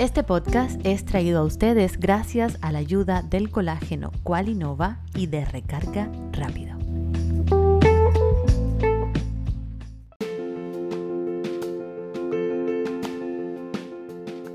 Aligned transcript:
Este 0.00 0.22
podcast 0.22 0.80
es 0.82 1.04
traído 1.04 1.40
a 1.40 1.44
ustedes 1.44 2.00
gracias 2.00 2.56
a 2.62 2.72
la 2.72 2.78
ayuda 2.78 3.20
del 3.20 3.50
colágeno 3.50 4.12
Qualinova 4.22 5.00
y 5.14 5.26
de 5.26 5.44
recarga 5.44 6.10
rápido. 6.32 6.78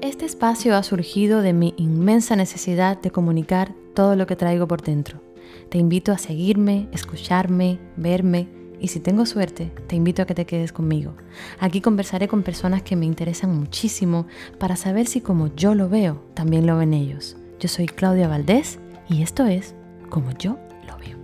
Este 0.02 0.26
espacio 0.26 0.76
ha 0.76 0.82
surgido 0.82 1.44
de 1.44 1.54
mi 1.54 1.76
inmensa 1.78 2.36
necesidad 2.36 3.00
de 3.00 3.12
comunicar 3.12 3.72
todo 3.94 4.16
lo 4.16 4.26
que 4.26 4.36
traigo 4.36 4.68
por 4.68 4.82
dentro. 4.82 5.22
Te 5.70 5.78
invito 5.78 6.12
a 6.12 6.18
seguirme, 6.18 6.90
escucharme, 6.92 7.78
verme 7.98 8.48
y 8.86 8.88
si 8.88 9.00
tengo 9.00 9.26
suerte, 9.26 9.72
te 9.88 9.96
invito 9.96 10.22
a 10.22 10.28
que 10.28 10.36
te 10.36 10.46
quedes 10.46 10.72
conmigo. 10.72 11.16
Aquí 11.60 11.82
conversaré 11.82 12.28
con 12.28 12.44
personas 12.44 12.84
que 12.84 12.96
me 12.96 13.08
interesan 13.08 13.50
muchísimo 13.50 14.28
para 14.60 14.76
saber 14.76 15.08
si 15.08 15.22
como 15.22 15.48
yo 15.56 15.74
lo 15.74 15.90
veo, 15.90 16.24
también 16.36 16.68
lo 16.68 16.78
ven 16.78 16.94
ellos. 16.94 17.36
Yo 17.60 17.68
soy 17.68 17.88
Claudia 17.88 18.28
Valdés 18.28 18.78
y 19.10 19.24
esto 19.24 19.48
es 19.48 19.74
Como 20.12 20.30
yo 20.38 20.60
lo 20.86 20.98
veo. 21.00 21.18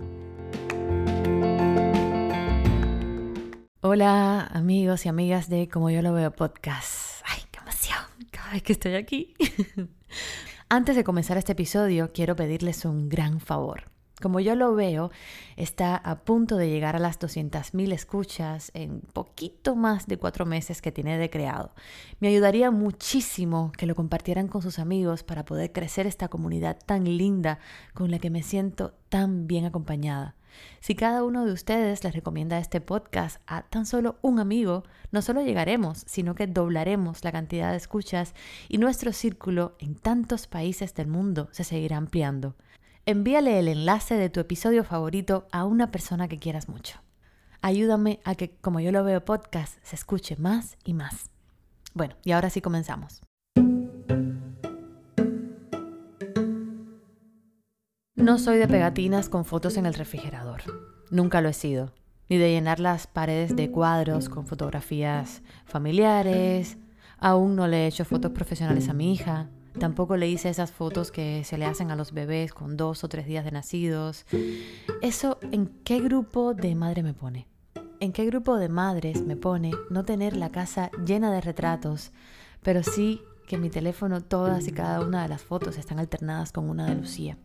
Hola 3.80 4.48
amigos 4.48 5.06
y 5.06 5.08
amigas 5.08 5.48
de 5.48 5.68
Como 5.68 5.88
yo 5.88 6.02
lo 6.02 6.12
veo 6.12 6.32
podcast. 6.32 7.22
¡Ay, 7.26 7.42
qué 7.52 7.60
emoción! 7.60 8.00
Cada 8.32 8.54
vez 8.54 8.64
que 8.64 8.72
estoy 8.72 8.96
aquí. 8.96 9.34
Antes 10.68 10.96
de 10.96 11.04
comenzar 11.04 11.36
este 11.36 11.52
episodio, 11.52 12.10
quiero 12.12 12.34
pedirles 12.34 12.84
un 12.84 13.08
gran 13.08 13.38
favor. 13.38 13.84
Como 14.22 14.38
yo 14.38 14.54
lo 14.54 14.76
veo, 14.76 15.10
está 15.56 15.96
a 15.96 16.20
punto 16.20 16.56
de 16.56 16.70
llegar 16.70 16.94
a 16.94 17.00
las 17.00 17.18
200.000 17.18 17.92
escuchas 17.92 18.70
en 18.72 19.00
poquito 19.00 19.74
más 19.74 20.06
de 20.06 20.16
cuatro 20.16 20.46
meses 20.46 20.80
que 20.80 20.92
tiene 20.92 21.18
de 21.18 21.28
creado. 21.28 21.74
Me 22.20 22.28
ayudaría 22.28 22.70
muchísimo 22.70 23.72
que 23.76 23.86
lo 23.86 23.96
compartieran 23.96 24.46
con 24.46 24.62
sus 24.62 24.78
amigos 24.78 25.24
para 25.24 25.44
poder 25.44 25.72
crecer 25.72 26.06
esta 26.06 26.28
comunidad 26.28 26.78
tan 26.86 27.04
linda 27.04 27.58
con 27.94 28.12
la 28.12 28.20
que 28.20 28.30
me 28.30 28.44
siento 28.44 28.94
tan 29.08 29.48
bien 29.48 29.64
acompañada. 29.64 30.36
Si 30.78 30.94
cada 30.94 31.24
uno 31.24 31.44
de 31.44 31.52
ustedes 31.52 32.04
les 32.04 32.14
recomienda 32.14 32.58
este 32.58 32.80
podcast 32.80 33.40
a 33.48 33.62
tan 33.62 33.86
solo 33.86 34.18
un 34.22 34.38
amigo, 34.38 34.84
no 35.10 35.20
solo 35.20 35.42
llegaremos, 35.42 36.04
sino 36.06 36.36
que 36.36 36.46
doblaremos 36.46 37.24
la 37.24 37.32
cantidad 37.32 37.72
de 37.72 37.78
escuchas 37.78 38.34
y 38.68 38.78
nuestro 38.78 39.12
círculo 39.12 39.74
en 39.80 39.96
tantos 39.96 40.46
países 40.46 40.94
del 40.94 41.08
mundo 41.08 41.48
se 41.50 41.64
seguirá 41.64 41.96
ampliando 41.96 42.54
envíale 43.06 43.58
el 43.58 43.68
enlace 43.68 44.14
de 44.14 44.30
tu 44.30 44.40
episodio 44.40 44.84
favorito 44.84 45.48
a 45.50 45.64
una 45.64 45.90
persona 45.90 46.28
que 46.28 46.38
quieras 46.38 46.68
mucho. 46.68 47.00
Ayúdame 47.60 48.20
a 48.24 48.34
que, 48.34 48.56
como 48.56 48.80
yo 48.80 48.92
lo 48.92 49.04
veo 49.04 49.24
podcast, 49.24 49.78
se 49.82 49.96
escuche 49.96 50.36
más 50.36 50.76
y 50.84 50.94
más. 50.94 51.30
Bueno, 51.94 52.16
y 52.24 52.32
ahora 52.32 52.50
sí 52.50 52.60
comenzamos. 52.60 53.20
No 58.14 58.38
soy 58.38 58.58
de 58.58 58.68
pegatinas 58.68 59.28
con 59.28 59.44
fotos 59.44 59.76
en 59.76 59.86
el 59.86 59.94
refrigerador. 59.94 60.62
Nunca 61.10 61.40
lo 61.40 61.48
he 61.48 61.52
sido. 61.52 61.92
Ni 62.28 62.38
de 62.38 62.50
llenar 62.50 62.78
las 62.78 63.06
paredes 63.08 63.56
de 63.56 63.70
cuadros 63.70 64.28
con 64.28 64.46
fotografías 64.46 65.42
familiares. 65.64 66.78
Aún 67.18 67.56
no 67.56 67.66
le 67.66 67.84
he 67.84 67.86
hecho 67.88 68.04
fotos 68.04 68.30
profesionales 68.30 68.88
a 68.88 68.94
mi 68.94 69.12
hija. 69.12 69.50
Tampoco 69.78 70.16
le 70.16 70.28
hice 70.28 70.48
esas 70.48 70.70
fotos 70.70 71.10
que 71.10 71.44
se 71.44 71.58
le 71.58 71.64
hacen 71.64 71.90
a 71.90 71.96
los 71.96 72.12
bebés 72.12 72.52
con 72.52 72.76
dos 72.76 73.04
o 73.04 73.08
tres 73.08 73.26
días 73.26 73.44
de 73.44 73.52
nacidos. 73.52 74.26
¿Eso 75.00 75.38
en 75.50 75.66
qué 75.84 76.00
grupo 76.00 76.54
de 76.54 76.74
madre 76.74 77.02
me 77.02 77.14
pone? 77.14 77.48
¿En 78.00 78.12
qué 78.12 78.26
grupo 78.26 78.56
de 78.56 78.68
madres 78.68 79.22
me 79.22 79.36
pone 79.36 79.70
no 79.88 80.04
tener 80.04 80.36
la 80.36 80.50
casa 80.50 80.90
llena 81.04 81.32
de 81.32 81.40
retratos, 81.40 82.12
pero 82.62 82.82
sí 82.82 83.22
que 83.46 83.58
mi 83.58 83.70
teléfono 83.70 84.20
todas 84.20 84.66
y 84.66 84.72
cada 84.72 85.00
una 85.00 85.22
de 85.22 85.28
las 85.28 85.42
fotos 85.42 85.78
están 85.78 85.98
alternadas 85.98 86.52
con 86.52 86.68
una 86.68 86.86
de 86.86 86.94
Lucía? 86.94 87.38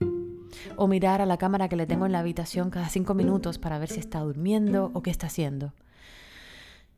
O 0.75 0.87
mirar 0.87 1.21
a 1.21 1.25
la 1.25 1.37
cámara 1.37 1.69
que 1.69 1.75
le 1.75 1.85
tengo 1.85 2.05
en 2.05 2.11
la 2.11 2.19
habitación 2.19 2.69
cada 2.69 2.89
cinco 2.89 3.13
minutos 3.13 3.57
para 3.57 3.79
ver 3.79 3.89
si 3.89 3.99
está 3.99 4.19
durmiendo 4.19 4.91
o 4.93 5.01
qué 5.01 5.11
está 5.11 5.27
haciendo. 5.27 5.73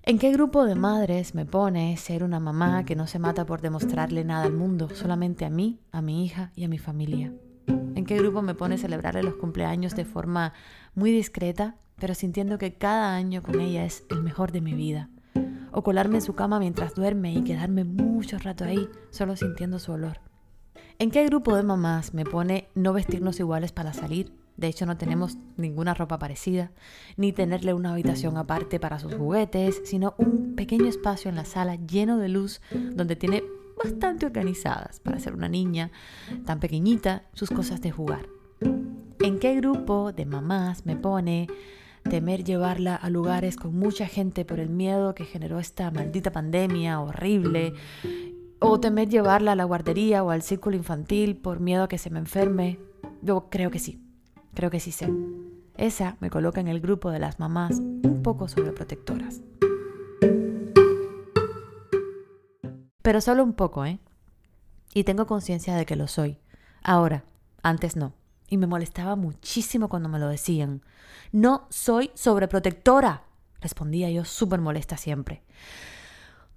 ¿En 0.03 0.17
qué 0.17 0.31
grupo 0.31 0.65
de 0.65 0.75
madres 0.75 1.35
me 1.35 1.45
pone 1.45 1.95
ser 1.97 2.23
una 2.23 2.39
mamá 2.39 2.85
que 2.85 2.95
no 2.95 3.05
se 3.05 3.19
mata 3.19 3.45
por 3.45 3.61
demostrarle 3.61 4.23
nada 4.23 4.45
al 4.45 4.53
mundo, 4.53 4.89
solamente 4.95 5.45
a 5.45 5.49
mí, 5.49 5.81
a 5.91 6.01
mi 6.01 6.25
hija 6.25 6.51
y 6.55 6.63
a 6.63 6.69
mi 6.69 6.77
familia? 6.77 7.33
¿En 7.67 8.05
qué 8.05 8.17
grupo 8.17 8.41
me 8.41 8.55
pone 8.55 8.77
celebrarle 8.77 9.23
los 9.23 9.35
cumpleaños 9.35 9.95
de 9.95 10.05
forma 10.05 10.53
muy 10.95 11.11
discreta, 11.11 11.75
pero 11.99 12.15
sintiendo 12.15 12.57
que 12.57 12.73
cada 12.73 13.13
año 13.13 13.43
con 13.43 13.59
ella 13.59 13.85
es 13.85 14.05
el 14.09 14.23
mejor 14.23 14.51
de 14.51 14.61
mi 14.61 14.73
vida? 14.73 15.09
O 15.71 15.83
colarme 15.83 16.15
en 16.15 16.21
su 16.21 16.33
cama 16.33 16.59
mientras 16.59 16.95
duerme 16.95 17.33
y 17.33 17.43
quedarme 17.43 17.83
mucho 17.83 18.39
rato 18.39 18.63
ahí, 18.63 18.87
solo 19.11 19.35
sintiendo 19.35 19.79
su 19.79 19.91
olor. 19.91 20.21
¿En 20.97 21.11
qué 21.11 21.25
grupo 21.25 21.55
de 21.55 21.63
mamás 21.63 22.13
me 22.13 22.23
pone 22.23 22.69
no 22.73 22.93
vestirnos 22.93 23.39
iguales 23.39 23.73
para 23.73 23.93
salir, 23.93 24.33
de 24.59 24.67
hecho, 24.67 24.85
no 24.85 24.97
tenemos 24.97 25.37
ninguna 25.57 25.93
ropa 25.93 26.19
parecida, 26.19 26.71
ni 27.17 27.31
tenerle 27.31 27.73
una 27.73 27.93
habitación 27.93 28.37
aparte 28.37 28.79
para 28.79 28.99
sus 28.99 29.15
juguetes, 29.15 29.81
sino 29.85 30.15
un 30.17 30.55
pequeño 30.55 30.87
espacio 30.87 31.29
en 31.29 31.35
la 31.35 31.45
sala 31.45 31.75
lleno 31.75 32.17
de 32.17 32.29
luz 32.29 32.61
donde 32.71 33.15
tiene 33.15 33.43
bastante 33.81 34.25
organizadas 34.25 34.99
para 34.99 35.19
ser 35.19 35.33
una 35.33 35.47
niña 35.47 35.91
tan 36.45 36.59
pequeñita 36.59 37.23
sus 37.33 37.49
cosas 37.49 37.81
de 37.81 37.91
jugar. 37.91 38.27
¿En 39.21 39.39
qué 39.39 39.55
grupo 39.55 40.11
de 40.11 40.25
mamás 40.25 40.85
me 40.85 40.95
pone 40.95 41.47
temer 42.09 42.43
llevarla 42.43 42.95
a 42.95 43.09
lugares 43.09 43.55
con 43.55 43.77
mucha 43.77 44.07
gente 44.07 44.45
por 44.45 44.59
el 44.59 44.69
miedo 44.69 45.15
que 45.15 45.25
generó 45.25 45.59
esta 45.59 45.91
maldita 45.91 46.31
pandemia 46.31 46.99
horrible? 46.99 47.73
¿O 48.59 48.79
temer 48.79 49.07
llevarla 49.07 49.53
a 49.53 49.55
la 49.55 49.63
guardería 49.63 50.23
o 50.23 50.31
al 50.31 50.41
círculo 50.41 50.75
infantil 50.75 51.37
por 51.37 51.61
miedo 51.61 51.83
a 51.83 51.87
que 51.87 51.97
se 51.97 52.09
me 52.09 52.19
enferme? 52.19 52.79
Yo 53.21 53.47
creo 53.49 53.71
que 53.71 53.79
sí. 53.79 54.08
Creo 54.53 54.69
que 54.69 54.79
sí 54.79 54.91
sé. 54.91 55.11
Esa 55.75 56.17
me 56.19 56.29
coloca 56.29 56.59
en 56.59 56.67
el 56.67 56.81
grupo 56.81 57.11
de 57.11 57.19
las 57.19 57.39
mamás 57.39 57.79
un 57.79 58.21
poco 58.21 58.47
sobreprotectoras. 58.47 59.41
Pero 63.01 63.21
solo 63.21 63.43
un 63.43 63.53
poco, 63.53 63.85
¿eh? 63.85 63.99
Y 64.93 65.03
tengo 65.03 65.25
conciencia 65.25 65.75
de 65.75 65.85
que 65.85 65.95
lo 65.95 66.07
soy. 66.07 66.37
Ahora, 66.83 67.23
antes 67.63 67.95
no. 67.95 68.13
Y 68.49 68.57
me 68.57 68.67
molestaba 68.67 69.15
muchísimo 69.15 69.89
cuando 69.89 70.09
me 70.09 70.19
lo 70.19 70.27
decían. 70.27 70.81
No 71.31 71.67
soy 71.69 72.11
sobreprotectora, 72.15 73.23
respondía 73.61 74.09
yo 74.09 74.25
súper 74.25 74.59
molesta 74.59 74.97
siempre. 74.97 75.43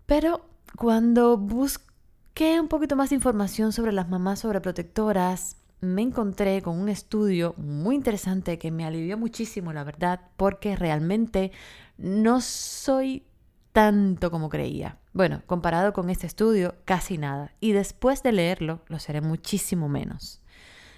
Pero 0.06 0.46
cuando 0.76 1.36
busqué 1.36 2.60
un 2.60 2.68
poquito 2.68 2.96
más 2.96 3.10
de 3.10 3.16
información 3.16 3.72
sobre 3.72 3.92
las 3.92 4.08
mamás 4.08 4.40
sobreprotectoras, 4.40 5.56
me 5.82 6.02
encontré 6.02 6.62
con 6.62 6.78
un 6.78 6.88
estudio 6.88 7.54
muy 7.58 7.96
interesante 7.96 8.56
que 8.56 8.70
me 8.70 8.86
alivió 8.86 9.18
muchísimo, 9.18 9.72
la 9.72 9.82
verdad, 9.82 10.20
porque 10.36 10.76
realmente 10.76 11.50
no 11.98 12.40
soy 12.40 13.26
tanto 13.72 14.30
como 14.30 14.48
creía. 14.48 14.98
Bueno, 15.12 15.42
comparado 15.46 15.92
con 15.92 16.08
este 16.08 16.28
estudio, 16.28 16.76
casi 16.84 17.18
nada. 17.18 17.52
Y 17.58 17.72
después 17.72 18.22
de 18.22 18.30
leerlo, 18.30 18.82
lo 18.86 19.00
seré 19.00 19.20
muchísimo 19.20 19.88
menos. 19.88 20.40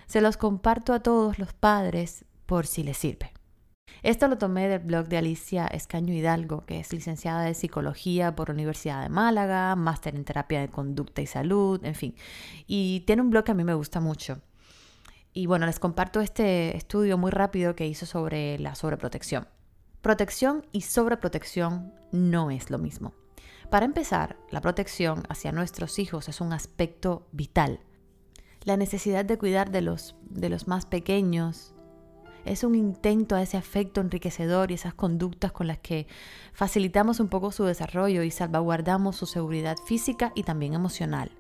Se 0.07 0.21
los 0.21 0.37
comparto 0.37 0.93
a 0.93 1.01
todos 1.01 1.39
los 1.39 1.55
padres 1.55 2.27
por 2.45 2.67
si 2.67 2.83
les 2.83 2.99
sirve. 2.99 3.33
Esto 4.03 4.29
lo 4.29 4.37
tomé 4.37 4.69
del 4.69 4.81
blog 4.81 5.09
de 5.09 5.17
Alicia 5.17 5.67
Escaño 5.67 6.13
Hidalgo, 6.13 6.67
que 6.67 6.81
es 6.81 6.93
licenciada 6.93 7.41
de 7.41 7.55
Psicología 7.55 8.37
por 8.37 8.51
la 8.51 8.55
Universidad 8.55 9.03
de 9.03 9.09
Málaga, 9.09 9.75
máster 9.77 10.15
en 10.15 10.27
Terapia 10.27 10.61
de 10.61 10.69
Conducta 10.69 11.23
y 11.23 11.27
Salud, 11.27 11.83
en 11.87 11.95
fin. 11.95 12.15
Y 12.67 13.01
tiene 13.07 13.23
un 13.23 13.31
blog 13.31 13.45
que 13.45 13.53
a 13.53 13.55
mí 13.55 13.65
me 13.65 13.73
gusta 13.73 14.01
mucho. 14.01 14.43
Y 15.37 15.47
bueno, 15.47 15.67
les 15.67 15.81
comparto 15.81 16.21
este 16.21 16.77
estudio 16.77 17.19
muy 17.19 17.33
rápido 17.33 17.75
que 17.75 17.89
hizo 17.89 18.07
sobre 18.07 18.57
la 18.61 18.77
sobreprotección. 18.77 19.49
Protección 20.01 20.65
y 20.71 20.83
sobreprotección 20.83 21.93
no 22.13 22.53
es 22.53 22.71
lo 22.71 22.79
mismo. 22.79 23.15
Para 23.69 23.85
empezar, 23.85 24.37
la 24.51 24.61
protección 24.61 25.25
hacia 25.29 25.51
nuestros 25.51 25.99
hijos 25.99 26.29
es 26.29 26.41
un 26.41 26.53
aspecto 26.53 27.27
vital. 27.33 27.81
La 28.63 28.77
necesidad 28.77 29.25
de 29.25 29.37
cuidar 29.37 29.73
de 29.73 29.83
los, 29.83 30.15
de 30.23 30.49
los 30.51 30.69
más 30.69 30.87
pequeños 30.87 31.75
es 32.45 32.63
un 32.63 32.77
intento 32.77 33.35
a 33.35 33.43
ese 33.43 33.57
afecto 33.57 34.01
enriquecedor 34.01 34.71
y 34.71 34.75
esas 34.75 34.95
conductas 34.95 35.51
con 35.51 35.67
las 35.67 35.79
que 35.79 36.07
facilitamos 36.53 37.19
un 37.19 37.29
poco 37.29 37.51
su 37.51 37.65
desarrollo 37.65 38.23
y 38.23 38.31
salvaguardamos 38.31 39.17
su 39.17 39.27
seguridad 39.27 39.77
física 39.85 40.31
y 40.37 40.45
también 40.45 40.75
emocional. 40.75 41.33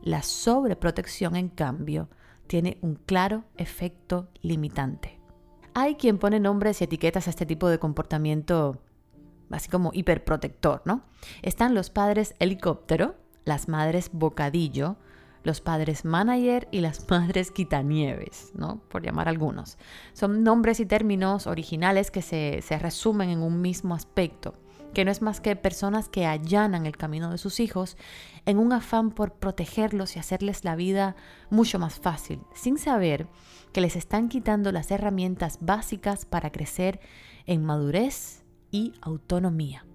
La 0.00 0.22
sobreprotección, 0.22 1.36
en 1.36 1.48
cambio, 1.50 2.08
tiene 2.52 2.76
un 2.82 2.96
claro 2.96 3.44
efecto 3.56 4.28
limitante. 4.42 5.18
Hay 5.72 5.94
quien 5.94 6.18
pone 6.18 6.38
nombres 6.38 6.82
y 6.82 6.84
etiquetas 6.84 7.26
a 7.26 7.30
este 7.30 7.46
tipo 7.46 7.70
de 7.70 7.78
comportamiento 7.78 8.82
así 9.48 9.70
como 9.70 9.90
hiperprotector, 9.94 10.82
¿no? 10.84 11.02
Están 11.40 11.74
los 11.74 11.88
padres 11.88 12.34
helicóptero, 12.40 13.14
las 13.46 13.68
madres 13.68 14.10
bocadillo, 14.12 14.96
los 15.44 15.62
padres 15.62 16.04
manager 16.04 16.68
y 16.70 16.82
las 16.82 17.08
madres 17.10 17.50
quitanieves, 17.50 18.52
¿no? 18.54 18.82
Por 18.90 19.02
llamar 19.02 19.30
algunos. 19.30 19.78
Son 20.12 20.42
nombres 20.42 20.78
y 20.78 20.84
términos 20.84 21.46
originales 21.46 22.10
que 22.10 22.20
se, 22.20 22.60
se 22.60 22.78
resumen 22.78 23.30
en 23.30 23.40
un 23.40 23.62
mismo 23.62 23.94
aspecto. 23.94 24.52
Que 24.92 25.04
no 25.04 25.10
es 25.10 25.22
más 25.22 25.40
que 25.40 25.56
personas 25.56 26.08
que 26.08 26.26
allanan 26.26 26.86
el 26.86 26.96
camino 26.96 27.30
de 27.30 27.38
sus 27.38 27.60
hijos 27.60 27.96
en 28.46 28.58
un 28.58 28.72
afán 28.72 29.10
por 29.10 29.34
protegerlos 29.34 30.16
y 30.16 30.18
hacerles 30.18 30.64
la 30.64 30.76
vida 30.76 31.16
mucho 31.50 31.78
más 31.78 32.00
fácil, 32.00 32.40
sin 32.54 32.78
saber 32.78 33.26
que 33.72 33.80
les 33.80 33.96
están 33.96 34.28
quitando 34.28 34.72
las 34.72 34.90
herramientas 34.90 35.58
básicas 35.60 36.24
para 36.24 36.50
crecer 36.50 37.00
en 37.46 37.64
madurez 37.64 38.44
y 38.70 38.92
autonomía. 39.00 39.86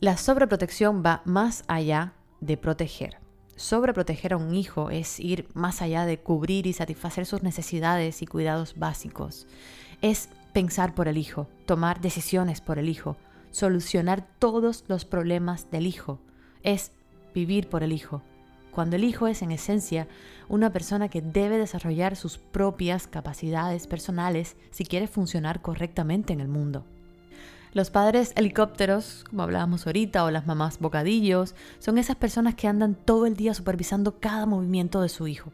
La 0.00 0.16
sobreprotección 0.16 1.02
va 1.04 1.22
más 1.24 1.64
allá 1.66 2.14
de 2.40 2.56
proteger. 2.56 3.18
Sobreproteger 3.56 4.32
a 4.32 4.36
un 4.36 4.54
hijo 4.54 4.90
es 4.90 5.20
ir 5.20 5.46
más 5.54 5.80
allá 5.80 6.06
de 6.06 6.18
cubrir 6.18 6.66
y 6.66 6.72
satisfacer 6.72 7.24
sus 7.24 7.42
necesidades 7.42 8.20
y 8.20 8.26
cuidados 8.26 8.74
básicos. 8.76 9.46
Es 10.02 10.28
pensar 10.52 10.94
por 10.94 11.08
el 11.08 11.18
hijo, 11.18 11.48
tomar 11.66 12.00
decisiones 12.00 12.60
por 12.60 12.78
el 12.78 12.88
hijo, 12.88 13.16
solucionar 13.54 14.26
todos 14.40 14.82
los 14.88 15.04
problemas 15.04 15.70
del 15.70 15.86
hijo. 15.86 16.18
Es 16.64 16.90
vivir 17.34 17.68
por 17.68 17.84
el 17.84 17.92
hijo. 17.92 18.20
Cuando 18.72 18.96
el 18.96 19.04
hijo 19.04 19.28
es 19.28 19.42
en 19.42 19.52
esencia 19.52 20.08
una 20.48 20.72
persona 20.72 21.08
que 21.08 21.22
debe 21.22 21.56
desarrollar 21.56 22.16
sus 22.16 22.36
propias 22.36 23.06
capacidades 23.06 23.86
personales 23.86 24.56
si 24.72 24.84
quiere 24.84 25.06
funcionar 25.06 25.62
correctamente 25.62 26.32
en 26.32 26.40
el 26.40 26.48
mundo. 26.48 26.84
Los 27.72 27.90
padres 27.90 28.32
helicópteros, 28.34 29.24
como 29.30 29.44
hablábamos 29.44 29.86
ahorita, 29.86 30.24
o 30.24 30.32
las 30.32 30.46
mamás 30.46 30.80
bocadillos, 30.80 31.54
son 31.78 31.98
esas 31.98 32.16
personas 32.16 32.56
que 32.56 32.66
andan 32.66 32.96
todo 32.96 33.24
el 33.26 33.36
día 33.36 33.54
supervisando 33.54 34.18
cada 34.18 34.46
movimiento 34.46 35.00
de 35.00 35.08
su 35.08 35.28
hijo. 35.28 35.52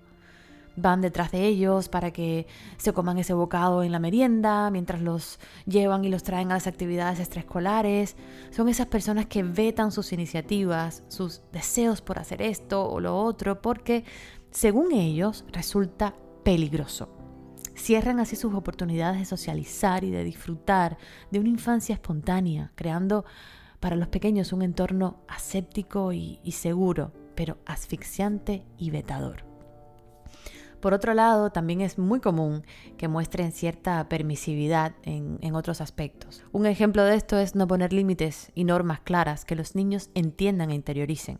Van 0.80 1.00
detrás 1.00 1.30
de 1.30 1.46
ellos 1.46 1.88
para 1.88 2.12
que 2.12 2.46
se 2.76 2.92
coman 2.92 3.18
ese 3.18 3.34
bocado 3.34 3.82
en 3.82 3.92
la 3.92 3.98
merienda, 3.98 4.70
mientras 4.70 5.02
los 5.02 5.38
llevan 5.66 6.04
y 6.04 6.08
los 6.08 6.22
traen 6.22 6.50
a 6.50 6.54
las 6.54 6.66
actividades 6.66 7.20
extraescolares. 7.20 8.16
Son 8.50 8.68
esas 8.68 8.86
personas 8.86 9.26
que 9.26 9.42
vetan 9.42 9.92
sus 9.92 10.12
iniciativas, 10.12 11.02
sus 11.08 11.42
deseos 11.52 12.00
por 12.00 12.18
hacer 12.18 12.42
esto 12.42 12.88
o 12.88 13.00
lo 13.00 13.16
otro, 13.18 13.60
porque 13.60 14.04
según 14.50 14.92
ellos 14.92 15.44
resulta 15.52 16.14
peligroso. 16.44 17.08
Cierran 17.74 18.20
así 18.20 18.36
sus 18.36 18.54
oportunidades 18.54 19.20
de 19.20 19.24
socializar 19.24 20.04
y 20.04 20.10
de 20.10 20.24
disfrutar 20.24 20.98
de 21.30 21.40
una 21.40 21.48
infancia 21.48 21.94
espontánea, 21.94 22.72
creando 22.74 23.24
para 23.80 23.96
los 23.96 24.08
pequeños 24.08 24.52
un 24.52 24.62
entorno 24.62 25.24
aséptico 25.28 26.12
y, 26.12 26.38
seguro, 26.52 27.12
pero 27.34 27.58
asfixiante 27.64 28.64
y 28.76 28.90
vetador. 28.90 29.49
Por 30.80 30.94
otro 30.94 31.12
lado, 31.12 31.50
también 31.50 31.82
es 31.82 31.98
muy 31.98 32.20
común 32.20 32.64
que 32.96 33.08
muestren 33.08 33.52
cierta 33.52 34.08
permisividad 34.08 34.94
en, 35.02 35.54
otros 35.54 35.80
aspectos. 35.80 36.44
Un 36.52 36.64
ejemplo 36.64 37.04
de 37.04 37.16
esto 37.16 37.36
es 37.38 37.54
no 37.54 37.66
poner 37.66 37.92
límites 37.92 38.50
y 38.54 38.64
normas 38.64 39.00
claras 39.00 39.44
que 39.44 39.56
los 39.56 39.74
niños 39.74 40.10
entiendan 40.14 40.70
e 40.70 40.74
interioricen. 40.74 41.38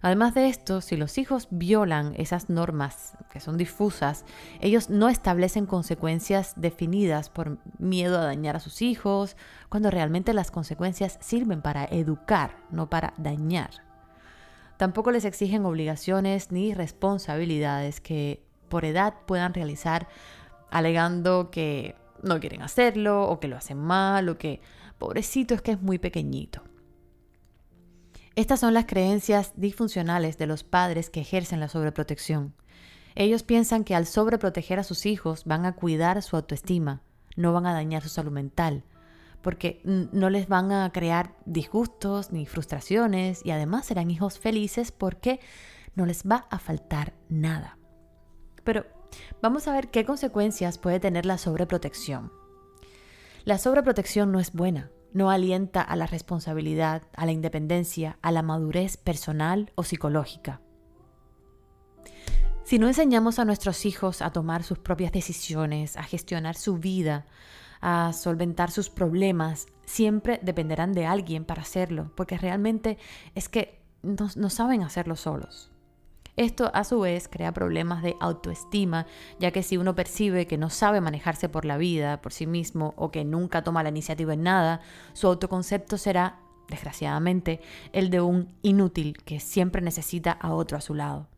Además 0.00 0.34
de 0.34 0.48
esto, 0.48 0.80
si 0.80 0.96
los 0.96 1.16
hijos 1.18 1.48
violan 1.50 2.14
esas 2.16 2.50
normas 2.50 3.16
que 3.32 3.40
son 3.40 3.56
difusas, 3.56 4.24
ellos 4.60 4.90
no 4.90 5.08
establecen 5.08 5.66
consecuencias 5.66 6.52
definidas 6.56 7.30
por 7.30 7.58
miedo 7.78 8.18
a 8.18 8.24
dañar 8.24 8.56
a 8.56 8.60
sus 8.60 8.82
hijos, 8.82 9.36
cuando 9.68 9.90
realmente 9.90 10.34
las 10.34 10.50
consecuencias 10.50 11.16
sirven 11.20 11.62
para 11.62 11.84
educar, 11.84 12.56
no 12.70 12.90
para 12.90 13.14
dañar. 13.16 13.70
Tampoco 14.76 15.10
les 15.10 15.24
exigen 15.24 15.64
obligaciones 15.64 16.50
ni 16.50 16.74
responsabilidades 16.74 18.00
que 18.00 18.42
por 18.74 18.84
edad 18.84 19.14
puedan 19.24 19.54
realizar 19.54 20.08
alegando 20.68 21.52
que 21.52 21.94
no 22.24 22.40
quieren 22.40 22.60
hacerlo 22.60 23.22
o 23.22 23.38
que 23.38 23.46
lo 23.46 23.56
hacen 23.56 23.78
mal 23.78 24.28
o 24.28 24.36
que 24.36 24.60
pobrecito 24.98 25.54
es 25.54 25.62
que 25.62 25.70
es 25.70 25.80
muy 25.80 25.98
pequeñito. 25.98 26.64
Estas 28.34 28.58
son 28.58 28.74
las 28.74 28.86
creencias 28.86 29.52
disfuncionales 29.54 30.38
de 30.38 30.48
los 30.48 30.64
padres 30.64 31.08
que 31.08 31.20
ejercen 31.20 31.60
la 31.60 31.68
sobreprotección. 31.68 32.52
Ellos 33.14 33.44
piensan 33.44 33.84
que 33.84 33.94
al 33.94 34.06
sobreproteger 34.06 34.80
a 34.80 34.82
sus 34.82 35.06
hijos 35.06 35.44
van 35.44 35.66
a 35.66 35.76
cuidar 35.76 36.20
su 36.20 36.34
autoestima, 36.34 37.00
no 37.36 37.52
van 37.52 37.66
a 37.66 37.74
dañar 37.74 38.02
su 38.02 38.08
salud 38.08 38.32
mental, 38.32 38.82
porque 39.40 39.82
no 39.84 40.30
les 40.30 40.48
van 40.48 40.72
a 40.72 40.90
crear 40.90 41.36
disgustos 41.44 42.32
ni 42.32 42.44
frustraciones 42.44 43.40
y 43.46 43.52
además 43.52 43.86
serán 43.86 44.10
hijos 44.10 44.40
felices 44.40 44.90
porque 44.90 45.38
no 45.94 46.06
les 46.06 46.24
va 46.24 46.48
a 46.50 46.58
faltar 46.58 47.14
nada. 47.28 47.78
Pero 48.64 48.86
vamos 49.40 49.68
a 49.68 49.72
ver 49.72 49.88
qué 49.88 50.04
consecuencias 50.04 50.78
puede 50.78 51.00
tener 51.00 51.26
la 51.26 51.38
sobreprotección. 51.38 52.32
La 53.44 53.58
sobreprotección 53.58 54.32
no 54.32 54.40
es 54.40 54.52
buena, 54.52 54.90
no 55.12 55.30
alienta 55.30 55.82
a 55.82 55.96
la 55.96 56.06
responsabilidad, 56.06 57.02
a 57.14 57.26
la 57.26 57.32
independencia, 57.32 58.18
a 58.22 58.32
la 58.32 58.42
madurez 58.42 58.96
personal 58.96 59.70
o 59.74 59.84
psicológica. 59.84 60.60
Si 62.64 62.78
no 62.78 62.88
enseñamos 62.88 63.38
a 63.38 63.44
nuestros 63.44 63.84
hijos 63.84 64.22
a 64.22 64.32
tomar 64.32 64.62
sus 64.62 64.78
propias 64.78 65.12
decisiones, 65.12 65.98
a 65.98 66.02
gestionar 66.02 66.56
su 66.56 66.78
vida, 66.78 67.26
a 67.82 68.14
solventar 68.14 68.70
sus 68.70 68.88
problemas, 68.88 69.66
siempre 69.84 70.40
dependerán 70.42 70.94
de 70.94 71.04
alguien 71.04 71.44
para 71.44 71.60
hacerlo, 71.60 72.10
porque 72.16 72.38
realmente 72.38 72.96
es 73.34 73.50
que 73.50 73.82
no, 74.02 74.28
no 74.36 74.48
saben 74.48 74.82
hacerlo 74.82 75.16
solos. 75.16 75.73
Esto 76.36 76.72
a 76.74 76.82
su 76.82 76.98
vez 76.98 77.28
crea 77.28 77.52
problemas 77.52 78.02
de 78.02 78.16
autoestima, 78.18 79.06
ya 79.38 79.52
que 79.52 79.62
si 79.62 79.76
uno 79.76 79.94
percibe 79.94 80.48
que 80.48 80.58
no 80.58 80.68
sabe 80.68 81.00
manejarse 81.00 81.48
por 81.48 81.64
la 81.64 81.76
vida, 81.76 82.20
por 82.20 82.32
sí 82.32 82.46
mismo, 82.46 82.92
o 82.96 83.12
que 83.12 83.24
nunca 83.24 83.62
toma 83.62 83.84
la 83.84 83.90
iniciativa 83.90 84.34
en 84.34 84.42
nada, 84.42 84.80
su 85.12 85.28
autoconcepto 85.28 85.96
será, 85.96 86.40
desgraciadamente, 86.68 87.60
el 87.92 88.10
de 88.10 88.20
un 88.20 88.52
inútil 88.62 89.16
que 89.24 89.38
siempre 89.38 89.80
necesita 89.80 90.32
a 90.32 90.54
otro 90.54 90.76
a 90.76 90.80
su 90.80 90.94
lado. 90.94 91.28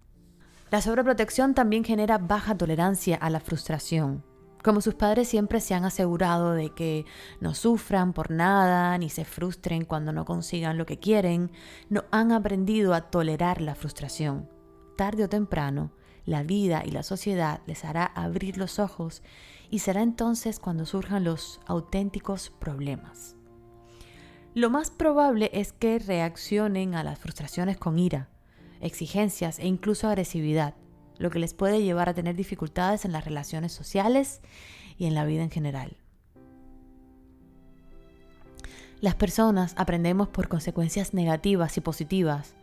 La 0.71 0.81
sobreprotección 0.81 1.53
también 1.53 1.85
genera 1.85 2.17
baja 2.17 2.57
tolerancia 2.57 3.17
a 3.17 3.29
la 3.29 3.41
frustración. 3.41 4.25
Como 4.65 4.81
sus 4.81 4.95
padres 4.95 5.29
siempre 5.29 5.61
se 5.61 5.75
han 5.75 5.85
asegurado 5.85 6.53
de 6.53 6.71
que 6.71 7.05
no 7.41 7.55
sufran 7.55 8.15
por 8.15 8.31
nada 8.31 8.97
ni 8.97 9.11
se 9.11 9.27
frustren 9.27 9.85
cuando 9.85 10.13
no 10.13 10.25
consigan 10.25 10.79
lo 10.79 10.87
que 10.87 10.99
quieren, 10.99 11.53
no 11.91 12.05
han 12.11 12.33
aprendido 12.33 12.95
a 12.95 13.03
tolerar 13.03 13.61
la 13.61 13.75
frustración 13.75 14.56
tarde 14.97 15.25
o 15.25 15.29
temprano, 15.29 15.93
la 16.25 16.43
vida 16.43 16.83
y 16.85 16.91
la 16.91 17.03
sociedad 17.03 17.61
les 17.67 17.85
hará 17.85 18.05
abrir 18.05 18.59
los 18.59 18.79
ojos 18.79 19.23
y 19.71 19.79
será 19.79 20.03
entonces 20.03 20.59
cuando 20.59 20.87
surjan 20.87 21.25
los 21.25 21.61
auténticos 21.67 22.51
problemas. 22.51 23.37
Lo 24.55 24.71
más 24.71 24.91
probable 24.91 25.51
es 25.53 25.73
que 25.73 25.99
reaccionen 25.99 26.95
a 26.95 27.05
las 27.05 27.19
frustraciones 27.19 27.77
con 27.77 27.99
ira, 27.99 28.29
exigencias 28.81 29.59
e 29.59 29.67
incluso 29.67 30.09
agresividad, 30.09 30.75
lo 31.19 31.31
que 31.31 31.38
les 31.38 31.55
puede 31.55 31.83
llevar 31.83 32.09
a 32.09 32.15
tener 32.15 32.37
dificultades 32.37 33.05
en 33.05 33.12
las 33.12 33.25
relaciones 33.25 33.73
sociales 33.73 34.41
y 34.99 35.07
en 35.07 35.15
la 35.15 35.25
vida 35.25 35.43
en 35.43 35.50
general. 35.50 35.97
Las 39.00 39.15
personas 39.15 39.75
aprendemos 39.76 40.29
por 40.29 40.49
consecuencias 40.49 41.12
negativas 41.12 41.76
y 41.76 41.81
positivas 41.83 42.55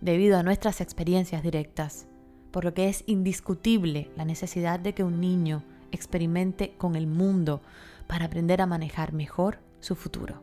debido 0.00 0.38
a 0.38 0.42
nuestras 0.42 0.80
experiencias 0.80 1.42
directas, 1.42 2.06
por 2.50 2.64
lo 2.64 2.74
que 2.74 2.88
es 2.88 3.04
indiscutible 3.06 4.10
la 4.16 4.24
necesidad 4.24 4.80
de 4.80 4.94
que 4.94 5.04
un 5.04 5.20
niño 5.20 5.62
experimente 5.92 6.74
con 6.78 6.96
el 6.96 7.06
mundo 7.06 7.60
para 8.06 8.26
aprender 8.26 8.60
a 8.60 8.66
manejar 8.66 9.12
mejor 9.12 9.58
su 9.80 9.94
futuro. 9.94 10.42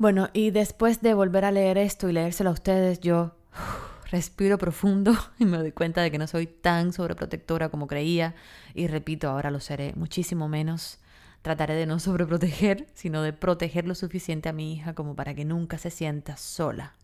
Bueno, 0.00 0.30
y 0.32 0.50
después 0.50 1.02
de 1.02 1.12
volver 1.12 1.44
a 1.44 1.52
leer 1.52 1.76
esto 1.76 2.08
y 2.08 2.14
leérselo 2.14 2.48
a 2.48 2.54
ustedes, 2.54 3.00
yo 3.00 3.34
respiro 4.10 4.58
profundo 4.58 5.14
y 5.38 5.44
me 5.44 5.58
doy 5.58 5.72
cuenta 5.72 6.02
de 6.02 6.10
que 6.10 6.18
no 6.18 6.26
soy 6.26 6.46
tan 6.46 6.92
sobreprotectora 6.92 7.68
como 7.68 7.86
creía 7.86 8.34
y 8.74 8.86
repito, 8.86 9.28
ahora 9.28 9.50
lo 9.50 9.60
seré 9.60 9.92
muchísimo 9.94 10.48
menos. 10.48 10.98
Trataré 11.42 11.74
de 11.74 11.86
no 11.86 11.98
sobreproteger, 11.98 12.86
sino 12.92 13.22
de 13.22 13.32
proteger 13.32 13.86
lo 13.86 13.94
suficiente 13.94 14.50
a 14.50 14.52
mi 14.52 14.74
hija 14.74 14.94
como 14.94 15.16
para 15.16 15.34
que 15.34 15.46
nunca 15.46 15.78
se 15.78 15.90
sienta 15.90 16.36
sola. 16.36 16.94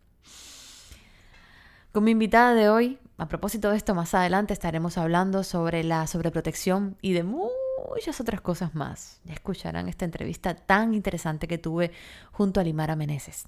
Con 1.92 2.04
mi 2.04 2.10
invitada 2.10 2.52
de 2.52 2.68
hoy, 2.68 2.98
a 3.16 3.28
propósito 3.28 3.70
de 3.70 3.78
esto, 3.78 3.94
más 3.94 4.12
adelante 4.12 4.52
estaremos 4.52 4.98
hablando 4.98 5.42
sobre 5.42 5.82
la 5.82 6.06
sobreprotección 6.06 6.98
y 7.00 7.14
de 7.14 7.22
muchas 7.22 8.20
otras 8.20 8.42
cosas 8.42 8.74
más. 8.74 9.22
Ya 9.24 9.32
escucharán 9.32 9.88
esta 9.88 10.04
entrevista 10.04 10.54
tan 10.54 10.92
interesante 10.92 11.48
que 11.48 11.56
tuve 11.56 11.92
junto 12.32 12.60
a 12.60 12.64
Limara 12.64 12.96
Meneses. 12.96 13.46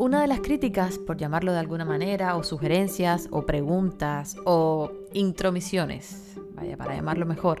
Una 0.00 0.22
de 0.22 0.28
las 0.28 0.40
críticas, 0.40 0.96
por 0.96 1.18
llamarlo 1.18 1.52
de 1.52 1.58
alguna 1.58 1.84
manera, 1.84 2.34
o 2.36 2.42
sugerencias, 2.42 3.28
o 3.32 3.44
preguntas, 3.44 4.34
o 4.46 4.90
intromisiones, 5.12 6.38
vaya, 6.54 6.78
para 6.78 6.94
llamarlo 6.94 7.26
mejor, 7.26 7.60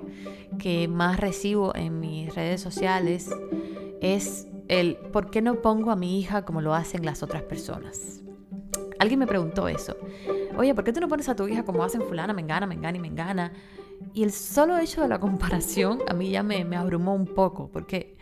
que 0.58 0.88
más 0.88 1.20
recibo 1.20 1.76
en 1.76 2.00
mis 2.00 2.34
redes 2.34 2.62
sociales 2.62 3.28
es 4.00 4.48
el 4.68 4.96
¿por 4.96 5.30
qué 5.30 5.42
no 5.42 5.56
pongo 5.56 5.90
a 5.90 5.96
mi 5.96 6.18
hija 6.18 6.46
como 6.46 6.62
lo 6.62 6.72
hacen 6.72 7.04
las 7.04 7.22
otras 7.22 7.42
personas? 7.42 8.22
Alguien 8.98 9.20
me 9.20 9.26
preguntó 9.26 9.68
eso. 9.68 9.98
Oye, 10.56 10.74
¿por 10.74 10.84
qué 10.84 10.94
tú 10.94 11.00
no 11.00 11.08
pones 11.08 11.28
a 11.28 11.36
tu 11.36 11.46
hija 11.46 11.66
como 11.66 11.84
hacen 11.84 12.00
fulana, 12.00 12.32
me 12.32 12.40
engana, 12.40 12.66
me 12.66 12.74
engana 12.74 12.96
y 12.96 13.00
me 13.02 13.08
engana? 13.08 13.52
Y 14.14 14.22
el 14.22 14.32
solo 14.32 14.78
hecho 14.78 15.02
de 15.02 15.08
la 15.08 15.20
comparación 15.20 15.98
a 16.08 16.14
mí 16.14 16.30
ya 16.30 16.42
me, 16.42 16.64
me 16.64 16.76
abrumó 16.76 17.14
un 17.14 17.26
poco, 17.26 17.68
porque 17.70 18.16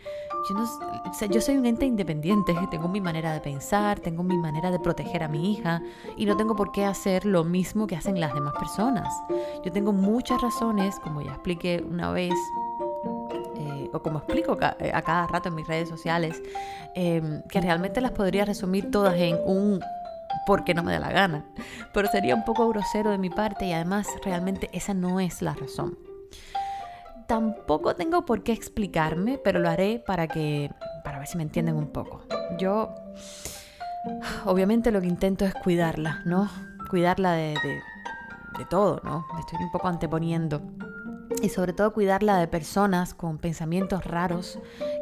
yo, 0.47 0.55
no, 0.55 0.63
o 0.63 1.13
sea, 1.13 1.27
yo 1.27 1.41
soy 1.41 1.57
un 1.57 1.65
ente 1.65 1.85
independiente, 1.85 2.55
tengo 2.71 2.87
mi 2.87 3.01
manera 3.01 3.33
de 3.33 3.41
pensar, 3.41 3.99
tengo 3.99 4.23
mi 4.23 4.37
manera 4.37 4.71
de 4.71 4.79
proteger 4.79 5.23
a 5.23 5.27
mi 5.27 5.51
hija 5.51 5.81
y 6.17 6.25
no 6.25 6.37
tengo 6.37 6.55
por 6.55 6.71
qué 6.71 6.85
hacer 6.85 7.25
lo 7.25 7.43
mismo 7.43 7.87
que 7.87 7.95
hacen 7.95 8.19
las 8.19 8.33
demás 8.33 8.53
personas. 8.57 9.07
Yo 9.63 9.71
tengo 9.71 9.91
muchas 9.93 10.41
razones, 10.41 10.99
como 10.99 11.21
ya 11.21 11.31
expliqué 11.31 11.83
una 11.87 12.11
vez, 12.11 12.33
eh, 13.55 13.89
o 13.93 14.01
como 14.01 14.19
explico 14.19 14.57
eh, 14.79 14.91
a 14.93 15.01
cada 15.01 15.27
rato 15.27 15.49
en 15.49 15.55
mis 15.55 15.67
redes 15.67 15.89
sociales, 15.89 16.41
em, 16.95 17.41
que 17.43 17.61
realmente 17.61 18.01
las 18.01 18.11
podría 18.11 18.45
resumir 18.45 18.91
todas 18.91 19.15
en 19.15 19.37
un 19.45 19.79
porque 20.45 20.73
no 20.73 20.83
me 20.83 20.91
da 20.91 20.99
la 20.99 21.11
gana. 21.11 21.45
Pero 21.93 22.07
sería 22.09 22.35
un 22.35 22.45
poco 22.45 22.67
grosero 22.69 23.11
de 23.11 23.17
mi 23.17 23.29
parte 23.29 23.65
y 23.65 23.73
además 23.73 24.07
realmente 24.23 24.69
esa 24.73 24.93
no 24.93 25.19
es 25.19 25.41
la 25.41 25.53
razón. 25.53 26.08
Tampoco 27.29 27.95
tengo 27.95 28.25
por 28.25 28.41
qué 28.41 28.53
explicarme, 28.53 29.37
pero 29.37 29.59
lo 29.59 29.69
haré 29.69 29.99
para 29.99 30.27
que 30.27 30.71
para 31.03 31.19
ver 31.19 31.27
si 31.27 31.37
me 31.37 31.43
entienden 31.43 31.75
un 31.75 31.89
poco. 31.89 32.23
Yo 32.57 32.89
obviamente 34.45 34.91
lo 34.91 34.99
que 34.99 35.05
intento 35.05 35.45
es 35.45 35.53
cuidarla, 35.53 36.23
¿no? 36.25 36.49
Cuidarla 36.89 37.33
de, 37.33 37.53
de, 37.53 38.65
todo, 38.67 38.99
¿no? 39.03 39.27
Me 39.35 39.41
estoy 39.41 39.59
un 39.61 39.71
poco 39.71 39.87
anteponiendo 39.87 40.59
y 41.43 41.49
sobre 41.49 41.73
todo 41.73 41.93
cuidarla 41.93 42.39
de 42.39 42.47
personas 42.47 43.13
con 43.13 43.37
pensamientos 43.37 44.05
raros 44.05 44.57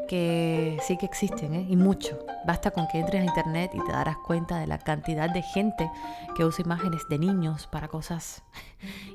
que 0.09 0.79
sí 0.81 0.97
que 0.97 1.05
existen 1.05 1.53
¿eh? 1.53 1.65
y 1.69 1.77
mucho. 1.77 2.19
Basta 2.45 2.71
con 2.71 2.89
que 2.89 2.99
entres 2.99 3.21
a 3.21 3.25
internet 3.25 3.71
y 3.73 3.79
te 3.85 3.93
darás 3.93 4.17
cuenta 4.17 4.59
de 4.59 4.67
la 4.67 4.79
cantidad 4.79 5.29
de 5.29 5.43
gente 5.43 5.89
que 6.35 6.43
usa 6.43 6.65
imágenes 6.65 7.03
de 7.09 7.19
niños 7.19 7.67
para 7.67 7.87
cosas 7.87 8.43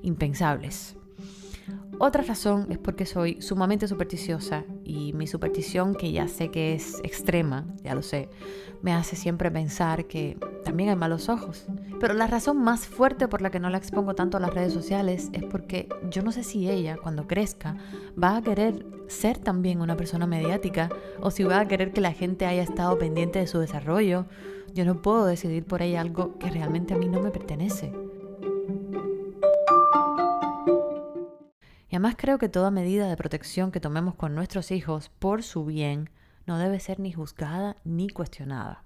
impensables. 0.02 0.96
Otra 2.04 2.24
razón 2.24 2.66
es 2.68 2.78
porque 2.78 3.06
soy 3.06 3.40
sumamente 3.40 3.86
supersticiosa 3.86 4.64
y 4.82 5.12
mi 5.12 5.28
superstición, 5.28 5.94
que 5.94 6.10
ya 6.10 6.26
sé 6.26 6.50
que 6.50 6.74
es 6.74 6.98
extrema, 7.04 7.64
ya 7.84 7.94
lo 7.94 8.02
sé, 8.02 8.28
me 8.82 8.92
hace 8.92 9.14
siempre 9.14 9.52
pensar 9.52 10.06
que 10.08 10.36
también 10.64 10.88
hay 10.88 10.96
malos 10.96 11.28
ojos. 11.28 11.64
Pero 12.00 12.14
la 12.14 12.26
razón 12.26 12.58
más 12.58 12.88
fuerte 12.88 13.28
por 13.28 13.40
la 13.40 13.52
que 13.52 13.60
no 13.60 13.70
la 13.70 13.78
expongo 13.78 14.16
tanto 14.16 14.36
a 14.36 14.40
las 14.40 14.52
redes 14.52 14.72
sociales 14.72 15.30
es 15.32 15.44
porque 15.44 15.88
yo 16.10 16.22
no 16.22 16.32
sé 16.32 16.42
si 16.42 16.68
ella, 16.68 16.96
cuando 17.00 17.28
crezca, 17.28 17.76
va 18.20 18.36
a 18.36 18.42
querer 18.42 18.84
ser 19.06 19.38
también 19.38 19.80
una 19.80 19.96
persona 19.96 20.26
mediática 20.26 20.88
o 21.20 21.30
si 21.30 21.44
va 21.44 21.60
a 21.60 21.68
querer 21.68 21.92
que 21.92 22.00
la 22.00 22.12
gente 22.12 22.46
haya 22.46 22.64
estado 22.64 22.98
pendiente 22.98 23.38
de 23.38 23.46
su 23.46 23.60
desarrollo. 23.60 24.26
Yo 24.74 24.84
no 24.84 25.02
puedo 25.02 25.24
decidir 25.24 25.66
por 25.66 25.82
ella 25.82 26.00
algo 26.00 26.36
que 26.40 26.50
realmente 26.50 26.94
a 26.94 26.98
mí 26.98 27.06
no 27.06 27.22
me 27.22 27.30
pertenece. 27.30 27.92
Y 31.92 31.96
además 31.96 32.14
creo 32.16 32.38
que 32.38 32.48
toda 32.48 32.70
medida 32.70 33.06
de 33.06 33.18
protección 33.18 33.70
que 33.70 33.78
tomemos 33.78 34.14
con 34.14 34.34
nuestros 34.34 34.70
hijos 34.70 35.10
por 35.18 35.42
su 35.42 35.66
bien 35.66 36.08
no 36.46 36.56
debe 36.56 36.80
ser 36.80 36.98
ni 36.98 37.12
juzgada 37.12 37.76
ni 37.84 38.08
cuestionada. 38.08 38.82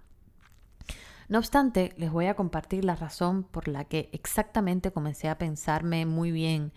No 1.29 1.39
obstante, 1.39 1.95
les 1.99 2.11
voy 2.11 2.27
a 2.27 2.35
compartir 2.35 2.85
la 2.85 2.97
razón 2.97 3.45
por 3.45 3.69
la 3.69 3.85
que 3.85 4.11
exactamente 4.13 4.91
comencé 4.91 5.29
a 5.29 5.39
pensarme 5.39 6.05
muy 6.05 6.33
bien 6.33 6.73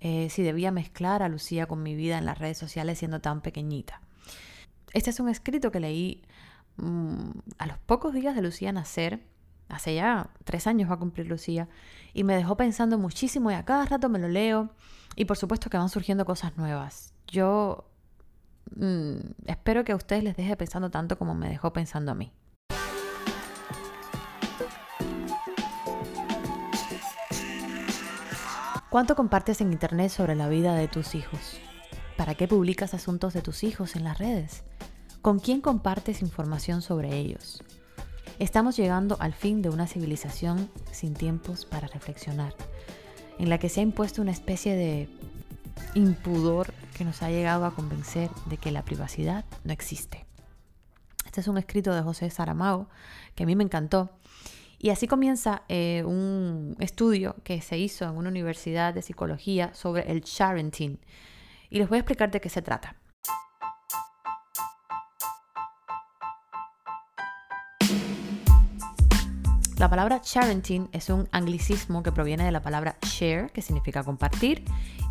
eh, 0.00 0.28
si 0.28 0.42
debía 0.42 0.70
mezclar 0.70 1.22
a 1.22 1.30
Lucía 1.30 1.64
con 1.64 1.82
mi 1.82 1.94
vida 1.94 2.18
en 2.18 2.26
las 2.26 2.36
redes 2.36 2.58
sociales 2.58 2.98
siendo 2.98 3.22
tan 3.22 3.40
pequeñita. 3.40 4.02
Este 4.92 5.08
es 5.08 5.18
un 5.18 5.30
escrito 5.30 5.72
que 5.72 5.80
leí 5.80 6.22
mm, 6.76 7.30
a 7.56 7.66
los 7.66 7.78
pocos 7.78 8.12
días 8.12 8.36
de 8.36 8.42
Lucía 8.42 8.70
nacer, 8.70 9.24
hace 9.70 9.94
ya 9.94 10.28
tres 10.44 10.66
años 10.66 10.90
va 10.90 10.96
a 10.96 10.98
cumplir 10.98 11.26
Lucía, 11.26 11.70
y 12.12 12.22
me 12.24 12.36
dejó 12.36 12.58
pensando 12.58 12.98
muchísimo 12.98 13.50
y 13.50 13.54
a 13.54 13.64
cada 13.64 13.86
rato 13.86 14.10
me 14.10 14.18
lo 14.18 14.28
leo 14.28 14.74
y 15.16 15.24
por 15.24 15.36
supuesto 15.36 15.70
que 15.70 15.78
van 15.78 15.88
surgiendo 15.88 16.24
cosas 16.24 16.56
nuevas. 16.56 17.12
Yo 17.26 17.84
mm, 18.76 19.16
espero 19.46 19.84
que 19.84 19.92
a 19.92 19.96
ustedes 19.96 20.24
les 20.24 20.36
deje 20.36 20.56
pensando 20.56 20.90
tanto 20.90 21.18
como 21.18 21.34
me 21.34 21.48
dejó 21.48 21.72
pensando 21.72 22.12
a 22.12 22.14
mí. 22.14 22.32
¿Cuánto 28.90 29.14
compartes 29.14 29.60
en 29.60 29.72
Internet 29.72 30.10
sobre 30.10 30.34
la 30.34 30.48
vida 30.48 30.74
de 30.74 30.88
tus 30.88 31.14
hijos? 31.14 31.60
¿Para 32.16 32.34
qué 32.34 32.48
publicas 32.48 32.92
asuntos 32.92 33.32
de 33.32 33.40
tus 33.40 33.62
hijos 33.62 33.94
en 33.94 34.02
las 34.02 34.18
redes? 34.18 34.64
¿Con 35.22 35.38
quién 35.38 35.60
compartes 35.60 36.22
información 36.22 36.82
sobre 36.82 37.16
ellos? 37.16 37.62
Estamos 38.40 38.76
llegando 38.76 39.16
al 39.20 39.32
fin 39.32 39.62
de 39.62 39.68
una 39.68 39.86
civilización 39.86 40.70
sin 40.90 41.14
tiempos 41.14 41.66
para 41.66 41.86
reflexionar 41.86 42.54
en 43.40 43.48
la 43.48 43.58
que 43.58 43.70
se 43.70 43.80
ha 43.80 43.82
impuesto 43.82 44.20
una 44.20 44.32
especie 44.32 44.76
de 44.76 45.08
impudor 45.94 46.74
que 46.96 47.06
nos 47.06 47.22
ha 47.22 47.30
llegado 47.30 47.64
a 47.64 47.74
convencer 47.74 48.28
de 48.46 48.58
que 48.58 48.70
la 48.70 48.84
privacidad 48.84 49.46
no 49.64 49.72
existe. 49.72 50.26
Este 51.24 51.40
es 51.40 51.48
un 51.48 51.56
escrito 51.56 51.94
de 51.94 52.02
José 52.02 52.28
Saramago 52.28 52.88
que 53.34 53.44
a 53.44 53.46
mí 53.46 53.56
me 53.56 53.64
encantó. 53.64 54.10
Y 54.78 54.90
así 54.90 55.06
comienza 55.06 55.62
eh, 55.68 56.02
un 56.04 56.76
estudio 56.80 57.34
que 57.42 57.62
se 57.62 57.78
hizo 57.78 58.04
en 58.04 58.16
una 58.16 58.28
universidad 58.28 58.92
de 58.92 59.00
psicología 59.00 59.72
sobre 59.72 60.10
el 60.12 60.20
sharenting. 60.20 60.98
Y 61.70 61.78
les 61.78 61.88
voy 61.88 61.96
a 61.96 62.00
explicar 62.00 62.30
de 62.30 62.42
qué 62.42 62.50
se 62.50 62.60
trata. 62.60 62.96
La 69.80 69.88
palabra 69.88 70.20
parenting 70.20 70.90
es 70.92 71.08
un 71.08 71.26
anglicismo 71.32 72.02
que 72.02 72.12
proviene 72.12 72.44
de 72.44 72.52
la 72.52 72.60
palabra 72.60 72.98
share, 73.00 73.50
que 73.50 73.62
significa 73.62 74.04
compartir, 74.04 74.62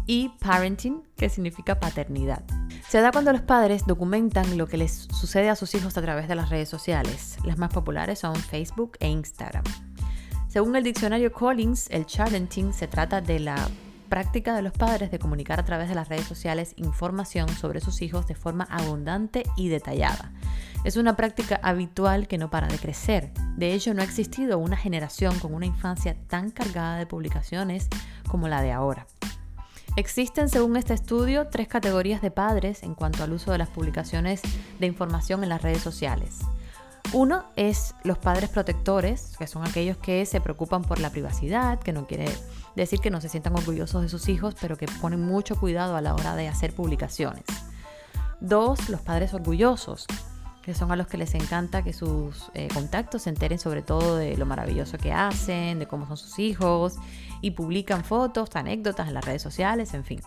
y 0.06 0.30
parenting, 0.40 1.02
que 1.18 1.28
significa 1.28 1.80
paternidad. 1.80 2.44
Se 2.88 3.02
da 3.02 3.12
cuando 3.12 3.32
los 3.32 3.42
padres 3.42 3.88
documentan 3.88 4.60
lo 4.60 4.68
que 4.68 4.78
les 4.78 5.08
sucede 5.12 5.50
a 5.50 5.56
sus 5.56 5.74
hijos 5.74 5.98
a 5.98 6.04
través 6.04 6.28
de 6.28 6.36
las 6.36 6.52
redes 6.52 6.70
sociales. 6.70 7.38
Las 7.44 7.58
más 7.58 7.74
populares 7.74 8.20
son 8.20 8.36
Facebook 8.36 8.92
e 9.00 9.08
Instagram. 9.08 9.64
Según 10.50 10.76
el 10.76 10.84
diccionario 10.84 11.32
Collins, 11.32 11.90
el 11.90 12.06
parenting 12.06 12.72
se 12.72 12.88
trata 12.88 13.22
de 13.22 13.40
la 13.40 13.56
práctica 14.08 14.56
de 14.56 14.62
los 14.62 14.74
padres 14.74 15.10
de 15.10 15.18
comunicar 15.18 15.60
a 15.60 15.66
través 15.66 15.90
de 15.90 15.96
las 15.96 16.10
redes 16.10 16.28
sociales 16.28 16.74
información 16.76 17.50
sobre 17.50 17.82
sus 17.82 18.04
hijos 18.04 18.28
de 18.28 18.36
forma 18.36 18.68
abundante 18.70 19.46
y 19.58 19.70
detallada. 19.70 20.32
Es 20.86 20.96
una 20.96 21.18
práctica 21.18 21.60
habitual 21.62 22.28
que 22.28 22.38
no 22.38 22.50
para 22.50 22.68
de 22.68 22.78
crecer. 22.78 23.32
De 23.58 23.74
hecho, 23.74 23.94
no 23.94 24.02
ha 24.02 24.06
existido 24.06 24.58
una 24.60 24.78
generación 24.78 25.38
con 25.40 25.54
una 25.54 25.66
infancia 25.66 26.16
tan 26.28 26.52
cargada 26.52 26.98
de 26.98 27.06
publicaciones 27.06 27.90
como 28.30 28.48
la 28.48 28.62
de 28.62 28.72
ahora. 28.72 29.06
Existen, 29.98 30.48
según 30.48 30.78
este 30.78 30.94
estudio, 30.94 31.50
tres 31.50 31.68
categorías 31.68 32.22
de 32.22 32.32
padres 32.32 32.84
en 32.84 32.96
cuanto 32.96 33.24
al 33.24 33.34
uso 33.34 33.52
de 33.52 33.58
las 33.58 33.68
publicaciones 33.68 34.42
de 34.80 34.88
información 34.88 35.44
en 35.44 35.50
las 35.50 35.62
redes 35.62 35.82
sociales. 35.82 36.40
Uno 37.12 37.44
es 37.58 37.96
los 38.04 38.18
padres 38.18 38.50
protectores, 38.50 39.36
que 39.38 39.48
son 39.48 39.68
aquellos 39.68 39.98
que 39.98 40.26
se 40.26 40.40
preocupan 40.40 40.84
por 40.84 41.00
la 41.00 41.10
privacidad, 41.10 41.80
que 41.80 41.92
no 41.92 42.08
quiere 42.08 42.30
decir 42.78 43.00
que 43.00 43.10
no 43.10 43.20
se 43.20 43.28
sientan 43.28 43.56
orgullosos 43.56 44.04
de 44.04 44.10
sus 44.10 44.30
hijos, 44.30 44.56
pero 44.62 44.78
que 44.78 44.88
ponen 45.02 45.22
mucho 45.22 45.60
cuidado 45.60 45.98
a 45.98 46.02
la 46.02 46.14
hora 46.14 46.38
de 46.38 46.48
hacer 46.48 46.74
publicaciones. 46.74 47.44
Dos, 48.40 48.88
los 48.88 49.02
padres 49.02 49.34
orgullosos, 49.34 50.06
que 50.70 50.76
son 50.76 50.92
a 50.92 50.96
los 50.96 51.08
que 51.08 51.18
les 51.18 51.34
encanta 51.34 51.82
que 51.82 51.94
sus 51.94 52.52
eh, 52.54 52.68
contactos 52.72 53.24
se 53.24 53.32
enteren 53.32 53.58
sobre 53.58 53.82
todo 53.82 54.18
de 54.18 54.38
lo 54.38 54.46
maravilloso 54.46 55.00
que 55.00 55.12
hacen, 55.12 55.80
de 55.80 55.88
cómo 55.88 56.06
son 56.06 56.16
sus 56.16 56.38
hijos, 56.38 56.94
y 57.42 57.52
publican 57.52 58.04
fotos, 58.04 58.52
anécdotas 58.54 59.08
en 59.08 59.16
las 59.16 59.26
redes 59.26 59.42
sociales, 59.42 59.96
en 59.96 60.04
fin. 60.04 60.22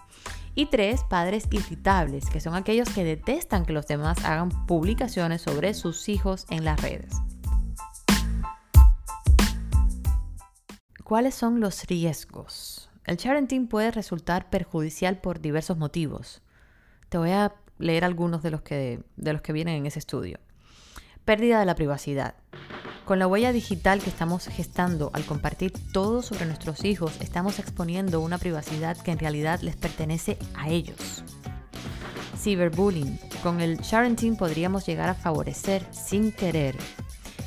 Y 0.56 0.66
tres, 0.66 1.04
padres 1.04 1.46
irritables, 1.52 2.28
que 2.28 2.40
son 2.40 2.56
aquellos 2.56 2.88
que 2.88 3.04
detestan 3.04 3.64
que 3.64 3.72
los 3.72 3.86
demás 3.86 4.24
hagan 4.24 4.48
publicaciones 4.66 5.42
sobre 5.42 5.74
sus 5.74 6.08
hijos 6.08 6.46
en 6.50 6.64
las 6.64 6.82
redes. 6.82 7.12
¿Cuáles 11.04 11.36
son 11.36 11.60
los 11.60 11.84
riesgos? 11.84 12.90
El 13.04 13.16
parenting 13.16 13.68
puede 13.68 13.92
resultar 13.92 14.50
perjudicial 14.50 15.20
por 15.20 15.40
diversos 15.40 15.78
motivos. 15.78 16.42
Te 17.10 17.18
voy 17.18 17.30
a 17.30 17.54
leer 17.82 18.04
algunos 18.04 18.42
de 18.42 18.50
los 18.50 18.62
que, 18.62 19.00
de 19.16 19.32
los 19.32 19.42
que 19.42 19.52
vienen 19.52 19.74
en 19.76 19.86
ese 19.86 19.98
estudio. 19.98 20.38
Pérdida 21.24 21.60
de 21.60 21.66
la 21.66 21.74
privacidad. 21.74 22.34
Con 23.04 23.18
la 23.18 23.26
huella 23.26 23.52
digital 23.52 24.00
que 24.00 24.10
estamos 24.10 24.46
gestando 24.46 25.10
al 25.12 25.24
compartir 25.24 25.72
todo 25.92 26.22
sobre 26.22 26.46
nuestros 26.46 26.84
hijos, 26.84 27.20
estamos 27.20 27.58
exponiendo 27.58 28.20
una 28.20 28.38
privacidad 28.38 28.96
que 28.96 29.10
en 29.10 29.18
realidad 29.18 29.60
les 29.60 29.76
pertenece 29.76 30.38
a 30.54 30.68
ellos. 30.68 31.24
Cyberbullying. 32.38 33.18
Con 33.42 33.60
el 33.60 33.78
sharenting 33.78 34.36
podríamos 34.36 34.86
llegar 34.86 35.08
a 35.08 35.14
favorecer 35.14 35.84
sin 35.92 36.32
querer 36.32 36.76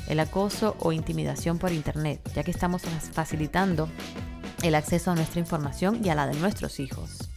el 0.08 0.20
acoso 0.20 0.76
o 0.80 0.92
intimidación 0.92 1.58
por 1.58 1.72
Internet, 1.72 2.20
ya 2.34 2.42
que 2.42 2.50
estamos 2.50 2.82
facilitando 3.12 3.88
el 4.62 4.74
acceso 4.74 5.10
a 5.10 5.14
nuestra 5.14 5.40
información 5.40 6.00
y 6.04 6.10
a 6.10 6.14
la 6.14 6.26
de 6.26 6.38
nuestros 6.38 6.80
hijos. 6.80 7.30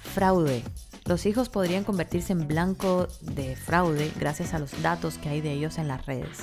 Fraude. 0.00 0.62
Los 1.08 1.24
hijos 1.24 1.48
podrían 1.48 1.84
convertirse 1.84 2.34
en 2.34 2.46
blanco 2.46 3.08
de 3.22 3.56
fraude 3.56 4.12
gracias 4.20 4.52
a 4.52 4.58
los 4.58 4.82
datos 4.82 5.16
que 5.16 5.30
hay 5.30 5.40
de 5.40 5.52
ellos 5.52 5.78
en 5.78 5.88
las 5.88 6.04
redes. 6.04 6.40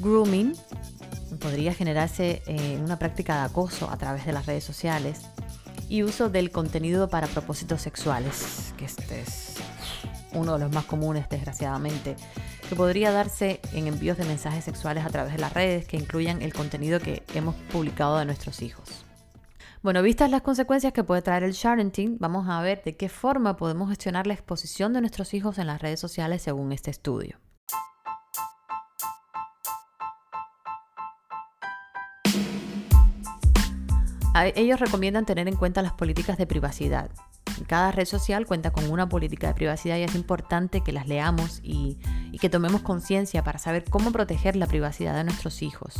Grooming, 0.00 0.52
podría 1.40 1.72
generarse 1.72 2.42
eh, 2.46 2.78
una 2.84 2.98
práctica 2.98 3.38
de 3.38 3.44
acoso 3.46 3.88
a 3.88 3.96
través 3.96 4.26
de 4.26 4.34
las 4.34 4.44
redes 4.44 4.64
sociales 4.64 5.22
y 5.88 6.02
uso 6.02 6.28
del 6.28 6.50
contenido 6.50 7.08
para 7.08 7.26
propósitos 7.26 7.80
sexuales, 7.80 8.74
que 8.76 8.84
este 8.84 9.22
es 9.22 9.54
uno 10.34 10.52
de 10.52 10.58
los 10.58 10.72
más 10.74 10.84
comunes 10.84 11.26
desgraciadamente, 11.30 12.16
que 12.68 12.76
podría 12.76 13.12
darse 13.12 13.62
en 13.72 13.86
envíos 13.86 14.18
de 14.18 14.26
mensajes 14.26 14.62
sexuales 14.62 15.06
a 15.06 15.08
través 15.08 15.32
de 15.32 15.38
las 15.38 15.54
redes 15.54 15.86
que 15.86 15.96
incluyan 15.96 16.42
el 16.42 16.52
contenido 16.52 17.00
que 17.00 17.22
hemos 17.32 17.54
publicado 17.72 18.18
de 18.18 18.26
nuestros 18.26 18.60
hijos. 18.60 19.03
Bueno, 19.84 20.00
vistas 20.02 20.30
las 20.30 20.40
consecuencias 20.40 20.94
que 20.94 21.04
puede 21.04 21.20
traer 21.20 21.42
el 21.42 21.52
sharenting, 21.52 22.16
vamos 22.18 22.48
a 22.48 22.62
ver 22.62 22.82
de 22.84 22.96
qué 22.96 23.10
forma 23.10 23.58
podemos 23.58 23.90
gestionar 23.90 24.26
la 24.26 24.32
exposición 24.32 24.94
de 24.94 25.02
nuestros 25.02 25.34
hijos 25.34 25.58
en 25.58 25.66
las 25.66 25.82
redes 25.82 26.00
sociales 26.00 26.40
según 26.40 26.72
este 26.72 26.90
estudio. 26.90 27.38
Ellos 34.56 34.80
recomiendan 34.80 35.26
tener 35.26 35.48
en 35.48 35.56
cuenta 35.56 35.82
las 35.82 35.92
políticas 35.92 36.38
de 36.38 36.46
privacidad. 36.46 37.10
Cada 37.66 37.92
red 37.92 38.06
social 38.06 38.46
cuenta 38.46 38.70
con 38.70 38.90
una 38.90 39.10
política 39.10 39.48
de 39.48 39.54
privacidad 39.54 39.98
y 39.98 40.04
es 40.04 40.14
importante 40.14 40.80
que 40.80 40.92
las 40.92 41.06
leamos 41.06 41.60
y, 41.62 41.98
y 42.32 42.38
que 42.38 42.48
tomemos 42.48 42.80
conciencia 42.80 43.44
para 43.44 43.58
saber 43.58 43.84
cómo 43.84 44.12
proteger 44.12 44.56
la 44.56 44.66
privacidad 44.66 45.14
de 45.14 45.24
nuestros 45.24 45.60
hijos. 45.60 45.94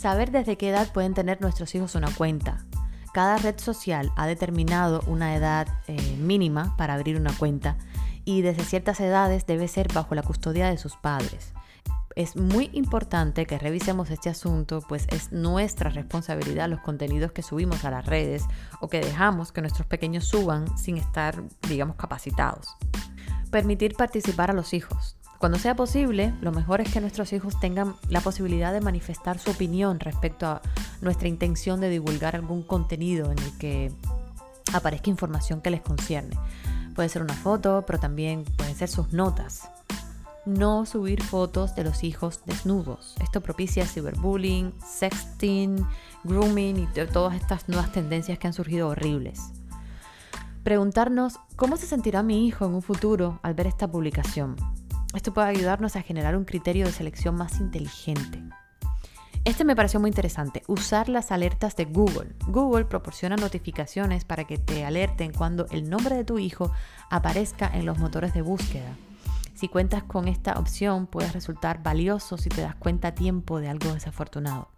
Saber 0.00 0.30
desde 0.30 0.56
qué 0.56 0.70
edad 0.70 0.90
pueden 0.94 1.12
tener 1.12 1.42
nuestros 1.42 1.74
hijos 1.74 1.94
una 1.94 2.10
cuenta. 2.10 2.64
Cada 3.12 3.36
red 3.36 3.58
social 3.58 4.10
ha 4.16 4.26
determinado 4.26 5.02
una 5.06 5.36
edad 5.36 5.68
eh, 5.88 6.16
mínima 6.16 6.74
para 6.78 6.94
abrir 6.94 7.20
una 7.20 7.36
cuenta 7.36 7.76
y 8.24 8.40
desde 8.40 8.64
ciertas 8.64 8.98
edades 9.00 9.44
debe 9.44 9.68
ser 9.68 9.92
bajo 9.92 10.14
la 10.14 10.22
custodia 10.22 10.70
de 10.70 10.78
sus 10.78 10.96
padres. 10.96 11.52
Es 12.16 12.34
muy 12.34 12.70
importante 12.72 13.44
que 13.44 13.58
revisemos 13.58 14.08
este 14.08 14.30
asunto, 14.30 14.80
pues 14.88 15.06
es 15.10 15.32
nuestra 15.32 15.90
responsabilidad 15.90 16.70
los 16.70 16.80
contenidos 16.80 17.32
que 17.32 17.42
subimos 17.42 17.84
a 17.84 17.90
las 17.90 18.06
redes 18.06 18.44
o 18.80 18.88
que 18.88 19.00
dejamos 19.00 19.52
que 19.52 19.60
nuestros 19.60 19.86
pequeños 19.86 20.24
suban 20.24 20.78
sin 20.78 20.96
estar, 20.96 21.42
digamos, 21.68 21.96
capacitados. 21.96 22.74
Permitir 23.50 23.96
participar 23.96 24.50
a 24.50 24.54
los 24.54 24.72
hijos. 24.72 25.19
Cuando 25.40 25.58
sea 25.58 25.74
posible, 25.74 26.34
lo 26.42 26.52
mejor 26.52 26.82
es 26.82 26.92
que 26.92 27.00
nuestros 27.00 27.32
hijos 27.32 27.58
tengan 27.58 27.94
la 28.10 28.20
posibilidad 28.20 28.74
de 28.74 28.82
manifestar 28.82 29.38
su 29.38 29.52
opinión 29.52 29.98
respecto 29.98 30.44
a 30.44 30.60
nuestra 31.00 31.28
intención 31.28 31.80
de 31.80 31.88
divulgar 31.88 32.36
algún 32.36 32.62
contenido 32.62 33.32
en 33.32 33.38
el 33.38 33.56
que 33.56 33.90
aparezca 34.74 35.08
información 35.08 35.62
que 35.62 35.70
les 35.70 35.80
concierne. 35.80 36.36
Puede 36.94 37.08
ser 37.08 37.22
una 37.22 37.32
foto, 37.32 37.84
pero 37.86 37.98
también 37.98 38.44
pueden 38.58 38.76
ser 38.76 38.90
sus 38.90 39.14
notas. 39.14 39.70
No 40.44 40.84
subir 40.84 41.22
fotos 41.22 41.74
de 41.74 41.84
los 41.84 42.04
hijos 42.04 42.42
desnudos. 42.44 43.14
Esto 43.22 43.40
propicia 43.40 43.86
ciberbullying, 43.86 44.74
sexting, 44.84 45.86
grooming 46.22 46.80
y 46.82 47.06
todas 47.06 47.34
estas 47.34 47.66
nuevas 47.66 47.90
tendencias 47.92 48.38
que 48.38 48.46
han 48.46 48.52
surgido 48.52 48.88
horribles. 48.88 49.40
Preguntarnos 50.64 51.38
cómo 51.56 51.78
se 51.78 51.86
sentirá 51.86 52.22
mi 52.22 52.46
hijo 52.46 52.66
en 52.66 52.74
un 52.74 52.82
futuro 52.82 53.40
al 53.42 53.54
ver 53.54 53.68
esta 53.68 53.90
publicación. 53.90 54.56
Esto 55.14 55.34
puede 55.34 55.48
ayudarnos 55.48 55.96
a 55.96 56.02
generar 56.02 56.36
un 56.36 56.44
criterio 56.44 56.86
de 56.86 56.92
selección 56.92 57.34
más 57.34 57.58
inteligente. 57.60 58.40
Este 59.44 59.64
me 59.64 59.74
pareció 59.74 59.98
muy 59.98 60.10
interesante, 60.10 60.62
usar 60.68 61.08
las 61.08 61.32
alertas 61.32 61.74
de 61.74 61.86
Google. 61.86 62.36
Google 62.46 62.84
proporciona 62.84 63.36
notificaciones 63.36 64.24
para 64.24 64.44
que 64.44 64.58
te 64.58 64.84
alerten 64.84 65.32
cuando 65.32 65.66
el 65.70 65.88
nombre 65.88 66.14
de 66.14 66.24
tu 66.24 66.38
hijo 66.38 66.70
aparezca 67.08 67.68
en 67.72 67.86
los 67.86 67.98
motores 67.98 68.34
de 68.34 68.42
búsqueda. 68.42 68.94
Si 69.54 69.68
cuentas 69.68 70.04
con 70.04 70.28
esta 70.28 70.52
opción, 70.52 71.06
puedes 71.06 71.32
resultar 71.32 71.82
valioso 71.82 72.36
si 72.36 72.48
te 72.48 72.60
das 72.60 72.76
cuenta 72.76 73.08
a 73.08 73.14
tiempo 73.14 73.60
de 73.60 73.68
algo 73.68 73.92
desafortunado. 73.92 74.68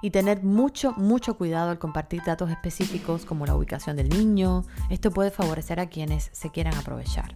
Y 0.00 0.10
tener 0.10 0.44
mucho, 0.44 0.92
mucho 0.92 1.36
cuidado 1.36 1.70
al 1.70 1.78
compartir 1.78 2.22
datos 2.24 2.50
específicos 2.50 3.24
como 3.24 3.46
la 3.46 3.56
ubicación 3.56 3.96
del 3.96 4.08
niño. 4.08 4.64
Esto 4.90 5.10
puede 5.10 5.32
favorecer 5.32 5.80
a 5.80 5.88
quienes 5.88 6.30
se 6.32 6.50
quieran 6.50 6.74
aprovechar. 6.74 7.34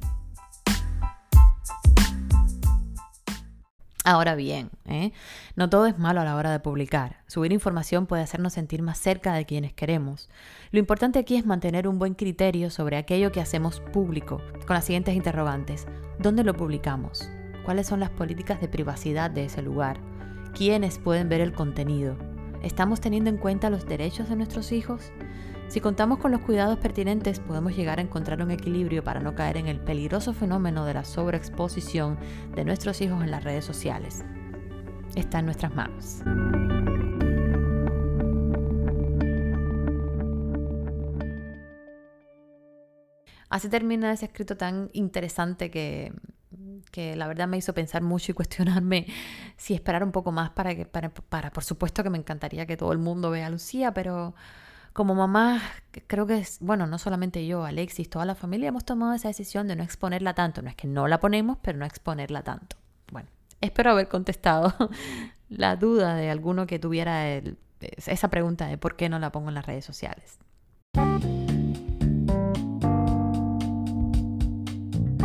Ahora 4.04 4.34
bien, 4.34 4.70
¿eh? 4.86 5.12
no 5.54 5.70
todo 5.70 5.86
es 5.86 5.96
malo 5.96 6.20
a 6.20 6.24
la 6.24 6.34
hora 6.34 6.50
de 6.50 6.58
publicar. 6.58 7.18
Subir 7.28 7.52
información 7.52 8.06
puede 8.06 8.22
hacernos 8.22 8.52
sentir 8.52 8.82
más 8.82 8.98
cerca 8.98 9.32
de 9.32 9.46
quienes 9.46 9.72
queremos. 9.72 10.28
Lo 10.72 10.80
importante 10.80 11.20
aquí 11.20 11.36
es 11.36 11.46
mantener 11.46 11.86
un 11.86 12.00
buen 12.00 12.14
criterio 12.14 12.68
sobre 12.70 12.96
aquello 12.96 13.30
que 13.30 13.40
hacemos 13.40 13.78
público, 13.78 14.42
con 14.66 14.74
las 14.74 14.86
siguientes 14.86 15.14
interrogantes. 15.14 15.86
¿Dónde 16.18 16.42
lo 16.42 16.54
publicamos? 16.54 17.30
¿Cuáles 17.64 17.86
son 17.86 18.00
las 18.00 18.10
políticas 18.10 18.60
de 18.60 18.66
privacidad 18.66 19.30
de 19.30 19.44
ese 19.44 19.62
lugar? 19.62 20.00
¿Quiénes 20.52 20.98
pueden 20.98 21.28
ver 21.28 21.40
el 21.40 21.52
contenido? 21.52 22.16
¿Estamos 22.60 23.00
teniendo 23.00 23.30
en 23.30 23.38
cuenta 23.38 23.70
los 23.70 23.86
derechos 23.86 24.28
de 24.28 24.34
nuestros 24.34 24.72
hijos? 24.72 25.12
Si 25.72 25.80
contamos 25.80 26.18
con 26.18 26.32
los 26.32 26.42
cuidados 26.42 26.78
pertinentes, 26.78 27.40
podemos 27.40 27.74
llegar 27.74 27.98
a 27.98 28.02
encontrar 28.02 28.42
un 28.42 28.50
equilibrio 28.50 29.02
para 29.02 29.20
no 29.20 29.34
caer 29.34 29.56
en 29.56 29.68
el 29.68 29.80
peligroso 29.80 30.34
fenómeno 30.34 30.84
de 30.84 30.92
la 30.92 31.02
sobreexposición 31.02 32.18
de 32.54 32.66
nuestros 32.66 33.00
hijos 33.00 33.24
en 33.24 33.30
las 33.30 33.42
redes 33.42 33.64
sociales. 33.64 34.22
Está 35.14 35.38
en 35.38 35.46
nuestras 35.46 35.74
manos. 35.74 36.20
Así 43.48 43.70
termina 43.70 44.12
ese 44.12 44.26
escrito 44.26 44.58
tan 44.58 44.90
interesante 44.92 45.70
que, 45.70 46.12
que 46.90 47.16
la 47.16 47.26
verdad 47.26 47.48
me 47.48 47.56
hizo 47.56 47.72
pensar 47.72 48.02
mucho 48.02 48.32
y 48.32 48.34
cuestionarme 48.34 49.06
si 49.56 49.72
esperar 49.72 50.04
un 50.04 50.12
poco 50.12 50.32
más 50.32 50.50
para 50.50 50.74
que, 50.74 50.84
para, 50.84 51.08
para, 51.08 51.50
por 51.50 51.64
supuesto 51.64 52.02
que 52.02 52.10
me 52.10 52.18
encantaría 52.18 52.66
que 52.66 52.76
todo 52.76 52.92
el 52.92 52.98
mundo 52.98 53.30
vea 53.30 53.46
a 53.46 53.50
Lucía, 53.50 53.94
pero 53.94 54.34
como 54.92 55.14
mamá, 55.14 55.62
creo 56.06 56.26
que 56.26 56.38
es, 56.38 56.58
bueno, 56.60 56.86
no 56.86 56.98
solamente 56.98 57.46
yo, 57.46 57.64
Alexis, 57.64 58.10
toda 58.10 58.24
la 58.24 58.34
familia 58.34 58.68
hemos 58.68 58.84
tomado 58.84 59.14
esa 59.14 59.28
decisión 59.28 59.68
de 59.68 59.76
no 59.76 59.82
exponerla 59.82 60.34
tanto. 60.34 60.62
No 60.62 60.68
es 60.68 60.76
que 60.76 60.86
no 60.86 61.08
la 61.08 61.20
ponemos, 61.20 61.58
pero 61.62 61.78
no 61.78 61.86
exponerla 61.86 62.42
tanto. 62.42 62.76
Bueno, 63.10 63.28
espero 63.60 63.92
haber 63.92 64.08
contestado 64.08 64.74
la 65.48 65.76
duda 65.76 66.14
de 66.14 66.30
alguno 66.30 66.66
que 66.66 66.78
tuviera 66.78 67.40
esa 67.80 68.28
pregunta 68.28 68.66
de 68.66 68.78
por 68.78 68.96
qué 68.96 69.08
no 69.08 69.18
la 69.18 69.32
pongo 69.32 69.48
en 69.48 69.54
las 69.54 69.66
redes 69.66 69.84
sociales. 69.84 70.38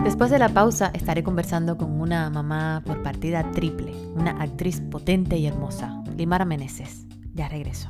Después 0.03 0.31
de 0.31 0.39
la 0.39 0.47
pausa 0.47 0.91
estaré 0.93 1.21
conversando 1.21 1.77
con 1.77 1.99
una 1.99 2.29
mamá 2.29 2.81
por 2.85 3.03
partida 3.03 3.51
triple, 3.51 3.91
una 4.15 4.41
actriz 4.41 4.79
potente 4.79 5.35
y 5.35 5.47
hermosa, 5.47 6.01
Limara 6.15 6.45
Meneses. 6.45 7.05
Ya 7.33 7.49
regreso. 7.49 7.89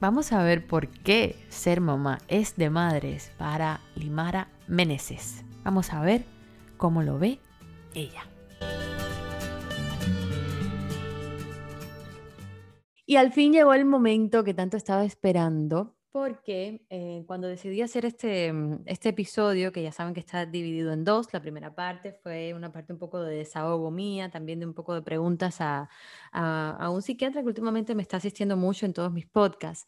vamos 0.00 0.32
a 0.32 0.42
ver 0.42 0.66
por 0.66 0.88
qué 0.88 1.42
ser 1.48 1.80
mamá 1.80 2.18
es 2.28 2.56
de 2.56 2.68
madres 2.68 3.32
para 3.38 3.80
Limara 3.94 4.48
Meneses. 4.68 5.46
Vamos 5.64 5.94
a 5.94 6.02
ver 6.02 6.26
cómo 6.76 7.00
lo 7.00 7.18
ve 7.18 7.40
ella. 7.94 8.24
Y 13.12 13.16
al 13.16 13.30
fin 13.30 13.52
llegó 13.52 13.74
el 13.74 13.84
momento 13.84 14.42
que 14.42 14.54
tanto 14.54 14.78
estaba 14.78 15.04
esperando 15.04 15.94
porque 16.12 16.84
eh, 16.90 17.24
cuando 17.26 17.48
decidí 17.48 17.80
hacer 17.80 18.04
este, 18.04 18.52
mm, 18.52 18.82
este 18.84 19.08
episodio, 19.08 19.72
que 19.72 19.82
ya 19.82 19.92
saben 19.92 20.12
que 20.12 20.20
está 20.20 20.44
dividido 20.44 20.92
en 20.92 21.04
dos, 21.04 21.32
la 21.32 21.40
primera 21.40 21.74
parte 21.74 22.12
fue 22.22 22.52
una 22.54 22.70
parte 22.70 22.92
un 22.92 22.98
poco 22.98 23.22
de 23.22 23.34
desahogo 23.36 23.90
mía, 23.90 24.30
también 24.30 24.60
de 24.60 24.66
un 24.66 24.74
poco 24.74 24.94
de 24.94 25.00
preguntas 25.00 25.62
a, 25.62 25.88
a, 26.30 26.90
un 26.90 27.00
psiquiatra 27.00 27.40
que 27.40 27.48
últimamente 27.48 27.94
me 27.94 28.02
está 28.02 28.18
asistiendo 28.18 28.58
mucho 28.58 28.84
en 28.84 28.92
todos 28.92 29.10
mis 29.10 29.26
podcasts. 29.26 29.86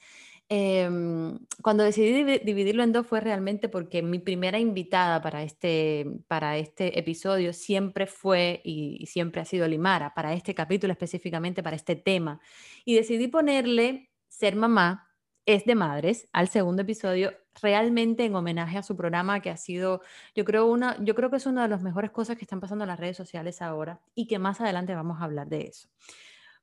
Em, 0.50 1.38
cuando 1.62 1.84
decidí 1.84 2.22
dividirlo 2.44 2.82
en 2.82 2.92
dos 2.92 3.06
fue 3.06 3.20
realmente 3.20 3.68
porque 3.70 4.02
mi 4.02 4.18
primera 4.18 4.58
invitada 4.58 5.22
para 5.22 5.42
este, 5.42 6.06
para 6.28 6.58
este 6.58 6.98
episodio 6.98 7.52
siempre 7.54 8.06
fue 8.06 8.60
y, 8.64 8.98
y 9.00 9.06
siempre 9.06 9.40
ha 9.40 9.44
sido 9.46 9.66
Limara, 9.66 10.14
para 10.14 10.34
este 10.34 10.54
capítulo 10.54 10.92
específicamente, 10.92 11.62
para 11.62 11.76
este 11.76 11.96
tema. 11.96 12.40
Y 12.84 12.94
decidí 12.94 13.28
ponerle 13.28 14.10
ser 14.28 14.54
mamá 14.56 15.14
es 15.46 15.64
de 15.64 15.74
madres, 15.74 16.28
al 16.32 16.48
segundo 16.48 16.82
episodio, 16.82 17.32
realmente 17.60 18.24
en 18.24 18.34
homenaje 18.34 18.78
a 18.78 18.82
su 18.82 18.96
programa 18.96 19.40
que 19.40 19.50
ha 19.50 19.56
sido, 19.56 20.00
yo 20.34 20.44
creo, 20.44 20.66
una, 20.66 20.96
yo 21.04 21.14
creo 21.14 21.30
que 21.30 21.36
es 21.36 21.46
una 21.46 21.62
de 21.62 21.68
las 21.68 21.82
mejores 21.82 22.10
cosas 22.10 22.36
que 22.36 22.44
están 22.44 22.60
pasando 22.60 22.84
en 22.84 22.88
las 22.88 22.98
redes 22.98 23.16
sociales 23.16 23.60
ahora 23.62 24.00
y 24.14 24.26
que 24.26 24.38
más 24.38 24.60
adelante 24.60 24.94
vamos 24.94 25.20
a 25.20 25.24
hablar 25.24 25.48
de 25.48 25.66
eso. 25.66 25.88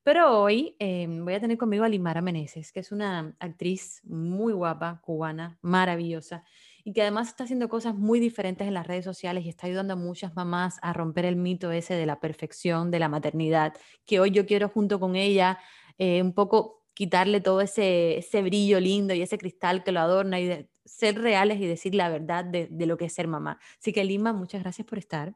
Pero 0.04 0.42
hoy 0.42 0.76
eh, 0.80 1.06
voy 1.08 1.34
a 1.36 1.40
tener 1.40 1.58
conmigo 1.60 1.84
a 1.84 1.90
Limara 1.90 2.22
Meneses, 2.22 2.72
que 2.72 2.80
es 2.80 2.92
una 2.92 3.36
actriz 3.40 4.02
muy 4.04 4.52
guapa, 4.54 5.00
cubana, 5.04 5.60
maravillosa, 5.62 6.44
y 6.84 6.94
que 6.94 7.04
además 7.04 7.28
está 7.28 7.44
haciendo 7.44 7.70
cosas 7.70 7.94
muy 7.94 8.20
diferentes 8.20 8.68
en 8.68 8.74
las 8.74 8.88
redes 8.88 9.06
sociales 9.06 9.46
y 9.46 9.50
está 9.50 9.68
ayudando 9.68 9.94
a 9.94 9.96
muchas 9.98 10.36
mamás 10.36 10.80
a 10.82 10.94
romper 10.94 11.26
el 11.26 11.36
mito 11.36 11.72
ese 11.72 11.94
de 11.94 12.08
la 12.08 12.20
perfección, 12.20 12.90
de 12.90 12.98
la 13.00 13.10
maternidad, 13.10 13.76
que 14.06 14.20
hoy 14.20 14.32
yo 14.32 14.48
quiero 14.48 14.70
junto 14.70 15.00
con 15.00 15.16
ella 15.16 15.60
eh, 16.00 16.22
un 16.24 16.34
poco 16.34 16.84
quitarle 16.96 17.40
todo 17.40 17.62
ese, 17.62 18.18
ese 18.18 18.42
brillo 18.42 18.80
lindo 18.80 19.14
y 19.14 19.22
ese 19.22 19.38
cristal 19.38 19.84
que 19.84 19.92
lo 19.92 20.00
adorna 20.00 20.40
y 20.40 20.68
ser 20.84 21.22
reales 21.22 21.60
y 21.62 21.68
decir 21.68 21.94
la 21.94 22.10
verdad 22.10 22.44
de, 22.44 22.68
de 22.72 22.86
lo 22.88 22.98
que 22.98 23.06
es 23.06 23.14
ser 23.14 23.28
mamá. 23.28 23.60
Así 23.80 23.94
que 23.94 24.04
Lima, 24.04 24.34
muchas 24.34 24.64
gracias 24.64 24.88
por 24.88 24.98
estar. 24.98 25.36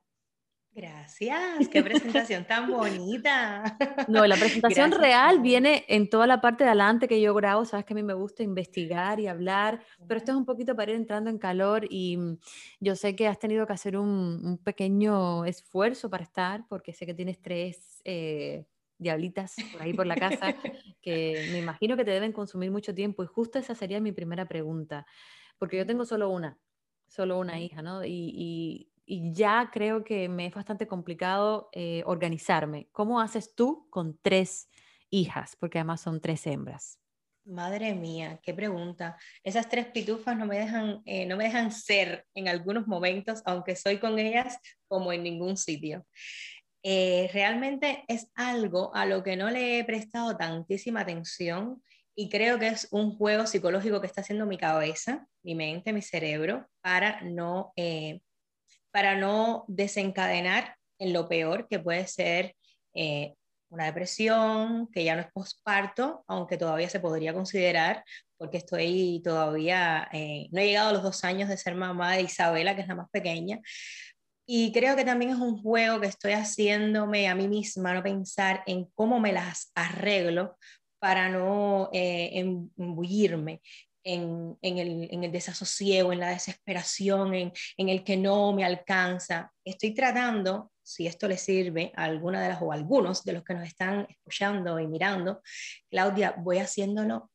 Gracias, 0.75 1.69
qué 1.69 1.81
presentación 1.81 2.45
tan 2.45 2.69
bonita. 2.69 3.77
No, 4.09 4.27
la 4.27 4.35
presentación 4.35 4.91
real 4.91 5.39
viene 5.39 5.85
en 5.87 6.09
toda 6.09 6.27
la 6.27 6.41
parte 6.41 6.63
de 6.63 6.69
adelante 6.69 7.07
que 7.07 7.21
yo 7.21 7.33
grabo, 7.33 7.65
sabes 7.65 7.85
que 7.85 7.93
a 7.93 7.95
mí 7.95 8.03
me 8.03 8.13
gusta 8.13 8.43
investigar 8.43 9.19
y 9.19 9.27
hablar, 9.27 9.81
pero 10.07 10.17
esto 10.17 10.31
es 10.33 10.37
un 10.37 10.45
poquito 10.45 10.75
para 10.75 10.91
ir 10.91 10.97
entrando 10.97 11.29
en 11.29 11.39
calor 11.39 11.87
y 11.89 12.17
mm, 12.17 12.37
yo 12.81 12.95
sé 12.95 13.15
que 13.15 13.27
has 13.27 13.39
tenido 13.39 13.65
que 13.65 13.73
hacer 13.73 13.97
un, 13.97 14.41
un 14.43 14.57
pequeño 14.57 15.45
esfuerzo 15.45 16.09
para 16.09 16.23
estar, 16.23 16.65
porque 16.67 16.93
sé 16.93 17.05
que 17.05 17.13
tienes 17.13 17.41
tres 17.41 18.01
eh, 18.03 18.65
diablitas 18.97 19.55
por 19.71 19.81
ahí 19.81 19.93
por 19.93 20.05
la 20.05 20.15
casa, 20.15 20.55
que 21.01 21.47
me 21.51 21.59
imagino 21.59 21.97
que 21.97 22.05
te 22.05 22.11
deben 22.11 22.31
consumir 22.31 22.71
mucho 22.71 22.93
tiempo. 22.93 23.23
Y 23.23 23.27
justo 23.27 23.59
esa 23.59 23.75
sería 23.75 23.99
mi 23.99 24.11
primera 24.11 24.45
pregunta, 24.45 25.05
porque 25.57 25.77
yo 25.77 25.85
tengo 25.85 26.05
solo 26.05 26.29
una, 26.29 26.57
solo 27.07 27.39
una 27.39 27.59
hija, 27.59 27.81
¿no? 27.81 28.05
Y, 28.05 28.89
ya 29.07 29.69
creo 29.71 30.03
que 30.03 30.29
me 30.29 30.47
es 30.47 30.53
bastante 30.53 30.87
complicado 30.87 31.69
eh, 31.73 32.03
organizarme. 32.05 32.87
¿Cómo 32.91 33.19
haces 33.19 33.53
tú 33.55 33.87
con 33.89 34.17
tres 34.21 34.69
hijas? 35.09 35.55
Porque 35.59 35.79
además 35.79 36.01
son 36.01 36.21
tres 36.21 36.45
hembras. 36.47 36.99
Madre 37.45 37.93
mía, 37.93 38.39
qué 38.41 38.55
pregunta. 38.55 39.17
Esas 39.43 39.69
tres 39.69 39.85
pitufas 39.87 40.35
no 40.35 40.47
me 40.47 40.57
dejan, 40.57 41.03
eh, 41.05 41.27
no 41.27 41.37
me 41.37 41.43
dejan 41.43 41.71
ser 41.71 42.25
en 42.33 42.47
algunos 42.47 42.87
momentos, 42.87 43.43
aunque 43.45 43.75
soy 43.75 43.99
con 43.99 44.17
ellas 44.17 44.57
como 44.87 45.13
en 45.13 45.21
ningún 45.21 45.55
sitio. 45.55 46.07
Eh, 46.81 47.29
realmente 47.33 48.03
es 48.07 48.31
algo 48.33 48.95
a 48.95 49.05
lo 49.05 49.23
que 49.23 49.35
no 49.35 49.51
le 49.51 49.79
he 49.79 49.83
prestado 49.83 50.35
tantísima 50.37 51.01
atención 51.01 51.83
y 52.15 52.29
creo 52.29 52.57
que 52.57 52.67
es 52.67 52.87
un 52.91 53.15
juego 53.15 53.45
psicológico 53.45 54.01
que 54.01 54.07
está 54.07 54.21
haciendo 54.21 54.45
mi 54.45 54.57
cabeza, 54.57 55.27
mi 55.43 55.53
mente, 55.53 55.93
mi 55.93 56.01
cerebro, 56.01 56.67
para 56.81 57.21
no, 57.21 57.73
para 58.95 59.17
no 59.17 59.65
desencadenar 59.67 60.77
en 60.99 61.11
lo 61.11 61.27
peor 61.27 61.67
que 61.67 61.79
puede 61.79 62.07
ser 62.07 62.55
eh, 62.93 63.33
una 63.67 63.87
depresión, 63.87 64.87
que 64.87 65.03
ya 65.03 65.15
no 65.17 65.21
es 65.23 65.27
posparto, 65.33 66.23
aunque 66.27 66.55
todavía 66.57 66.87
se 66.87 67.01
podría 67.01 67.33
considerar, 67.33 68.05
porque 68.37 68.55
estoy 68.55 69.21
todavía, 69.21 70.07
no 70.13 70.61
he 70.61 70.67
llegado 70.67 70.91
a 70.91 70.93
los 70.93 71.03
dos 71.03 71.25
años 71.25 71.49
de 71.49 71.57
ser 71.57 71.75
mamá 71.75 72.15
de 72.15 72.21
Isabela, 72.21 72.73
que 72.73 72.83
es 72.83 72.87
la 72.87 72.95
más 72.95 73.09
pequeña, 73.09 73.59
y 74.45 74.71
creo 74.71 74.95
que 74.95 75.03
también 75.03 75.31
es 75.31 75.39
un 75.39 75.61
juego 75.61 75.99
que 75.99 76.07
estoy 76.07 76.31
haciéndome 76.31 77.27
a 77.27 77.35
mí 77.35 77.49
misma, 77.49 77.93
no 77.93 78.01
pensar 78.01 78.63
en 78.65 78.85
cómo 78.93 79.19
me 79.19 79.33
las 79.33 79.73
arreglo 79.75 80.55
para 80.99 81.27
no 81.27 81.89
eh, 81.91 82.29
embullirme 82.77 83.59
en, 84.05 84.57
en, 84.61 84.77
el, 84.77 85.07
en, 85.11 85.23
el, 85.23 85.31
desasosiego, 85.31 86.13
en 86.13 86.19
la 86.19 86.29
desesperación, 86.29 87.33
en, 87.33 87.51
en, 87.75 87.89
el 87.89 88.03
que 88.03 88.15
no 88.15 88.53
me 88.53 88.63
alcanza. 88.63 89.51
Estoy 89.65 89.93
tratando, 89.93 90.71
si 90.81 91.07
esto 91.07 91.27
le 91.27 91.37
sirve 91.37 91.91
a 91.95 92.03
alguna 92.03 92.41
de 92.41 92.49
las 92.49 92.61
o 92.61 92.71
a 92.71 92.75
algunos 92.75 93.23
de 93.25 93.33
los 93.33 93.43
que 93.43 93.55
nos 93.55 93.67
están 93.67 94.05
escuchando 94.07 94.79
y 94.79 94.87
mirando, 94.87 95.41
Claudia, 95.89 96.35
voy 96.37 96.59
haciéndolo 96.59 97.31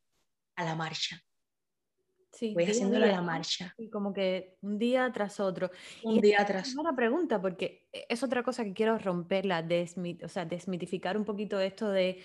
a 0.56 0.64
la 0.64 0.76
marcha. 0.76 1.20
Sí, 2.32 2.54
voy 2.54 2.64
haciéndolo 2.64 3.04
a 3.04 3.08
la 3.08 3.22
marcha. 3.22 3.74
Y 3.76 3.90
como 3.90 4.12
que 4.12 4.56
un 4.60 4.78
día 4.78 5.10
tras 5.12 5.40
otro. 5.40 5.70
Un 6.04 6.20
día 6.20 6.46
tras 6.46 6.70
otro. 6.70 6.82
una 6.82 6.94
pregunta, 6.94 7.40
porque 7.40 7.88
e, 7.92 8.06
es 8.08 8.22
otra 8.22 8.44
cosa 8.44 8.64
que 8.64 8.72
quiero 8.72 8.96
romperla, 8.96 9.62
desmit, 9.62 10.22
o 10.22 10.28
sea, 10.28 10.44
desmitificar 10.44 11.16
un 11.16 11.24
poquito 11.24 11.58
esto 11.58 11.90
de, 11.90 12.22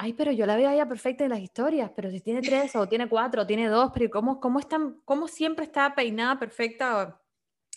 ay, 0.00 0.14
pero 0.14 0.32
yo 0.32 0.46
la 0.46 0.56
veo 0.56 0.74
ya 0.74 0.88
perfecta 0.88 1.24
en 1.24 1.30
las 1.30 1.40
historias, 1.40 1.90
pero 1.94 2.10
si 2.10 2.20
tiene 2.20 2.40
tres 2.40 2.74
o 2.74 2.88
tiene 2.88 3.06
cuatro 3.08 3.42
o 3.42 3.46
tiene 3.46 3.68
dos, 3.68 3.90
pero 3.92 4.08
¿cómo, 4.10 4.40
cómo, 4.40 4.58
están, 4.58 5.00
cómo 5.04 5.28
siempre 5.28 5.66
está 5.66 5.94
peinada 5.94 6.38
perfecta? 6.38 7.20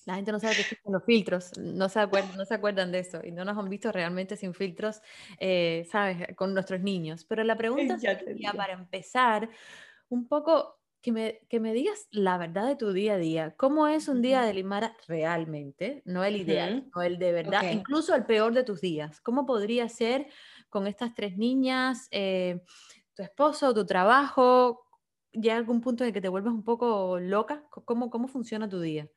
La 0.05 0.15
gente 0.15 0.31
no 0.31 0.39
sabe 0.39 0.55
que 0.55 0.61
existen 0.61 0.93
los 0.93 1.03
filtros, 1.03 1.57
no 1.57 1.89
se, 1.89 1.99
acuerdan, 1.99 2.37
no 2.37 2.45
se 2.45 2.53
acuerdan 2.53 2.91
de 2.91 2.99
eso 2.99 3.19
y 3.23 3.31
no 3.31 3.43
nos 3.43 3.57
han 3.57 3.69
visto 3.69 3.91
realmente 3.91 4.37
sin 4.37 4.53
filtros, 4.53 5.01
eh, 5.39 5.85
¿sabes? 5.91 6.35
Con 6.35 6.53
nuestros 6.53 6.79
niños. 6.81 7.25
Pero 7.25 7.43
la 7.43 7.57
pregunta 7.57 7.97
sería, 7.99 8.53
para 8.53 8.73
empezar, 8.73 9.49
un 10.09 10.27
poco 10.27 10.79
que 11.01 11.11
me, 11.11 11.41
que 11.49 11.59
me, 11.59 11.73
digas 11.73 12.07
la 12.11 12.37
verdad 12.37 12.67
de 12.67 12.77
tu 12.77 12.93
día 12.93 13.15
a 13.15 13.17
día. 13.17 13.53
¿Cómo 13.57 13.87
es 13.87 14.07
un 14.07 14.21
día 14.21 14.43
de 14.43 14.53
Limara 14.53 14.95
realmente? 15.07 16.01
No 16.05 16.23
el 16.23 16.37
ideal, 16.37 16.89
no 16.95 17.01
el 17.01 17.17
de 17.17 17.33
verdad, 17.33 17.69
incluso 17.71 18.15
el 18.15 18.25
peor 18.25 18.53
de 18.53 18.63
tus 18.63 18.79
días. 18.79 19.19
¿Cómo 19.19 19.45
podría 19.45 19.89
ser 19.89 20.27
con 20.73 20.87
estas 20.87 21.13
tres 21.13 21.37
niñas, 21.37 22.07
eh, 22.09 22.59
tu 23.13 23.21
esposo, 23.21 23.75
tu 23.75 23.85
trabajo? 23.85 24.87
¿Ya 25.31 25.55
algún 25.55 25.81
punto 25.81 26.03
en 26.03 26.11
que 26.11 26.19
te 26.19 26.29
vuelves 26.29 26.51
un 26.51 26.63
poco 26.63 27.19
loca? 27.19 27.63
¿Cómo, 27.69 28.09
cómo 28.09 28.27
funciona 28.27 28.67
tu 28.67 28.81
día? 28.81 29.07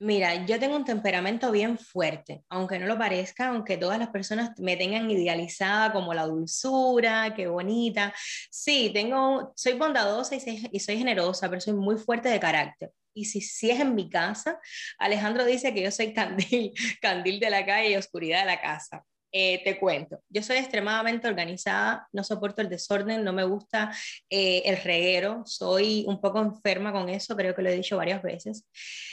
Mira, 0.00 0.44
yo 0.44 0.58
tengo 0.58 0.74
un 0.74 0.84
temperamento 0.84 1.52
bien 1.52 1.78
fuerte, 1.78 2.42
aunque 2.48 2.80
no 2.80 2.86
lo 2.86 2.98
parezca, 2.98 3.50
aunque 3.50 3.76
todas 3.76 3.96
las 4.00 4.08
personas 4.08 4.58
me 4.58 4.76
tengan 4.76 5.08
idealizada 5.08 5.92
como 5.92 6.14
la 6.14 6.26
dulzura, 6.26 7.32
qué 7.36 7.46
bonita. 7.46 8.12
Sí, 8.50 8.90
tengo, 8.92 9.52
soy 9.54 9.74
bondadosa 9.74 10.34
y 10.34 10.40
soy, 10.40 10.68
y 10.72 10.80
soy 10.80 10.98
generosa, 10.98 11.48
pero 11.48 11.60
soy 11.60 11.74
muy 11.74 11.96
fuerte 11.96 12.28
de 12.28 12.40
carácter. 12.40 12.90
Y 13.14 13.26
si, 13.26 13.40
si 13.40 13.70
es 13.70 13.78
en 13.78 13.94
mi 13.94 14.10
casa, 14.10 14.58
Alejandro 14.98 15.44
dice 15.44 15.72
que 15.72 15.82
yo 15.82 15.92
soy 15.92 16.12
candil, 16.12 16.72
candil 17.00 17.38
de 17.38 17.50
la 17.50 17.64
calle 17.64 17.90
y 17.90 17.96
oscuridad 17.96 18.40
de 18.40 18.46
la 18.46 18.60
casa. 18.60 19.04
Eh, 19.34 19.62
te 19.64 19.78
cuento, 19.78 20.22
yo 20.28 20.42
soy 20.42 20.58
extremadamente 20.58 21.26
organizada, 21.26 22.06
no 22.12 22.22
soporto 22.22 22.60
el 22.60 22.68
desorden, 22.68 23.24
no 23.24 23.32
me 23.32 23.44
gusta 23.44 23.90
eh, 24.28 24.60
el 24.66 24.76
reguero, 24.76 25.42
soy 25.46 26.04
un 26.06 26.20
poco 26.20 26.40
enferma 26.40 26.92
con 26.92 27.08
eso, 27.08 27.34
creo 27.34 27.54
que 27.54 27.62
lo 27.62 27.70
he 27.70 27.74
dicho 27.74 27.96
varias 27.96 28.22
veces. 28.22 28.66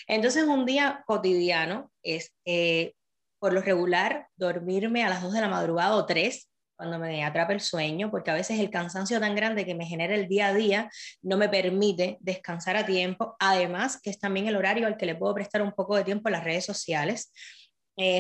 Entonces, 0.08 0.44
un 0.44 0.66
día 0.66 1.04
cotidiano 1.08 1.90
es, 2.04 2.34
eh, 2.44 2.96
por 3.40 3.54
lo 3.54 3.62
regular, 3.62 4.28
dormirme 4.36 5.06
a 5.06 5.10
las 5.10 5.22
2 5.24 5.32
de 5.32 5.40
la 5.40 5.48
madrugada 5.48 5.96
o 5.96 6.06
3 6.06 6.50
cuando 6.76 7.00
me 7.00 7.24
atrapa 7.24 7.54
el 7.54 7.62
sueño, 7.62 8.12
porque 8.12 8.32
a 8.32 8.34
veces 8.34 8.60
el 8.60 8.70
cansancio 8.70 9.22
tan 9.22 9.36
grande 9.36 9.66
que 9.66 9.76
me 9.76 9.86
genera 9.86 10.16
el 10.16 10.28
día 10.28 10.48
a 10.48 10.54
día 10.54 10.90
no 11.22 11.38
me 11.38 11.48
permite 11.48 12.18
descansar 12.20 12.76
a 12.76 12.86
tiempo, 12.86 13.38
además 13.40 14.02
que 14.02 14.10
es 14.10 14.20
también 14.20 14.48
el 14.48 14.58
horario 14.58 14.86
al 14.86 14.98
que 14.98 15.06
le 15.06 15.16
puedo 15.16 15.34
prestar 15.34 15.62
un 15.62 15.72
poco 15.72 15.96
de 15.96 16.04
tiempo 16.04 16.28
a 16.28 16.32
las 16.32 16.44
redes 16.44 16.66
sociales. 16.66 17.32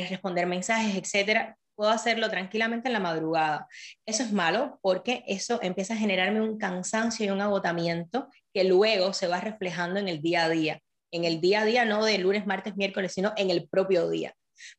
responder 0.10 0.46
mensajes, 0.46 0.94
etcétera, 0.98 1.56
puedo 1.80 1.92
hacerlo 1.92 2.30
tranquilamente 2.30 2.89
en 2.89 2.94
la 2.94 3.00
madrugada. 3.00 3.70
Eso 4.06 4.22
es 4.22 4.34
malo 4.34 4.80
porque 4.82 5.24
eso 5.28 5.60
empieza 5.62 5.94
a 5.94 5.98
generarme 5.98 6.42
un 6.42 6.58
cansancio 6.58 7.26
y 7.26 7.30
un 7.30 7.39
agotamiento 7.39 8.28
que 8.54 8.65
luego 8.65 9.13
se 9.13 9.28
va 9.28 9.39
reflejando 9.39 9.98
en 9.98 10.10
el 10.10 10.22
día 10.22 10.44
a 10.44 10.50
día. 10.50 10.82
En 11.10 11.24
el 11.24 11.39
día 11.39 11.62
a 11.62 11.65
día, 11.65 11.86
no 11.86 12.04
de 12.04 12.18
lunes, 12.18 12.46
martes, 12.46 12.76
miércoles, 12.76 13.13
sino 13.13 13.32
en 13.38 13.50
el 13.50 13.70
propio 13.70 14.10
día. 14.10 14.34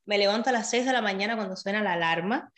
Me 0.05 0.19
levanto 0.19 0.51
a 0.51 0.53
las 0.53 0.69
6 0.69 0.85
de 0.85 0.93
la 0.93 1.01
mañana 1.01 1.37
cuando 1.37 1.57
suena 1.57 1.83
la 1.83 1.95
alarma. 1.95 2.53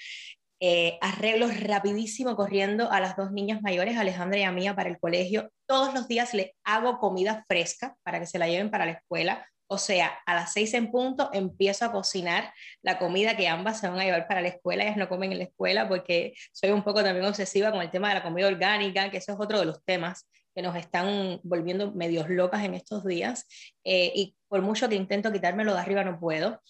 Eh, 0.59 0.99
arreglo 1.01 1.47
rapidísimo 1.47 2.35
corriendo 2.35 2.91
a 2.91 2.99
las 2.99 3.17
dos 3.17 3.31
niñas 3.31 3.63
mayores, 3.63 3.97
Alejandra 3.97 4.41
y 4.41 4.43
a 4.43 4.51
Mía, 4.51 4.75
para 4.75 4.91
el 4.91 4.99
colegio. 4.99 5.53
Todos 5.69 5.95
los 5.95 6.09
días 6.09 6.35
le 6.35 6.57
hago 6.65 6.99
comida 6.99 7.45
fresca 7.47 7.95
para 8.03 8.19
que 8.19 8.27
se 8.27 8.41
la 8.41 8.49
lleven 8.49 8.73
para 8.73 8.87
la 8.87 8.93
escuela. 8.93 9.47
O 9.73 9.79
sea, 9.79 10.13
a 10.27 10.35
las 10.35 10.53
seis 10.53 10.75
en 10.75 10.91
punto 10.91 11.31
empiezo 11.33 11.87
a 11.87 11.93
cocinar 11.93 12.53
la 12.83 12.99
comida 12.99 13.39
que 13.39 13.49
ambas 13.49 13.81
se 13.81 13.89
van 13.89 13.99
a 13.99 14.05
llevar 14.05 14.29
para 14.29 14.43
la 14.43 14.49
escuela. 14.49 14.85
Ellas 14.85 14.99
no 14.99 15.09
comen 15.09 15.33
en 15.33 15.39
la 15.39 15.45
escuela 15.45 15.89
porque 15.89 16.35
soy 16.53 16.73
un 16.73 16.83
poco 16.83 17.03
también 17.03 17.25
obsesiva 17.25 17.73
con 17.73 17.81
el 17.81 17.91
tema 17.91 18.11
de 18.11 18.17
la 18.17 18.23
comida 18.23 18.49
orgánica, 18.49 19.11
que 19.11 19.17
eso 19.17 19.33
es 19.33 19.41
otro 19.41 19.59
de 19.59 19.65
los 19.65 19.83
temas 19.83 20.29
que 20.55 20.61
nos 20.61 20.77
están 20.77 21.41
volviendo 21.43 21.91
medios 21.93 22.29
locas 22.29 22.63
en 22.65 22.75
estos 22.75 23.03
días. 23.07 23.47
Eh, 23.83 24.13
y 24.15 24.37
por 24.47 24.61
mucho 24.61 24.91
que 24.91 24.95
intento 24.95 25.33
quitármelo 25.33 25.73
de 25.73 25.81
arriba, 25.81 26.05
no 26.05 26.21
puedo. 26.21 26.61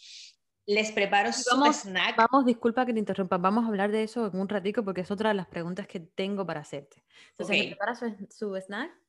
Les 0.65 0.93
preparo 0.93 1.33
su 1.33 1.61
snack. 1.73 2.15
Vamos, 2.17 2.47
disculpa 2.47 2.87
que 2.87 2.93
te 2.93 3.01
interrumpa, 3.01 3.37
vamos 3.37 3.65
a 3.65 3.67
hablar 3.67 3.91
de 3.91 4.05
eso 4.05 4.29
en 4.29 4.39
un 4.39 4.49
ratico 4.49 4.85
porque 4.85 5.01
es 5.01 5.11
otra 5.11 5.31
de 5.31 5.35
las 5.35 5.49
preguntas 5.49 5.89
que 5.89 5.99
tengo 5.99 6.47
para 6.47 6.61
hacerte. 6.61 7.03
Entonces, 7.31 7.67
prepara 7.67 7.97
su 7.97 8.55
snack? 8.55 9.02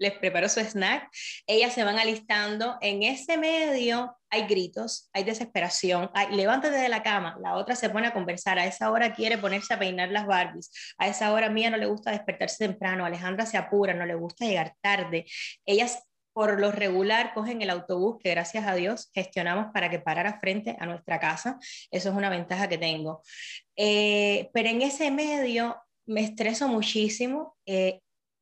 Les 0.00 0.14
preparo 0.14 0.48
su 0.48 0.60
snack, 0.60 1.08
ellas 1.46 1.74
se 1.74 1.84
van 1.84 1.98
alistando, 1.98 2.78
en 2.80 3.02
ese 3.02 3.36
medio 3.36 4.16
hay 4.30 4.46
gritos, 4.46 5.10
hay 5.12 5.24
desesperación, 5.24 6.10
hay, 6.14 6.34
levántate 6.34 6.76
de 6.76 6.88
la 6.88 7.02
cama, 7.02 7.36
la 7.42 7.54
otra 7.54 7.76
se 7.76 7.90
pone 7.90 8.06
a 8.06 8.12
conversar, 8.12 8.58
a 8.58 8.64
esa 8.64 8.90
hora 8.90 9.14
quiere 9.14 9.36
ponerse 9.36 9.74
a 9.74 9.78
peinar 9.78 10.10
las 10.10 10.26
Barbies, 10.26 10.94
a 10.98 11.06
esa 11.06 11.32
hora 11.32 11.50
mía 11.50 11.70
no 11.70 11.76
le 11.76 11.86
gusta 11.86 12.12
despertarse 12.12 12.66
temprano, 12.66 13.04
Alejandra 13.04 13.44
se 13.44 13.58
apura, 13.58 13.92
no 13.92 14.06
le 14.06 14.14
gusta 14.14 14.46
llegar 14.46 14.74
tarde, 14.80 15.26
ellas 15.66 16.02
por 16.32 16.58
lo 16.58 16.72
regular 16.72 17.34
cogen 17.34 17.60
el 17.60 17.68
autobús 17.68 18.16
que 18.22 18.30
gracias 18.30 18.66
a 18.66 18.74
Dios 18.74 19.10
gestionamos 19.12 19.66
para 19.74 19.90
que 19.90 19.98
parara 19.98 20.40
frente 20.40 20.76
a 20.80 20.86
nuestra 20.86 21.20
casa, 21.20 21.58
eso 21.90 22.08
es 22.08 22.14
una 22.14 22.30
ventaja 22.30 22.68
que 22.68 22.78
tengo, 22.78 23.20
eh, 23.76 24.48
pero 24.54 24.70
en 24.70 24.80
ese 24.80 25.10
medio 25.10 25.76
me 26.06 26.22
estreso 26.22 26.68
muchísimo, 26.68 27.56
eh, 27.66 28.00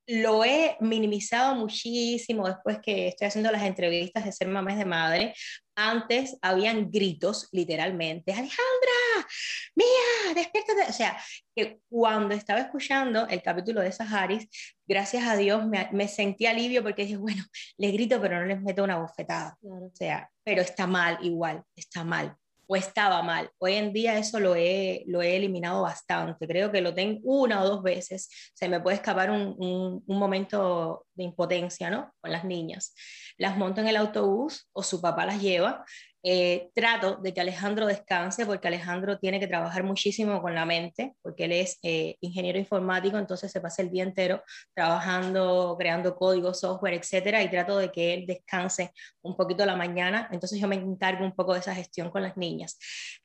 lo 0.08 0.42
he 0.42 0.76
minimizado 0.80 1.54
muchísimo 1.54 2.48
después 2.48 2.78
que 2.82 3.08
estoy 3.08 3.28
haciendo 3.28 3.52
las 3.52 3.62
entrevistas 3.62 4.24
de 4.24 4.32
ser 4.32 4.48
mamá 4.48 4.74
de 4.74 4.86
madre. 4.86 5.34
Antes 5.76 6.38
habían 6.40 6.90
gritos, 6.90 7.48
literalmente, 7.52 8.32
Alejandra, 8.32 9.28
mía, 9.74 10.34
despiértate. 10.34 10.88
O 10.88 10.92
sea, 10.92 11.22
que 11.54 11.80
cuando 11.90 12.34
estaba 12.34 12.60
escuchando 12.60 13.28
el 13.28 13.42
capítulo 13.42 13.82
de 13.82 13.92
Saharis, 13.92 14.48
gracias 14.86 15.24
a 15.24 15.36
Dios 15.36 15.66
me, 15.66 15.88
me, 15.92 16.08
sentí 16.08 16.46
alivio 16.46 16.82
porque 16.82 17.02
dije, 17.02 17.18
bueno, 17.18 17.44
les 17.76 17.92
grito, 17.92 18.18
pero 18.20 18.40
no 18.40 18.46
les 18.46 18.62
meto 18.62 18.82
una 18.82 18.98
bofetada. 18.98 19.58
O 19.62 19.90
sea, 19.92 20.30
pero 20.42 20.62
está 20.62 20.86
mal 20.86 21.18
igual, 21.20 21.62
está 21.76 22.02
mal 22.02 22.34
o 22.68 22.76
estaba 22.76 23.22
mal. 23.22 23.50
Hoy 23.58 23.74
en 23.74 23.92
día 23.92 24.18
eso 24.18 24.38
lo 24.38 24.54
he, 24.54 25.02
lo 25.06 25.22
he 25.22 25.36
eliminado 25.36 25.82
bastante. 25.82 26.46
Creo 26.46 26.70
que 26.70 26.82
lo 26.82 26.94
tengo 26.94 27.18
una 27.24 27.62
o 27.62 27.66
dos 27.66 27.82
veces. 27.82 28.28
Se 28.54 28.68
me 28.68 28.80
puede 28.80 28.96
escapar 28.96 29.30
un, 29.30 29.56
un, 29.58 30.04
un 30.06 30.18
momento 30.18 31.06
de 31.14 31.24
impotencia, 31.24 31.88
¿no? 31.88 32.12
Con 32.20 32.30
las 32.30 32.44
niñas. 32.44 32.94
Las 33.38 33.56
monto 33.56 33.80
en 33.80 33.88
el 33.88 33.96
autobús 33.96 34.68
o 34.72 34.82
su 34.82 35.00
papá 35.00 35.24
las 35.24 35.40
lleva 35.40 35.84
eh, 36.22 36.70
trato 36.74 37.16
de 37.16 37.32
que 37.32 37.40
Alejandro 37.40 37.86
descanse 37.86 38.44
porque 38.44 38.68
Alejandro 38.68 39.18
tiene 39.18 39.38
que 39.38 39.46
trabajar 39.46 39.84
muchísimo 39.84 40.42
con 40.42 40.54
la 40.54 40.66
mente, 40.66 41.14
porque 41.22 41.44
él 41.44 41.52
es 41.52 41.78
eh, 41.82 42.16
ingeniero 42.20 42.58
informático, 42.58 43.18
entonces 43.18 43.52
se 43.52 43.60
pasa 43.60 43.82
el 43.82 43.90
día 43.90 44.02
entero 44.02 44.42
trabajando, 44.74 45.76
creando 45.78 46.16
código, 46.16 46.54
software, 46.54 46.94
etcétera, 46.94 47.42
y 47.42 47.50
trato 47.50 47.78
de 47.78 47.92
que 47.92 48.14
él 48.14 48.26
descanse 48.26 48.92
un 49.22 49.36
poquito 49.36 49.64
la 49.64 49.76
mañana, 49.76 50.28
entonces 50.32 50.60
yo 50.60 50.66
me 50.66 50.76
encargo 50.76 51.24
un 51.24 51.34
poco 51.34 51.54
de 51.54 51.60
esa 51.60 51.74
gestión 51.74 52.10
con 52.10 52.22
las 52.22 52.36
niñas. 52.36 52.78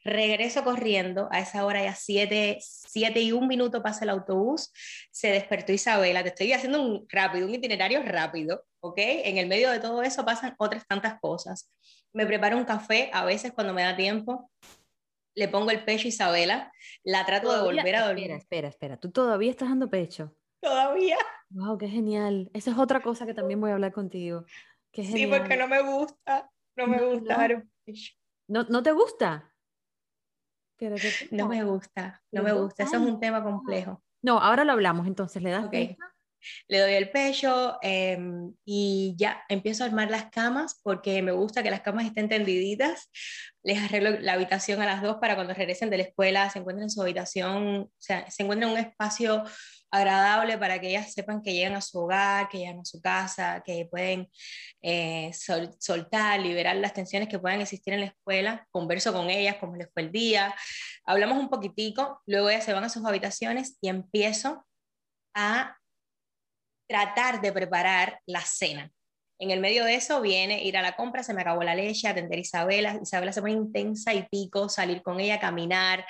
Regreso 0.03 0.63
corriendo, 0.63 1.29
a 1.31 1.39
esa 1.39 1.65
hora 1.65 1.83
ya 1.83 1.95
7 1.95 2.59
siete, 2.61 3.21
y 3.21 3.31
un 3.31 3.47
minuto 3.47 3.81
pasa 3.81 4.03
el 4.03 4.09
autobús, 4.09 4.71
se 5.11 5.29
despertó 5.29 5.73
Isabela, 5.73 6.23
te 6.23 6.29
estoy 6.29 6.53
haciendo 6.53 6.81
un 6.81 7.05
rápido, 7.09 7.47
un 7.47 7.55
itinerario 7.55 8.03
rápido, 8.03 8.65
¿ok? 8.81 8.97
En 8.97 9.37
el 9.37 9.47
medio 9.47 9.71
de 9.71 9.79
todo 9.79 10.03
eso 10.03 10.23
pasan 10.23 10.53
otras 10.57 10.85
tantas 10.85 11.19
cosas 11.19 11.69
me 12.13 12.25
preparo 12.25 12.57
un 12.57 12.65
café 12.65 13.09
a 13.13 13.25
veces 13.25 13.51
cuando 13.51 13.73
me 13.73 13.83
da 13.83 13.95
tiempo, 13.95 14.49
le 15.35 15.47
pongo 15.47 15.71
el 15.71 15.83
pecho 15.83 16.07
a 16.07 16.09
Isabela, 16.09 16.71
la 17.03 17.25
trato 17.25 17.51
de 17.51 17.61
volver 17.63 17.95
a 17.95 18.05
dormir. 18.05 18.31
Espera, 18.31 18.37
espera, 18.37 18.67
espera, 18.67 18.97
¿tú 18.97 19.11
todavía 19.11 19.49
estás 19.51 19.69
dando 19.69 19.89
pecho? 19.89 20.35
Todavía. 20.61 21.17
Wow, 21.49 21.77
qué 21.77 21.87
genial. 21.87 22.49
Esa 22.53 22.71
es 22.71 22.77
otra 22.77 23.01
cosa 23.01 23.25
que 23.25 23.33
también 23.33 23.59
voy 23.59 23.71
a 23.71 23.73
hablar 23.73 23.91
contigo. 23.91 24.45
Qué 24.91 25.03
sí, 25.03 25.27
porque 25.27 25.57
no 25.57 25.67
me 25.67 25.81
gusta, 25.81 26.49
no 26.77 26.87
me 26.87 27.03
gusta 27.03 27.35
dar 27.35 27.65
pecho. 27.83 28.13
¿No, 28.47 28.63
¿No 28.63 28.83
te 28.83 28.91
gusta? 28.91 29.49
no 31.31 31.47
me 31.47 31.63
gusta, 31.63 32.21
no 32.31 32.43
me 32.43 32.51
gusta. 32.53 32.83
Eso 32.83 32.97
es 32.97 33.01
un 33.01 33.19
tema 33.19 33.43
complejo. 33.43 34.03
No, 34.21 34.39
ahora 34.39 34.65
lo 34.65 34.73
hablamos, 34.73 35.07
entonces 35.07 35.41
le 35.41 35.51
das 35.51 35.65
okay 35.65 35.97
le 36.67 36.79
doy 36.79 36.93
el 36.93 37.09
pecho 37.11 37.77
em, 37.81 38.53
y 38.65 39.15
ya 39.17 39.43
empiezo 39.49 39.83
a 39.83 39.87
armar 39.87 40.09
las 40.09 40.29
camas 40.29 40.79
porque 40.83 41.21
me 41.21 41.31
gusta 41.31 41.63
que 41.63 41.71
las 41.71 41.81
camas 41.81 42.05
estén 42.05 42.29
tendiditas. 42.29 43.09
Les 43.63 43.81
arreglo 43.81 44.19
la 44.19 44.33
habitación 44.33 44.81
a 44.81 44.85
las 44.85 45.01
dos 45.01 45.17
para 45.21 45.35
cuando 45.35 45.53
regresen 45.53 45.89
de 45.89 45.97
la 45.97 46.03
escuela 46.03 46.49
se 46.49 46.59
encuentren 46.59 46.83
en 46.83 46.89
su 46.89 47.01
habitación, 47.01 47.83
o 47.83 47.91
sea, 47.97 48.29
se 48.29 48.43
encuentren 48.43 48.69
en 48.69 48.77
un 48.77 48.85
espacio 48.85 49.43
agradable 49.93 50.57
para 50.57 50.81
que 50.81 50.89
ellas 50.89 51.13
sepan 51.13 51.43
que 51.43 51.53
llegan 51.53 51.75
a 51.75 51.81
su 51.81 51.99
hogar, 51.99 52.49
que 52.49 52.57
llegan 52.57 52.79
a 52.79 52.85
su 52.85 52.99
casa, 52.99 53.61
que 53.63 53.87
pueden 53.89 54.27
eh, 54.81 55.31
soltar, 55.79 56.39
liberar 56.39 56.75
las 56.77 56.95
tensiones 56.95 57.29
que 57.29 57.37
puedan 57.37 57.61
existir 57.61 57.93
en 57.93 57.99
la 57.99 58.07
escuela. 58.07 58.67
Converso 58.71 59.13
con 59.13 59.29
ellas, 59.29 59.57
cómo 59.59 59.75
les 59.75 59.91
fue 59.93 60.01
el 60.01 60.11
día, 60.11 60.53
hablamos 61.05 61.37
un 61.37 61.47
poquitico, 61.47 62.21
luego 62.25 62.49
ellas 62.49 62.65
se 62.65 62.73
van 62.73 62.83
a 62.83 62.89
sus 62.89 63.05
habitaciones 63.05 63.77
y 63.81 63.89
empiezo 63.89 64.65
a 65.35 65.77
tratar 66.87 67.41
de 67.41 67.51
preparar 67.51 68.19
la 68.25 68.41
cena. 68.41 68.91
En 69.43 69.51
el 69.51 69.59
medio 69.59 69.83
de 69.83 69.95
eso 69.95 70.21
viene 70.21 70.63
ir 70.63 70.77
a 70.77 70.81
la 70.81 70.95
compra, 70.95 71.21
se 71.21 71.33
me 71.33 71.41
acabó 71.41 71.63
la 71.63 71.75
leche, 71.75 72.07
atender 72.07 72.37
a 72.37 72.41
Isabela. 72.41 72.99
Isabela 73.01 73.33
se 73.33 73.41
pone 73.41 73.53
intensa 73.53 74.13
y 74.13 74.23
pico, 74.29 74.69
salir 74.69 75.01
con 75.01 75.19
ella, 75.19 75.37
caminar, 75.37 76.05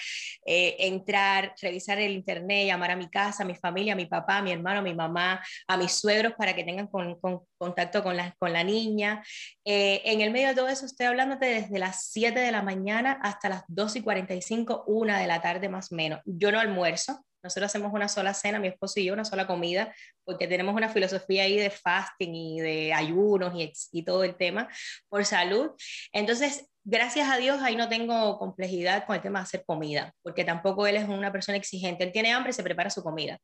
eh, 0.46 0.76
entrar, 0.80 1.56
revisar 1.60 1.98
el 2.00 2.12
internet, 2.12 2.68
llamar 2.68 2.92
a 2.92 2.96
mi 2.96 3.10
casa, 3.10 3.42
a 3.42 3.46
mi 3.48 3.56
familia, 3.56 3.94
a 3.94 3.96
mi 3.96 4.06
papá, 4.06 4.38
a 4.38 4.42
mi 4.44 4.52
hermano, 4.52 4.82
a 4.82 4.84
mi 4.84 4.94
mamá, 4.94 5.42
a 5.68 5.78
mis 5.78 5.94
suegros 5.94 6.34
para 6.38 6.54
que 6.54 6.64
tengan 6.64 6.86
con, 6.86 7.18
contacto 7.58 8.04
con 8.04 8.18
la, 8.18 8.64
niña. 8.64 9.24
Eh, 9.66 10.02
en 10.06 10.22
el 10.22 10.30
medio 10.30 10.50
de 10.50 10.56
todo 10.56 10.68
eso 10.68 10.86
estoy 10.86 11.08
hablándote 11.08 11.48
desde 11.48 11.80
las 11.80 12.12
7 12.12 12.40
de 12.40 12.52
la 12.52 12.62
mañana 12.62 13.20
hasta 13.24 13.50
las 13.50 13.64
2 13.68 13.96
y 13.96 14.02
45, 14.02 14.84
una 14.86 15.20
de 15.20 15.26
la 15.26 15.42
tarde 15.42 15.70
más 15.70 15.92
o 15.92 15.96
menos. 15.96 16.20
Yo 16.26 16.52
no 16.52 16.60
almuerzo, 16.60 17.26
nosotros 17.44 17.66
hacemos 17.70 17.92
una 17.94 18.08
sola 18.08 18.34
cena, 18.34 18.60
mi 18.60 18.70
esposo 18.70 19.00
y 19.00 19.06
yo, 19.06 19.14
una 19.14 19.26
sola 19.26 19.46
comida, 19.46 19.94
porque 20.24 20.48
tenemos 20.48 20.74
una 20.74 20.90
filosofía 20.90 21.44
ahí 21.44 21.58
de 21.58 21.70
fasting 21.70 22.34
y 22.34 22.62
de 22.62 22.94
ayunos 22.94 23.54
y, 23.92 24.04
todo 24.04 24.24
el 24.24 24.36
tema 24.36 24.70
por 25.10 25.26
salud. 25.26 25.72
Entonces, 26.12 26.68
gracias 26.84 27.30
a 27.30 27.38
Dios 27.38 27.62
ahí 27.62 27.76
no 27.76 27.90
tengo 27.90 28.38
complejidad 28.38 29.06
con 29.06 29.16
el 29.16 29.22
tema 29.22 29.40
de 29.40 29.44
hacer 29.44 29.64
comida, 29.66 30.14
porque 30.24 30.44
tampoco 30.44 30.88
él 30.88 30.96
es 30.96 31.08
una 31.08 31.32
persona 31.32 31.58
exigente. 31.58 32.04
Él 32.04 32.12
tiene 32.12 32.32
hambre 32.32 32.52
y 32.52 32.54
se 32.54 32.64
prepara 32.64 32.90
su 32.90 33.04
comida. 33.04 33.38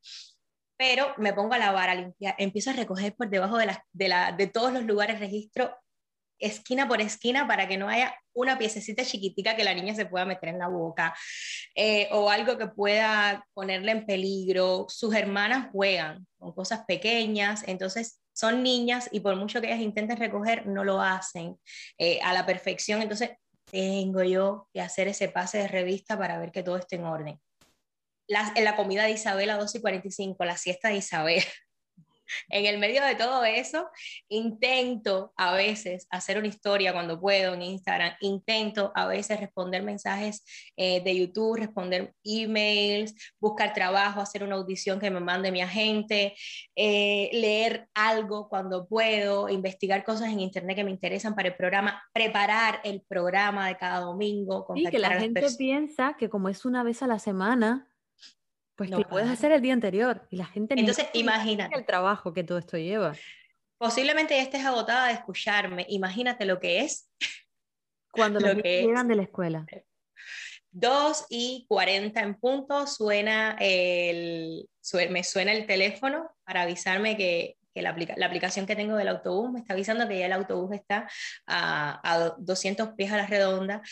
Pero 0.76 1.12
me 1.18 1.34
pongo 1.34 1.52
a 1.54 1.58
lavar, 1.58 1.90
a 1.90 1.94
limpiar, 1.94 2.34
empiezo 2.38 2.70
a 2.70 2.72
recoger 2.72 3.14
por 3.14 3.28
debajo 3.28 3.58
de, 3.58 3.66
la, 3.66 3.84
de, 3.92 4.08
la, 4.08 4.32
de 4.32 4.46
todos 4.46 4.72
los 4.72 4.84
lugares 4.84 5.20
registro 5.20 5.76
esquina 6.40 6.88
por 6.88 7.00
esquina 7.00 7.46
para 7.46 7.68
que 7.68 7.76
no 7.76 7.88
haya 7.88 8.14
una 8.32 8.58
piececita 8.58 9.04
chiquitica 9.04 9.54
que 9.54 9.64
la 9.64 9.74
niña 9.74 9.94
se 9.94 10.06
pueda 10.06 10.24
meter 10.24 10.48
en 10.48 10.58
la 10.58 10.68
boca 10.68 11.14
eh, 11.74 12.08
o 12.12 12.30
algo 12.30 12.56
que 12.58 12.66
pueda 12.66 13.46
ponerle 13.54 13.92
en 13.92 14.06
peligro. 14.06 14.86
Sus 14.88 15.14
hermanas 15.14 15.68
juegan 15.72 16.26
con 16.38 16.52
cosas 16.52 16.84
pequeñas, 16.86 17.62
entonces 17.66 18.20
son 18.32 18.62
niñas 18.62 19.08
y 19.12 19.20
por 19.20 19.36
mucho 19.36 19.60
que 19.60 19.68
ellas 19.68 19.80
intenten 19.80 20.16
recoger, 20.16 20.66
no 20.66 20.82
lo 20.82 21.00
hacen 21.00 21.58
eh, 21.98 22.20
a 22.22 22.32
la 22.32 22.46
perfección. 22.46 23.02
Entonces 23.02 23.30
tengo 23.70 24.22
yo 24.22 24.68
que 24.72 24.80
hacer 24.80 25.08
ese 25.08 25.28
pase 25.28 25.58
de 25.58 25.68
revista 25.68 26.18
para 26.18 26.38
ver 26.38 26.50
que 26.50 26.62
todo 26.62 26.76
esté 26.76 26.96
en 26.96 27.04
orden. 27.04 27.40
en 28.28 28.64
la 28.64 28.76
comida 28.76 29.04
de 29.04 29.10
Isabel 29.10 29.50
a 29.50 29.58
2 29.58 29.74
y 29.74 29.80
45, 29.80 30.44
la 30.44 30.56
siesta 30.56 30.88
de 30.88 30.96
Isabel. 30.96 31.42
En 32.48 32.66
el 32.66 32.78
medio 32.78 33.04
de 33.04 33.14
todo 33.14 33.44
eso, 33.44 33.88
intento 34.28 35.32
a 35.36 35.52
veces 35.54 36.06
hacer 36.10 36.38
una 36.38 36.48
historia 36.48 36.92
cuando 36.92 37.20
puedo 37.20 37.54
en 37.54 37.62
Instagram, 37.62 38.14
intento 38.20 38.92
a 38.94 39.06
veces 39.06 39.40
responder 39.40 39.82
mensajes 39.82 40.44
eh, 40.76 41.02
de 41.02 41.16
YouTube, 41.16 41.58
responder 41.58 42.14
emails, 42.24 43.14
buscar 43.38 43.72
trabajo, 43.72 44.20
hacer 44.20 44.42
una 44.42 44.56
audición 44.56 44.98
que 45.00 45.10
me 45.10 45.20
mande 45.20 45.52
mi 45.52 45.60
agente, 45.60 46.34
eh, 46.76 47.30
leer 47.32 47.88
algo 47.94 48.48
cuando 48.48 48.86
puedo, 48.86 49.48
investigar 49.48 50.04
cosas 50.04 50.28
en 50.28 50.40
Internet 50.40 50.76
que 50.76 50.84
me 50.84 50.90
interesan 50.90 51.34
para 51.34 51.48
el 51.48 51.56
programa, 51.56 52.02
preparar 52.12 52.80
el 52.84 53.02
programa 53.02 53.68
de 53.68 53.76
cada 53.76 54.00
domingo. 54.00 54.66
Y 54.74 54.86
que 54.86 54.98
la 54.98 55.18
gente 55.18 55.46
piensa 55.58 56.16
que 56.18 56.28
como 56.28 56.48
es 56.48 56.64
una 56.64 56.82
vez 56.82 57.02
a 57.02 57.06
la 57.06 57.18
semana, 57.18 57.89
pues 58.80 58.88
lo 58.88 59.06
puedes 59.06 59.28
hacer 59.28 59.52
el 59.52 59.60
día 59.60 59.74
anterior 59.74 60.26
y 60.30 60.36
la 60.36 60.46
gente 60.46 60.74
Entonces, 60.74 61.08
imagina 61.12 61.68
el 61.70 61.84
trabajo 61.84 62.32
que 62.32 62.44
todo 62.44 62.56
esto 62.56 62.78
lleva. 62.78 63.14
Posiblemente 63.76 64.34
ya 64.34 64.40
estés 64.40 64.64
agotada 64.64 65.08
de 65.08 65.12
escucharme. 65.12 65.84
Imagínate 65.90 66.46
lo 66.46 66.58
que 66.58 66.80
es. 66.80 67.10
Cuando 68.10 68.40
los 68.40 68.56
niños 68.56 68.86
llegan 68.86 69.06
de 69.06 69.16
la 69.16 69.22
escuela. 69.24 69.66
2 70.70 71.26
y 71.28 71.66
40 71.68 72.22
en 72.22 72.34
punto 72.36 72.86
suena 72.86 73.54
el, 73.60 74.66
me 75.10 75.24
suena 75.24 75.52
el 75.52 75.66
teléfono 75.66 76.30
para 76.44 76.62
avisarme 76.62 77.18
que, 77.18 77.58
que 77.74 77.82
la, 77.82 77.94
la, 78.16 78.26
aplicación 78.26 78.64
que 78.64 78.76
tengo 78.76 78.96
del 78.96 79.08
autobús 79.08 79.52
me 79.52 79.58
está 79.58 79.74
avisando 79.74 80.08
que 80.08 80.20
ya 80.20 80.24
el 80.24 80.32
autobús 80.32 80.74
está 80.74 81.06
a, 81.46 82.00
a 82.02 82.34
200 82.38 82.94
pies 82.94 83.12
a 83.12 83.18
la 83.18 83.26
redonda 83.26 83.82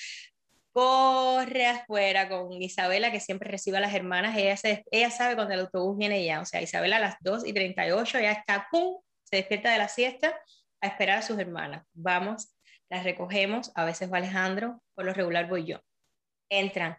corre 0.79 1.67
afuera 1.67 2.29
con 2.29 2.53
Isabela, 2.53 3.11
que 3.11 3.19
siempre 3.19 3.51
recibe 3.51 3.79
a 3.79 3.81
las 3.81 3.95
hermanas, 3.95 4.37
ella, 4.37 4.55
ella 4.93 5.11
sabe 5.11 5.35
cuando 5.35 5.53
el 5.53 5.61
autobús 5.61 5.99
viene 5.99 6.25
ya, 6.25 6.41
o 6.41 6.45
sea, 6.45 6.63
Isabela 6.63 6.99
a 6.99 7.01
las 7.01 7.17
2 7.19 7.49
y 7.49 7.53
38 7.53 8.21
ya 8.21 8.31
está, 8.31 8.69
¡pum!, 8.71 9.01
se 9.25 9.37
despierta 9.39 9.73
de 9.73 9.79
la 9.79 9.89
siesta 9.89 10.41
a 10.81 10.87
esperar 10.87 11.19
a 11.19 11.23
sus 11.23 11.37
hermanas. 11.37 11.85
Vamos, 11.95 12.55
las 12.89 13.03
recogemos, 13.03 13.73
a 13.75 13.85
veces 13.85 14.13
va 14.13 14.19
Alejandro, 14.19 14.81
por 14.95 15.05
lo 15.05 15.13
regular 15.13 15.49
voy 15.49 15.67
yo. 15.67 15.81
Entran, 16.49 16.97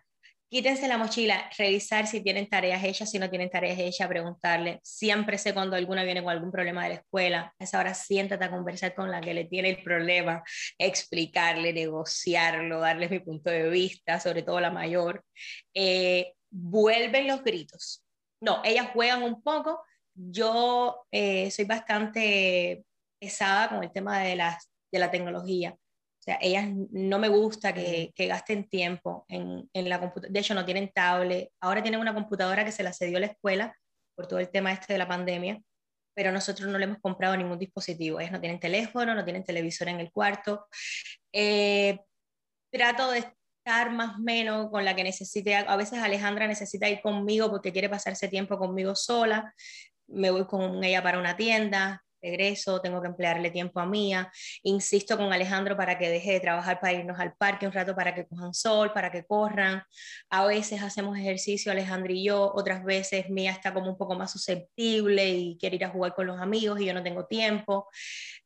quítense 0.49 0.88
la 0.88 0.97
mochila, 0.97 1.49
revisar 1.57 2.07
si 2.07 2.21
tienen 2.21 2.49
tareas 2.49 2.83
hechas, 2.83 3.12
si 3.12 3.19
no 3.19 3.29
tienen 3.29 3.49
tareas 3.49 3.77
hechas, 3.77 4.07
preguntarle. 4.07 4.79
Siempre 4.83 5.38
sé 5.38 5.53
cuando 5.53 5.75
alguna 5.75 6.03
viene 6.03 6.23
con 6.23 6.31
algún 6.31 6.51
problema 6.51 6.83
de 6.83 6.89
la 6.89 6.95
escuela, 6.95 7.53
a 7.59 7.63
esa 7.63 7.79
hora 7.79 7.93
siéntate 7.93 8.45
a 8.45 8.51
conversar 8.51 8.95
con 8.95 9.12
la 9.12 9.21
que 9.21 9.33
le 9.33 9.45
tiene 9.45 9.69
el 9.69 9.83
problema, 9.83 10.43
explicarle, 10.77 11.71
negociarlo, 11.71 12.79
darles 12.79 13.12
mi 13.12 13.19
punto 13.19 13.51
de 13.51 13.69
vista, 13.69 14.19
sobre 14.19 14.41
todo 14.43 14.59
la 14.59 14.71
mayor. 14.71 15.23
Eh, 15.73 16.33
vuelven 16.49 17.27
los 17.27 17.43
gritos. 17.43 18.03
No, 18.41 18.62
ellas 18.63 18.89
juegan 18.93 19.23
un 19.23 19.41
poco. 19.43 19.83
Yo 20.15 21.05
eh, 21.12 21.51
soy 21.51 21.65
bastante 21.65 22.83
pesada 23.19 23.69
con 23.69 23.83
el 23.83 23.91
tema 23.91 24.19
de, 24.19 24.35
la 24.35 25.12
tecnología 25.12 25.77
ellas 26.42 26.68
no 26.92 27.20
me 27.20 27.28
gusta 27.28 27.74
que, 27.74 28.13
gasten 28.18 28.68
tiempo 28.70 29.26
en, 29.28 29.70
la 29.74 30.00
computadora. 30.00 30.34
De 30.34 30.39
hecho, 30.39 30.54
no 30.54 30.65
tienen 30.65 30.92
tablet. 30.94 31.50
Ahora 31.60 31.82
tienen 31.82 32.00
una 32.00 32.13
computadora 32.13 32.65
que 32.65 32.72
se 32.72 32.84
la 32.84 32.94
cedió 32.94 33.18
a 33.18 33.22
la 33.22 33.28
escuela 33.28 33.76
por 34.15 34.28
todo 34.28 34.39
el 34.39 34.50
tema 34.50 34.72
este 34.72 34.94
de 34.94 35.00
la 35.00 35.08
pandemia, 35.08 35.62
pero 36.13 36.32
nosotros 36.32 36.70
no 36.70 36.78
le 36.78 36.86
hemos 36.86 37.00
comprado 37.00 37.38
ningún 37.38 37.58
dispositivo. 37.58 38.20
Ellas 38.20 38.32
no 38.32 38.42
tienen 38.42 38.60
teléfono, 38.60 39.15
no 39.15 39.24
tienen 39.24 39.44
televisor 39.44 39.88
en 39.89 40.00
el 40.00 40.12
cuarto. 40.12 40.68
Eh, 41.32 42.00
trato 42.72 43.12
de 43.12 43.20
estar 43.20 43.92
más 43.92 44.18
o 44.18 44.20
menos 44.20 44.70
con 44.70 44.84
la 44.86 44.96
que 44.96 45.04
necesite. 45.04 45.56
A 45.56 45.76
veces 45.78 46.00
Alejandra 46.00 46.48
necesita 46.48 46.89
ir 46.89 47.02
conmigo 47.02 47.50
porque 47.50 47.72
quiere 47.72 47.89
pasarse 47.89 48.28
tiempo 48.28 48.58
conmigo 48.58 48.96
sola. 48.96 49.54
Me 50.08 50.32
voy 50.32 50.46
con 50.46 50.84
ella 50.84 51.04
para 51.04 51.20
una 51.20 51.38
tienda, 51.38 52.04
regreso, 52.21 52.82
tengo 52.82 53.01
que 53.01 53.08
emplearle 53.08 53.51
tiempo 53.51 53.79
a 53.79 53.86
Mía, 53.86 54.32
insisto 54.63 55.17
con 55.17 55.32
Alejandro 55.34 55.75
para 55.77 55.97
que 55.97 56.10
deje 56.10 56.34
de 56.34 56.39
trabajar 56.39 56.79
para 56.79 56.93
irnos 56.93 57.19
al 57.19 57.34
parque 57.34 57.65
un 57.65 57.73
rato 57.73 57.95
para 57.95 58.13
que 58.13 58.27
cojan 58.27 58.53
sol, 58.53 58.91
para 58.93 59.12
que 59.12 59.25
corran, 59.25 59.84
a 60.29 60.45
veces 60.45 60.82
hacemos 60.82 61.17
ejercicio 61.17 61.71
Alejandro 61.71 62.13
y 62.13 62.25
yo, 62.25 62.51
otras 62.53 62.84
veces 62.84 63.29
Mía 63.29 63.51
está 63.51 63.73
como 63.73 63.89
un 63.89 63.97
poco 63.97 64.15
más 64.15 64.32
susceptible 64.32 65.29
y 65.29 65.58
quiere 65.58 65.77
ir 65.77 65.86
a 65.86 65.89
jugar 65.89 66.13
con 66.13 66.27
los 66.27 66.39
amigos 66.39 66.79
y 66.79 66.86
yo 66.86 66.93
no 66.93 67.03
tengo 67.03 67.25
tiempo, 67.25 67.88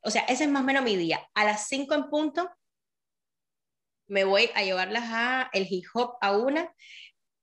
o 0.01 0.11
sea, 0.11 0.23
ese 0.23 0.45
es 0.45 0.49
más 0.49 0.63
o 0.63 0.65
menos 0.65 0.83
mi 0.83 0.95
día, 0.95 1.27
a 1.33 1.45
las 1.45 1.67
5 1.67 1.93
en 1.95 2.09
punto 2.09 2.49
me 4.07 4.23
voy 4.25 4.49
a 4.53 4.63
llevarlas 4.63 5.05
a 5.07 5.49
el 5.53 5.67
hip 5.69 5.85
hop 5.93 6.17
a 6.21 6.37
una 6.37 6.71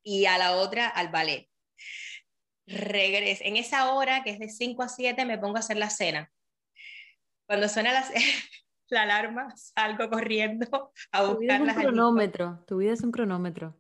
y 0.02 0.26
a 0.26 0.38
la 0.38 0.56
otra 0.56 0.88
al 0.88 1.08
ballet 1.08 1.49
regreso. 2.70 3.42
En 3.44 3.56
esa 3.56 3.92
hora, 3.92 4.22
que 4.22 4.30
es 4.30 4.38
de 4.38 4.48
5 4.48 4.82
a 4.82 4.88
7, 4.88 5.24
me 5.24 5.38
pongo 5.38 5.56
a 5.56 5.60
hacer 5.60 5.76
la 5.76 5.90
cena. 5.90 6.30
Cuando 7.46 7.68
suena 7.68 7.92
la, 7.92 8.04
la 8.90 9.02
alarma, 9.02 9.54
salgo 9.56 10.08
corriendo 10.10 10.92
a 11.12 11.22
buscar 11.22 11.62
un 11.62 11.68
cronómetro, 11.68 12.64
tu 12.66 12.78
vida 12.78 12.92
es 12.92 13.02
un 13.02 13.12
cronómetro. 13.12 13.76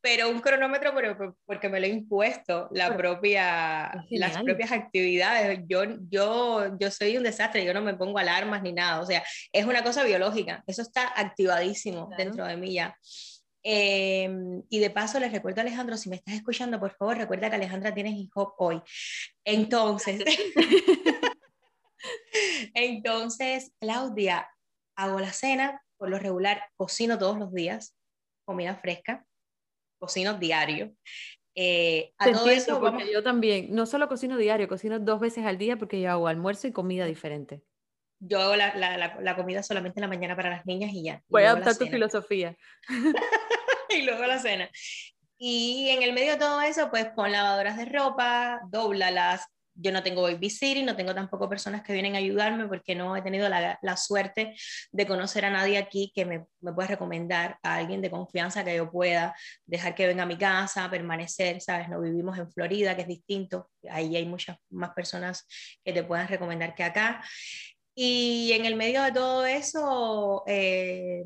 Pero 0.00 0.30
un 0.30 0.40
cronómetro 0.40 0.94
porque 1.44 1.68
me 1.68 1.80
lo 1.80 1.86
he 1.86 1.88
impuesto, 1.88 2.68
la 2.70 2.96
propia, 2.96 4.04
las 4.10 4.40
propias 4.40 4.70
actividades. 4.70 5.60
Yo, 5.66 5.82
yo, 6.08 6.78
yo 6.78 6.90
soy 6.92 7.16
un 7.16 7.24
desastre, 7.24 7.64
yo 7.64 7.74
no 7.74 7.82
me 7.82 7.94
pongo 7.94 8.18
alarmas 8.18 8.62
ni 8.62 8.72
nada. 8.72 9.00
O 9.00 9.06
sea, 9.06 9.24
es 9.52 9.66
una 9.66 9.82
cosa 9.82 10.04
biológica, 10.04 10.62
eso 10.68 10.82
está 10.82 11.12
activadísimo 11.16 12.08
dentro 12.16 12.46
de 12.46 12.56
mí 12.56 12.74
ya. 12.74 12.96
Em, 13.68 14.62
y 14.70 14.78
de 14.78 14.90
paso 14.90 15.18
les 15.18 15.32
recuerdo 15.32 15.60
a 15.60 15.62
Alejandro, 15.62 15.96
si 15.96 16.08
me 16.08 16.14
estás 16.14 16.36
escuchando, 16.36 16.78
por 16.78 16.92
favor, 16.92 17.16
recuerda 17.16 17.50
que 17.50 17.56
Alejandra 17.56 17.92
tiene 17.92 18.10
hip 18.10 18.30
hop 18.36 18.52
hoy. 18.58 18.80
Entonces, 19.44 20.22
entonces, 22.74 23.72
Claudia, 23.80 24.48
hago 24.96 25.18
la 25.18 25.32
cena, 25.32 25.82
por 25.96 26.10
lo 26.10 26.20
regular 26.20 26.62
cocino 26.76 27.18
todos 27.18 27.40
los 27.40 27.52
días, 27.52 27.96
comida 28.44 28.76
fresca, 28.76 29.26
cocino 29.98 30.34
diario. 30.34 30.94
Eh, 31.56 32.12
a 32.18 32.30
todo 32.30 32.48
eso, 32.48 32.78
porque 32.78 33.12
yo 33.12 33.24
también, 33.24 33.74
no 33.74 33.86
solo 33.86 34.06
cocino 34.06 34.36
diario, 34.36 34.68
cocino 34.68 35.00
dos 35.00 35.18
veces 35.18 35.44
al 35.44 35.58
día 35.58 35.76
porque 35.76 36.00
yo 36.00 36.12
hago 36.12 36.28
almuerzo 36.28 36.68
y 36.68 36.72
comida 36.72 37.04
diferente 37.04 37.64
yo 38.20 38.40
hago 38.40 38.56
la, 38.56 38.74
la, 38.76 39.18
la, 39.20 39.36
comida 39.36 39.62
solamente 39.62 40.00
en 40.00 40.02
la 40.02 40.08
mañana 40.08 40.36
para 40.36 40.50
las 40.50 40.66
niñas 40.66 40.90
y 40.92 41.04
ya. 41.04 41.22
Voy 41.28 41.42
a 41.42 41.50
adaptar 41.50 41.76
tu 41.76 41.86
filosofía. 41.86 42.56
y 43.96 44.02
luego 44.02 44.24
la 44.24 44.38
cena. 44.38 44.70
Y 45.38 45.88
en 45.90 46.02
el 46.02 46.12
medio 46.12 46.32
de 46.32 46.38
todo 46.38 46.60
eso, 46.62 46.90
pues 46.90 47.06
pon 47.14 47.30
lavadoras 47.30 47.76
de 47.76 47.84
ropa, 47.84 48.60
doblalas. 48.70 49.46
Yo 49.78 49.92
no 49.92 50.02
tengo 50.02 50.22
babysitting, 50.22 50.86
no 50.86 50.96
tengo 50.96 51.14
tampoco 51.14 51.50
personas 51.50 51.82
que 51.82 51.92
vienen 51.92 52.14
a 52.14 52.18
ayudarme 52.18 52.66
porque 52.66 52.94
no 52.94 53.14
he 53.14 53.20
tenido 53.20 53.46
la, 53.50 53.78
la 53.82 53.96
suerte 53.98 54.54
de 54.90 55.06
conocer 55.06 55.44
a 55.44 55.50
nadie 55.50 55.76
aquí 55.76 56.10
que 56.14 56.24
me, 56.24 56.46
me 56.62 56.72
pueda 56.72 56.88
recomendar 56.88 57.58
a 57.62 57.74
alguien 57.76 58.00
de 58.00 58.10
confianza 58.10 58.64
que 58.64 58.74
yo 58.74 58.90
pueda 58.90 59.34
dejar 59.66 59.94
que 59.94 60.06
venga 60.06 60.22
a 60.22 60.26
mi 60.26 60.38
casa, 60.38 60.88
permanecer, 60.88 61.60
¿sabes? 61.60 61.90
No 61.90 62.00
vivimos 62.00 62.38
en 62.38 62.50
Florida, 62.50 62.96
que 62.96 63.02
es 63.02 63.08
distinto. 63.08 63.68
Ahí 63.90 64.16
hay 64.16 64.24
muchas 64.24 64.56
más 64.70 64.94
personas 64.94 65.46
que 65.84 65.92
te 65.92 66.02
puedan 66.02 66.28
recomendar 66.28 66.74
que 66.74 66.84
acá. 66.84 67.22
Y 67.94 68.52
en 68.52 68.64
el 68.64 68.76
medio 68.76 69.02
de 69.02 69.12
todo 69.12 69.44
eso, 69.44 70.42
eh, 70.46 71.24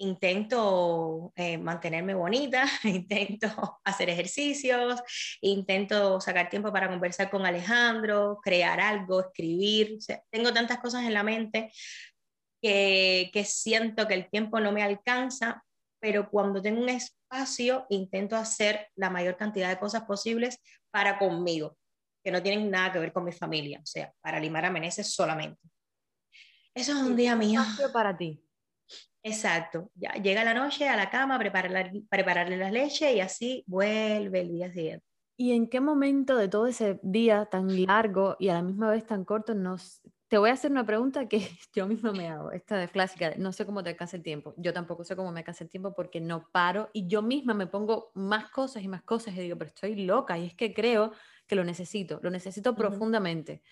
intento 0.00 1.32
eh, 1.36 1.58
mantenerme 1.58 2.14
bonita, 2.14 2.64
intento 2.84 3.80
hacer 3.84 4.08
ejercicios, 4.10 5.00
intento 5.40 6.20
sacar 6.20 6.48
tiempo 6.48 6.72
para 6.72 6.88
conversar 6.88 7.30
con 7.30 7.44
Alejandro, 7.44 8.40
crear 8.42 8.80
algo, 8.80 9.20
escribir. 9.20 9.98
tengo 10.30 10.52
tantas 10.52 10.78
cosas 10.78 11.04
en 11.04 11.14
la 11.14 11.22
mente 11.22 11.72
que, 12.62 13.30
que 13.32 13.44
siento 13.44 14.08
que 14.08 14.14
el 14.14 14.30
tiempo 14.30 14.58
no 14.58 14.72
me 14.72 14.82
alcanza, 14.82 15.62
pero 16.00 16.30
cuando 16.30 16.62
tengo 16.62 16.82
un 16.82 16.88
espacio 16.88 17.86
intento 17.90 18.36
hacer 18.36 18.88
la 18.96 19.10
mayor 19.10 19.36
cantidad 19.36 19.68
de 19.68 19.78
cosas 19.78 20.02
posibles 20.04 20.58
para 20.90 21.18
conmigo, 21.18 21.76
que 22.24 22.30
no 22.30 22.42
tienen 22.42 22.70
nada 22.70 22.92
que 22.92 22.98
ver 22.98 23.12
con 23.12 23.24
mi 23.24 23.32
familia, 23.32 23.80
o 23.82 23.86
sea, 23.86 24.12
para 24.22 24.40
limar 24.40 24.64
a 24.64 24.70
Meneses 24.70 25.12
solamente. 25.12 25.60
Eso 26.74 26.92
es 26.92 26.98
un 26.98 27.16
día 27.16 27.36
mío. 27.36 27.62
para 27.92 28.16
ti. 28.16 28.42
Exacto. 29.22 29.90
Ya 29.94 30.12
llega 30.14 30.44
la 30.44 30.54
noche 30.54 30.88
a 30.88 30.96
la 30.96 31.10
cama, 31.10 31.38
prepararle, 31.38 32.04
prepararle 32.08 32.56
la 32.56 32.70
leche 32.70 33.12
y 33.14 33.20
así 33.20 33.64
vuelve 33.66 34.40
el 34.40 34.52
día 34.52 34.72
siguiente. 34.72 35.04
¿Y 35.36 35.52
en 35.52 35.68
qué 35.68 35.80
momento 35.80 36.36
de 36.36 36.48
todo 36.48 36.66
ese 36.66 37.00
día 37.02 37.46
tan 37.46 37.84
largo 37.86 38.36
y 38.38 38.48
a 38.48 38.54
la 38.54 38.62
misma 38.62 38.90
vez 38.90 39.06
tan 39.06 39.24
corto 39.24 39.54
nos... 39.54 40.02
Te 40.28 40.36
voy 40.38 40.50
a 40.50 40.52
hacer 40.52 40.70
una 40.70 40.84
pregunta 40.84 41.28
que 41.28 41.40
yo 41.74 41.86
misma 41.86 42.12
me 42.12 42.28
hago, 42.28 42.52
esta 42.52 42.82
es 42.82 42.90
clásica, 42.90 43.32
no 43.36 43.52
sé 43.52 43.64
cómo 43.64 43.82
te 43.82 43.88
alcanza 43.88 44.16
el 44.16 44.22
tiempo, 44.22 44.54
yo 44.58 44.72
tampoco 44.72 45.02
sé 45.02 45.16
cómo 45.16 45.32
me 45.32 45.40
alcanza 45.40 45.64
el 45.64 45.70
tiempo 45.70 45.94
porque 45.94 46.20
no 46.20 46.46
paro 46.52 46.90
y 46.92 47.08
yo 47.08 47.22
misma 47.22 47.54
me 47.54 47.66
pongo 47.66 48.12
más 48.14 48.50
cosas 48.50 48.82
y 48.82 48.88
más 48.88 49.02
cosas 49.02 49.34
y 49.34 49.40
digo, 49.40 49.56
pero 49.56 49.68
estoy 49.68 49.96
loca 49.96 50.38
y 50.38 50.46
es 50.46 50.54
que 50.54 50.74
creo 50.74 51.12
que 51.46 51.56
lo 51.56 51.64
necesito, 51.64 52.20
lo 52.22 52.30
necesito 52.30 52.76
profundamente. 52.76 53.62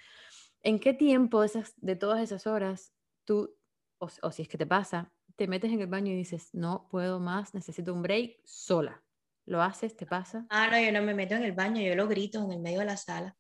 ¿En 0.63 0.81
qué 0.81 0.95
tiempo 0.95 1.43
de, 1.43 1.49
esas, 1.49 1.75
de 1.77 1.97
todas 1.97 2.21
esas 2.23 2.47
horas 2.47 2.95
tú, 3.25 3.58
o 3.99 4.31
si 4.33 4.43
es 4.43 4.49
que 4.49 4.59
te 4.59 4.67
pasa, 4.67 5.13
te 5.37 5.47
metes 5.47 5.73
en 5.73 5.81
el 5.81 5.87
baño 5.87 6.13
y 6.13 6.17
dices, 6.17 6.51
no 6.53 6.89
puedo 6.91 7.21
más, 7.21 7.55
necesito 7.55 7.95
un 7.95 8.03
break 8.03 8.41
sola. 8.45 9.03
¿Lo 9.47 9.63
haces? 9.63 9.97
¿Te 9.97 10.05
pasa? 10.05 10.47
Ah, 10.51 10.69
no, 10.71 10.79
yo 10.79 10.93
no 10.93 11.01
me 11.01 11.15
meto 11.15 11.35
en 11.35 11.45
el 11.45 11.53
baño, 11.53 11.81
yo 11.81 11.95
lo 11.95 12.07
grito 12.07 12.43
en 12.45 12.53
el 12.53 12.61
medio 12.61 12.81
de 12.81 12.85
la 12.85 12.97
sala. 12.97 13.35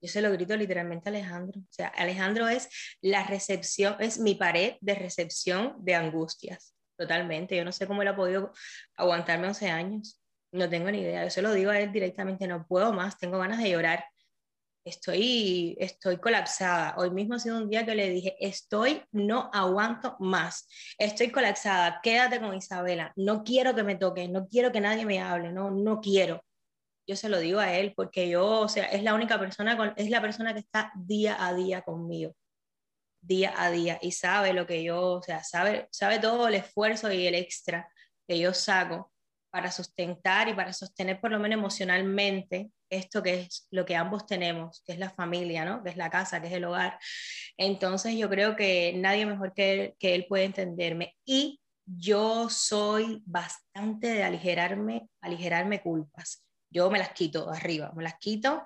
Yo 0.00 0.08
se 0.08 0.22
lo 0.22 0.32
grito 0.32 0.56
literalmente 0.56 1.08
a 1.08 1.12
Alejandro. 1.12 1.60
O 1.60 1.72
sea, 1.72 1.88
Alejandro 1.88 2.48
es 2.48 2.68
la 3.00 3.24
recepción, 3.26 3.96
es 3.98 4.18
mi 4.18 4.34
pared 4.34 4.76
de 4.80 4.94
recepción 4.94 5.76
de 5.78 5.94
angustias. 5.94 6.74
Totalmente. 6.96 7.56
Yo 7.56 7.64
no 7.64 7.72
sé 7.72 7.86
cómo 7.86 8.02
él 8.02 8.08
ha 8.08 8.16
podido 8.16 8.52
aguantarme 8.96 9.48
11 9.48 9.68
años. 9.68 10.20
No 10.52 10.68
tengo 10.68 10.90
ni 10.90 11.00
idea. 11.00 11.24
Yo 11.24 11.30
se 11.30 11.42
lo 11.42 11.52
digo 11.52 11.70
a 11.70 11.78
él 11.78 11.92
directamente, 11.92 12.46
no 12.46 12.66
puedo 12.66 12.92
más, 12.92 13.18
tengo 13.18 13.38
ganas 13.38 13.62
de 13.62 13.70
llorar 13.70 14.04
estoy, 14.84 15.76
estoy 15.78 16.18
colapsada. 16.18 16.94
Hoy 16.98 17.10
mismo 17.10 17.34
ha 17.34 17.38
sido 17.38 17.58
un 17.58 17.70
día 17.70 17.84
que 17.84 17.94
le 17.94 18.10
dije, 18.10 18.36
estoy, 18.40 19.02
no 19.12 19.50
aguanto 19.52 20.16
más, 20.20 20.68
estoy 20.98 21.30
colapsada, 21.30 22.00
quédate 22.02 22.40
con 22.40 22.54
Isabela, 22.54 23.12
no 23.16 23.44
quiero 23.44 23.74
que 23.74 23.82
me 23.82 23.96
toque, 23.96 24.28
no 24.28 24.46
quiero 24.48 24.72
que 24.72 24.80
nadie 24.80 25.06
me 25.06 25.20
hable, 25.20 25.52
no, 25.52 25.70
no 25.70 26.00
quiero. 26.00 26.44
Yo 27.06 27.16
se 27.16 27.28
lo 27.28 27.38
digo 27.40 27.60
a 27.60 27.72
él 27.76 27.94
porque 27.96 28.28
yo, 28.28 28.60
o 28.60 28.68
sea, 28.68 28.84
es 28.86 29.02
la 29.02 29.14
única 29.14 29.38
persona, 29.38 29.76
con, 29.76 29.92
es 29.96 30.08
la 30.10 30.20
persona 30.20 30.54
que 30.54 30.60
está 30.60 30.92
día 30.94 31.44
a 31.44 31.54
día 31.54 31.82
conmigo, 31.82 32.34
día 33.20 33.54
a 33.56 33.70
día, 33.70 33.98
y 34.02 34.12
sabe 34.12 34.52
lo 34.52 34.66
que 34.66 34.82
yo, 34.84 35.14
o 35.14 35.22
sea, 35.22 35.42
sabe, 35.44 35.88
sabe 35.90 36.18
todo 36.18 36.48
el 36.48 36.54
esfuerzo 36.54 37.12
y 37.12 37.26
el 37.26 37.34
extra 37.34 37.88
que 38.26 38.38
yo 38.38 38.54
saco 38.54 39.11
para 39.52 39.70
sustentar 39.70 40.48
y 40.48 40.54
para 40.54 40.72
sostener 40.72 41.20
por 41.20 41.30
lo 41.30 41.38
menos 41.38 41.58
emocionalmente 41.58 42.70
esto 42.88 43.22
que 43.22 43.40
es 43.40 43.68
lo 43.70 43.84
que 43.84 43.96
ambos 43.96 44.24
tenemos, 44.26 44.82
que 44.86 44.92
es 44.92 44.98
la 44.98 45.10
familia, 45.10 45.66
¿no? 45.66 45.82
que 45.84 45.90
es 45.90 45.96
la 45.98 46.08
casa, 46.08 46.40
que 46.40 46.48
es 46.48 46.54
el 46.54 46.64
hogar. 46.64 46.98
Entonces 47.58 48.16
yo 48.16 48.30
creo 48.30 48.56
que 48.56 48.94
nadie 48.96 49.26
mejor 49.26 49.52
que 49.52 49.72
él, 49.72 49.94
que 49.98 50.14
él 50.14 50.24
puede 50.26 50.44
entenderme. 50.44 51.16
Y 51.26 51.60
yo 51.84 52.48
soy 52.48 53.22
bastante 53.26 54.08
de 54.08 54.24
aligerarme, 54.24 55.08
aligerarme 55.20 55.82
culpas. 55.82 56.44
Yo 56.70 56.90
me 56.90 56.98
las 56.98 57.10
quito 57.12 57.50
arriba, 57.50 57.92
me 57.94 58.04
las 58.04 58.18
quito 58.18 58.64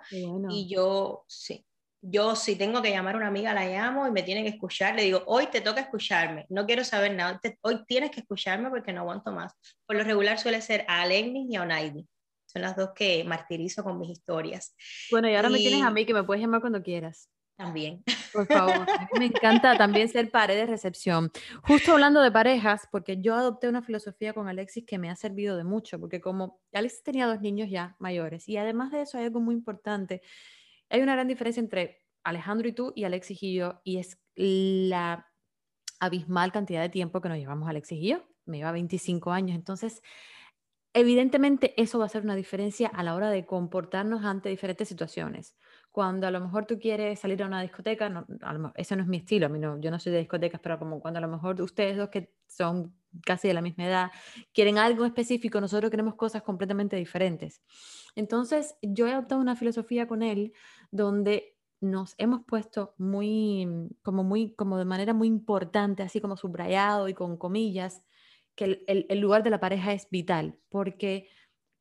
y 0.49 0.69
yo, 0.69 1.25
sí, 1.27 1.67
yo 2.01 2.37
si 2.37 2.57
tengo 2.57 2.83
que 2.83 2.91
llamar 2.91 3.15
a 3.15 3.19
una 3.19 3.29
amiga, 3.29 3.55
la 3.55 3.67
llamo 3.67 4.07
y 4.07 4.11
me 4.11 4.23
tiene 4.23 4.43
que 4.43 4.51
escuchar, 4.51 4.95
le 4.95 5.03
digo, 5.03 5.23
hoy 5.27 5.47
te 5.47 5.61
toca 5.61 5.81
escucharme, 5.81 6.47
no 6.49 6.67
quiero 6.67 6.85
saber 6.85 7.15
nada, 7.15 7.41
hoy 7.63 7.85
tienes 7.87 8.11
que 8.11 8.21
escucharme 8.21 8.71
porque 8.71 8.93
no 8.93 9.01
aguanto 9.01 9.33
más. 9.33 9.55
Por 9.87 9.97
lo 9.97 10.05
regular 10.05 10.39
suele 10.39 10.61
ser 10.61 10.85
a 10.89 11.03
Alegnis 11.03 11.51
y 11.51 11.57
a 11.57 11.63
Onaidi. 11.63 12.07
Son 12.47 12.63
las 12.63 12.77
dos 12.77 12.91
que 12.95 13.25
martirizo 13.25 13.83
con 13.83 13.99
mis 13.99 14.11
historias. 14.11 14.75
Bueno, 15.11 15.29
y 15.29 15.35
ahora 15.35 15.51
me 15.51 15.59
tienes 15.59 15.83
a 15.83 15.91
mí 15.91 16.07
que 16.07 16.15
me 16.15 16.23
puedes 16.23 16.41
llamar 16.41 16.61
cuando 16.61 16.83
quieras. 16.83 17.29
También. 17.57 18.05
Por 18.33 18.47
favor, 18.47 18.75
a 18.75 19.09
mí 19.13 19.19
me 19.19 19.27
encanta 19.27 19.77
también 19.79 20.09
ser 20.09 20.31
pared 20.31 20.57
de 20.57 20.67
recepción. 20.67 21.33
Justo 21.63 21.93
hablando 21.93 22.21
de 22.21 22.31
parejas, 22.31 22.87
porque 22.93 23.21
yo 23.21 23.35
adopté 23.35 23.69
una 23.69 23.83
filosofía 23.83 24.35
con 24.35 24.47
Alexis 24.47 24.85
que 24.87 24.99
me 24.99 25.11
ha 25.11 25.17
servido 25.17 25.57
de 25.57 25.65
mucho, 25.65 25.99
porque 25.99 26.21
como 26.21 26.61
Alexis 26.73 27.03
tenía 27.03 27.27
dos 27.27 27.41
niños 27.41 27.71
ya 27.71 27.97
mayores, 27.99 28.47
y 28.47 28.59
además 28.59 28.93
de 28.93 29.03
eso 29.03 29.17
hay 29.17 29.25
algo 29.25 29.41
muy 29.41 29.55
importante, 29.55 30.21
hay 30.89 31.01
una 31.01 31.15
gran 31.15 31.29
diferencia 31.29 31.61
entre 31.61 32.03
Alejandro 32.25 32.69
y 32.69 32.73
tú 32.73 32.93
y 32.95 33.05
Alexis 33.05 33.43
y 33.43 33.55
yo, 33.55 33.81
y 33.85 33.99
es 33.99 34.19
la 34.35 35.27
abismal 36.01 36.53
cantidad 36.53 36.83
de 36.83 36.89
tiempo 36.89 37.21
que 37.21 37.29
nos 37.29 37.39
llevamos 37.39 37.69
Alexis 37.69 37.99
y 37.99 38.09
yo. 38.09 38.25
Me 38.45 38.59
lleva 38.59 38.73
25 38.73 39.33
años, 39.33 39.57
entonces 39.57 40.03
evidentemente 40.95 41.75
eso 41.81 41.99
va 41.99 42.05
a 42.05 42.07
hacer 42.07 42.23
una 42.23 42.37
diferencia 42.37 42.89
a 42.89 43.03
la 43.03 43.15
hora 43.15 43.31
de 43.31 43.45
comportarnos 43.45 44.25
ante 44.25 44.49
diferentes 44.49 44.89
situaciones. 44.89 45.57
Cuando 45.97 46.27
a 46.27 46.31
lo 46.31 46.41
mejor 46.43 46.67
tú 46.67 46.79
quieres 46.79 47.21
salir 47.21 47.43
a 47.43 47.47
una 47.47 47.63
discoteca, 47.63 48.11
no, 48.11 48.27
no 48.29 48.73
es 48.77 49.07
mi 49.07 49.17
estilo, 49.17 49.47
a 49.47 49.49
no, 49.49 49.81
yo 49.81 49.91
no 49.91 49.99
soy 49.99 50.13
de 50.13 50.19
discotecas, 50.19 50.61
pero 50.63 50.79
como 50.79 51.01
cuando 51.01 51.17
a 51.17 51.21
lo 51.23 51.29
mejor 51.29 51.59
ustedes 51.63 51.97
dos 51.97 52.11
que 52.11 52.35
son 52.47 52.95
casi 53.25 53.49
de 53.49 53.55
la 53.55 53.63
misma 53.63 53.87
edad 53.87 54.11
quieren 54.53 54.77
algo 54.77 55.07
específico, 55.07 55.59
nosotros 55.59 55.91
queremos 55.91 56.15
cosas 56.17 56.43
completamente 56.43 56.97
diferentes. 56.97 57.63
Entonces 58.15 58.77
yo 58.83 59.07
he 59.07 59.13
adoptado 59.15 59.41
una 59.41 59.57
filosofía 59.57 60.07
con 60.07 60.23
él 60.23 60.53
donde 60.91 61.57
nos 61.81 62.15
hemos 62.19 62.45
puesto 62.45 62.95
muy, 62.99 63.65
mm, 63.65 63.89
como 64.03 64.23
muy, 64.23 64.53
como 64.55 64.77
de 64.77 64.85
manera 64.85 65.15
muy 65.15 65.29
importante, 65.29 66.03
así 66.03 66.21
como 66.21 66.37
subrayado 66.37 67.09
y 67.09 67.15
con 67.15 67.39
comillas, 67.39 68.03
que 68.55 68.85
el, 68.87 69.19
lugar 69.19 69.43
de 69.45 69.49
la 69.51 69.61
pareja 69.61 69.95
es 69.95 70.11
vital, 70.11 70.59
porque 70.69 71.31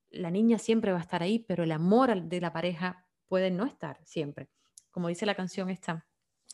la 0.10 0.32
niña 0.32 0.58
siempre 0.58 0.94
va 0.94 1.00
a 1.00 1.02
estar 1.02 1.22
ahí, 1.22 1.40
pero 1.40 1.66
el 1.66 1.74
amor 1.74 2.24
de 2.24 2.40
la 2.40 2.54
pareja 2.54 3.05
puede 3.28 3.52
no 3.52 3.66
estar 3.66 4.00
siempre. 4.04 4.50
Como 4.92 5.08
dice 5.08 5.26
la 5.26 5.36
canción 5.36 5.70
esta, 5.70 6.06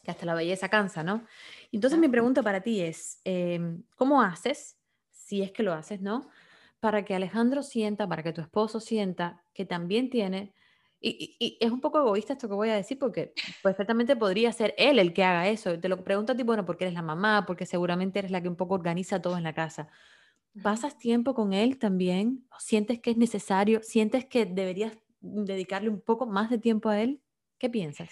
que 0.03 0.11
hasta 0.11 0.25
la 0.25 0.33
belleza 0.33 0.69
cansa, 0.69 1.03
¿no? 1.03 1.25
Entonces 1.71 1.99
mi 1.99 2.07
pregunta 2.07 2.41
para 2.43 2.61
ti 2.61 2.81
es, 2.81 3.21
em, 3.23 3.83
¿cómo 3.95 4.21
haces, 4.21 4.77
si 5.11 5.41
es 5.41 5.51
que 5.51 5.63
lo 5.63 5.73
haces, 5.73 6.01
¿no? 6.01 6.29
Para 6.79 7.05
que 7.05 7.15
Alejandro 7.15 7.63
sienta, 7.63 8.07
para 8.07 8.23
que 8.23 8.33
tu 8.33 8.41
esposo 8.41 8.79
sienta 8.79 9.43
que 9.53 9.65
también 9.65 10.09
tiene 10.09 10.53
y, 11.01 11.57
es 11.59 11.71
un 11.71 11.81
poco 11.81 11.99
egoísta 11.99 12.33
esto 12.33 12.47
que 12.47 12.53
voy 12.53 12.69
a 12.69 12.75
decir 12.75 12.99
porque 12.99 13.33
perfectamente 13.63 14.15
podría 14.15 14.51
ser 14.51 14.75
él 14.77 14.99
el 14.99 15.13
que 15.13 15.23
haga 15.23 15.47
eso. 15.49 15.79
Te 15.79 15.89
lo 15.89 16.03
pregunto 16.03 16.33
a 16.33 16.35
ti, 16.35 16.43
bueno, 16.43 16.65
porque 16.65 16.83
eres 16.85 16.93
la 16.93 17.01
mamá, 17.01 17.45
porque 17.47 17.65
seguramente 17.65 18.19
eres 18.19 18.31
la 18.31 18.41
que 18.41 18.47
un 18.47 18.55
poco 18.55 18.75
organiza 18.75 19.21
todo 19.21 19.37
en 19.37 19.43
la 19.43 19.53
casa. 19.53 19.89
¿Pasas 20.61 20.97
tiempo 20.99 21.33
con 21.33 21.53
él 21.53 21.79
también? 21.79 22.45
¿Sientes 22.59 22.99
que 22.99 23.11
es 23.11 23.17
necesario? 23.17 23.81
¿Sientes 23.81 24.25
que 24.25 24.45
deberías 24.45 24.97
dedicarle 25.21 25.89
un 25.89 26.01
poco 26.01 26.25
más 26.25 26.49
de 26.49 26.57
tiempo 26.57 26.89
a 26.89 27.01
él? 27.01 27.21
¿Qué 27.57 27.69
piensas? 27.69 28.09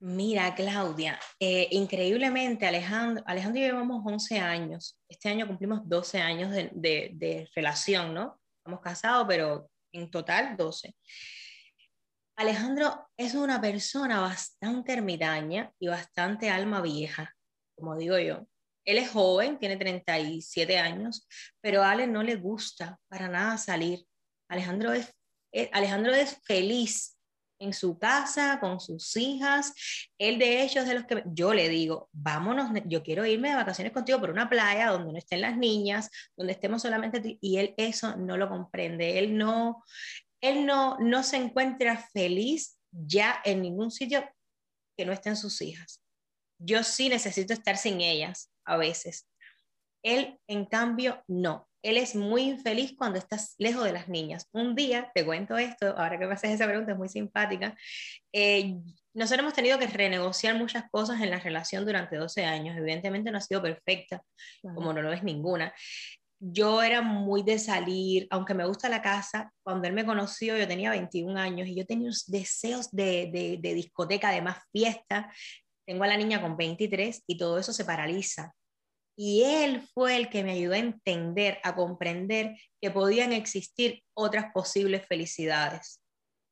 Mira, 0.00 0.54
Claudia, 0.54 1.18
eh, 1.40 1.68
increíblemente 1.72 2.66
Alejandro, 2.66 3.24
Alejandro 3.26 3.58
y 3.58 3.62
yo 3.62 3.72
llevamos 3.72 4.02
11 4.04 4.38
años. 4.38 4.98
Este 5.08 5.28
año 5.28 5.46
cumplimos 5.46 5.88
12 5.88 6.20
años 6.20 6.50
de, 6.52 6.70
de, 6.72 7.10
de 7.14 7.48
relación, 7.54 8.14
¿no? 8.14 8.40
Estamos 8.58 8.80
casados, 8.80 9.26
pero 9.28 9.70
en 9.92 10.10
total 10.10 10.56
12. 10.56 10.94
Alejandro 12.36 13.08
es 13.16 13.34
una 13.34 13.60
persona 13.60 14.20
bastante 14.20 14.92
ermitaña 14.92 15.72
y 15.80 15.88
bastante 15.88 16.48
alma 16.48 16.80
vieja, 16.80 17.34
como 17.76 17.96
digo 17.96 18.16
yo. 18.18 18.46
Él 18.84 18.98
es 18.98 19.10
joven, 19.10 19.58
tiene 19.58 19.76
37 19.76 20.78
años, 20.78 21.26
pero 21.60 21.82
a 21.82 21.90
Ale 21.90 22.06
no 22.06 22.22
le 22.22 22.36
gusta 22.36 22.98
para 23.08 23.28
nada 23.28 23.58
salir. 23.58 24.06
Alejandro 24.48 24.92
es, 24.92 25.12
Alejandro 25.72 26.14
es 26.14 26.38
feliz 26.44 27.18
en 27.60 27.72
su 27.72 27.98
casa, 27.98 28.58
con 28.60 28.80
sus 28.80 29.16
hijas. 29.16 29.72
Él 30.18 30.38
de 30.38 30.62
hecho 30.62 30.80
es 30.80 30.86
de 30.86 30.94
los 30.94 31.06
que 31.06 31.22
yo 31.26 31.52
le 31.54 31.68
digo, 31.68 32.08
vámonos, 32.12 32.70
yo 32.86 33.02
quiero 33.02 33.26
irme 33.26 33.50
de 33.50 33.56
vacaciones 33.56 33.92
contigo 33.92 34.20
por 34.20 34.30
una 34.30 34.48
playa 34.48 34.90
donde 34.90 35.12
no 35.12 35.18
estén 35.18 35.40
las 35.40 35.56
niñas, 35.56 36.10
donde 36.36 36.52
estemos 36.52 36.82
solamente 36.82 37.38
y 37.40 37.56
él 37.58 37.74
eso 37.76 38.16
no 38.16 38.36
lo 38.36 38.48
comprende. 38.48 39.18
Él 39.18 39.36
no, 39.36 39.84
él 40.40 40.66
no, 40.66 40.98
no 40.98 41.22
se 41.22 41.36
encuentra 41.36 42.08
feliz 42.12 42.78
ya 42.90 43.40
en 43.44 43.62
ningún 43.62 43.90
sitio 43.90 44.28
que 44.96 45.04
no 45.04 45.12
estén 45.12 45.36
sus 45.36 45.60
hijas. 45.62 46.02
Yo 46.60 46.82
sí 46.82 47.08
necesito 47.08 47.52
estar 47.52 47.76
sin 47.76 48.00
ellas 48.00 48.50
a 48.64 48.76
veces. 48.76 49.28
Él, 50.02 50.38
en 50.48 50.64
cambio, 50.64 51.22
no. 51.28 51.67
Él 51.82 51.96
es 51.96 52.14
muy 52.14 52.42
infeliz 52.42 52.94
cuando 52.96 53.18
estás 53.18 53.54
lejos 53.58 53.84
de 53.84 53.92
las 53.92 54.08
niñas. 54.08 54.48
Un 54.52 54.74
día, 54.74 55.10
te 55.14 55.24
cuento 55.24 55.56
esto, 55.56 55.96
ahora 55.96 56.18
que 56.18 56.26
me 56.26 56.34
haces 56.34 56.50
esa 56.50 56.66
pregunta, 56.66 56.92
es 56.92 56.98
muy 56.98 57.08
simpática. 57.08 57.76
Eh, 58.32 58.74
nosotros 59.14 59.40
hemos 59.40 59.54
tenido 59.54 59.78
que 59.78 59.86
renegociar 59.86 60.56
muchas 60.56 60.84
cosas 60.90 61.20
en 61.20 61.30
la 61.30 61.38
relación 61.38 61.84
durante 61.84 62.16
12 62.16 62.44
años. 62.44 62.76
Evidentemente 62.76 63.30
no 63.30 63.38
ha 63.38 63.40
sido 63.40 63.62
perfecta, 63.62 64.22
como 64.62 64.92
no 64.92 65.02
lo 65.02 65.12
es 65.12 65.22
ninguna. 65.22 65.72
Yo 66.40 66.82
era 66.82 67.02
muy 67.02 67.42
de 67.42 67.58
salir, 67.58 68.28
aunque 68.30 68.54
me 68.54 68.66
gusta 68.66 68.88
la 68.88 69.02
casa, 69.02 69.52
cuando 69.64 69.88
él 69.88 69.94
me 69.94 70.06
conoció 70.06 70.56
yo 70.56 70.68
tenía 70.68 70.90
21 70.90 71.36
años 71.36 71.66
y 71.68 71.74
yo 71.74 71.84
tenía 71.84 72.10
deseos 72.28 72.90
de, 72.92 73.28
de, 73.32 73.58
de 73.60 73.74
discoteca, 73.74 74.30
de 74.30 74.42
más 74.42 74.58
fiesta. 74.72 75.32
Tengo 75.84 76.04
a 76.04 76.08
la 76.08 76.16
niña 76.16 76.40
con 76.40 76.56
23 76.56 77.24
y 77.26 77.36
todo 77.36 77.58
eso 77.58 77.72
se 77.72 77.84
paraliza 77.84 78.54
y 79.20 79.42
él 79.42 79.82
fue 79.82 80.16
el 80.16 80.30
que 80.30 80.44
me 80.44 80.52
ayudó 80.52 80.74
a 80.74 80.78
entender, 80.78 81.58
a 81.64 81.74
comprender 81.74 82.56
que 82.80 82.92
podían 82.92 83.32
existir 83.32 84.04
otras 84.14 84.52
posibles 84.52 85.04
felicidades, 85.08 86.00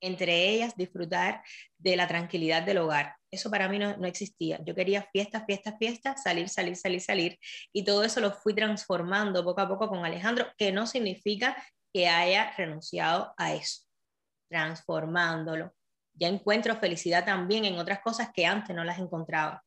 entre 0.00 0.50
ellas 0.50 0.74
disfrutar 0.76 1.44
de 1.78 1.94
la 1.94 2.08
tranquilidad 2.08 2.64
del 2.64 2.78
hogar. 2.78 3.14
Eso 3.30 3.52
para 3.52 3.68
mí 3.68 3.78
no, 3.78 4.04
existía. 4.04 4.58
Yo 4.64 4.74
quería 4.74 5.08
fiestas, 5.12 5.44
fiestas, 5.46 5.76
fiestas, 5.78 6.22
salir, 6.24 6.48
salir, 6.48 6.74
salir, 6.74 7.00
salir. 7.00 7.38
Y 7.72 7.84
todo 7.84 8.02
eso 8.02 8.20
lo 8.20 8.32
fui 8.32 8.52
transformando 8.52 9.44
poco 9.44 9.60
a 9.60 9.68
poco 9.68 9.88
con 9.88 10.04
Alejandro, 10.04 10.48
que 10.58 10.72
no 10.72 10.88
significa 10.88 11.56
que 11.94 12.08
haya 12.08 12.52
renunciado 12.56 13.32
a 13.38 13.54
eso, 13.54 13.82
transformándolo. 14.50 15.72
Ya 16.14 16.26
encuentro 16.26 16.74
felicidad 16.74 17.24
también 17.24 17.64
en 17.64 17.78
otras 17.78 18.00
cosas 18.00 18.30
que 18.34 18.44
antes 18.44 18.74
no 18.74 18.82
las 18.82 18.98
encontraba. 18.98 19.62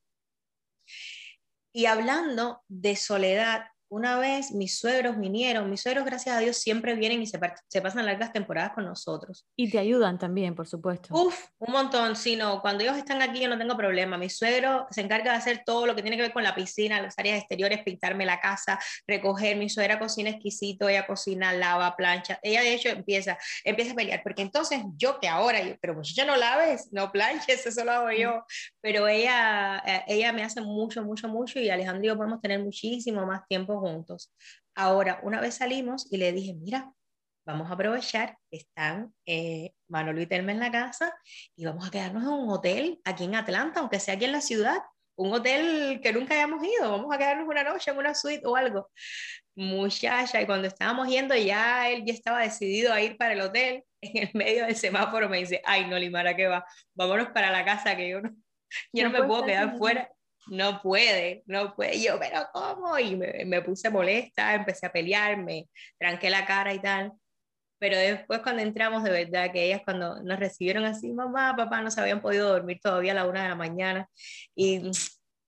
Y 1.72 1.86
hablando 1.86 2.62
de 2.68 2.96
soledad, 2.96 3.69
una 3.90 4.18
vez 4.18 4.52
mis 4.52 4.78
suegros 4.78 5.18
vinieron, 5.18 5.68
mis 5.68 5.82
suegros, 5.82 6.04
gracias 6.04 6.36
a 6.36 6.38
Dios, 6.38 6.56
siempre 6.56 6.94
vienen 6.94 7.20
y 7.22 7.26
se, 7.26 7.40
se, 7.68 7.82
pasan 7.82 8.06
largas 8.06 8.32
temporadas 8.32 8.72
con 8.72 8.84
nosotros. 8.84 9.44
Y 9.56 9.68
te 9.68 9.80
ayudan 9.80 10.16
también, 10.16 10.54
por 10.54 10.68
supuesto. 10.68 11.12
Uf, 11.12 11.46
un 11.58 11.72
montón, 11.72 12.14
si 12.14 12.36
no, 12.36 12.60
cuando 12.60 12.84
ellos 12.84 12.96
están 12.96 13.20
aquí 13.20 13.40
yo 13.40 13.48
no 13.48 13.58
tengo 13.58 13.76
problema. 13.76 14.16
Mi 14.16 14.30
suegro 14.30 14.86
se 14.90 15.00
encarga 15.00 15.32
de 15.32 15.38
hacer 15.38 15.62
todo 15.66 15.86
lo 15.86 15.96
que 15.96 16.02
tiene 16.02 16.16
que 16.16 16.22
ver 16.22 16.32
con 16.32 16.44
la 16.44 16.54
piscina, 16.54 17.02
las 17.02 17.18
áreas 17.18 17.40
exteriores, 17.40 17.82
pintarme 17.82 18.24
la 18.24 18.40
casa, 18.40 18.78
recoger. 19.08 19.56
Mi 19.56 19.68
suegra 19.68 19.98
cocina 19.98 20.30
exquisito, 20.30 20.88
ella 20.88 21.06
cocina, 21.06 21.52
lava, 21.52 21.96
plancha. 21.96 22.38
Ella 22.44 22.60
de 22.60 22.74
hecho 22.74 22.90
empieza, 22.90 23.38
empieza 23.64 23.92
a 23.92 23.96
pelear, 23.96 24.22
porque 24.22 24.42
entonces 24.42 24.82
yo 24.96 25.18
que 25.18 25.26
ahora, 25.26 25.62
yo, 25.62 25.74
pero 25.80 25.94
pues 25.94 26.14
ya 26.14 26.24
no 26.24 26.36
laves, 26.36 26.92
no 26.92 27.10
planches, 27.10 27.66
eso 27.66 27.84
lo 27.84 27.90
hago 27.90 28.12
yo. 28.12 28.44
Pero 28.80 29.08
ella, 29.08 29.82
eh, 29.84 30.04
ella 30.06 30.32
me 30.32 30.44
hace 30.44 30.60
mucho, 30.60 31.02
mucho, 31.02 31.26
mucho 31.26 31.58
y 31.58 31.70
Alejandro 31.70 32.04
y 32.04 32.06
yo 32.06 32.16
podemos 32.16 32.40
tener 32.40 32.60
muchísimo 32.60 33.26
más 33.26 33.44
tiempo 33.48 33.79
juntos. 33.80 34.32
Ahora, 34.74 35.20
una 35.22 35.40
vez 35.40 35.56
salimos 35.56 36.10
y 36.12 36.18
le 36.18 36.32
dije, 36.32 36.54
mira, 36.54 36.92
vamos 37.44 37.70
a 37.70 37.74
aprovechar 37.74 38.36
están 38.50 39.12
eh, 39.26 39.72
Manolo 39.88 40.20
y 40.20 40.26
Telma 40.26 40.52
en 40.52 40.60
la 40.60 40.70
casa 40.70 41.12
y 41.56 41.64
vamos 41.64 41.86
a 41.86 41.90
quedarnos 41.90 42.22
en 42.22 42.30
un 42.30 42.50
hotel 42.50 43.00
aquí 43.04 43.24
en 43.24 43.34
Atlanta, 43.34 43.80
aunque 43.80 44.00
sea 44.00 44.14
aquí 44.14 44.24
en 44.24 44.32
la 44.32 44.40
ciudad, 44.40 44.78
un 45.16 45.32
hotel 45.32 46.00
que 46.02 46.12
nunca 46.12 46.34
hayamos 46.34 46.62
ido, 46.64 46.90
vamos 46.90 47.14
a 47.14 47.18
quedarnos 47.18 47.48
una 47.48 47.64
noche 47.64 47.90
en 47.90 47.98
una 47.98 48.14
suite 48.14 48.46
o 48.46 48.56
algo. 48.56 48.90
Muchacha, 49.56 50.40
y 50.40 50.46
cuando 50.46 50.68
estábamos 50.68 51.08
yendo 51.08 51.34
ya 51.34 51.90
él 51.90 52.04
ya 52.06 52.14
estaba 52.14 52.40
decidido 52.40 52.92
a 52.92 53.00
ir 53.02 53.16
para 53.16 53.34
el 53.34 53.40
hotel, 53.40 53.84
en 54.00 54.28
el 54.28 54.30
medio 54.32 54.66
del 54.66 54.76
semáforo 54.76 55.28
me 55.28 55.38
dice, 55.38 55.60
ay 55.64 55.86
no, 55.86 55.98
Limara, 55.98 56.36
¿qué 56.36 56.46
va? 56.46 56.64
Vámonos 56.94 57.28
para 57.28 57.50
la 57.50 57.64
casa 57.64 57.96
que 57.96 58.08
yo 58.08 58.20
no, 58.20 58.30
yo 58.92 59.04
no, 59.04 59.10
no 59.10 59.18
me 59.18 59.26
puedo 59.26 59.44
quedar 59.44 59.76
fuera 59.76 60.10
no 60.48 60.80
puede, 60.82 61.42
no 61.46 61.74
puede. 61.74 62.00
Yo, 62.00 62.18
pero 62.18 62.46
¿cómo? 62.52 62.98
Y 62.98 63.16
me, 63.16 63.44
me, 63.44 63.62
puse 63.62 63.90
molesta, 63.90 64.54
empecé 64.54 64.86
a 64.86 64.92
pelear, 64.92 65.36
me 65.36 65.68
tranqué 65.98 66.30
la 66.30 66.46
cara 66.46 66.72
y 66.74 66.80
tal. 66.80 67.12
Pero 67.78 67.96
después 67.96 68.40
cuando 68.40 68.62
entramos, 68.62 69.02
de 69.04 69.10
verdad, 69.10 69.52
que 69.52 69.66
ellas 69.66 69.82
cuando 69.84 70.22
nos 70.22 70.38
recibieron 70.38 70.84
así, 70.84 71.12
mamá, 71.12 71.54
papá, 71.56 71.80
no 71.82 71.90
se 71.90 72.00
habían 72.00 72.20
podido 72.20 72.48
dormir 72.48 72.78
todavía 72.82 73.12
a 73.12 73.14
la 73.14 73.26
una 73.26 73.42
de 73.42 73.48
la 73.48 73.54
mañana. 73.54 74.08
Y, 74.54 74.90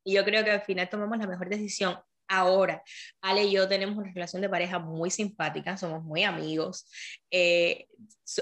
y 0.05 0.15
yo 0.15 0.25
creo 0.25 0.45
que 0.45 0.51
al 0.51 0.63
final 0.63 0.89
tomamos 0.89 1.19
la 1.19 1.27
mejor 1.27 1.49
decisión. 1.49 1.97
Ahora, 2.35 2.83
Ale 3.21 3.45
y 3.45 3.53
yo 3.53 3.69
tenemos 3.69 3.95
una 3.95 4.11
relación 4.11 4.41
de 4.41 4.49
pareja 4.49 4.79
muy 4.79 5.11
simpática, 5.11 5.77
somos 5.77 6.03
muy 6.03 6.23
amigos, 6.23 6.91
eh, 7.31 7.87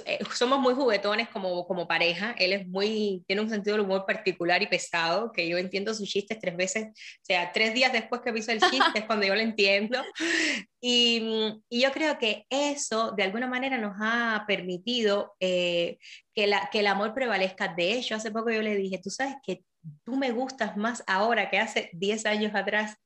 eh, 0.06 0.20
somos 0.32 0.60
muy 0.60 0.74
juguetones 0.74 1.28
como, 1.28 1.66
como 1.66 1.88
pareja, 1.88 2.36
él 2.38 2.52
es 2.52 2.68
muy, 2.68 3.24
tiene 3.26 3.42
un 3.42 3.50
sentido 3.50 3.76
del 3.76 3.84
humor 3.84 4.06
particular 4.06 4.62
y 4.62 4.68
pesado, 4.68 5.32
que 5.32 5.48
yo 5.48 5.58
entiendo 5.58 5.92
sus 5.92 6.08
chistes 6.08 6.38
tres 6.40 6.56
veces, 6.56 6.84
o 6.84 7.24
sea, 7.24 7.50
tres 7.50 7.74
días 7.74 7.92
después 7.92 8.20
que 8.20 8.32
hizo 8.38 8.52
el 8.52 8.60
chiste 8.60 9.00
es 9.00 9.04
cuando 9.06 9.26
yo 9.26 9.34
lo 9.34 9.40
entiendo, 9.40 10.00
y, 10.80 11.58
y, 11.68 11.80
yo 11.82 11.90
creo 11.90 12.16
que 12.16 12.46
eso 12.48 13.10
de 13.10 13.24
alguna 13.24 13.48
manera 13.48 13.76
nos 13.76 13.96
ha 14.00 14.44
permitido 14.46 15.34
eh, 15.40 15.98
que, 16.32 16.46
la, 16.46 16.70
que 16.70 16.78
el 16.78 16.86
amor 16.86 17.12
prevalezca. 17.12 17.74
De 17.74 17.94
hecho, 17.94 18.14
hace 18.14 18.30
poco 18.30 18.50
yo 18.50 18.62
le 18.62 18.76
dije, 18.76 19.00
tú 19.02 19.10
sabes 19.10 19.34
que 19.44 19.64
tú 20.04 20.14
me 20.14 20.30
gustas 20.30 20.76
más 20.76 21.02
ahora 21.08 21.50
que 21.50 21.58
hace 21.58 21.90
10 21.92 22.26
años 22.26 22.54
atrás 22.54 22.96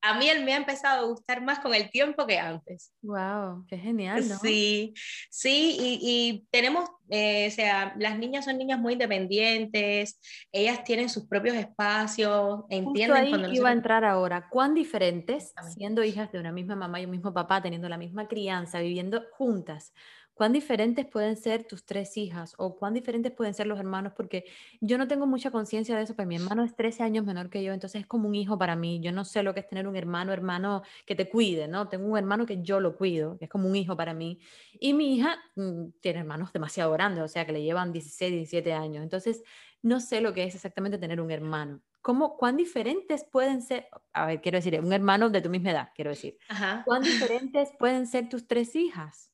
a 0.00 0.18
mí 0.18 0.28
él 0.28 0.44
me 0.44 0.54
ha 0.54 0.56
empezado 0.56 1.04
a 1.04 1.08
gustar 1.08 1.42
más 1.42 1.58
con 1.58 1.74
el 1.74 1.90
tiempo 1.90 2.26
que 2.26 2.38
antes. 2.38 2.92
Wow, 3.02 3.64
qué 3.66 3.78
genial, 3.78 4.28
¿no? 4.28 4.38
Sí, 4.38 4.94
sí, 5.30 5.76
y, 5.78 5.98
y 6.02 6.46
tenemos, 6.50 6.88
eh, 7.10 7.48
o 7.48 7.50
sea, 7.50 7.94
las 7.98 8.18
niñas 8.18 8.44
son 8.44 8.58
niñas 8.58 8.78
muy 8.78 8.92
independientes, 8.94 10.20
ellas 10.52 10.84
tienen 10.84 11.08
sus 11.08 11.26
propios 11.26 11.56
espacios, 11.56 12.60
entienden 12.68 12.94
Justo 12.94 13.14
ahí 13.14 13.30
cuando 13.30 13.52
iba 13.52 13.68
a 13.70 13.72
entrar 13.72 14.04
ahora, 14.04 14.48
¿cuán 14.48 14.74
diferentes, 14.74 15.52
siendo 15.74 16.04
hijas 16.04 16.30
de 16.30 16.38
una 16.38 16.52
misma 16.52 16.76
mamá 16.76 17.00
y 17.00 17.04
un 17.04 17.10
mismo 17.10 17.32
papá, 17.32 17.60
teniendo 17.60 17.88
la 17.88 17.98
misma 17.98 18.28
crianza, 18.28 18.80
viviendo 18.80 19.24
juntas, 19.32 19.92
cuán 20.38 20.52
diferentes 20.52 21.04
pueden 21.04 21.36
ser 21.36 21.64
tus 21.64 21.84
tres 21.84 22.16
hijas 22.16 22.54
o 22.58 22.76
cuán 22.76 22.94
diferentes 22.94 23.32
pueden 23.32 23.54
ser 23.54 23.66
los 23.66 23.76
hermanos, 23.76 24.12
porque 24.16 24.44
yo 24.80 24.96
no 24.96 25.08
tengo 25.08 25.26
mucha 25.26 25.50
conciencia 25.50 25.96
de 25.96 26.04
eso, 26.04 26.14
pero 26.14 26.28
mi 26.28 26.36
hermano 26.36 26.62
es 26.62 26.76
13 26.76 27.02
años 27.02 27.26
menor 27.26 27.50
que 27.50 27.64
yo, 27.64 27.72
entonces 27.72 28.02
es 28.02 28.06
como 28.06 28.28
un 28.28 28.36
hijo 28.36 28.56
para 28.56 28.76
mí. 28.76 29.00
Yo 29.02 29.10
no 29.10 29.24
sé 29.24 29.42
lo 29.42 29.52
que 29.52 29.58
es 29.60 29.68
tener 29.68 29.88
un 29.88 29.96
hermano, 29.96 30.32
hermano 30.32 30.82
que 31.04 31.16
te 31.16 31.28
cuide, 31.28 31.66
¿no? 31.66 31.88
Tengo 31.88 32.06
un 32.06 32.16
hermano 32.16 32.46
que 32.46 32.62
yo 32.62 32.78
lo 32.78 32.96
cuido, 32.96 33.36
que 33.36 33.46
es 33.46 33.50
como 33.50 33.68
un 33.68 33.74
hijo 33.74 33.96
para 33.96 34.14
mí. 34.14 34.38
Y 34.78 34.94
mi 34.94 35.16
hija 35.16 35.36
mm, 35.56 35.88
tiene 36.00 36.20
hermanos 36.20 36.52
demasiado 36.52 36.92
grandes, 36.92 37.24
o 37.24 37.28
sea, 37.28 37.44
que 37.44 37.52
le 37.52 37.64
llevan 37.64 37.92
16, 37.92 38.30
17 38.30 38.72
años. 38.72 39.02
Entonces, 39.02 39.42
no 39.82 39.98
sé 39.98 40.20
lo 40.20 40.32
que 40.34 40.44
es 40.44 40.54
exactamente 40.54 40.98
tener 40.98 41.20
un 41.20 41.32
hermano. 41.32 41.82
¿Cómo, 42.00 42.36
¿Cuán 42.36 42.56
diferentes 42.56 43.24
pueden 43.24 43.60
ser? 43.60 43.88
A 44.12 44.26
ver, 44.26 44.40
quiero 44.40 44.58
decir, 44.58 44.80
un 44.80 44.92
hermano 44.92 45.30
de 45.30 45.40
tu 45.40 45.50
misma 45.50 45.72
edad, 45.72 45.88
quiero 45.96 46.10
decir. 46.10 46.38
Ajá. 46.48 46.82
¿Cuán 46.86 47.02
diferentes 47.32 47.70
pueden 47.76 48.06
ser 48.06 48.28
tus 48.28 48.46
tres 48.46 48.76
hijas? 48.76 49.32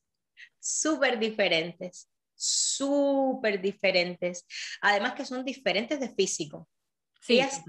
Súper 0.65 1.19
diferentes, 1.19 2.11
súper 2.35 3.61
diferentes. 3.61 4.47
Además 4.81 5.13
que 5.15 5.27
son 5.27 5.45
diferentes 5.45 6.01
de 6.01 6.09
físico. 6.09 6.69
Sí, 7.21 7.35
ellas, 7.35 7.63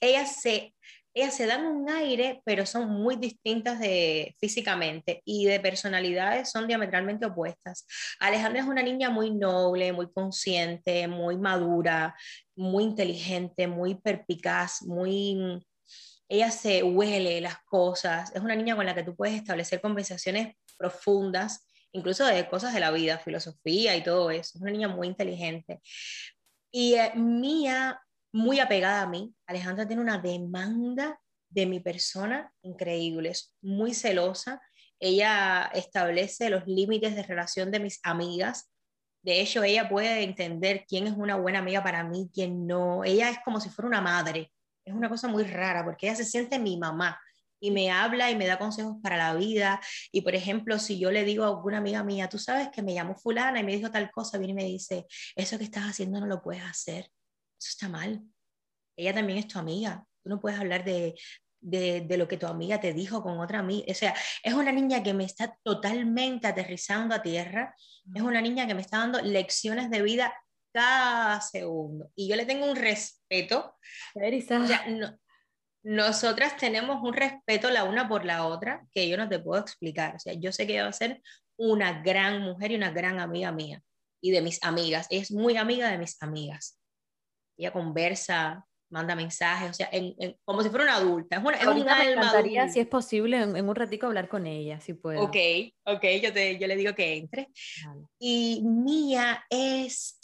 ellas, 0.00 0.36
se, 0.40 0.74
ellas 1.14 1.34
se 1.34 1.46
dan 1.46 1.66
un 1.66 1.88
aire, 1.88 2.42
pero 2.44 2.66
son 2.66 2.88
muy 2.90 3.16
distintas 3.16 3.78
de, 3.78 4.36
físicamente 4.38 5.22
y 5.24 5.46
de 5.46 5.58
personalidades 5.60 6.50
son 6.50 6.66
diametralmente 6.66 7.26
opuestas. 7.26 7.86
Alejandra 8.18 8.62
es 8.62 8.68
una 8.68 8.82
niña 8.82 9.10
muy 9.10 9.30
noble, 9.30 9.92
muy 9.92 10.12
consciente, 10.12 11.08
muy 11.08 11.36
madura, 11.36 12.16
muy 12.56 12.84
inteligente, 12.84 13.66
muy 13.66 13.94
perpicaz, 13.94 14.82
muy... 14.82 15.64
Ella 16.28 16.52
se 16.52 16.84
huele 16.84 17.40
las 17.40 17.58
cosas, 17.64 18.30
es 18.32 18.40
una 18.40 18.54
niña 18.54 18.76
con 18.76 18.86
la 18.86 18.94
que 18.94 19.02
tú 19.02 19.16
puedes 19.16 19.34
establecer 19.34 19.80
conversaciones 19.80 20.54
profundas 20.78 21.66
incluso 21.92 22.24
de 22.26 22.48
cosas 22.48 22.74
de 22.74 22.80
la 22.80 22.90
vida, 22.90 23.18
filosofía 23.18 23.96
y 23.96 24.02
todo 24.02 24.30
eso. 24.30 24.52
Es 24.56 24.62
una 24.62 24.70
niña 24.70 24.88
muy 24.88 25.08
inteligente. 25.08 25.80
Y 26.70 26.94
eh, 26.94 27.12
Mía, 27.14 28.00
muy 28.32 28.60
apegada 28.60 29.02
a 29.02 29.06
mí, 29.06 29.34
Alejandra 29.46 29.86
tiene 29.86 30.02
una 30.02 30.18
demanda 30.18 31.20
de 31.48 31.66
mi 31.66 31.80
persona 31.80 32.52
increíble, 32.62 33.30
es 33.30 33.54
muy 33.60 33.92
celosa. 33.92 34.62
Ella 35.00 35.70
establece 35.74 36.50
los 36.50 36.66
límites 36.66 37.16
de 37.16 37.22
relación 37.24 37.70
de 37.70 37.80
mis 37.80 37.98
amigas. 38.04 38.70
De 39.22 39.40
hecho, 39.40 39.64
ella 39.64 39.88
puede 39.88 40.22
entender 40.22 40.84
quién 40.86 41.06
es 41.06 41.14
una 41.16 41.36
buena 41.36 41.58
amiga 41.58 41.82
para 41.82 42.04
mí, 42.04 42.30
quién 42.32 42.66
no. 42.66 43.02
Ella 43.04 43.30
es 43.30 43.38
como 43.44 43.60
si 43.60 43.68
fuera 43.68 43.88
una 43.88 44.00
madre. 44.00 44.52
Es 44.84 44.94
una 44.94 45.08
cosa 45.08 45.28
muy 45.28 45.44
rara 45.44 45.84
porque 45.84 46.06
ella 46.06 46.16
se 46.16 46.24
siente 46.24 46.58
mi 46.58 46.78
mamá 46.78 47.18
y 47.60 47.70
me 47.70 47.90
habla 47.90 48.30
y 48.30 48.36
me 48.36 48.46
da 48.46 48.58
consejos 48.58 48.96
para 49.02 49.16
la 49.16 49.34
vida. 49.34 49.80
Y 50.10 50.22
por 50.22 50.34
ejemplo, 50.34 50.78
si 50.78 50.98
yo 50.98 51.10
le 51.10 51.24
digo 51.24 51.44
a 51.44 51.48
alguna 51.48 51.78
amiga 51.78 52.02
mía, 52.02 52.28
tú 52.28 52.38
sabes 52.38 52.70
que 52.70 52.82
me 52.82 52.94
llamó 52.94 53.14
fulana 53.14 53.60
y 53.60 53.64
me 53.64 53.76
dijo 53.76 53.90
tal 53.90 54.10
cosa, 54.10 54.38
viene 54.38 54.52
y 54.52 54.56
me 54.56 54.64
dice, 54.64 55.06
eso 55.36 55.58
que 55.58 55.64
estás 55.64 55.84
haciendo 55.84 56.20
no 56.20 56.26
lo 56.26 56.42
puedes 56.42 56.64
hacer, 56.64 57.04
eso 57.60 57.68
está 57.68 57.88
mal. 57.88 58.22
Ella 58.96 59.14
también 59.14 59.38
es 59.38 59.46
tu 59.46 59.58
amiga, 59.58 60.04
tú 60.22 60.30
no 60.30 60.40
puedes 60.40 60.58
hablar 60.58 60.84
de, 60.84 61.14
de, 61.60 62.00
de, 62.02 62.16
lo 62.16 62.26
que 62.26 62.36
tu 62.36 62.46
amiga 62.46 62.80
te 62.80 62.92
dijo 62.92 63.22
con 63.22 63.38
otra 63.38 63.60
amiga. 63.60 63.86
O 63.90 63.94
sea, 63.94 64.14
es 64.42 64.54
una 64.54 64.72
niña 64.72 65.02
que 65.02 65.14
me 65.14 65.24
está 65.24 65.56
totalmente 65.62 66.46
aterrizando 66.46 67.14
a 67.14 67.22
tierra, 67.22 67.74
es 68.14 68.22
una 68.22 68.40
niña 68.40 68.66
que 68.66 68.74
me 68.74 68.80
está 68.80 68.98
dando 68.98 69.20
lecciones 69.20 69.90
de 69.90 70.02
vida 70.02 70.34
cada 70.72 71.40
segundo. 71.40 72.10
Y 72.14 72.28
yo 72.28 72.36
le 72.36 72.46
tengo 72.46 72.70
un 72.70 72.76
respeto. 72.76 73.76
O 74.64 74.66
sea, 74.66 74.86
no, 74.88 75.18
nosotras 75.82 76.56
tenemos 76.56 77.02
un 77.02 77.14
respeto 77.14 77.70
la 77.70 77.84
una 77.84 78.08
por 78.08 78.24
la 78.24 78.46
otra 78.46 78.86
que 78.92 79.08
yo 79.08 79.16
no 79.16 79.28
te 79.28 79.38
puedo 79.38 79.60
explicar. 79.60 80.16
O 80.16 80.18
sea, 80.18 80.34
yo 80.34 80.52
sé 80.52 80.66
que 80.66 80.74
ella 80.74 80.84
va 80.84 80.90
a 80.90 80.92
ser 80.92 81.22
una 81.56 82.02
gran 82.02 82.42
mujer 82.42 82.72
y 82.72 82.76
una 82.76 82.90
gran 82.90 83.20
amiga 83.20 83.52
mía 83.52 83.82
y 84.20 84.30
de 84.30 84.42
mis 84.42 84.62
amigas. 84.62 85.06
Es 85.10 85.30
muy 85.30 85.56
amiga 85.56 85.90
de 85.90 85.98
mis 85.98 86.22
amigas. 86.22 86.78
Ella 87.56 87.72
conversa, 87.72 88.64
manda 88.90 89.14
mensajes, 89.14 89.70
o 89.70 89.74
sea, 89.74 89.90
como 90.44 90.62
si 90.62 90.68
fuera 90.68 90.84
una 90.84 90.96
adulta. 90.96 91.36
Es, 91.36 91.42
una, 91.42 91.56
es 91.56 91.66
un 91.66 91.74
me 91.74 91.80
encantaría, 91.80 92.68
si 92.68 92.80
es 92.80 92.86
posible, 92.86 93.40
en, 93.40 93.68
un 93.68 93.74
ratico 93.74 94.06
hablar 94.06 94.28
con 94.28 94.46
ella, 94.46 94.80
si 94.80 94.94
puedo. 94.94 95.22
Ok, 95.22 95.36
ok, 95.84 96.04
yo, 96.22 96.32
te, 96.32 96.58
yo 96.58 96.66
le 96.66 96.76
digo 96.76 96.94
que 96.94 97.16
entre. 97.16 97.48
Y 98.18 98.62
Mía 98.64 99.44
es, 99.48 100.18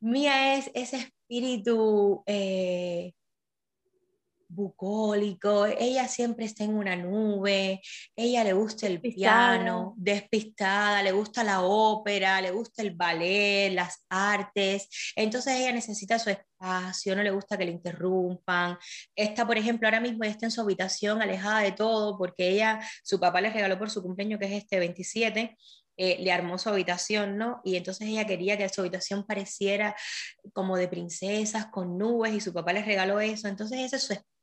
Mía 0.00 0.56
es 0.56 0.70
ese 0.74 0.96
espíritu 0.96 2.22
eh, 2.26 3.12
bucólico, 4.48 5.66
ella 5.66 6.08
siempre 6.08 6.44
está 6.46 6.64
en 6.64 6.74
una 6.74 6.96
nube, 6.96 7.80
ella 8.14 8.44
le 8.44 8.52
gusta 8.52 8.86
el 8.86 9.00
piano, 9.00 9.94
despistada, 9.96 11.02
le 11.02 11.12
gusta 11.12 11.44
la 11.44 11.62
ópera, 11.62 12.40
le 12.40 12.50
gusta 12.50 12.82
el 12.82 12.94
ballet, 12.94 13.72
las 13.72 14.04
artes, 14.08 14.88
entonces 15.16 15.54
ella 15.54 15.72
necesita 15.72 16.18
su 16.18 16.30
espacio, 16.30 17.16
no 17.16 17.22
le 17.22 17.30
gusta 17.30 17.56
que 17.56 17.64
le 17.64 17.72
interrumpan. 17.72 18.78
Está, 19.14 19.46
por 19.46 19.58
ejemplo, 19.58 19.88
ahora 19.88 20.00
mismo 20.00 20.24
está 20.24 20.46
en 20.46 20.52
su 20.52 20.60
habitación 20.60 21.22
alejada 21.22 21.60
de 21.60 21.72
todo 21.72 22.16
porque 22.18 22.48
ella, 22.48 22.80
su 23.02 23.20
papá 23.20 23.40
le 23.40 23.50
regaló 23.50 23.78
por 23.78 23.90
su 23.90 24.02
cumpleaños 24.02 24.38
que 24.40 24.46
es 24.46 24.52
este 24.62 24.78
27 24.78 25.56
eh, 25.98 26.18
le 26.20 26.30
armó 26.30 26.58
su 26.58 26.68
habitación, 26.68 27.38
¿no? 27.38 27.62
Y 27.64 27.76
entonces 27.76 28.06
ella 28.08 28.26
quería 28.26 28.58
que 28.58 28.68
su 28.68 28.82
habitación 28.82 29.24
pareciera 29.24 29.96
como 30.52 30.76
de 30.76 30.88
princesas, 30.88 31.66
con 31.66 31.96
nubes, 31.96 32.34
y 32.34 32.40
su 32.40 32.52
papá 32.52 32.74
le 32.74 32.84
regaló 32.84 33.18
eso. 33.20 33.48
Entonces 33.48 33.78
ese 33.80 33.96
es 33.96 34.02
su 34.02 34.12
espacio. 34.12 34.35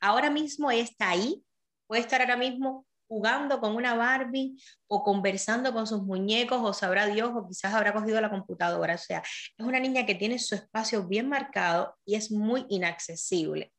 Ahora 0.00 0.30
mismo 0.30 0.70
está 0.70 1.10
ahí, 1.10 1.42
puede 1.86 2.02
estar 2.02 2.20
ahora 2.20 2.36
mismo 2.36 2.86
jugando 3.08 3.58
con 3.58 3.74
una 3.74 3.94
Barbie 3.94 4.56
o 4.86 5.02
conversando 5.02 5.72
con 5.72 5.86
sus 5.86 6.02
muñecos 6.02 6.60
o 6.62 6.72
sabrá 6.74 7.06
Dios 7.06 7.30
o 7.34 7.48
quizás 7.48 7.72
habrá 7.72 7.92
cogido 7.92 8.20
la 8.20 8.30
computadora. 8.30 8.94
O 8.94 8.98
sea, 8.98 9.20
es 9.20 9.66
una 9.66 9.80
niña 9.80 10.04
que 10.04 10.14
tiene 10.14 10.38
su 10.38 10.54
espacio 10.54 11.06
bien 11.08 11.28
marcado 11.28 11.96
y 12.04 12.16
es 12.16 12.30
muy 12.30 12.66
inaccesible. 12.68 13.72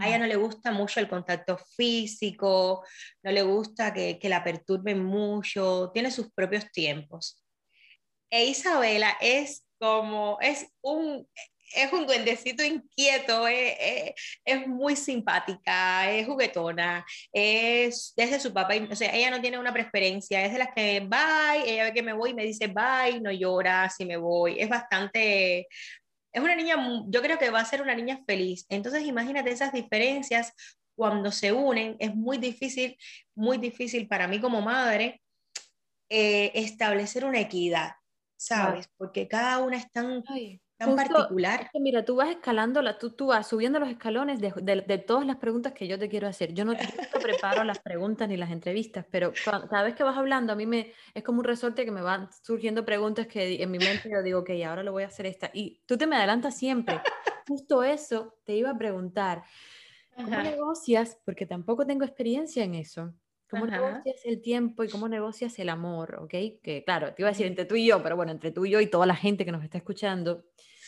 A 0.00 0.06
ella 0.06 0.18
mm. 0.18 0.20
no 0.20 0.26
le 0.26 0.36
gusta 0.36 0.70
mucho 0.70 1.00
el 1.00 1.08
contacto 1.08 1.58
físico, 1.58 2.84
no 3.22 3.32
le 3.32 3.42
gusta 3.42 3.92
que, 3.92 4.18
que 4.18 4.28
la 4.28 4.44
perturben 4.44 5.02
mucho, 5.02 5.90
tiene 5.92 6.10
sus 6.10 6.30
propios 6.32 6.70
tiempos. 6.70 7.42
E 8.30 8.44
Isabela 8.46 9.16
es 9.20 9.66
como, 9.80 10.38
es 10.40 10.66
un, 10.82 11.26
es 11.74 11.92
un 11.92 12.06
duendecito 12.06 12.62
inquieto, 12.64 13.48
eh, 13.48 13.76
eh, 13.80 14.14
es, 14.44 14.66
muy 14.66 14.96
simpática, 14.96 16.10
es 16.10 16.26
juguetona, 16.26 17.04
es 17.32 18.12
desde 18.16 18.40
su 18.40 18.52
papá, 18.52 18.74
o 18.90 18.96
sea, 18.96 19.14
ella 19.14 19.30
no 19.30 19.40
tiene 19.40 19.58
una 19.58 19.72
preferencia, 19.72 20.44
es 20.44 20.52
de 20.52 20.58
las 20.58 20.68
que 20.74 21.00
bye, 21.00 21.70
ella 21.70 21.84
ve 21.84 21.92
que 21.92 22.02
me 22.02 22.12
voy 22.12 22.30
y 22.30 22.34
me 22.34 22.44
dice 22.44 22.68
bye, 22.68 23.20
no 23.20 23.30
llora 23.32 23.90
si 23.90 24.04
me 24.04 24.16
voy, 24.16 24.58
es 24.58 24.68
bastante, 24.68 25.68
es 26.32 26.42
una 26.42 26.54
niña, 26.54 26.76
yo 27.08 27.22
creo 27.22 27.38
que 27.38 27.50
va 27.50 27.60
a 27.60 27.64
ser 27.64 27.82
una 27.82 27.94
niña 27.94 28.20
feliz. 28.26 28.66
Entonces, 28.68 29.04
imagínate 29.04 29.50
esas 29.50 29.72
diferencias 29.72 30.52
cuando 30.94 31.30
se 31.30 31.52
unen, 31.52 31.96
es 31.98 32.14
muy 32.14 32.38
difícil, 32.38 32.96
muy 33.34 33.58
difícil 33.58 34.08
para 34.08 34.26
mí 34.26 34.40
como 34.40 34.62
madre 34.62 35.22
eh, 36.08 36.52
establecer 36.54 37.24
una 37.24 37.40
equidad, 37.40 37.92
¿sabes? 38.36 38.88
Porque 38.96 39.28
cada 39.28 39.58
una 39.58 39.76
es 39.76 39.90
tan 39.92 40.22
tan 40.76 40.94
particular. 40.94 41.70
mira, 41.80 42.04
tú 42.04 42.16
vas 42.16 42.28
escalando, 42.28 42.82
la, 42.82 42.98
tú, 42.98 43.10
tú 43.10 43.26
vas 43.28 43.46
subiendo 43.46 43.78
los 43.78 43.88
escalones 43.88 44.40
de, 44.40 44.52
de, 44.62 44.98
todas 44.98 45.26
las 45.26 45.36
preguntas 45.36 45.72
que 45.72 45.88
yo 45.88 45.98
te 45.98 46.08
quiero 46.08 46.28
hacer. 46.28 46.52
Yo 46.52 46.64
no, 46.64 46.74
te 46.74 46.86
preparo 47.20 47.64
las 47.64 47.78
preguntas 47.78 48.28
ni 48.28 48.36
las 48.36 48.50
entrevistas, 48.50 49.06
pero 49.10 49.32
cada 49.44 49.82
vez 49.82 49.94
que 49.94 50.02
vas 50.02 50.16
hablando, 50.16 50.52
a 50.52 50.56
mí 50.56 50.66
me 50.66 50.92
es 51.14 51.22
como 51.22 51.40
un 51.40 51.44
resorte 51.44 51.84
que 51.84 51.90
me 51.90 52.02
van 52.02 52.28
surgiendo 52.42 52.84
preguntas 52.84 53.26
que 53.26 53.62
en 53.62 53.70
mi 53.70 53.78
mente 53.78 54.10
yo 54.10 54.22
digo, 54.22 54.40
ok, 54.40 54.50
ahora 54.66 54.82
lo 54.82 54.92
voy 54.92 55.04
a 55.04 55.06
hacer 55.06 55.26
esta. 55.26 55.50
Y 55.52 55.80
tú 55.86 55.96
te 55.96 56.06
me 56.06 56.16
adelantas 56.16 56.56
siempre. 56.56 57.00
Justo 57.48 57.82
eso 57.82 58.38
te 58.44 58.54
iba 58.54 58.70
a 58.70 58.78
preguntar. 58.78 59.44
¿Cómo 60.14 60.30
negocias? 60.30 61.18
Porque 61.24 61.46
tampoco 61.46 61.86
tengo 61.86 62.04
experiencia 62.04 62.64
en 62.64 62.74
eso. 62.74 63.12
¿Cómo 63.48 63.66
negocias 63.66 64.24
el 64.24 64.42
tiempo 64.42 64.82
y 64.82 64.88
cómo 64.88 65.08
negocias 65.08 65.58
el 65.58 65.68
amor? 65.68 66.16
¿Ok? 66.20 66.30
Que 66.62 66.82
claro, 66.84 67.14
te 67.14 67.22
iba 67.22 67.28
a 67.28 67.32
decir 67.32 67.46
entre 67.46 67.64
tú 67.64 67.76
y 67.76 67.86
yo, 67.86 68.02
pero 68.02 68.16
bueno, 68.16 68.32
entre 68.32 68.50
tú 68.50 68.66
y 68.66 68.70
yo 68.70 68.80
y 68.80 68.88
toda 68.88 69.06
la 69.06 69.14
gente 69.14 69.44
que 69.44 69.52
nos 69.52 69.62
está 69.62 69.78
escuchando, 69.78 70.44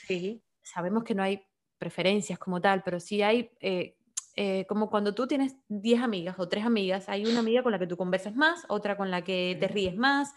sí. 0.06 0.42
sabemos 0.62 1.04
que 1.04 1.14
no 1.14 1.22
hay 1.22 1.46
preferencias 1.78 2.38
como 2.38 2.60
tal, 2.60 2.82
pero 2.82 2.98
sí 2.98 3.22
hay, 3.22 3.50
eh, 3.60 3.96
eh, 4.34 4.66
como 4.66 4.90
cuando 4.90 5.14
tú 5.14 5.26
tienes 5.28 5.56
10 5.68 6.02
amigas 6.02 6.36
o 6.38 6.48
3 6.48 6.64
amigas, 6.64 7.08
hay 7.08 7.26
una 7.26 7.38
amiga 7.38 7.62
con 7.62 7.72
la 7.72 7.78
que 7.78 7.86
tú 7.86 7.96
conversas 7.96 8.34
más, 8.34 8.64
otra 8.68 8.96
con 8.96 9.10
la 9.10 9.22
que 9.22 9.56
te 9.60 9.68
ríes 9.68 9.96
más. 9.96 10.34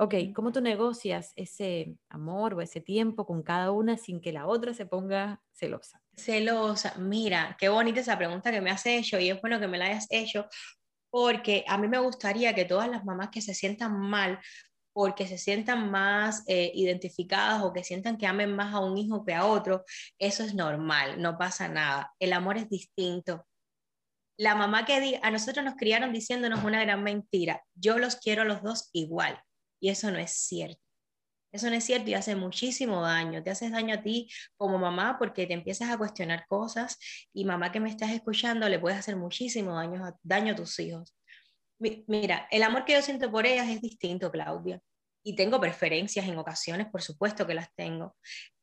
Ok, 0.00 0.14
¿cómo 0.32 0.52
tú 0.52 0.60
negocias 0.60 1.32
ese 1.34 1.96
amor 2.08 2.54
o 2.54 2.60
ese 2.60 2.80
tiempo 2.80 3.26
con 3.26 3.42
cada 3.42 3.72
una 3.72 3.96
sin 3.96 4.20
que 4.20 4.32
la 4.32 4.46
otra 4.46 4.72
se 4.72 4.86
ponga 4.86 5.42
celosa? 5.52 6.00
Celosa, 6.16 6.94
mira, 6.98 7.56
qué 7.58 7.68
bonita 7.68 8.00
esa 8.00 8.16
pregunta 8.16 8.52
que 8.52 8.60
me 8.60 8.70
has 8.70 8.86
hecho 8.86 9.18
y 9.18 9.28
es 9.28 9.40
bueno 9.40 9.58
que 9.58 9.66
me 9.66 9.76
la 9.76 9.86
hayas 9.86 10.06
hecho 10.10 10.46
porque 11.10 11.64
a 11.68 11.78
mí 11.78 11.88
me 11.88 11.98
gustaría 11.98 12.54
que 12.54 12.64
todas 12.64 12.88
las 12.88 13.04
mamás 13.04 13.30
que 13.30 13.40
se 13.40 13.54
sientan 13.54 13.98
mal 13.98 14.38
porque 14.98 15.28
se 15.28 15.38
sientan 15.38 15.92
más 15.92 16.42
eh, 16.48 16.72
identificadas 16.74 17.62
o 17.62 17.72
que 17.72 17.84
sientan 17.84 18.18
que 18.18 18.26
amen 18.26 18.56
más 18.56 18.74
a 18.74 18.80
un 18.80 18.98
hijo 18.98 19.24
que 19.24 19.32
a 19.32 19.46
otro, 19.46 19.84
eso 20.18 20.42
es 20.42 20.54
normal, 20.54 21.22
no 21.22 21.38
pasa 21.38 21.68
nada. 21.68 22.12
El 22.18 22.32
amor 22.32 22.56
es 22.56 22.68
distinto. 22.68 23.46
La 24.36 24.56
mamá 24.56 24.84
que 24.84 25.20
a 25.22 25.30
nosotros 25.30 25.64
nos 25.64 25.76
criaron 25.76 26.12
diciéndonos 26.12 26.64
una 26.64 26.80
gran 26.80 27.04
mentira, 27.04 27.62
yo 27.76 27.98
los 27.98 28.16
quiero 28.16 28.42
a 28.42 28.44
los 28.44 28.60
dos 28.60 28.90
igual, 28.92 29.40
y 29.80 29.90
eso 29.90 30.10
no 30.10 30.18
es 30.18 30.32
cierto. 30.32 30.87
Eso 31.50 31.70
no 31.70 31.76
es 31.76 31.84
cierto 31.84 32.10
y 32.10 32.14
hace 32.14 32.36
muchísimo 32.36 33.02
daño. 33.02 33.42
Te 33.42 33.50
haces 33.50 33.72
daño 33.72 33.94
a 33.94 34.02
ti 34.02 34.28
como 34.56 34.78
mamá 34.78 35.16
porque 35.18 35.46
te 35.46 35.54
empiezas 35.54 35.90
a 35.90 35.96
cuestionar 35.96 36.46
cosas 36.46 36.98
y 37.32 37.44
mamá 37.44 37.72
que 37.72 37.80
me 37.80 37.88
estás 37.88 38.10
escuchando 38.10 38.68
le 38.68 38.78
puedes 38.78 38.98
hacer 38.98 39.16
muchísimo 39.16 39.74
daño, 39.74 40.02
daño 40.22 40.52
a 40.52 40.56
tus 40.56 40.78
hijos. 40.78 41.16
Mira, 41.78 42.48
el 42.50 42.62
amor 42.62 42.84
que 42.84 42.94
yo 42.94 43.02
siento 43.02 43.30
por 43.30 43.46
ellas 43.46 43.68
es 43.68 43.80
distinto, 43.80 44.30
Claudia. 44.30 44.80
Y 45.24 45.36
tengo 45.36 45.60
preferencias 45.60 46.26
en 46.26 46.38
ocasiones, 46.38 46.88
por 46.88 47.02
supuesto 47.02 47.46
que 47.46 47.54
las 47.54 47.74
tengo. 47.74 48.16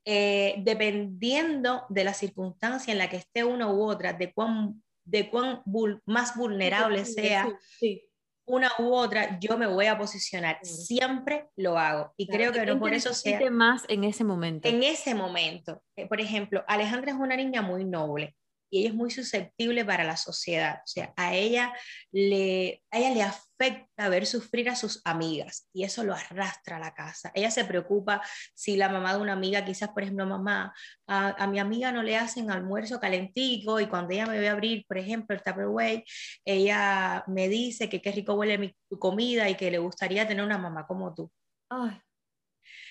Eh, 0.03 0.55
dependiendo 0.59 1.85
de 1.89 2.03
la 2.03 2.13
circunstancia 2.13 2.91
en 2.91 2.99
la 2.99 3.09
que 3.09 3.17
esté 3.17 3.43
una 3.43 3.71
u 3.71 3.81
otra, 3.81 4.13
de 4.13 4.31
cuán, 4.33 4.83
de 5.03 5.29
cuán 5.29 5.63
más 6.05 6.35
vulnerable 6.35 7.05
sea, 7.05 7.49
sí 7.79 8.03
una 8.45 8.71
u 8.79 8.93
otra, 8.93 9.39
yo 9.39 9.57
me 9.57 9.67
voy 9.67 9.87
a 9.87 9.97
posicionar. 9.97 10.59
Siempre 10.63 11.47
lo 11.55 11.77
hago. 11.77 12.13
Y 12.17 12.27
creo 12.27 12.51
que 12.51 12.65
no 12.65 12.79
por 12.79 12.93
eso 12.93 13.13
sea. 13.13 13.39
más 13.51 13.83
en 13.87 14.03
ese 14.03 14.23
momento. 14.23 14.67
En 14.67 14.83
ese 14.83 15.15
momento. 15.15 15.81
Eh, 15.95 16.07
por 16.07 16.21
ejemplo, 16.21 16.63
Alejandra 16.67 17.11
es 17.11 17.17
una 17.17 17.35
niña 17.35 17.61
muy 17.61 17.85
noble 17.85 18.35
y 18.75 18.79
ella 18.79 18.89
es 18.89 18.95
muy 18.95 19.09
susceptible 19.09 19.85
para 19.85 20.03
la 20.03 20.17
sociedad. 20.17 20.81
O 20.83 20.87
sea, 20.87 21.13
a 21.15 21.33
ella 21.33 21.73
le, 22.11 22.83
a 22.91 22.99
ella 22.99 23.11
le 23.11 23.23
afecta 23.23 24.09
ver 24.09 24.25
sufrir 24.25 24.69
a 24.69 24.75
sus 24.75 25.01
amigas 25.05 25.69
y 25.71 25.85
eso 25.85 26.03
lo 26.03 26.13
arrastra 26.13 26.75
a 26.75 26.79
la 26.79 26.93
casa. 26.93 27.31
Ella 27.33 27.51
se 27.51 27.63
preocupa 27.63 28.21
si 28.53 28.75
la 28.75 28.89
mamá 28.89 29.15
de 29.15 29.21
una 29.21 29.31
amiga, 29.31 29.63
quizás, 29.63 29.89
por 29.89 30.03
ejemplo, 30.03 30.25
mamá, 30.25 30.73
a, 31.07 31.47
mi 31.47 31.59
amiga 31.59 31.93
no 31.93 32.03
le 32.03 32.17
hacen 32.17 32.51
almuerzo 32.51 32.99
calentico 32.99 33.79
y 33.79 33.87
cuando 33.87 34.13
ella 34.13 34.25
me 34.25 34.39
ve 34.39 34.49
abrir, 34.49 34.85
por 34.87 34.97
ejemplo, 34.97 35.33
el 35.33 35.41
Tupperware, 35.41 36.03
ella 36.43 37.23
me 37.27 37.47
dice 37.47 37.87
que 37.87 38.01
qué 38.01 38.11
rico 38.11 38.33
huele 38.33 38.57
mi 38.57 38.75
comida 38.99 39.49
y 39.49 39.55
que 39.55 39.71
le 39.71 39.77
gustaría 39.77 40.27
tener 40.27 40.43
una 40.43 40.57
mamá 40.57 40.85
como 40.85 41.15
tú. 41.15 41.31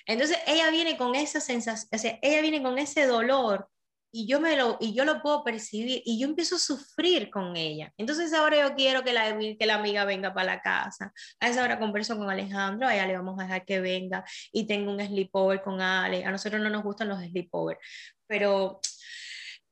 Entonces 0.06 0.38
ella 0.46 0.70
viene 0.70 0.96
con 0.96 1.14
esa 1.14 1.40
sensación, 1.40 1.88
o 1.92 1.98
sea, 1.98 2.18
ella 2.22 2.40
viene 2.40 2.62
con 2.62 2.78
ese 2.78 3.06
dolor 3.06 3.68
y 4.16 4.28
yo, 4.28 4.38
me 4.38 4.56
lo, 4.56 4.76
y 4.80 4.94
yo 4.94 5.04
lo 5.04 5.20
puedo 5.20 5.42
percibir 5.42 6.00
y 6.04 6.20
yo 6.20 6.28
empiezo 6.28 6.54
a 6.54 6.60
sufrir 6.60 7.30
con 7.30 7.56
ella. 7.56 7.92
Entonces 7.96 8.32
ahora 8.32 8.60
yo 8.60 8.76
quiero 8.76 9.02
que 9.02 9.12
la, 9.12 9.36
que 9.36 9.66
la 9.66 9.74
amiga 9.74 10.04
venga 10.04 10.32
para 10.32 10.54
la 10.54 10.62
casa. 10.62 11.12
A 11.40 11.48
esa 11.48 11.64
hora 11.64 11.80
converso 11.80 12.16
con 12.16 12.30
Alejandro, 12.30 12.86
a 12.86 12.94
ella 12.94 13.08
le 13.08 13.16
vamos 13.16 13.36
a 13.40 13.42
dejar 13.42 13.64
que 13.64 13.80
venga 13.80 14.24
y 14.52 14.68
tengo 14.68 14.92
un 14.92 15.04
sleepover 15.04 15.62
con 15.62 15.80
Ale. 15.80 16.24
A 16.24 16.30
nosotros 16.30 16.62
no 16.62 16.70
nos 16.70 16.84
gustan 16.84 17.08
los 17.08 17.18
sleepover, 17.24 17.76
pero... 18.28 18.80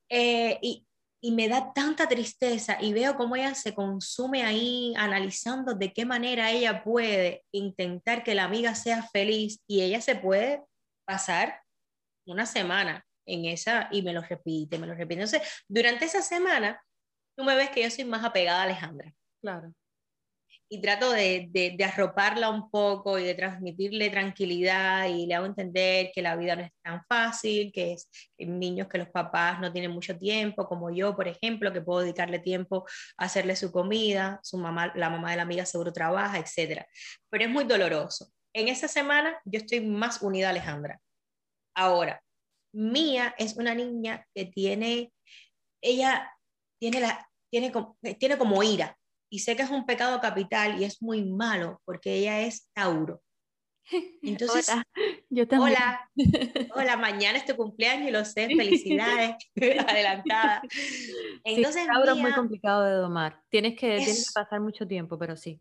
Eh, 0.09 0.59
y, 0.61 0.86
y 1.22 1.30
me 1.30 1.49
da 1.49 1.72
tanta 1.72 2.09
tristeza 2.09 2.78
y 2.80 2.93
veo 2.93 3.14
cómo 3.16 3.36
ella 3.36 3.55
se 3.55 3.74
consume 3.74 4.43
ahí 4.43 4.93
analizando 4.97 5.74
de 5.74 5.93
qué 5.93 6.05
manera 6.05 6.51
ella 6.51 6.82
puede 6.82 7.45
intentar 7.53 8.24
que 8.24 8.34
la 8.34 8.45
amiga 8.45 8.74
sea 8.74 9.05
feliz 9.05 9.62
y 9.68 9.82
ella 9.82 10.01
se 10.01 10.16
puede 10.16 10.64
pasar 11.07 11.62
una 12.26 12.45
semana 12.45 13.07
en 13.27 13.45
esa 13.47 13.89
y 13.91 14.03
me 14.03 14.12
lo 14.12 14.23
repite, 14.23 14.79
me 14.79 14.87
lo 14.87 14.95
repite. 14.95 15.23
Entonces, 15.23 15.64
durante 15.68 16.05
esa 16.07 16.23
semana, 16.23 16.81
tú 17.37 17.45
me 17.45 17.57
ves 17.57 17.70
que 17.70 17.83
yo 17.83 17.91
soy 17.91 18.05
más 18.05 18.25
apegada 18.25 18.61
a 18.61 18.64
Alejandra. 18.64 19.12
Claro. 19.41 19.75
y 20.68 20.81
trato 20.81 21.11
de, 21.11 21.49
de, 21.51 21.85
arroparla 21.85 22.49
un 22.49 22.70
poco 22.70 23.18
y 23.18 23.25
de 23.25 23.35
transmitirle 23.35 24.09
tranquilidad 24.09 25.07
y 25.09 25.27
le 25.27 25.35
hago 25.35 25.47
entender 25.47 26.11
que 26.14 26.23
la 26.23 26.37
vida 26.37 26.57
no 26.57 26.62
es 26.62 26.70
tan 26.83 27.05
fácil, 27.09 27.73
que 27.73 27.93
es 27.93 28.09
niños 28.39 28.89
que 28.89 28.99
los 28.99 29.11
papás 29.11 29.61
no 29.61 29.73
tienen 29.73 29.91
mucho 29.91 30.16
tiempo, 30.16 30.66
como 30.66 30.91
yo, 30.91 31.14
por 31.14 31.29
ejemplo, 31.29 31.73
que 31.73 31.83
puedo 31.83 32.01
dedicarle 32.01 32.39
tiempo 32.39 32.87
a 33.18 33.25
hacerle 33.27 33.57
su 33.57 33.70
comida, 33.70 34.41
su 34.43 34.57
mamá, 34.57 34.93
la 34.95 35.11
mamá 35.11 35.33
de 35.33 35.37
la 35.37 35.43
amiga 35.43 35.66
seguro 35.66 35.93
trabaja, 35.93 36.39
etc. 36.39 36.87
Pero 37.29 37.45
es 37.45 37.51
muy 37.51 37.64
doloroso. 37.64 38.33
En 38.55 38.68
esa 38.68 38.89
semana 38.89 39.41
yo 39.45 39.59
estoy 39.59 39.81
más 39.81 40.23
unida 40.23 40.47
a 40.47 40.51
Alejandra. 40.51 41.01
Ahora, 41.75 42.23
Mía 42.73 43.35
es 43.39 43.57
una 43.57 43.75
niña 43.75 44.27
que 44.35 44.47
tiene, 44.47 45.12
ella 45.83 46.31
tiene, 46.81 47.01
la, 47.01 47.29
tiene, 47.51 47.73
tiene 48.18 48.39
como 48.39 48.62
ira, 48.62 48.99
y 49.33 49.39
sé 49.39 49.57
que 49.57 49.62
es 49.62 49.70
un 49.70 49.87
pecado 49.87 50.20
capital 50.20 50.79
y 50.79 50.85
es 50.85 51.01
muy 51.01 51.25
malo 51.25 51.81
porque 51.87 52.14
ella 52.14 52.43
es 52.43 52.68
Tauro. 52.75 53.23
Entonces, 54.23 54.68
hola, 54.68 54.87
yo 55.31 55.49
también. 55.49 55.73
Hola, 55.73 56.11
hola, 56.75 56.97
mañana 56.99 57.39
es 57.39 57.47
tu 57.47 57.57
cumpleaños 57.57 58.09
y 58.09 58.12
lo 58.12 58.27
sé, 58.27 58.49
felicidades, 58.57 59.37
adelantada. 59.89 60.62
Entonces, 61.45 61.87
Tauro 61.87 62.12
es 62.12 62.18
muy 62.18 62.33
complicado 62.33 62.85
de 62.85 62.93
domar, 62.93 63.43
tienes 63.49 63.73
que, 63.73 63.97
tienes 63.97 64.29
que 64.29 64.35
pasar 64.35 64.61
mucho 64.61 64.87
tiempo, 64.87 65.18
pero 65.18 65.35
sí. 65.37 65.61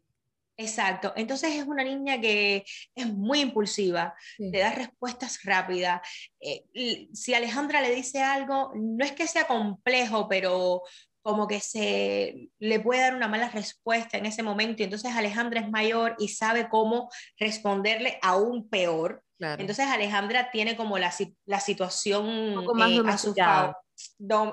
Exacto, 0.57 1.13
entonces 1.15 1.55
es 1.55 1.65
una 1.65 1.83
niña 1.83 2.19
que 2.21 2.63
es 2.93 3.07
muy 3.07 3.39
impulsiva, 3.39 4.13
te 4.37 4.59
da 4.59 4.71
respuestas 4.71 5.39
rápidas. 5.43 6.01
Eh, 6.39 7.07
si 7.13 7.33
Alejandra 7.33 7.81
le 7.81 7.95
dice 7.95 8.21
algo, 8.21 8.71
no 8.75 9.03
es 9.03 9.13
que 9.13 9.27
sea 9.27 9.47
complejo, 9.47 10.27
pero 10.27 10.83
como 11.23 11.47
que 11.47 11.59
se 11.59 12.49
le 12.59 12.79
puede 12.79 13.01
dar 13.01 13.15
una 13.15 13.27
mala 13.27 13.49
respuesta 13.49 14.17
en 14.17 14.25
ese 14.25 14.43
momento 14.43 14.81
y 14.81 14.85
entonces 14.85 15.15
Alejandra 15.15 15.61
es 15.61 15.69
mayor 15.69 16.15
y 16.19 16.29
sabe 16.29 16.67
cómo 16.69 17.09
responderle 17.37 18.17
aún 18.21 18.69
peor. 18.69 19.23
Entonces 19.39 19.87
Alejandra 19.87 20.51
tiene 20.51 20.75
como 20.75 20.99
la, 20.99 21.11
la 21.45 21.59
situación 21.59 22.65
más 22.75 22.91
eh, 22.91 23.01
a 23.07 23.17
su 23.17 23.33
favor. 23.33 23.75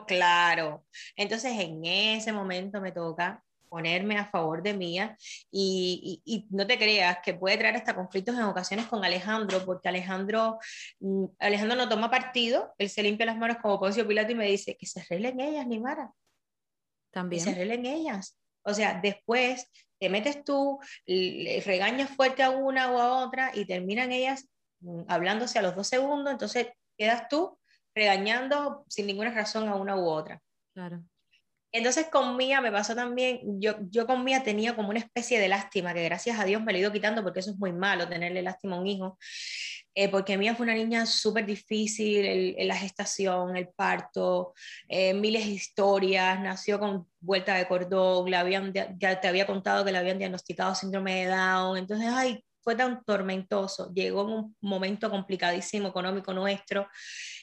claro. 0.07 0.87
Entonces 1.17 1.53
en 1.59 1.85
ese 1.85 2.33
momento 2.33 2.81
me 2.81 2.93
toca 2.93 3.43
ponerme 3.69 4.19
a 4.19 4.31
favor 4.31 4.63
de 4.63 4.75
Mía 4.75 5.17
y, 5.51 6.23
y, 6.25 6.47
no 6.51 6.67
te 6.67 6.79
creas 6.79 7.19
que 7.23 7.35
puede 7.35 7.59
traer 7.59 7.77
hasta 7.77 7.95
conflictos 7.95 8.37
en 8.37 8.43
ocasiones 8.43 8.87
con 8.87 9.05
Alejandro, 9.05 9.65
porque 9.65 9.89
Alejandro, 9.89 10.59
mm, 11.01 11.25
Alejandro 11.39 11.77
no 11.77 11.89
toma 11.89 12.11
partido, 12.11 12.75
él 12.79 12.89
se 12.89 13.03
limpia 13.03 13.27
las 13.27 13.37
manos 13.37 13.59
como 13.63 13.79
Poncio 13.79 14.07
Pilato 14.07 14.33
y 14.33 14.37
me 14.37 14.47
dice 14.47 14.77
que 14.77 14.87
se 14.87 15.01
arreglen 15.01 15.41
ellas, 15.41 15.67
ni 15.67 15.79
Mara, 15.79 16.13
también. 17.11 17.43
se 17.43 17.51
arreglen 17.51 17.87
ellas. 17.87 18.37
O 18.63 18.75
sea, 18.75 19.01
después 19.01 19.71
te 19.99 20.09
metes 20.09 20.45
tú, 20.45 20.79
le 21.07 21.63
regañas 21.65 22.11
fuerte 22.11 22.43
a 22.43 22.51
una 22.51 22.93
o 22.93 22.99
a 22.99 23.25
otra 23.25 23.51
y 23.55 23.65
terminan 23.65 24.13
ellas 24.13 24.49
mm, 24.81 25.03
hablándose 25.09 25.59
a 25.59 25.63
los 25.63 25.75
dos 25.75 25.89
segundos, 25.89 26.33
entonces 26.33 26.69
quedas 26.97 27.29
tú 27.29 27.59
regañando 27.95 28.85
sin 28.89 29.07
ninguna 29.07 29.31
razón 29.31 29.69
a 29.69 29.75
una 29.75 29.97
u 29.97 30.07
otra. 30.07 30.41
Claro. 30.73 31.03
Entonces 31.71 32.07
con 32.11 32.37
Mía 32.37 32.61
me 32.63 32.73
pasó 32.73 32.95
también, 32.95 33.41
yo, 33.61 33.75
yo 33.91 34.07
con 34.07 34.25
Mía 34.25 34.43
tenía 34.43 34.75
como 34.75 34.89
una 34.89 35.01
especie 35.01 35.39
de 35.39 35.49
lástima, 35.49 35.93
que 35.93 36.03
gracias 36.05 36.39
a 36.41 36.45
Dios 36.45 36.63
me 36.63 36.73
lo 36.73 36.79
he 36.79 36.81
ido 36.81 36.93
quitando 36.93 37.23
porque 37.23 37.41
eso 37.41 37.51
es 37.51 37.59
muy 37.59 37.73
malo, 37.73 38.09
tenerle 38.09 38.43
lástima 38.43 38.77
a 38.77 38.81
un 38.81 38.87
hijo, 38.87 39.19
eh, 39.95 40.09
porque 40.09 40.39
Mía 40.39 40.55
fue 40.55 40.65
una 40.65 40.75
niña 40.75 41.05
súper 41.05 41.45
difícil, 41.45 42.25
en 42.57 42.69
la 42.69 42.77
gestación, 42.77 43.55
el 43.57 43.69
parto, 43.69 44.55
eh, 44.89 45.13
miles 45.13 45.45
de 45.45 45.53
historias, 45.53 46.41
nació 46.41 46.79
con 46.79 47.07
vuelta 47.21 47.55
de 47.55 47.69
cordón, 47.69 48.31
la 48.31 48.41
habían, 48.41 48.73
ya 48.73 49.21
te 49.21 49.29
había 49.29 49.47
contado 49.47 49.85
que 49.85 49.93
le 49.93 49.99
habían 49.99 50.19
diagnosticado 50.19 50.75
síndrome 50.75 51.25
de 51.25 51.27
Down, 51.27 51.77
entonces, 51.77 52.09
ay, 52.11 52.43
fue 52.63 52.77
tan 52.77 53.03
tormentoso, 53.05 53.93
llegó 53.93 54.23
en 54.23 54.29
un 54.29 54.57
momento 54.61 55.11
complicadísimo 55.11 55.89
económico 55.89 56.33
nuestro, 56.33 56.89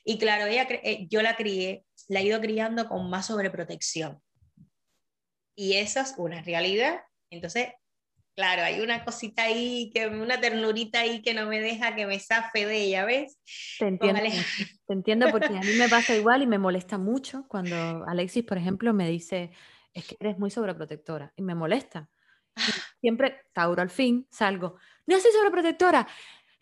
y 0.03 0.17
claro, 0.17 0.45
ella, 0.45 0.67
eh, 0.69 1.07
yo 1.09 1.21
la 1.21 1.35
crié 1.35 1.83
la 2.07 2.19
he 2.19 2.25
ido 2.25 2.39
criando 2.39 2.87
con 2.87 3.09
más 3.09 3.27
sobreprotección. 3.27 4.21
Y 5.55 5.75
eso 5.75 6.01
es 6.01 6.13
una 6.17 6.41
realidad. 6.41 7.01
Entonces, 7.29 7.69
claro, 8.35 8.63
hay 8.63 8.81
una 8.81 9.05
cosita 9.05 9.43
ahí, 9.43 9.89
que, 9.93 10.07
una 10.07 10.39
ternurita 10.39 10.99
ahí 10.99 11.21
que 11.21 11.33
no 11.33 11.47
me 11.47 11.61
deja 11.61 11.95
que 11.95 12.05
me 12.05 12.19
zafe 12.19 12.65
de 12.65 12.83
ella, 12.83 13.05
¿ves? 13.05 13.39
Te 13.79 13.87
entiendo, 13.87 14.21
te 14.87 14.93
entiendo 14.93 15.27
porque 15.31 15.47
a 15.47 15.61
mí 15.61 15.73
me 15.77 15.89
pasa 15.89 16.15
igual 16.15 16.43
y 16.43 16.47
me 16.47 16.59
molesta 16.59 16.97
mucho 16.97 17.45
cuando 17.47 18.05
Alexis, 18.05 18.43
por 18.43 18.57
ejemplo, 18.57 18.93
me 18.93 19.09
dice, 19.09 19.51
es 19.93 20.05
que 20.05 20.17
eres 20.19 20.37
muy 20.37 20.51
sobreprotectora 20.51 21.33
y 21.35 21.41
me 21.41 21.55
molesta. 21.55 22.09
siempre, 23.01 23.41
Tauro, 23.53 23.81
al 23.81 23.89
fin, 23.89 24.27
salgo, 24.29 24.75
no 25.07 25.19
soy 25.19 25.31
sobreprotectora, 25.31 26.07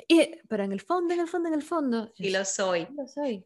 y, 0.08 0.38
pero 0.50 0.64
en 0.64 0.72
el 0.72 0.82
fondo, 0.82 1.14
en 1.14 1.22
el 1.22 1.28
fondo, 1.28 1.48
en 1.50 1.56
el 1.56 1.64
fondo. 1.64 2.12
Y 2.18 2.30
lo 2.30 2.44
soy. 2.44 2.88
Lo 2.96 3.08
soy 3.08 3.46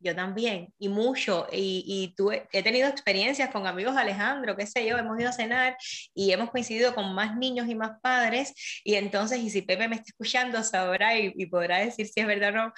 yo 0.00 0.16
también, 0.16 0.72
y 0.78 0.88
mucho, 0.88 1.46
y, 1.52 1.84
y 1.86 2.14
tuve, 2.14 2.48
he 2.52 2.62
tenido 2.62 2.88
experiencias 2.88 3.50
con 3.50 3.66
amigos 3.66 3.96
Alejandro, 3.96 4.56
qué 4.56 4.66
sé 4.66 4.86
yo, 4.86 4.96
hemos 4.96 5.20
ido 5.20 5.28
a 5.28 5.32
cenar 5.32 5.76
y 6.14 6.32
hemos 6.32 6.50
coincidido 6.50 6.94
con 6.94 7.14
más 7.14 7.36
niños 7.36 7.68
y 7.68 7.74
más 7.74 8.00
padres, 8.00 8.54
y 8.82 8.94
entonces, 8.94 9.38
y 9.40 9.50
si 9.50 9.62
Pepe 9.62 9.88
me 9.88 9.96
está 9.96 10.06
escuchando, 10.08 10.62
sabrá 10.64 11.18
y, 11.18 11.46
podrá 11.46 11.78
decir 11.78 12.06
si 12.06 12.20
es 12.20 12.26
verdad 12.26 12.50
o 12.50 12.52
no, 12.52 12.72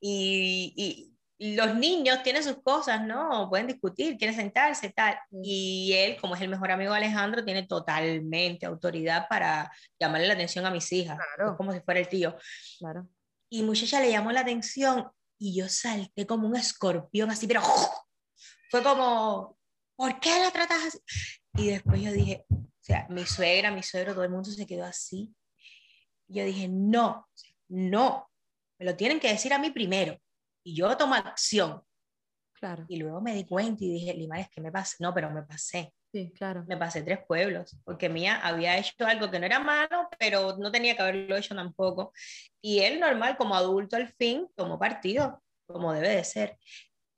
y, 0.00 0.74
y, 0.76 1.12
los 1.38 1.74
niños 1.74 2.22
tienen 2.22 2.42
sus 2.42 2.62
cosas, 2.62 3.06
¿no? 3.06 3.50
Pueden 3.50 3.66
discutir, 3.66 4.16
quieren 4.16 4.34
sentarse, 4.34 4.90
tal, 4.90 5.18
y 5.42 5.92
él, 5.92 6.16
como 6.18 6.34
es 6.34 6.40
el 6.40 6.48
mejor 6.48 6.70
amigo 6.70 6.92
de 6.92 6.96
Alejandro, 6.96 7.44
tiene 7.44 7.66
totalmente 7.66 8.64
autoridad 8.64 9.28
para 9.28 9.70
llamarle 10.00 10.28
la 10.28 10.32
atención 10.32 10.64
a 10.64 10.70
mis 10.70 10.90
hijas, 10.92 11.18
como 11.58 11.72
si 11.74 11.80
fuera 11.80 12.00
el 12.00 12.08
tío. 12.08 12.36
Claro. 12.78 13.06
Y 13.50 13.62
muchacha 13.62 14.00
le 14.00 14.10
llamó 14.10 14.32
la 14.32 14.40
atención 14.40 15.10
y 15.38 15.56
yo 15.56 15.68
salté 15.68 16.26
como 16.26 16.46
un 16.46 16.56
escorpión 16.56 17.30
así, 17.30 17.46
pero 17.46 17.60
fue 18.70 18.82
como, 18.82 19.58
¿por 19.96 20.18
qué 20.20 20.40
la 20.40 20.50
tratas 20.50 20.84
así? 20.86 20.98
Y 21.54 21.70
después 21.70 22.00
yo 22.00 22.12
dije, 22.12 22.44
o 22.50 22.68
sea, 22.80 23.06
mi 23.08 23.24
suegra, 23.26 23.70
mi 23.70 23.82
suegro, 23.82 24.12
todo 24.12 24.24
el 24.24 24.30
mundo 24.30 24.50
se 24.50 24.66
quedó 24.66 24.84
así. 24.84 25.34
Y 26.28 26.38
yo 26.38 26.44
dije, 26.44 26.68
no, 26.68 27.28
no, 27.68 28.30
me 28.78 28.86
lo 28.86 28.96
tienen 28.96 29.20
que 29.20 29.28
decir 29.28 29.52
a 29.52 29.58
mí 29.58 29.70
primero. 29.70 30.18
Y 30.62 30.74
yo 30.76 30.96
tomo 30.96 31.14
acción. 31.14 31.82
Claro. 32.52 32.84
Y 32.88 32.96
luego 32.96 33.20
me 33.20 33.34
di 33.34 33.44
cuenta 33.44 33.84
y 33.84 33.92
dije, 33.92 34.14
Limares, 34.14 34.48
que 34.50 34.60
me 34.60 34.72
pasé? 34.72 34.96
No, 35.00 35.12
pero 35.14 35.30
me 35.30 35.42
pasé. 35.42 35.92
Sí, 36.16 36.32
claro. 36.34 36.64
Me 36.66 36.78
pasé 36.78 37.02
tres 37.02 37.18
pueblos, 37.26 37.76
porque 37.84 38.08
Mía 38.08 38.40
había 38.42 38.78
hecho 38.78 39.04
algo 39.06 39.30
que 39.30 39.38
no 39.38 39.44
era 39.44 39.60
malo, 39.60 40.08
pero 40.18 40.56
no 40.56 40.72
tenía 40.72 40.96
que 40.96 41.02
haberlo 41.02 41.36
hecho 41.36 41.54
tampoco. 41.54 42.14
Y 42.62 42.78
él, 42.78 43.00
normal, 43.00 43.36
como 43.36 43.54
adulto 43.54 43.96
al 43.96 44.08
fin, 44.08 44.48
tomó 44.54 44.78
partido, 44.78 45.42
como 45.66 45.92
debe 45.92 46.08
de 46.08 46.24
ser. 46.24 46.56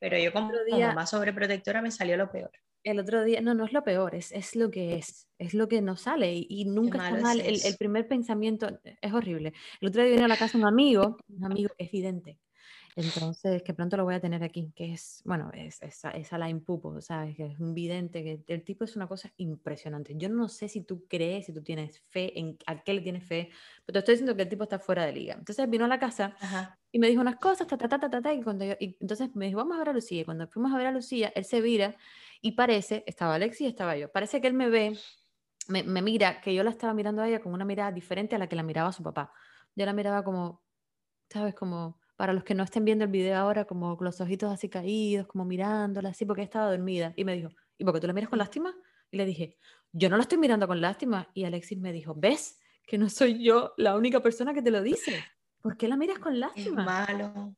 Pero 0.00 0.18
yo 0.18 0.32
como, 0.32 0.50
día, 0.66 0.94
más 0.94 1.10
sobreprotectora 1.10 1.80
me 1.80 1.92
salió 1.92 2.16
lo 2.16 2.28
peor. 2.28 2.50
El 2.82 2.98
otro 2.98 3.22
día, 3.22 3.40
no, 3.40 3.54
no 3.54 3.66
es 3.66 3.72
lo 3.72 3.84
peor, 3.84 4.16
es, 4.16 4.32
es 4.32 4.56
lo 4.56 4.68
que 4.68 4.96
es, 4.96 5.28
es 5.38 5.54
lo 5.54 5.68
que 5.68 5.80
nos 5.80 6.00
sale 6.00 6.34
y, 6.34 6.64
nunca 6.64 6.98
está 6.98 7.20
mal. 7.20 7.40
El, 7.40 7.64
el, 7.64 7.76
primer 7.76 8.08
pensamiento 8.08 8.80
es 8.82 9.12
horrible. 9.12 9.52
El 9.80 9.90
otro 9.90 10.02
día 10.02 10.10
vino 10.10 10.24
a 10.24 10.28
la 10.28 10.36
casa 10.36 10.58
un 10.58 10.66
amigo, 10.66 11.18
un 11.28 11.44
amigo 11.44 11.70
que 11.78 11.84
es 11.84 11.92
vidente, 11.92 12.40
entonces, 12.98 13.62
que 13.62 13.74
pronto 13.74 13.96
lo 13.96 14.02
voy 14.02 14.16
a 14.16 14.20
tener 14.20 14.42
aquí, 14.42 14.72
que 14.74 14.92
es, 14.92 15.22
bueno, 15.24 15.52
es, 15.54 15.80
es, 15.82 16.02
es 16.14 16.32
Alain 16.32 16.64
Pupo, 16.64 17.00
¿sabes? 17.00 17.36
Que 17.36 17.46
es 17.46 17.60
un 17.60 17.72
vidente, 17.72 18.24
que 18.24 18.42
el 18.52 18.64
tipo 18.64 18.82
es 18.82 18.96
una 18.96 19.06
cosa 19.06 19.32
impresionante. 19.36 20.14
Yo 20.16 20.28
no 20.28 20.48
sé 20.48 20.68
si 20.68 20.82
tú 20.82 21.06
crees, 21.06 21.46
si 21.46 21.52
tú 21.52 21.62
tienes 21.62 22.00
fe, 22.08 22.36
en 22.36 22.58
a 22.66 22.82
qué 22.82 22.94
le 22.94 23.00
tienes 23.00 23.24
fe, 23.24 23.50
pero 23.86 23.92
te 23.92 23.98
estoy 24.00 24.14
diciendo 24.14 24.34
que 24.34 24.42
el 24.42 24.48
tipo 24.48 24.64
está 24.64 24.80
fuera 24.80 25.06
de 25.06 25.12
liga. 25.12 25.34
Entonces 25.34 25.70
vino 25.70 25.84
a 25.84 25.88
la 25.88 26.00
casa 26.00 26.34
y 26.90 26.98
me 26.98 27.06
dijo 27.06 27.20
unas 27.20 27.36
cosas, 27.36 27.68
ta, 27.68 27.78
ta, 27.78 27.88
ta, 27.88 28.00
ta, 28.00 28.20
ta, 28.20 28.34
y, 28.34 28.42
cuando 28.42 28.64
y 28.64 28.96
entonces 29.00 29.30
me 29.36 29.46
dijo, 29.46 29.58
vamos 29.58 29.76
a 29.76 29.78
ver 29.78 29.90
a 29.90 29.92
Lucía. 29.92 30.22
Y 30.22 30.24
cuando 30.24 30.48
fuimos 30.48 30.72
a 30.72 30.76
ver 30.76 30.88
a 30.88 30.90
Lucía, 30.90 31.32
él 31.36 31.44
se 31.44 31.60
vira 31.60 31.94
y 32.40 32.52
parece, 32.52 33.04
estaba 33.06 33.36
Alexis 33.36 33.60
y 33.60 33.66
estaba 33.66 33.96
yo, 33.96 34.10
parece 34.10 34.40
que 34.40 34.48
él 34.48 34.54
me 34.54 34.68
ve, 34.70 34.98
me, 35.68 35.84
me 35.84 36.02
mira, 36.02 36.40
que 36.40 36.52
yo 36.52 36.64
la 36.64 36.70
estaba 36.70 36.94
mirando 36.94 37.22
a 37.22 37.28
ella 37.28 37.38
con 37.38 37.52
una 37.52 37.64
mirada 37.64 37.92
diferente 37.92 38.34
a 38.34 38.38
la 38.40 38.48
que 38.48 38.56
la 38.56 38.64
miraba 38.64 38.88
a 38.88 38.92
su 38.92 39.04
papá. 39.04 39.32
Yo 39.76 39.86
la 39.86 39.92
miraba 39.92 40.24
como, 40.24 40.64
¿sabes? 41.30 41.54
Como 41.54 42.00
para 42.18 42.32
los 42.32 42.42
que 42.42 42.52
no 42.52 42.64
estén 42.64 42.84
viendo 42.84 43.04
el 43.04 43.12
video 43.12 43.36
ahora, 43.36 43.64
como 43.64 43.96
con 43.96 44.04
los 44.04 44.20
ojitos 44.20 44.52
así 44.52 44.68
caídos, 44.68 45.28
como 45.28 45.44
mirándola 45.44 46.08
así, 46.08 46.24
porque 46.24 46.42
estaba 46.42 46.68
dormida. 46.68 47.12
Y 47.14 47.24
me 47.24 47.36
dijo, 47.36 47.50
¿y 47.78 47.84
por 47.84 47.94
qué 47.94 48.00
tú 48.00 48.08
la 48.08 48.12
miras 48.12 48.28
con 48.28 48.40
lástima? 48.40 48.74
Y 49.12 49.18
le 49.18 49.24
dije, 49.24 49.56
yo 49.92 50.10
no 50.10 50.16
la 50.16 50.22
estoy 50.22 50.36
mirando 50.36 50.66
con 50.66 50.80
lástima. 50.80 51.30
Y 51.32 51.44
Alexis 51.44 51.78
me 51.78 51.92
dijo, 51.92 52.16
¿ves? 52.16 52.58
Que 52.88 52.98
no 52.98 53.08
soy 53.08 53.44
yo 53.44 53.72
la 53.76 53.96
única 53.96 54.20
persona 54.20 54.52
que 54.52 54.62
te 54.62 54.72
lo 54.72 54.82
dice. 54.82 55.24
¿Por 55.60 55.76
qué 55.76 55.86
la 55.86 55.96
miras 55.96 56.18
con 56.18 56.40
lástima? 56.40 56.82
Es 56.82 56.86
malo. 56.86 57.54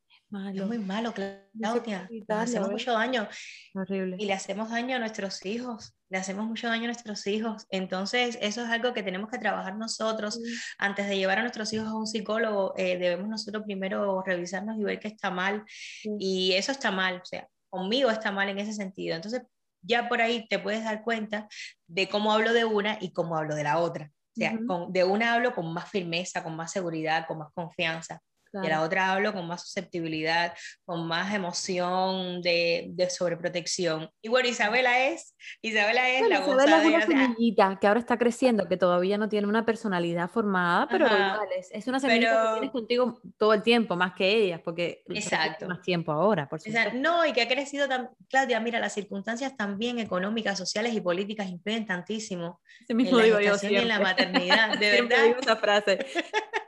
Es 0.55 0.67
muy 0.67 0.79
malo, 0.79 1.13
Claudia. 1.13 2.09
le 2.09 2.25
hacemos 2.29 2.71
mucho 2.71 2.93
daño. 2.93 3.27
Horrible. 3.75 4.17
Y 4.19 4.27
le 4.27 4.33
hacemos 4.33 4.71
daño 4.71 4.97
a 4.97 4.99
nuestros 5.01 5.45
hijos. 5.45 5.95
Le 6.09 6.19
hacemos 6.19 6.47
mucho 6.47 6.69
daño 6.69 6.85
a 6.85 6.87
nuestros 6.87 7.27
hijos. 7.27 7.67
Entonces, 7.71 8.39
eso 8.41 8.63
es 8.63 8.69
algo 8.69 8.93
que 8.93 9.03
tenemos 9.03 9.29
que 9.29 9.39
trabajar 9.39 9.77
nosotros. 9.77 10.39
Antes 10.79 11.09
de 11.09 11.17
llevar 11.17 11.39
a 11.39 11.43
nuestros 11.43 11.73
hijos 11.73 11.89
a 11.89 11.95
un 11.95 12.07
psicólogo, 12.07 12.75
eh, 12.77 12.97
debemos 12.97 13.29
nosotros 13.29 13.65
primero 13.65 14.23
revisarnos 14.23 14.79
y 14.79 14.85
ver 14.85 15.01
qué 15.01 15.09
está 15.09 15.31
mal. 15.31 15.65
Y 16.19 16.53
eso 16.53 16.71
está 16.71 16.93
mal. 16.93 17.17
O 17.17 17.25
sea, 17.25 17.49
conmigo 17.69 18.11
está 18.11 18.31
mal 18.31 18.49
en 18.49 18.59
ese 18.59 18.73
sentido. 18.73 19.17
Entonces, 19.17 19.43
ya 19.83 20.09
por 20.09 20.21
ahí 20.21 20.47
te 20.49 20.59
puedes 20.59 20.85
dar 20.85 21.03
cuenta 21.03 21.49
de 21.89 22.09
cómo 22.09 22.33
hablo 22.33 22.53
de 22.53 22.65
una 22.65 22.99
y 23.01 23.13
cómo 23.13 23.37
hablo 23.37 23.57
de 23.57 23.65
la 23.65 23.79
otra. 23.79 24.13
O 24.37 24.41
sea, 24.41 24.57
con, 24.67 24.93
de 24.93 25.03
una 25.03 25.35
hablo 25.35 25.55
con 25.55 25.73
más 25.73 25.91
firmeza, 25.91 26.45
con 26.45 26.55
más 26.55 26.71
seguridad, 26.71 27.27
con 27.27 27.39
más 27.39 27.53
confianza. 27.53 28.23
Y 28.53 28.67
la 28.67 28.83
otra 28.83 29.13
hablo 29.13 29.33
con 29.33 29.47
más 29.47 29.63
susceptibilidad, 29.63 30.55
con 30.85 31.07
más 31.07 31.33
emoción 31.35 32.43
de, 32.43 32.87
de 32.91 33.11
sobreprotección. 33.11 34.11
Y 34.23 34.29
bueno, 34.29 34.49
Isabela 34.49 35.07
es, 35.07 35.35
Isabela 35.63 36.09
es 36.11 36.29
la 36.29 36.41
Isabela 36.41 36.83
es 36.83 36.87
una 36.87 37.07
semillita 37.07 37.79
que 37.81 37.87
ahora 37.87 38.01
está 38.01 38.19
creciendo, 38.19 38.69
que 38.69 38.77
todavía 38.77 39.19
no 39.19 39.29
tiene 39.29 39.47
una 39.47 39.65
personalidad 39.65 40.29
formada, 40.29 40.89
pero 40.89 41.07
igual 41.07 41.49
es, 41.57 41.71
es 41.71 41.87
una 41.87 42.01
semillita 42.01 42.43
que 42.43 42.53
tienes 42.55 42.71
contigo 42.71 43.21
todo 43.39 43.55
el 43.55 43.63
tiempo, 43.63 43.97
más 43.97 44.15
que 44.15 44.29
ellas, 44.29 44.61
porque 44.65 45.03
Exacto. 45.09 45.69
más 45.69 45.81
tiempo 45.83 46.13
ahora, 46.13 46.49
por 46.49 46.61
supuesto. 46.61 46.91
No, 46.95 47.25
y 47.25 47.33
que 47.33 47.43
ha 47.43 47.49
crecido 47.49 47.89
también, 47.89 48.13
Claudia, 48.29 48.61
mira, 48.61 48.81
las 48.81 48.93
circunstancias 48.95 49.57
también 49.57 49.99
económicas, 49.99 50.59
sociales 50.59 50.95
y 50.95 51.01
políticas 51.01 51.49
influyen 51.49 51.87
tantísimo 51.87 52.61
mismo 52.95 53.21
en 53.21 53.31
la 53.31 53.39
digo 53.39 53.57
y 53.63 53.77
en 53.77 53.89
la 53.89 54.01
maternidad, 54.01 54.79
de 54.79 54.91
verdad. 55.03 55.25
Digo 55.25 55.41
esa 55.41 55.57
frase. 55.57 55.99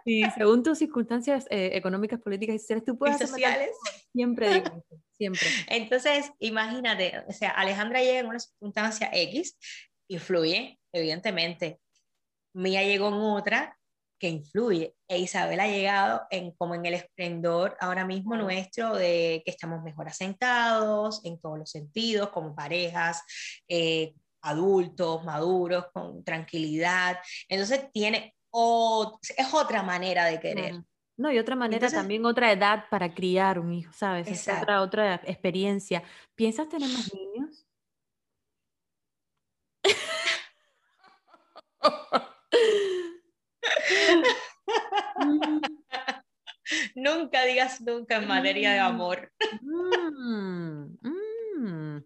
Y 0.05 0.24
según 0.30 0.62
tus 0.62 0.78
circunstancias 0.78 1.47
eh, 1.51 1.71
económicas, 1.76 2.20
políticas 2.20 2.56
y 2.56 2.58
sociales, 2.58 2.84
tú 2.84 2.98
puedes 2.98 3.20
y 3.20 3.26
sociales. 3.26 3.70
Siempre 4.12 4.54
digo 4.54 4.84
siempre. 5.12 5.48
Entonces, 5.68 6.30
imagínate, 6.38 7.24
o 7.28 7.32
sea, 7.32 7.50
Alejandra 7.50 8.00
llega 8.00 8.20
en 8.20 8.26
una 8.26 8.38
circunstancia 8.38 9.10
X, 9.12 9.56
influye, 10.08 10.78
evidentemente. 10.92 11.80
Mía 12.54 12.82
llegó 12.82 13.08
en 13.08 13.14
otra 13.14 13.78
que 14.18 14.28
influye. 14.28 14.94
E 15.08 15.18
Isabel 15.18 15.58
ha 15.58 15.66
llegado 15.66 16.22
en, 16.30 16.52
como 16.52 16.74
en 16.74 16.86
el 16.86 16.94
esplendor 16.94 17.76
ahora 17.80 18.06
mismo 18.06 18.36
nuestro 18.36 18.94
de 18.94 19.42
que 19.44 19.50
estamos 19.50 19.82
mejor 19.82 20.08
asentados 20.08 21.24
en 21.24 21.40
todos 21.40 21.58
los 21.58 21.70
sentidos, 21.70 22.28
como 22.28 22.54
parejas, 22.54 23.22
eh, 23.66 24.14
adultos, 24.42 25.24
maduros, 25.24 25.86
con 25.92 26.22
tranquilidad. 26.22 27.18
Entonces 27.48 27.90
tiene 27.92 28.34
es 29.36 29.54
otra 29.54 29.82
manera 29.82 30.26
de 30.26 30.38
querer. 30.38 30.74
No, 31.16 31.30
y 31.30 31.38
otra 31.38 31.56
manera 31.56 31.90
también, 31.90 32.24
otra 32.24 32.52
edad 32.52 32.84
para 32.90 33.14
criar 33.14 33.58
un 33.58 33.72
hijo, 33.72 33.92
¿sabes? 33.92 34.28
Es 34.28 34.48
otra, 34.48 34.80
otra 34.80 35.16
experiencia. 35.16 36.02
¿Piensas 36.34 36.68
tener 36.68 36.88
más 36.88 37.12
niños? 37.14 37.66
nunca 46.94 47.44
digas 47.44 47.80
nunca 47.80 48.16
en 48.16 48.26
materia 48.26 48.72
de 48.72 48.80
mm. 48.80 48.84
amor. 48.84 49.32
Mm, 49.60 50.96
mm, 51.02 52.04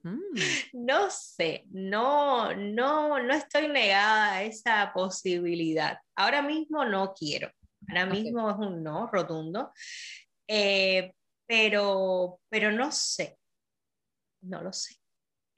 no 0.72 1.10
sé, 1.10 1.64
no, 1.70 2.54
no, 2.54 3.22
no 3.22 3.34
estoy 3.34 3.68
negada 3.68 4.34
a 4.34 4.42
esa 4.42 4.92
posibilidad. 4.92 5.98
Ahora 6.14 6.42
mismo 6.42 6.84
no 6.84 7.14
quiero. 7.14 7.50
Ahora 7.88 8.06
mismo 8.06 8.50
es 8.50 8.56
un 8.56 8.82
no 8.82 9.08
rotundo. 9.08 9.72
Eh, 10.48 11.12
pero, 11.46 12.40
pero 12.48 12.72
no 12.72 12.90
sé. 12.92 13.38
No 14.42 14.62
lo 14.62 14.72
sé. 14.72 14.96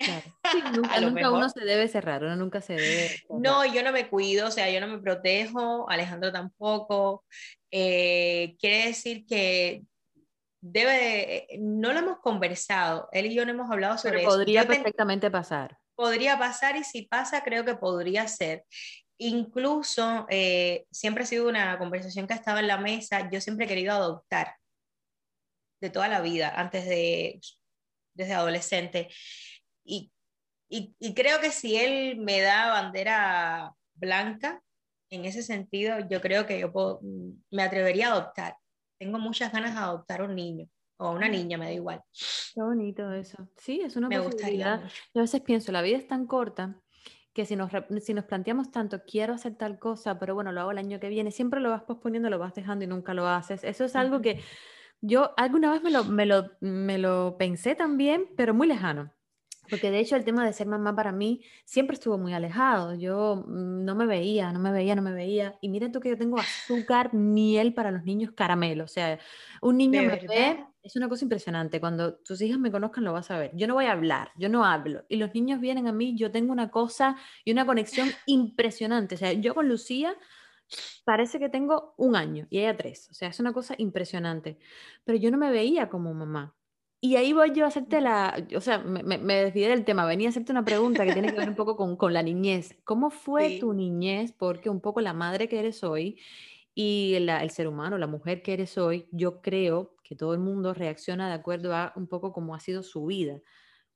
nunca, 1.02 1.30
uno 1.30 1.50
se 1.50 1.64
debe 1.64 1.88
cerrar, 1.88 2.22
uno 2.22 2.36
nunca 2.36 2.60
se 2.60 2.74
debe. 2.74 3.10
No, 3.30 3.64
yo 3.64 3.82
no 3.82 3.92
me 3.92 4.08
cuido, 4.08 4.46
o 4.46 4.50
sea, 4.50 4.70
yo 4.70 4.80
no 4.80 4.86
me 4.86 4.98
protejo, 4.98 5.88
Alejandro 5.90 6.32
tampoco. 6.32 7.24
Eh, 7.70 8.56
quiere 8.60 8.86
decir 8.86 9.26
que 9.26 9.82
debe, 10.60 11.48
no 11.58 11.92
lo 11.92 11.98
hemos 11.98 12.18
conversado, 12.20 13.08
él 13.12 13.26
y 13.26 13.34
yo 13.34 13.44
no 13.44 13.52
hemos 13.52 13.70
hablado 13.70 13.98
sobre 13.98 14.22
eso. 14.22 14.30
Podría 14.30 14.66
perfectamente 14.66 15.30
pasar. 15.30 15.76
Podría 15.96 16.38
pasar 16.38 16.76
y 16.76 16.84
si 16.84 17.02
pasa, 17.02 17.42
creo 17.42 17.64
que 17.64 17.74
podría 17.74 18.28
ser. 18.28 18.64
Incluso, 19.18 20.26
eh, 20.30 20.86
siempre 20.90 21.24
ha 21.24 21.26
sido 21.26 21.48
una 21.48 21.78
conversación 21.78 22.26
que 22.26 22.34
ha 22.34 22.36
estado 22.36 22.58
en 22.58 22.68
la 22.68 22.78
mesa, 22.78 23.28
yo 23.30 23.40
siempre 23.40 23.66
he 23.66 23.68
querido 23.68 23.92
adoptar 23.92 24.56
de 25.80 25.90
toda 25.90 26.08
la 26.08 26.20
vida, 26.20 26.52
antes 26.56 26.86
de, 26.86 27.40
desde 28.14 28.34
adolescente. 28.34 29.08
Y, 29.84 30.12
y, 30.68 30.94
y 30.98 31.14
creo 31.14 31.40
que 31.40 31.50
si 31.50 31.76
él 31.76 32.18
me 32.18 32.40
da 32.40 32.68
bandera 32.68 33.72
blanca, 33.94 34.62
en 35.10 35.24
ese 35.24 35.42
sentido, 35.42 35.98
yo 36.08 36.20
creo 36.20 36.46
que 36.46 36.60
yo 36.60 36.72
puedo, 36.72 37.00
me 37.50 37.62
atrevería 37.62 38.08
a 38.08 38.12
adoptar 38.12 38.56
tengo 38.98 39.18
muchas 39.18 39.52
ganas 39.52 39.74
de 39.74 39.80
adoptar 39.80 40.22
un 40.22 40.34
niño 40.34 40.68
o 40.98 41.12
una 41.12 41.28
niña, 41.28 41.56
me 41.56 41.66
da 41.66 41.72
igual. 41.72 42.02
Qué 42.54 42.60
bonito 42.60 43.12
eso. 43.12 43.48
Sí, 43.56 43.80
es 43.80 43.94
una 43.94 44.08
me 44.08 44.20
posibilidad. 44.20 44.82
Yo 45.14 45.20
a 45.20 45.22
veces 45.22 45.40
pienso, 45.42 45.70
la 45.70 45.80
vida 45.80 45.96
es 45.96 46.08
tan 46.08 46.26
corta 46.26 46.80
que 47.38 47.46
si 47.46 47.54
nos, 47.54 47.70
si 48.00 48.14
nos 48.14 48.24
planteamos 48.24 48.72
tanto, 48.72 49.04
quiero 49.06 49.32
hacer 49.32 49.54
tal 49.54 49.78
cosa, 49.78 50.18
pero 50.18 50.34
bueno, 50.34 50.50
lo 50.50 50.60
hago 50.60 50.72
el 50.72 50.78
año 50.78 50.98
que 50.98 51.08
viene, 51.08 51.30
siempre 51.30 51.60
lo 51.60 51.70
vas 51.70 51.84
posponiendo, 51.84 52.28
lo 52.30 52.40
vas 52.40 52.52
dejando 52.52 52.84
y 52.84 52.88
nunca 52.88 53.14
lo 53.14 53.28
haces. 53.28 53.62
Eso 53.62 53.84
es 53.84 53.94
algo 53.94 54.20
que 54.20 54.42
yo 55.00 55.34
alguna 55.36 55.70
vez 55.70 55.80
me 55.80 55.92
lo, 55.92 56.02
me 56.02 56.26
lo, 56.26 56.50
me 56.58 56.98
lo 56.98 57.36
pensé 57.38 57.76
también, 57.76 58.26
pero 58.36 58.54
muy 58.54 58.66
lejano. 58.66 59.12
Porque 59.68 59.90
de 59.90 60.00
hecho 60.00 60.16
el 60.16 60.24
tema 60.24 60.44
de 60.44 60.52
ser 60.52 60.66
mamá 60.66 60.94
para 60.94 61.12
mí 61.12 61.42
siempre 61.64 61.94
estuvo 61.94 62.18
muy 62.18 62.32
alejado. 62.32 62.94
Yo 62.94 63.44
mm, 63.46 63.84
no 63.84 63.94
me 63.94 64.06
veía, 64.06 64.52
no 64.52 64.58
me 64.58 64.72
veía, 64.72 64.94
no 64.94 65.02
me 65.02 65.12
veía. 65.12 65.58
Y 65.60 65.68
miren 65.68 65.92
tú 65.92 66.00
que 66.00 66.10
yo 66.10 66.18
tengo 66.18 66.38
azúcar, 66.38 67.14
miel 67.14 67.74
para 67.74 67.90
los 67.90 68.04
niños, 68.04 68.32
caramelo. 68.32 68.84
O 68.84 68.88
sea, 68.88 69.18
un 69.62 69.76
niño 69.76 70.02
me 70.02 70.16
ve, 70.26 70.64
es 70.82 70.96
una 70.96 71.08
cosa 71.08 71.24
impresionante. 71.24 71.80
Cuando 71.80 72.16
tus 72.16 72.40
hijas 72.40 72.58
me 72.58 72.70
conozcan 72.70 73.04
lo 73.04 73.12
vas 73.12 73.30
a 73.30 73.38
ver. 73.38 73.50
Yo 73.54 73.66
no 73.66 73.74
voy 73.74 73.86
a 73.86 73.92
hablar, 73.92 74.32
yo 74.36 74.48
no 74.48 74.64
hablo. 74.64 75.04
Y 75.08 75.16
los 75.16 75.34
niños 75.34 75.60
vienen 75.60 75.86
a 75.86 75.92
mí, 75.92 76.16
yo 76.16 76.30
tengo 76.30 76.52
una 76.52 76.70
cosa 76.70 77.16
y 77.44 77.52
una 77.52 77.66
conexión 77.66 78.08
impresionante. 78.26 79.14
O 79.16 79.18
sea, 79.18 79.32
yo 79.32 79.54
con 79.54 79.68
Lucía 79.68 80.16
parece 81.04 81.38
que 81.38 81.48
tengo 81.48 81.94
un 81.96 82.16
año 82.16 82.46
y 82.50 82.58
ella 82.58 82.76
tres. 82.76 83.08
O 83.10 83.14
sea, 83.14 83.28
es 83.28 83.40
una 83.40 83.52
cosa 83.52 83.74
impresionante. 83.78 84.58
Pero 85.04 85.18
yo 85.18 85.30
no 85.30 85.38
me 85.38 85.50
veía 85.50 85.88
como 85.88 86.12
mamá. 86.14 86.54
Y 87.00 87.14
ahí 87.14 87.32
voy 87.32 87.52
yo 87.54 87.64
a 87.64 87.68
hacerte 87.68 88.00
la, 88.00 88.44
o 88.56 88.60
sea, 88.60 88.78
me, 88.78 89.02
me 89.02 89.34
desvié 89.34 89.68
del 89.68 89.84
tema, 89.84 90.04
venía 90.04 90.28
a 90.28 90.30
hacerte 90.30 90.50
una 90.50 90.64
pregunta 90.64 91.04
que 91.06 91.12
tiene 91.12 91.32
que 91.32 91.38
ver 91.38 91.48
un 91.48 91.54
poco 91.54 91.76
con, 91.76 91.96
con 91.96 92.12
la 92.12 92.22
niñez. 92.22 92.76
¿Cómo 92.84 93.10
fue 93.10 93.58
tu 93.60 93.72
niñez? 93.72 94.32
Porque 94.32 94.68
un 94.68 94.80
poco 94.80 95.00
la 95.00 95.12
madre 95.12 95.48
que 95.48 95.60
eres 95.60 95.84
hoy 95.84 96.18
y 96.74 97.14
el 97.14 97.50
ser 97.50 97.68
humano, 97.68 97.98
la 97.98 98.06
mujer 98.06 98.42
que 98.42 98.52
eres 98.52 98.78
hoy, 98.78 99.08
yo 99.10 99.40
creo 99.42 99.96
que 100.04 100.16
todo 100.16 100.32
el 100.32 100.40
mundo 100.40 100.74
reacciona 100.74 101.28
de 101.28 101.34
acuerdo 101.34 101.74
a 101.74 101.92
un 101.96 102.06
poco 102.06 102.32
cómo 102.32 102.54
ha 102.54 102.60
sido 102.60 102.82
su 102.82 103.06
vida. 103.06 103.40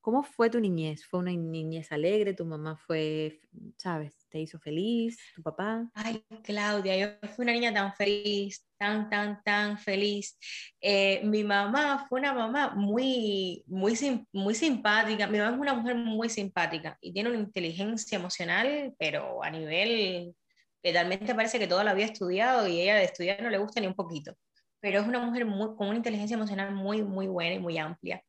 ¿Cómo 0.03 0.25
fue 0.25 0.51
tu 0.51 0.59
niñez? 0.59 1.07
¿Fue 1.07 1.21
una 1.21 1.31
niñez 1.31 1.93
alegre? 1.93 2.35
¿Tu 2.35 2.45
mamá 2.45 2.77
fue, 2.77 3.41
sabes, 3.77 4.27
te 4.29 4.41
hizo 4.41 4.59
feliz? 4.59 5.17
¿Tu 5.37 5.43
papá? 5.45 5.89
Ay, 5.95 6.25
Claudia, 6.43 6.97
yo 6.97 7.29
fui 7.29 7.45
una 7.45 7.53
niña 7.53 7.73
tan 7.73 7.95
feliz, 7.95 8.67
tan, 8.77 9.09
tan, 9.09 9.41
tan 9.45 9.79
feliz. 9.79 10.37
Eh, 10.81 11.21
mi 11.23 11.45
mamá 11.45 12.05
fue 12.09 12.19
una 12.19 12.35
mamá 12.35 12.75
muy, 12.75 13.63
muy, 13.69 13.97
muy 14.33 14.55
simpática. 14.57 15.29
Mi 15.29 15.39
mamá 15.39 15.55
es 15.55 15.61
una 15.61 15.75
mujer 15.75 15.95
muy 15.95 16.29
simpática 16.29 16.99
y 17.01 17.13
tiene 17.13 17.31
una 17.31 17.39
inteligencia 17.39 18.19
emocional, 18.19 18.93
pero 18.99 19.45
a 19.45 19.51
nivel 19.51 20.35
que 20.83 20.91
realmente 20.91 21.33
parece 21.33 21.61
que 21.61 21.69
toda 21.69 21.85
la 21.85 21.93
había 21.93 22.07
estudiado 22.07 22.67
y 22.67 22.81
ella 22.81 22.97
de 22.97 23.05
estudiar 23.05 23.41
no 23.41 23.51
le 23.51 23.59
gusta 23.59 23.81
ni 23.81 23.87
un 23.87 23.95
poquito. 23.95 24.35
Pero 24.81 24.99
es 24.99 25.07
una 25.07 25.21
mujer 25.21 25.47
muy, 25.47 25.77
con 25.77 25.87
una 25.87 25.99
inteligencia 25.99 26.35
emocional 26.35 26.75
muy, 26.75 27.05
muy 27.05 27.29
buena 27.29 27.55
y 27.55 27.61
muy 27.61 27.79
amplia. 27.79 28.21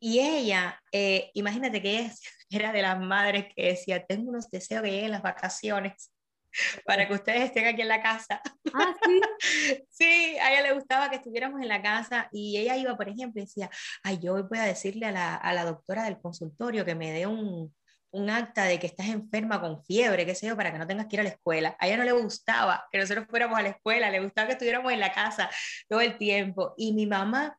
Y 0.00 0.18
ella, 0.20 0.80
eh, 0.92 1.30
imagínate 1.34 1.82
que 1.82 1.98
ella 1.98 2.12
era 2.50 2.72
de 2.72 2.82
las 2.82 2.98
madres 2.98 3.46
que 3.54 3.66
decía, 3.68 4.04
tengo 4.06 4.30
unos 4.30 4.50
deseos 4.50 4.82
que 4.82 4.90
lleguen 4.90 5.10
las 5.12 5.22
vacaciones 5.22 6.10
para 6.86 7.06
que 7.06 7.14
ustedes 7.14 7.42
estén 7.42 7.66
aquí 7.66 7.82
en 7.82 7.88
la 7.88 8.02
casa. 8.02 8.40
Ah, 8.74 8.94
sí. 9.04 9.20
sí, 9.90 10.38
a 10.38 10.52
ella 10.52 10.62
le 10.62 10.72
gustaba 10.72 11.10
que 11.10 11.16
estuviéramos 11.16 11.60
en 11.60 11.68
la 11.68 11.82
casa 11.82 12.28
y 12.32 12.56
ella 12.56 12.76
iba, 12.76 12.96
por 12.96 13.08
ejemplo, 13.08 13.40
y 13.40 13.44
decía, 13.44 13.70
ay, 14.02 14.18
yo 14.20 14.42
voy 14.48 14.58
a 14.58 14.64
decirle 14.64 15.06
a 15.06 15.12
la, 15.12 15.34
a 15.36 15.52
la 15.52 15.64
doctora 15.64 16.04
del 16.04 16.18
consultorio 16.18 16.84
que 16.84 16.94
me 16.94 17.12
dé 17.12 17.26
un, 17.26 17.74
un 18.12 18.30
acta 18.30 18.64
de 18.64 18.78
que 18.78 18.86
estás 18.86 19.08
enferma 19.08 19.60
con 19.60 19.84
fiebre, 19.84 20.26
qué 20.26 20.34
sé 20.34 20.46
yo, 20.48 20.56
para 20.56 20.72
que 20.72 20.78
no 20.78 20.86
tengas 20.86 21.06
que 21.06 21.16
ir 21.16 21.20
a 21.20 21.24
la 21.24 21.30
escuela. 21.30 21.76
A 21.78 21.86
ella 21.86 21.98
no 21.98 22.04
le 22.04 22.12
gustaba 22.12 22.86
que 22.90 22.98
nosotros 22.98 23.26
fuéramos 23.28 23.58
a 23.58 23.62
la 23.62 23.68
escuela, 23.68 24.10
le 24.10 24.20
gustaba 24.20 24.46
que 24.48 24.52
estuviéramos 24.54 24.92
en 24.92 25.00
la 25.00 25.12
casa 25.12 25.50
todo 25.88 26.00
el 26.00 26.18
tiempo. 26.18 26.74
Y 26.76 26.92
mi 26.92 27.06
mamá 27.06 27.56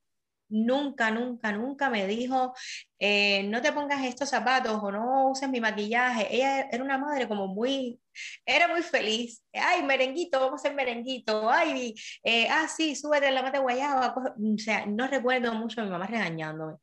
nunca, 0.51 1.09
nunca, 1.11 1.51
nunca 1.51 1.89
me 1.89 2.05
dijo, 2.05 2.53
eh, 2.99 3.43
no 3.43 3.61
te 3.61 3.71
pongas 3.73 4.03
estos 4.03 4.29
zapatos 4.29 4.79
o 4.81 4.91
no 4.91 5.29
uses 5.29 5.49
mi 5.49 5.59
maquillaje. 5.59 6.27
Ella 6.33 6.67
era 6.71 6.83
una 6.83 6.97
madre 6.97 7.27
como 7.27 7.47
muy, 7.47 7.99
era 8.45 8.67
muy 8.67 8.81
feliz. 8.83 9.43
Ay, 9.53 9.83
merenguito, 9.83 10.39
vamos 10.39 10.59
a 10.59 10.61
hacer 10.61 10.75
merenguito. 10.75 11.49
Ay, 11.49 11.95
eh, 12.23 12.47
ah, 12.49 12.67
sí, 12.67 12.95
súbete 12.95 13.27
en 13.27 13.35
la 13.35 13.43
mata 13.43 13.59
guayaba. 13.59 14.13
O 14.15 14.57
sea, 14.57 14.85
no 14.85 15.07
recuerdo 15.07 15.53
mucho 15.53 15.81
a 15.81 15.83
mi 15.85 15.89
mamá 15.89 16.05
regañándome. 16.05 16.75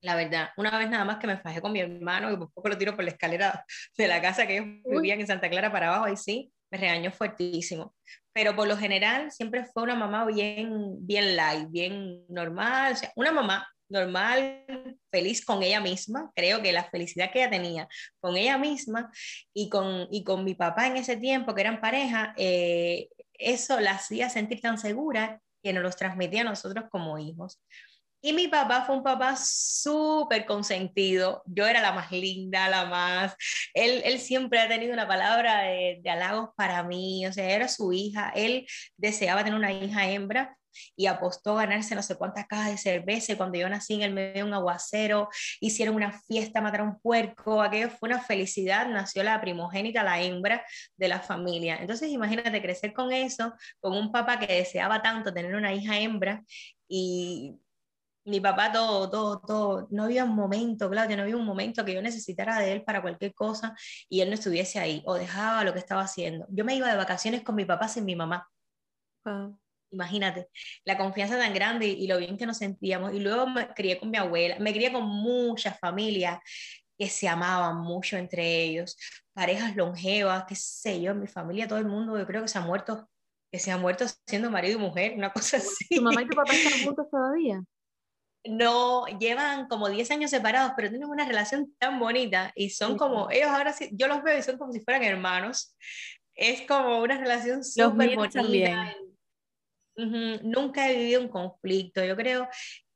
La 0.00 0.16
verdad, 0.16 0.50
una 0.58 0.78
vez 0.78 0.90
nada 0.90 1.04
más 1.04 1.16
que 1.16 1.26
me 1.26 1.38
fajé 1.38 1.62
con 1.62 1.72
mi 1.72 1.80
hermano 1.80 2.30
y 2.30 2.36
por 2.36 2.52
poco 2.52 2.68
lo 2.68 2.76
tiro 2.76 2.94
por 2.94 3.04
la 3.04 3.10
escalera 3.10 3.64
de 3.96 4.06
la 4.06 4.20
casa 4.20 4.46
que 4.46 4.58
ellos 4.58 4.66
vivían 4.84 5.18
en 5.18 5.26
Santa 5.26 5.48
Clara 5.48 5.72
para 5.72 5.88
abajo, 5.88 6.04
ahí 6.04 6.16
sí, 6.16 6.52
me 6.74 6.78
regañó 6.78 7.12
fuertísimo 7.12 7.94
pero 8.34 8.56
por 8.56 8.66
lo 8.66 8.76
general 8.76 9.30
siempre 9.30 9.64
fue 9.64 9.84
una 9.84 9.94
mamá 9.94 10.26
bien, 10.26 11.06
bien 11.06 11.36
light, 11.36 11.70
bien 11.70 12.24
normal, 12.28 12.96
una 13.14 13.30
mamá 13.30 13.66
normal, 13.88 14.66
feliz 15.10 15.44
con 15.44 15.62
ella 15.62 15.80
misma, 15.80 16.32
creo 16.34 16.60
que 16.60 16.72
la 16.72 16.84
felicidad 16.84 17.30
que 17.30 17.38
ella 17.38 17.50
tenía 17.50 17.88
con 18.18 18.36
ella 18.36 18.58
misma 18.58 19.10
y 19.54 19.68
con, 19.68 20.08
y 20.10 20.24
con 20.24 20.42
mi 20.42 20.54
papá 20.54 20.88
en 20.88 20.96
ese 20.96 21.16
tiempo, 21.16 21.54
que 21.54 21.60
eran 21.60 21.80
pareja, 21.80 22.34
eh, 22.36 23.08
eso 23.34 23.78
la 23.78 23.92
hacía 23.92 24.28
sentir 24.30 24.60
tan 24.60 24.78
segura 24.78 25.40
que 25.62 25.72
nos 25.72 25.84
los 25.84 25.96
transmitía 25.96 26.40
a 26.40 26.44
nosotros 26.44 26.86
como 26.90 27.18
hijos. 27.18 27.60
Y 28.26 28.32
mi 28.32 28.48
papá 28.48 28.86
fue 28.86 28.96
un 28.96 29.02
papá 29.02 29.36
súper 29.36 30.46
consentido. 30.46 31.42
Yo 31.44 31.66
era 31.66 31.82
la 31.82 31.92
más 31.92 32.10
linda, 32.10 32.70
la 32.70 32.86
más... 32.86 33.36
Él, 33.74 34.00
él 34.02 34.18
siempre 34.18 34.60
ha 34.60 34.66
tenido 34.66 34.94
una 34.94 35.06
palabra 35.06 35.64
de, 35.64 36.00
halagos 36.08 36.48
para 36.56 36.82
mí. 36.84 37.26
O 37.26 37.32
sea, 37.34 37.50
era 37.50 37.68
su 37.68 37.92
hija. 37.92 38.32
Él 38.34 38.66
deseaba 38.96 39.44
tener 39.44 39.58
una 39.58 39.74
hija 39.74 40.08
hembra 40.08 40.56
y 40.96 41.04
apostó 41.04 41.58
a 41.58 41.66
ganarse 41.66 41.94
no 41.94 42.02
sé 42.02 42.16
cuántas 42.16 42.46
cajas 42.46 42.70
de 42.70 42.78
cerveza. 42.78 43.32
Y 43.34 43.36
cuando 43.36 43.58
yo 43.58 43.68
nací 43.68 43.92
en 43.92 44.00
el 44.00 44.14
medio 44.14 44.32
de 44.36 44.44
un 44.44 44.54
aguacero, 44.54 45.28
hicieron 45.60 45.94
una 45.94 46.18
fiesta, 46.22 46.62
mataron 46.62 46.88
un 46.88 47.00
puerco. 47.00 47.60
Aquello 47.60 47.90
fue 47.90 48.08
una 48.08 48.22
felicidad. 48.22 48.88
Nació 48.88 49.22
la 49.22 49.38
primogénita, 49.42 50.02
la 50.02 50.22
hembra 50.22 50.64
de 50.96 51.08
la 51.08 51.20
familia. 51.20 51.76
Entonces, 51.78 52.08
imagínate 52.08 52.62
crecer 52.62 52.94
con 52.94 53.12
eso, 53.12 53.52
con 53.80 53.92
un 53.92 54.10
papá 54.10 54.38
que 54.38 54.46
deseaba 54.46 55.02
tanto 55.02 55.30
tener 55.30 55.54
una 55.54 55.74
hija 55.74 55.98
hembra 55.98 56.42
y 56.88 57.58
mi 58.24 58.40
papá 58.40 58.72
todo, 58.72 59.10
todo, 59.10 59.40
todo, 59.40 59.88
no 59.90 60.04
había 60.04 60.24
un 60.24 60.34
momento, 60.34 60.88
Claudia, 60.88 61.16
no 61.16 61.22
había 61.24 61.36
un 61.36 61.44
momento 61.44 61.84
que 61.84 61.94
yo 61.94 62.02
necesitara 62.02 62.58
de 62.58 62.72
él 62.72 62.82
para 62.82 63.02
cualquier 63.02 63.34
cosa 63.34 63.74
y 64.08 64.20
él 64.20 64.28
no 64.28 64.34
estuviese 64.34 64.78
ahí 64.78 65.02
o 65.06 65.14
dejaba 65.14 65.64
lo 65.64 65.72
que 65.72 65.78
estaba 65.78 66.02
haciendo. 66.02 66.46
Yo 66.50 66.64
me 66.64 66.74
iba 66.74 66.88
de 66.88 66.96
vacaciones 66.96 67.42
con 67.42 67.54
mi 67.54 67.64
papá 67.64 67.88
sin 67.88 68.04
mi 68.04 68.16
mamá. 68.16 68.48
Imagínate, 69.90 70.48
la 70.84 70.98
confianza 70.98 71.38
tan 71.38 71.54
grande 71.54 71.86
y, 71.86 72.06
lo 72.06 72.18
bien 72.18 72.36
que 72.36 72.46
nos 72.46 72.58
sentíamos. 72.58 73.14
Y 73.14 73.20
luego 73.20 73.46
me 73.46 73.68
crié 73.74 73.98
con 73.98 74.10
mi 74.10 74.18
abuela, 74.18 74.56
me 74.58 74.72
crié 74.72 74.92
con 74.92 75.04
muchas 75.04 75.78
familias 75.78 76.38
que 76.98 77.08
se 77.08 77.28
amaban 77.28 77.80
mucho 77.80 78.16
entre 78.16 78.62
ellos, 78.62 78.96
parejas 79.32 79.76
longevas, 79.76 80.44
qué 80.48 80.54
sé 80.54 81.00
yo, 81.00 81.10
en 81.10 81.20
mi 81.20 81.26
familia 81.26 81.66
todo 81.66 81.78
el 81.78 81.86
mundo 81.86 82.16
yo 82.16 82.26
creo 82.26 82.42
que 82.42 82.48
se 82.48 82.58
ha 82.58 82.60
muerto, 82.60 83.08
que 83.50 83.58
se 83.58 83.72
ha 83.72 83.78
muerto 83.78 84.04
siendo 84.26 84.50
marido 84.50 84.78
y 84.78 84.82
mujer, 84.82 85.14
una 85.16 85.32
cosa 85.32 85.56
así. 85.56 85.96
¿Tu 85.96 86.02
mamá 86.02 86.22
y 86.22 86.28
tu 86.28 86.36
papá 86.36 86.52
están 86.54 86.84
juntos 86.84 87.06
todavía? 87.10 87.62
No 88.44 89.06
llevan 89.18 89.68
como 89.68 89.88
10 89.88 90.10
años 90.10 90.30
separados, 90.30 90.72
pero 90.76 90.90
tienen 90.90 91.08
una 91.08 91.26
relación 91.26 91.74
tan 91.78 91.98
bonita 91.98 92.52
y 92.54 92.70
son 92.70 92.96
como, 92.96 93.30
ellos 93.30 93.48
ahora 93.48 93.72
sí, 93.72 93.90
yo 93.92 94.06
los 94.06 94.22
veo 94.22 94.38
y 94.38 94.42
son 94.42 94.58
como 94.58 94.72
si 94.72 94.80
fueran 94.80 95.02
hermanos. 95.02 95.76
Es 96.34 96.62
como 96.62 97.00
una 97.00 97.18
relación 97.18 97.64
súper 97.64 98.16
bonita. 98.16 98.94
Nunca 99.96 100.90
he 100.90 100.96
vivido 100.96 101.20
un 101.20 101.28
conflicto. 101.28 102.04
Yo 102.04 102.16
creo 102.16 102.48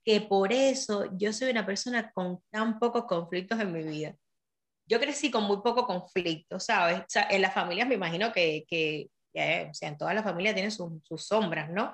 que 0.05 0.21
por 0.21 0.53
eso 0.53 1.05
yo 1.17 1.33
soy 1.33 1.51
una 1.51 1.65
persona 1.65 2.11
con 2.13 2.41
tan 2.51 2.79
pocos 2.79 3.05
conflictos 3.05 3.59
en 3.61 3.73
mi 3.73 3.83
vida. 3.83 4.15
Yo 4.87 4.99
crecí 4.99 5.31
con 5.31 5.45
muy 5.45 5.59
poco 5.59 5.87
conflicto, 5.87 6.59
¿sabes? 6.59 7.03
en 7.31 7.43
las 7.43 7.53
familias 7.53 7.87
me 7.87 7.95
imagino 7.95 8.33
que, 8.33 8.65
que, 8.67 9.09
o 9.71 9.75
sea, 9.75 9.89
en 9.89 9.99
toda 9.99 10.15
la 10.15 10.23
familia 10.23 10.55
tienen 10.55 10.71
sus, 10.71 10.93
sus 11.03 11.27
sombras, 11.27 11.71
¿no? 11.71 11.93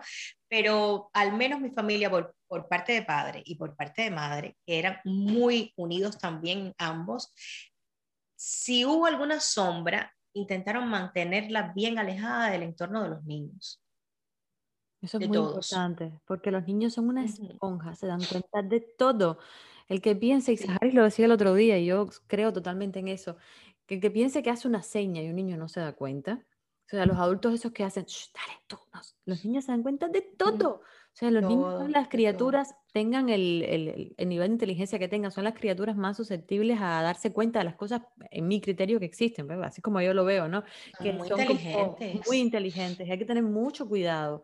Pero 0.49 1.11
al 1.13 1.33
menos 1.37 1.61
mi 1.61 1.71
familia, 1.71 2.11
por, 2.11 2.35
por 2.47 2.69
parte 2.69 2.93
de 2.93 3.03
padre 3.03 3.43
y 3.45 3.57
por 3.57 3.75
parte 3.77 4.03
de 4.03 4.11
madre, 4.11 4.57
que 4.67 4.79
eran 4.79 4.99
muy 5.05 5.73
unidos 5.77 6.19
también 6.19 6.75
ambos, 6.79 7.33
si 8.37 8.85
hubo 8.85 9.07
alguna 9.07 9.41
sombra, 9.41 10.13
intentaron 10.35 10.89
mantenerla 10.89 11.73
bien 11.75 11.99
alejada 11.99 12.51
del 12.51 12.63
entorno 12.63 13.03
de 13.03 13.09
los 13.09 13.25
niños. 13.25 13.81
Eso 15.01 15.19
es 15.19 15.29
muy 15.29 15.37
importante, 15.37 16.13
porque 16.27 16.51
los 16.51 16.67
niños 16.67 16.95
son 16.95 17.09
una 17.09 17.25
esponja, 17.25 17.95
se 17.95 18.07
dan 18.07 18.23
cuenta 18.25 18.63
de 18.63 18.81
todo. 18.81 19.39
El 19.89 20.01
que 20.01 20.17
piense, 20.17 20.55
y 20.55 20.59
Harris 20.67 20.95
lo 20.95 21.05
decía 21.05 21.27
el 21.27 21.33
otro 21.33 21.55
día, 21.55 21.79
y 21.79 21.87
yo 21.87 22.09
creo 22.27 22.53
totalmente 22.53 23.01
en 23.01 23.09
eso, 23.09 23.37
que 23.87 23.97
el 23.97 24.01
que 24.01 24.11
piense 24.11 24.43
que 24.43 24.51
hace 24.51 24.67
una 24.67 24.83
seña 24.83 25.23
y 25.23 25.29
un 25.29 25.37
niño 25.37 25.59
no 25.59 25.69
se 25.69 25.81
da 25.81 25.93
cuenta, 25.93 26.43
o 26.87 26.89
sea, 26.89 27.07
los 27.07 27.17
adultos 27.17 27.55
esos 27.55 27.73
que 27.73 27.83
hacen, 27.83 28.05
dale 28.35 28.61
tú, 28.67 28.77
los 29.25 29.45
niños 29.45 29.65
se 29.65 29.73
dan 29.73 29.83
cuenta 29.83 30.09
de 30.09 30.21
todo. 30.21 30.83
O 31.15 31.17
sea, 31.17 31.31
los 31.31 31.45
niños 31.45 31.79
son 31.79 31.93
las 31.93 32.09
criaturas, 32.09 32.75
tengan 32.93 33.29
el, 33.29 33.63
el, 33.63 34.15
el, 34.17 34.29
nivel 34.29 34.49
de 34.49 34.55
inteligencia 34.55 34.99
que 34.99 35.07
tengan, 35.07 35.31
son 35.31 35.45
las 35.45 35.55
criaturas 35.55 35.97
más 35.97 36.17
susceptibles 36.17 36.81
a 36.81 37.03
darse 37.03 37.33
cuenta 37.33 37.61
de 37.61 37.67
las 37.67 37.77
cosas, 37.77 38.03
en 38.33 38.49
mi 38.49 38.61
criterio, 38.61 38.99
que 38.99 39.07
existen, 39.07 39.47
¿verdad? 39.47 39.67
así 39.69 39.81
como 39.81 40.01
yo 40.01 40.13
lo 40.13 40.25
veo, 40.25 40.49
¿no? 40.49 40.65
Que 41.01 41.13
muy 41.13 41.29
son 41.29 41.41
inteligentes. 41.41 42.27
muy 42.27 42.39
inteligentes, 42.39 43.09
hay 43.09 43.19
que 43.19 43.25
tener 43.25 43.45
mucho 43.45 43.89
cuidado. 43.89 44.43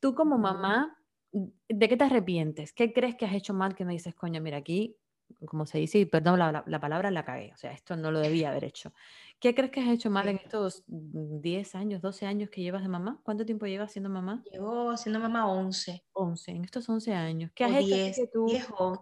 Tú 0.00 0.14
como 0.14 0.36
mamá, 0.36 0.98
¿de 1.32 1.88
qué 1.88 1.96
te 1.96 2.04
arrepientes? 2.04 2.74
¿Qué 2.74 2.92
crees 2.92 3.16
que 3.16 3.24
has 3.24 3.34
hecho 3.34 3.54
mal 3.54 3.74
que 3.74 3.86
me 3.86 3.94
dices, 3.94 4.14
coño, 4.14 4.42
mira, 4.42 4.58
aquí, 4.58 4.98
como 5.46 5.66
se 5.66 5.78
dice, 5.78 6.06
perdón 6.06 6.38
la, 6.38 6.64
la, 6.66 6.80
palabra, 6.80 7.10
la 7.10 7.24
cagué, 7.24 7.52
o 7.52 7.56
sea, 7.56 7.72
esto 7.72 7.96
no 7.96 8.10
lo 8.10 8.20
debía 8.20 8.50
haber 8.50 8.64
hecho. 8.64 8.92
¿Qué 9.40 9.54
crees 9.56 9.72
que 9.72 9.80
has 9.80 9.88
hecho 9.88 10.08
mal 10.08 10.28
en 10.28 10.36
estos 10.36 10.84
10 10.86 11.74
años, 11.74 12.00
12 12.00 12.26
años 12.26 12.48
que 12.48 12.60
llevas 12.60 12.82
de 12.82 12.88
mamá? 12.88 13.20
¿Cuánto 13.24 13.44
tiempo 13.44 13.66
llevas 13.66 13.90
siendo 13.90 14.08
mamá? 14.08 14.42
Llevo 14.52 14.96
siendo 14.96 15.18
mamá 15.18 15.50
11. 15.50 16.04
11, 16.12 16.50
en 16.52 16.64
estos 16.64 16.88
11 16.88 17.12
años. 17.12 17.50
¿Qué 17.52 17.64
has 17.64 17.72
hecho 17.72 17.94
10, 17.96 18.16
que 18.16 18.26
tú... 18.28 18.46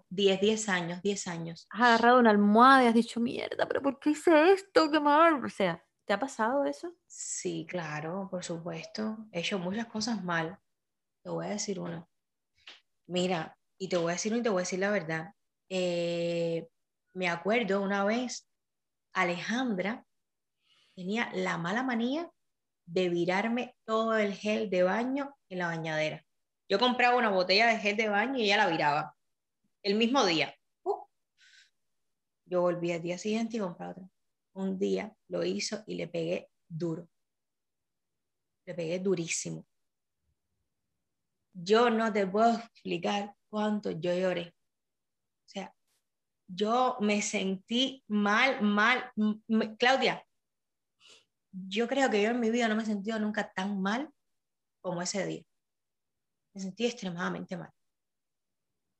10, 0.08 0.40
10, 0.40 0.68
años, 0.70 1.02
10 1.02 1.26
años. 1.26 1.66
Has 1.70 1.80
agarrado 1.82 2.20
una 2.20 2.30
almohada 2.30 2.84
y 2.84 2.86
has 2.86 2.94
dicho, 2.94 3.20
mierda, 3.20 3.66
pero 3.68 3.82
¿por 3.82 3.98
qué 4.00 4.10
hice 4.10 4.52
esto? 4.52 4.90
¡Qué 4.90 4.98
mal! 4.98 5.44
O 5.44 5.48
sea, 5.50 5.84
¿te 6.06 6.14
ha 6.14 6.18
pasado 6.18 6.64
eso? 6.64 6.94
Sí, 7.06 7.66
claro, 7.68 8.28
por 8.30 8.42
supuesto. 8.42 9.18
He 9.32 9.40
hecho 9.40 9.58
muchas 9.58 9.86
cosas 9.86 10.24
mal. 10.24 10.58
Te 11.22 11.28
voy 11.28 11.44
a 11.44 11.50
decir 11.50 11.78
una. 11.78 12.08
Mira, 13.06 13.58
y 13.76 13.88
te 13.88 13.96
voy 13.96 14.10
a 14.10 14.12
decir 14.12 14.34
y 14.34 14.42
te 14.42 14.48
voy 14.48 14.60
a 14.60 14.62
decir 14.62 14.78
la 14.78 14.90
verdad. 14.90 15.34
Eh, 15.70 16.68
me 17.14 17.28
acuerdo 17.28 17.80
una 17.80 18.04
vez, 18.04 18.48
Alejandra 19.12 20.04
tenía 20.96 21.30
la 21.32 21.58
mala 21.58 21.84
manía 21.84 22.30
de 22.86 23.08
virarme 23.08 23.76
todo 23.84 24.18
el 24.18 24.34
gel 24.34 24.68
de 24.68 24.82
baño 24.82 25.36
en 25.48 25.58
la 25.58 25.68
bañadera. 25.68 26.26
Yo 26.68 26.78
compraba 26.78 27.16
una 27.16 27.30
botella 27.30 27.68
de 27.68 27.78
gel 27.78 27.96
de 27.96 28.08
baño 28.08 28.38
y 28.38 28.44
ella 28.44 28.56
la 28.56 28.68
viraba. 28.68 29.16
El 29.82 29.94
mismo 29.94 30.24
día. 30.24 30.54
Uh. 30.82 31.04
Yo 32.44 32.62
volví 32.62 32.90
al 32.92 33.02
día 33.02 33.16
siguiente 33.16 33.56
y 33.56 33.60
compraba 33.60 33.92
otra. 33.92 34.10
Un 34.54 34.76
día 34.76 35.14
lo 35.28 35.44
hizo 35.44 35.84
y 35.86 35.94
le 35.94 36.08
pegué 36.08 36.50
duro. 36.68 37.08
Le 38.66 38.74
pegué 38.74 38.98
durísimo. 38.98 39.64
Yo 41.52 41.90
no 41.90 42.12
te 42.12 42.26
puedo 42.26 42.58
explicar 42.58 43.36
cuánto 43.48 43.92
yo 43.92 44.12
lloré. 44.14 44.54
O 45.50 45.52
sea, 45.52 45.74
yo 46.46 46.96
me 47.00 47.20
sentí 47.22 48.04
mal, 48.06 48.62
mal. 48.62 49.12
Claudia, 49.80 50.24
yo 51.50 51.88
creo 51.88 52.08
que 52.08 52.22
yo 52.22 52.30
en 52.30 52.38
mi 52.38 52.50
vida 52.50 52.68
no 52.68 52.76
me 52.76 52.84
he 52.84 52.86
sentido 52.86 53.18
nunca 53.18 53.52
tan 53.52 53.82
mal 53.82 54.08
como 54.80 55.02
ese 55.02 55.26
día. 55.26 55.42
Me 56.54 56.60
sentí 56.60 56.86
extremadamente 56.86 57.56
mal. 57.56 57.72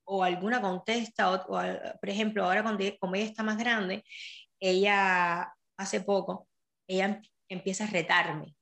O 0.03 0.25
alguna 0.25 0.61
contesta, 0.61 1.31
o, 1.31 1.47
por 1.47 2.09
ejemplo, 2.09 2.43
ahora 2.43 2.63
cuando, 2.63 2.83
como 2.99 3.15
ella 3.15 3.25
está 3.25 3.43
más 3.43 3.57
grande, 3.57 4.03
ella 4.59 5.55
hace 5.77 6.01
poco, 6.01 6.49
ella 6.85 7.05
em, 7.05 7.21
empieza 7.47 7.85
a 7.85 7.87
retarme 7.87 8.57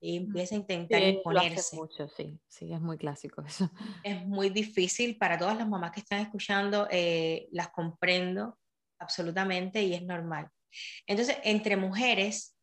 y 0.00 0.16
empieza 0.16 0.54
a 0.54 0.58
intentar 0.58 1.02
imponerse. 1.02 1.76
mucho, 1.76 2.08
sí, 2.08 2.38
sí, 2.46 2.72
es 2.72 2.80
muy 2.80 2.98
clásico 2.98 3.42
eso. 3.42 3.70
Es 4.04 4.26
muy 4.26 4.50
difícil 4.50 5.16
para 5.16 5.38
todas 5.38 5.56
las 5.56 5.68
mamás 5.68 5.92
que 5.92 6.00
están 6.00 6.20
escuchando, 6.20 6.86
eh, 6.90 7.48
las 7.50 7.68
comprendo 7.70 8.58
absolutamente 8.98 9.82
y 9.82 9.94
es 9.94 10.02
normal. 10.02 10.48
Entonces, 11.06 11.38
entre 11.42 11.76
mujeres 11.76 12.56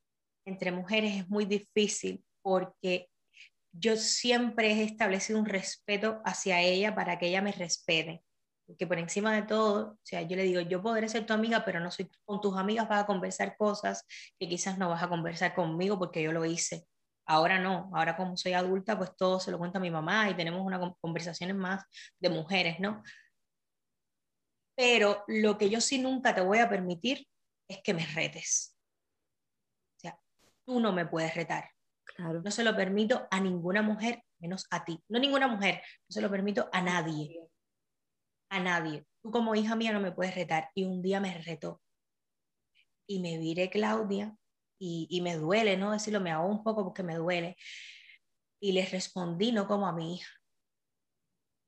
entre 0.46 0.72
mujeres 0.72 1.16
es 1.16 1.30
muy 1.30 1.46
difícil 1.46 2.24
porque 2.42 3.10
yo 3.72 3.96
siempre 3.96 4.72
he 4.72 4.84
establecido 4.84 5.40
un 5.40 5.46
respeto 5.46 6.22
hacia 6.26 6.62
ella 6.62 6.94
para 6.94 7.18
que 7.18 7.28
ella 7.28 7.42
me 7.42 7.52
respete. 7.52 8.24
Porque 8.66 8.88
por 8.88 8.98
encima 8.98 9.34
de 9.34 9.44
todo, 9.44 9.94
o 9.94 10.00
sea, 10.04 10.22
yo 10.22 10.38
le 10.38 10.44
digo, 10.44 10.62
yo 10.62 10.82
podré 10.82 11.10
ser 11.10 11.26
tu 11.26 11.34
amiga, 11.34 11.66
pero 11.66 11.80
no 11.80 11.92
soy 11.92 12.10
con 12.24 12.40
tus 12.40 12.56
amigas 12.56 12.88
vas 12.88 13.04
a 13.04 13.06
conversar 13.06 13.58
cosas 13.58 14.06
que 14.40 14.48
quizás 14.48 14.78
no 14.78 14.90
vas 14.90 15.04
a 15.04 15.10
conversar 15.10 15.54
conmigo 15.54 16.00
porque 16.00 16.22
yo 16.22 16.32
lo 16.32 16.46
hice. 16.46 16.86
Ahora 17.26 17.60
no, 17.60 17.90
ahora 17.94 18.16
como 18.18 18.36
soy 18.38 18.54
adulta, 18.54 18.98
pues 18.98 19.16
todo 19.16 19.40
se 19.40 19.52
lo 19.52 19.58
cuento 19.58 19.78
a 19.78 19.82
mi 19.82 19.92
mamá 19.92 20.30
y 20.30 20.36
tenemos 20.36 20.62
unas 20.62 20.94
conversaciones 21.00 21.56
más 21.56 21.84
de 22.20 22.30
mujeres, 22.30 22.80
¿no? 22.80 23.02
Pero 24.76 25.24
lo 25.28 25.58
que 25.58 25.70
yo 25.70 25.80
sí 25.80 26.00
nunca 26.00 26.34
te 26.36 26.42
voy 26.42 26.60
a 26.60 26.70
permitir 26.70 27.28
es 27.68 27.82
que 27.82 27.94
me 27.94 28.06
retes 28.06 28.74
tú 30.66 30.80
no 30.80 30.92
me 30.92 31.06
puedes 31.06 31.36
retar. 31.36 31.70
Claro. 32.04 32.42
No 32.42 32.52
se 32.52 32.64
lo 32.64 32.76
permito 32.76 33.28
a 33.32 33.40
ninguna 33.40 33.82
mujer, 33.82 34.24
menos 34.40 34.66
a 34.70 34.84
ti. 34.84 35.02
No 35.08 35.20
ninguna 35.20 35.48
mujer, 35.48 35.82
no 36.08 36.14
se 36.14 36.22
lo 36.22 36.30
permito 36.30 36.70
a 36.72 36.82
nadie. 36.82 37.40
A 38.50 38.60
nadie. 38.60 39.06
Tú 39.22 39.32
como 39.32 39.56
hija 39.56 39.76
mía 39.76 39.94
no 39.94 40.00
me 40.00 40.12
puedes 40.12 40.36
retar. 40.36 40.70
Y 40.76 40.86
un 40.86 41.02
día 41.02 41.20
me 41.20 41.38
retó. 41.42 41.82
Y 43.08 43.20
me 43.20 43.38
viré 43.38 43.70
Claudia 43.70 44.36
y, 44.80 45.22
me 45.22 45.36
duele, 45.38 45.78
¿no? 45.78 45.92
Decirlo, 45.92 46.20
me 46.20 46.32
hago 46.32 46.48
un 46.48 46.64
poco 46.64 46.84
porque 46.84 47.04
me 47.04 47.16
duele. 47.16 47.56
Y 48.62 48.72
le 48.74 48.86
respondí 48.86 49.52
no 49.52 49.68
como 49.68 49.88
a 49.88 49.94
mi 49.94 50.16
hija. 50.16 50.32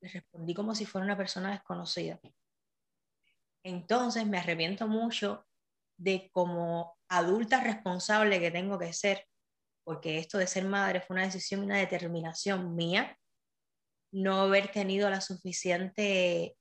Le 0.01 0.09
respondí 0.09 0.53
como 0.53 0.75
si 0.75 0.85
fuera 0.85 1.05
una 1.05 1.17
persona 1.17 1.51
desconocida. 1.51 2.19
Entonces 3.63 4.27
me 4.27 4.37
arrepiento 4.37 4.87
mucho 4.87 5.45
de 5.97 6.29
como 6.31 6.97
adulta 7.09 7.61
responsable 7.61 8.39
que 8.39 8.51
tengo 8.51 8.77
que 8.77 8.93
ser, 8.93 9.25
porque 9.83 10.19
esto 10.19 10.37
de 10.37 10.47
ser 10.47 10.65
madre 10.65 11.01
fue 11.01 11.15
una 11.15 11.25
decisión 11.25 11.61
y 11.61 11.65
una 11.65 11.77
determinación 11.77 12.75
mía, 12.75 13.17
no 14.11 14.41
haber 14.41 14.71
tenido 14.71 15.09
la 15.09 15.21
suficiente 15.21 16.57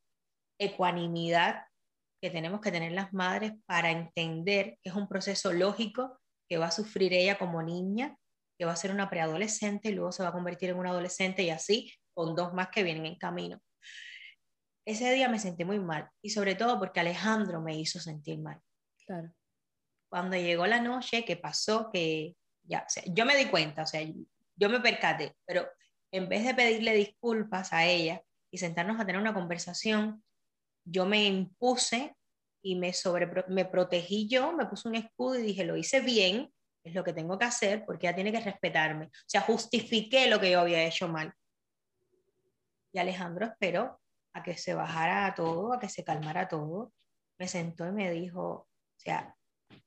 ecuanimidad 0.59 1.67
que 2.21 2.31
tenemos 2.31 2.61
que 2.61 2.73
tener 2.73 2.93
las 2.93 3.13
madres 3.13 3.53
para 3.67 3.91
entender 3.91 4.79
que 4.83 4.91
es 4.91 4.95
un 4.95 5.09
proceso 5.09 5.53
lógico 5.53 6.21
que 6.49 6.59
va 6.59 6.67
a 6.67 6.71
sufrir 6.71 7.13
ella 7.13 7.39
como 7.39 7.63
niña, 7.63 8.17
que 8.59 8.65
va 8.65 8.73
a 8.73 8.77
ser 8.77 8.91
una 8.91 9.11
preadolescente 9.11 9.89
y 9.89 9.93
luego 9.93 10.13
se 10.13 10.23
va 10.23 10.31
a 10.31 10.33
convertir 10.33 10.71
en 10.71 10.79
una 10.79 10.91
adolescente 10.91 11.43
y 11.43 11.51
así 11.51 11.93
con 12.13 12.35
dos 12.35 12.55
más 12.55 12.69
que 12.69 12.83
vienen 12.83 13.07
en 13.07 13.17
camino. 13.17 13.61
Ese 14.87 15.13
día 15.13 15.29
me 15.29 15.39
sentí 15.39 15.65
muy 15.65 15.81
mal 15.81 16.09
y 16.23 16.31
sobre 16.31 16.55
todo 16.55 16.79
porque 16.79 17.01
Alejandro 17.01 17.61
me 17.61 17.77
hizo 17.77 17.99
sentir 17.99 18.39
mal. 18.39 18.61
Claro. 19.07 19.33
Cuando 20.11 20.37
llegó 20.37 20.67
la 20.67 20.81
noche, 20.81 21.25
que 21.25 21.37
pasó, 21.37 21.91
que 21.91 22.37
ya, 22.63 22.85
o 22.87 22.91
sea, 22.91 23.03
yo 23.07 23.25
me 23.27 23.37
di 23.37 23.47
cuenta, 23.47 23.83
o 23.83 23.87
sea, 23.87 24.03
yo 24.57 24.69
me 24.69 24.81
percaté, 24.81 25.35
pero 25.45 25.67
en 26.13 26.29
vez 26.29 26.45
de 26.45 26.55
pedirle 26.55 26.95
disculpas 26.95 27.73
a 27.73 27.87
ella 27.87 28.23
y 28.51 28.59
sentarnos 28.59 29.01
a 29.01 29.07
tener 29.07 29.21
una 29.21 29.35
conversación, 29.35 30.23
yo 30.85 31.07
me 31.07 31.25
impuse 31.25 32.15
y 32.65 32.77
me, 32.77 32.95
sobre, 32.95 33.31
me 33.49 33.67
protegí 33.67 34.27
yo, 34.27 34.53
me 34.53 34.65
puse 34.65 34.89
un 34.89 34.95
escudo 34.95 35.39
y 35.39 35.43
dije, 35.43 35.65
lo 35.65 35.77
hice 35.77 36.01
bien, 36.01 36.51
es 36.83 36.95
lo 36.95 37.05
que 37.05 37.13
tengo 37.13 37.39
que 37.39 37.45
hacer 37.45 37.85
porque 37.85 38.07
ella 38.07 38.15
tiene 38.15 38.33
que 38.33 38.41
respetarme. 38.41 39.07
O 39.07 39.27
sea, 39.27 39.43
justifiqué 39.43 40.29
lo 40.29 40.41
que 40.41 40.51
yo 40.51 40.61
había 40.61 40.83
hecho 40.83 41.07
mal. 41.07 41.35
Y 42.91 42.99
Alejandro 42.99 43.45
esperó 43.47 44.01
a 44.33 44.43
que 44.43 44.57
se 44.57 44.73
bajara 44.73 45.35
todo, 45.35 45.75
a 45.75 45.79
que 45.79 45.91
se 45.91 46.05
calmara 46.05 46.49
todo. 46.49 46.91
Me 47.39 47.49
sentó 47.49 47.87
y 47.87 47.93
me 47.93 48.11
dijo, 48.11 48.43
o 48.43 48.69
sea, 48.97 49.37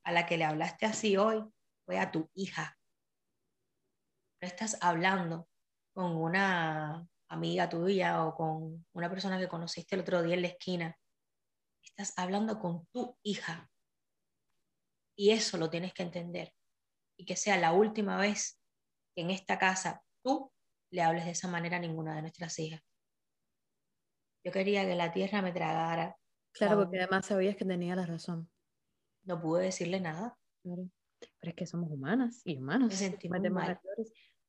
a 0.04 0.12
la 0.12 0.24
que 0.24 0.36
le 0.36 0.44
hablaste 0.44 0.86
así 0.86 1.16
hoy 1.16 1.44
fue 1.84 1.98
a 1.98 2.12
tu 2.12 2.30
hija. 2.34 2.78
No 4.40 4.46
estás 4.46 4.78
hablando 4.80 5.48
con 5.92 6.14
una 6.14 7.04
amiga 7.28 7.68
tuya 7.68 8.24
o 8.24 8.36
con 8.36 8.86
una 8.92 9.10
persona 9.10 9.36
que 9.36 9.48
conociste 9.48 9.96
el 9.96 10.02
otro 10.02 10.22
día 10.22 10.34
en 10.36 10.42
la 10.42 10.48
esquina. 10.48 10.96
Estás 11.98 12.16
hablando 12.16 12.60
con 12.60 12.86
tu 12.92 13.18
hija. 13.24 13.68
Y 15.16 15.30
eso 15.30 15.58
lo 15.58 15.68
tienes 15.68 15.92
que 15.92 16.04
entender. 16.04 16.54
Y 17.18 17.24
que 17.24 17.34
sea 17.34 17.58
la 17.58 17.72
última 17.72 18.16
vez 18.16 18.62
que 19.16 19.22
en 19.22 19.30
esta 19.30 19.58
casa 19.58 20.00
tú 20.22 20.52
le 20.92 21.02
hables 21.02 21.24
de 21.24 21.32
esa 21.32 21.48
manera 21.48 21.78
a 21.78 21.80
ninguna 21.80 22.14
de 22.14 22.22
nuestras 22.22 22.56
hijas. 22.60 22.80
Yo 24.44 24.52
quería 24.52 24.86
que 24.86 24.94
la 24.94 25.12
tierra 25.12 25.42
me 25.42 25.50
tragara. 25.50 26.16
Claro, 26.52 26.84
porque 26.84 26.98
además 26.98 27.26
sabías 27.26 27.56
que 27.56 27.64
tenía 27.64 27.96
la 27.96 28.06
razón. 28.06 28.48
No 29.24 29.40
pude 29.40 29.64
decirle 29.64 29.98
nada. 30.00 30.38
Pero 30.62 30.88
es 31.40 31.54
que 31.56 31.66
somos 31.66 31.90
humanas 31.90 32.42
y 32.44 32.58
humanos. 32.58 32.90
Me 32.90 32.94
sentí 32.94 33.28
muy 33.28 33.40
mal. 33.50 33.80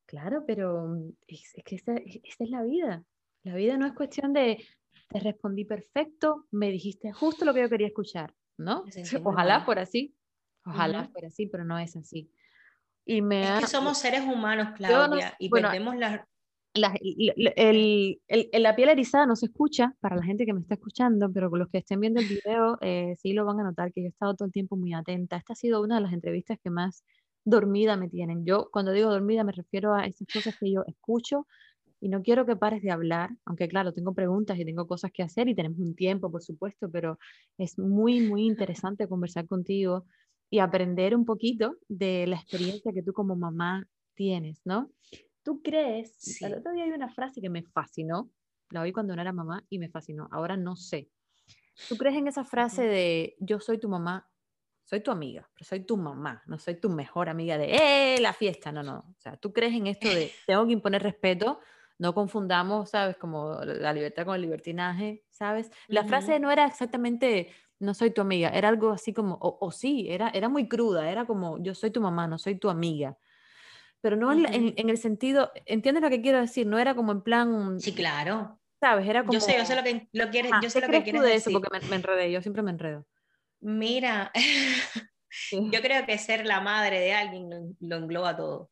Claro, 0.05 0.43
pero 0.45 0.87
mm, 0.87 1.13
es, 1.25 1.51
que 1.65 1.75
esa, 1.77 1.95
es 1.95 2.49
la 2.51 2.61
vida. 2.61 3.03
La 3.41 3.55
vida 3.55 3.75
no 3.75 3.87
es 3.87 3.93
cuestión 3.93 4.33
de 4.33 4.63
te 5.09 5.19
respondí 5.19 5.65
perfecto, 5.65 6.45
me 6.51 6.69
dijiste 6.71 7.11
justo 7.11 7.43
lo 7.43 7.53
que 7.53 7.61
yo 7.61 7.69
quería 7.69 7.87
escuchar, 7.87 8.33
¿no? 8.57 8.85
Ojalá 9.23 9.61
fuera 9.61 9.81
así, 9.81 10.15
ojalá 10.63 11.09
fuera 11.09 11.27
así, 11.27 11.47
pero 11.47 11.65
no 11.65 11.77
es 11.79 11.95
así. 11.95 12.31
Y 13.05 13.21
me 13.21 13.55
es 13.55 13.61
que 13.61 13.67
somos 13.67 13.97
seres 13.97 14.21
humanos, 14.21 14.69
Claudia, 14.75 15.35
y 15.39 15.49
perdemos 15.49 15.95
la... 15.95 16.25
La, 16.75 16.93
el, 17.01 18.21
el, 18.27 18.63
la 18.63 18.75
piel 18.75 18.89
erizada 18.89 19.25
no 19.25 19.35
se 19.35 19.47
escucha 19.47 19.95
para 19.99 20.15
la 20.15 20.21
gente 20.21 20.45
que 20.45 20.53
me 20.53 20.61
está 20.61 20.75
escuchando, 20.75 21.29
pero 21.33 21.49
los 21.49 21.67
que 21.69 21.79
estén 21.79 21.99
viendo 21.99 22.21
el 22.21 22.27
video 22.27 22.77
eh, 22.81 23.15
sí 23.17 23.33
lo 23.33 23.43
van 23.43 23.59
a 23.59 23.63
notar 23.63 23.91
que 23.91 24.01
yo 24.01 24.05
he 24.05 24.09
estado 24.09 24.35
todo 24.35 24.45
el 24.45 24.51
tiempo 24.51 24.77
muy 24.77 24.93
atenta. 24.93 25.35
Esta 25.35 25.53
ha 25.53 25.55
sido 25.55 25.81
una 25.81 25.95
de 25.95 26.01
las 26.01 26.13
entrevistas 26.13 26.59
que 26.63 26.69
más 26.69 27.03
dormida 27.43 27.97
me 27.97 28.07
tienen. 28.07 28.45
Yo 28.45 28.69
cuando 28.71 28.91
digo 28.91 29.09
dormida 29.09 29.43
me 29.43 29.51
refiero 29.51 29.95
a 29.95 30.05
esas 30.05 30.27
cosas 30.31 30.55
que 30.59 30.71
yo 30.71 30.83
escucho 30.85 31.47
y 32.01 32.09
no 32.09 32.21
quiero 32.21 32.45
que 32.45 32.55
pares 32.55 32.81
de 32.81 32.91
hablar, 32.91 33.31
aunque 33.45 33.67
claro, 33.67 33.93
tengo 33.93 34.13
preguntas 34.13 34.57
y 34.57 34.65
tengo 34.65 34.87
cosas 34.87 35.11
que 35.11 35.23
hacer 35.23 35.47
y 35.49 35.55
tenemos 35.55 35.79
un 35.79 35.95
tiempo, 35.95 36.31
por 36.31 36.41
supuesto, 36.41 36.89
pero 36.89 37.19
es 37.57 37.77
muy, 37.77 38.21
muy 38.21 38.45
interesante 38.45 39.07
conversar 39.07 39.47
contigo 39.47 40.05
y 40.49 40.59
aprender 40.59 41.15
un 41.15 41.25
poquito 41.25 41.77
de 41.87 42.25
la 42.27 42.37
experiencia 42.37 42.91
que 42.93 43.03
tú 43.03 43.13
como 43.13 43.35
mamá 43.35 43.87
tienes, 44.15 44.61
¿no? 44.65 44.91
¿Tú 45.43 45.61
crees? 45.61 46.41
El 46.41 46.55
otro 46.55 46.73
día 46.73 46.83
hay 46.83 46.91
una 46.91 47.09
frase 47.09 47.41
que 47.41 47.49
me 47.49 47.63
fascinó, 47.63 48.29
la 48.71 48.81
oí 48.81 48.91
cuando 48.91 49.15
no 49.15 49.21
era 49.21 49.31
mamá 49.31 49.65
y 49.69 49.79
me 49.79 49.89
fascinó, 49.89 50.27
ahora 50.31 50.57
no 50.57 50.75
sé. 50.75 51.09
¿Tú 51.87 51.97
crees 51.97 52.17
en 52.17 52.27
esa 52.27 52.43
frase 52.43 52.83
de 52.83 53.35
yo 53.39 53.59
soy 53.59 53.79
tu 53.79 53.89
mamá 53.89 54.29
soy 54.89 55.01
tu 55.01 55.11
amiga, 55.11 55.47
pero 55.53 55.65
soy 55.65 55.81
tu 55.81 55.97
mamá, 55.97 56.41
no 56.47 56.57
soy 56.57 56.73
tu 56.79 56.89
mejor 56.89 57.29
amiga 57.29 57.59
de, 57.59 57.75
¡eh, 57.75 58.19
la 58.19 58.33
fiesta! 58.33 58.71
No, 58.71 58.81
no. 58.81 58.97
O 58.97 59.15
sea, 59.19 59.37
tú 59.37 59.53
crees 59.53 59.75
en 59.75 59.85
esto 59.85 60.09
de, 60.09 60.31
tengo 60.47 60.65
que 60.65 60.73
imponer 60.73 61.03
respeto, 61.03 61.59
no 61.99 62.13
confundamos, 62.13 62.89
¿sabes? 62.89 63.17
Como 63.17 63.59
la 63.63 63.93
libertad 63.93 64.25
con 64.25 64.35
el 64.35 64.41
libertinaje, 64.41 65.23
¿sabes? 65.29 65.69
La 65.87 66.03
frase 66.05 66.39
no 66.39 66.49
era 66.49 66.65
exactamente, 66.65 67.53
no 67.77 67.93
soy 67.93 68.11
tu 68.11 68.21
amiga, 68.21 68.49
era 68.49 68.69
algo 68.69 68.91
así 68.91 69.13
como, 69.13 69.37
o, 69.39 69.71
sí, 69.71 70.07
era, 70.09 70.29
era 70.29 70.49
muy 70.49 70.67
cruda, 70.67 71.11
era 71.11 71.25
como, 71.25 71.61
yo 71.61 71.75
soy 71.75 71.91
tu 71.91 72.01
mamá, 72.01 72.27
no 72.27 72.37
soy 72.37 72.55
tu 72.55 72.69
amiga. 72.69 73.17
Pero 74.01 74.15
no 74.15 74.31
en, 74.31 74.89
el 74.89 74.97
sentido, 74.97 75.51
¿entiendes 75.65 76.01
lo 76.01 76.09
que 76.09 76.21
quiero 76.21 76.39
decir? 76.39 76.65
No 76.65 76.79
era 76.79 76.95
como 76.95 77.11
en 77.11 77.21
plan... 77.21 77.79
Sí, 77.79 77.93
claro. 77.93 78.57
¿Sabes? 78.79 79.05
Era 79.07 79.21
como... 79.21 79.33
Yo 79.33 79.41
sé, 79.41 79.57
yo 79.57 79.65
sé 79.65 79.75
lo 79.75 79.83
que, 79.83 80.07
lo 80.13 80.29
quieres, 80.29 80.51
yo 80.63 80.69
sé 80.69 80.79
lo 80.79 80.87
que 80.87 81.03
quieres 81.03 81.21
de 81.21 81.35
eso? 81.35 81.51
Porque 81.51 81.67
me, 81.69 81.85
me 81.85 81.95
enredé, 81.97 82.31
yo 82.31 82.41
siempre 82.41 82.63
me 82.63 82.71
enredo. 82.71 83.05
Mira, 83.59 84.31
yo 85.51 85.81
creo 85.81 86.05
que 86.05 86.17
ser 86.17 86.45
la 86.45 86.61
madre 86.61 86.99
de 86.99 87.13
alguien 87.13 87.75
lo, 87.79 87.95
engloba 87.97 88.35
todo. 88.35 88.71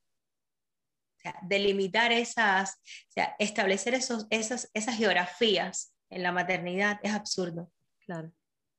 Sea, 1.27 1.39
delimitar 1.41 2.11
esas, 2.11 2.75
o 3.09 3.11
sea, 3.11 3.35
establecer 3.37 3.93
esos, 3.93 4.27
esas, 4.29 4.69
esas 4.73 4.95
geografías 4.95 5.93
en 6.09 6.23
la 6.23 6.31
maternidad 6.31 6.99
es 7.03 7.13
absurdo. 7.13 7.69
Claro. 8.05 8.31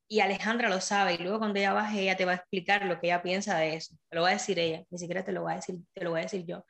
Y 0.08 0.20
Alejandra 0.20 0.70
lo 0.70 0.80
sabe, 0.80 1.14
y 1.14 1.18
luego 1.18 1.38
cuando 1.38 1.58
ella 1.58 1.74
baje, 1.74 2.00
ella 2.00 2.16
te 2.16 2.24
va 2.24 2.32
a 2.32 2.36
explicar 2.36 2.86
lo 2.86 2.98
que 2.98 3.08
ella 3.08 3.22
piensa 3.22 3.58
de 3.58 3.74
eso. 3.74 3.94
Te 4.08 4.16
lo 4.16 4.22
va 4.22 4.30
a 4.30 4.32
decir 4.32 4.58
ella, 4.58 4.82
ni 4.88 4.98
siquiera 4.98 5.22
te 5.22 5.32
lo 5.32 5.44
va 5.44 5.52
a 5.52 5.56
decir, 5.56 5.76
te 5.92 6.04
lo 6.04 6.10
voy 6.10 6.20
a 6.20 6.22
decir 6.22 6.46
yo. 6.46 6.64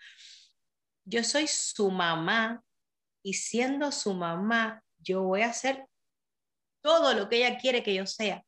Yo 1.05 1.23
soy 1.23 1.47
su 1.47 1.91
mamá, 1.91 2.65
y 3.23 3.35
siendo 3.35 3.93
su 3.93 4.15
mamá, 4.15 4.83
yo 4.99 5.23
voy 5.23 5.43
a 5.43 5.51
hacer 5.51 5.87
todo 6.83 7.15
lo 7.15 7.29
que 7.29 7.37
ella 7.37 7.59
quiere 7.59 7.83
que 7.83 7.95
yo 7.95 8.07
sea. 8.07 8.45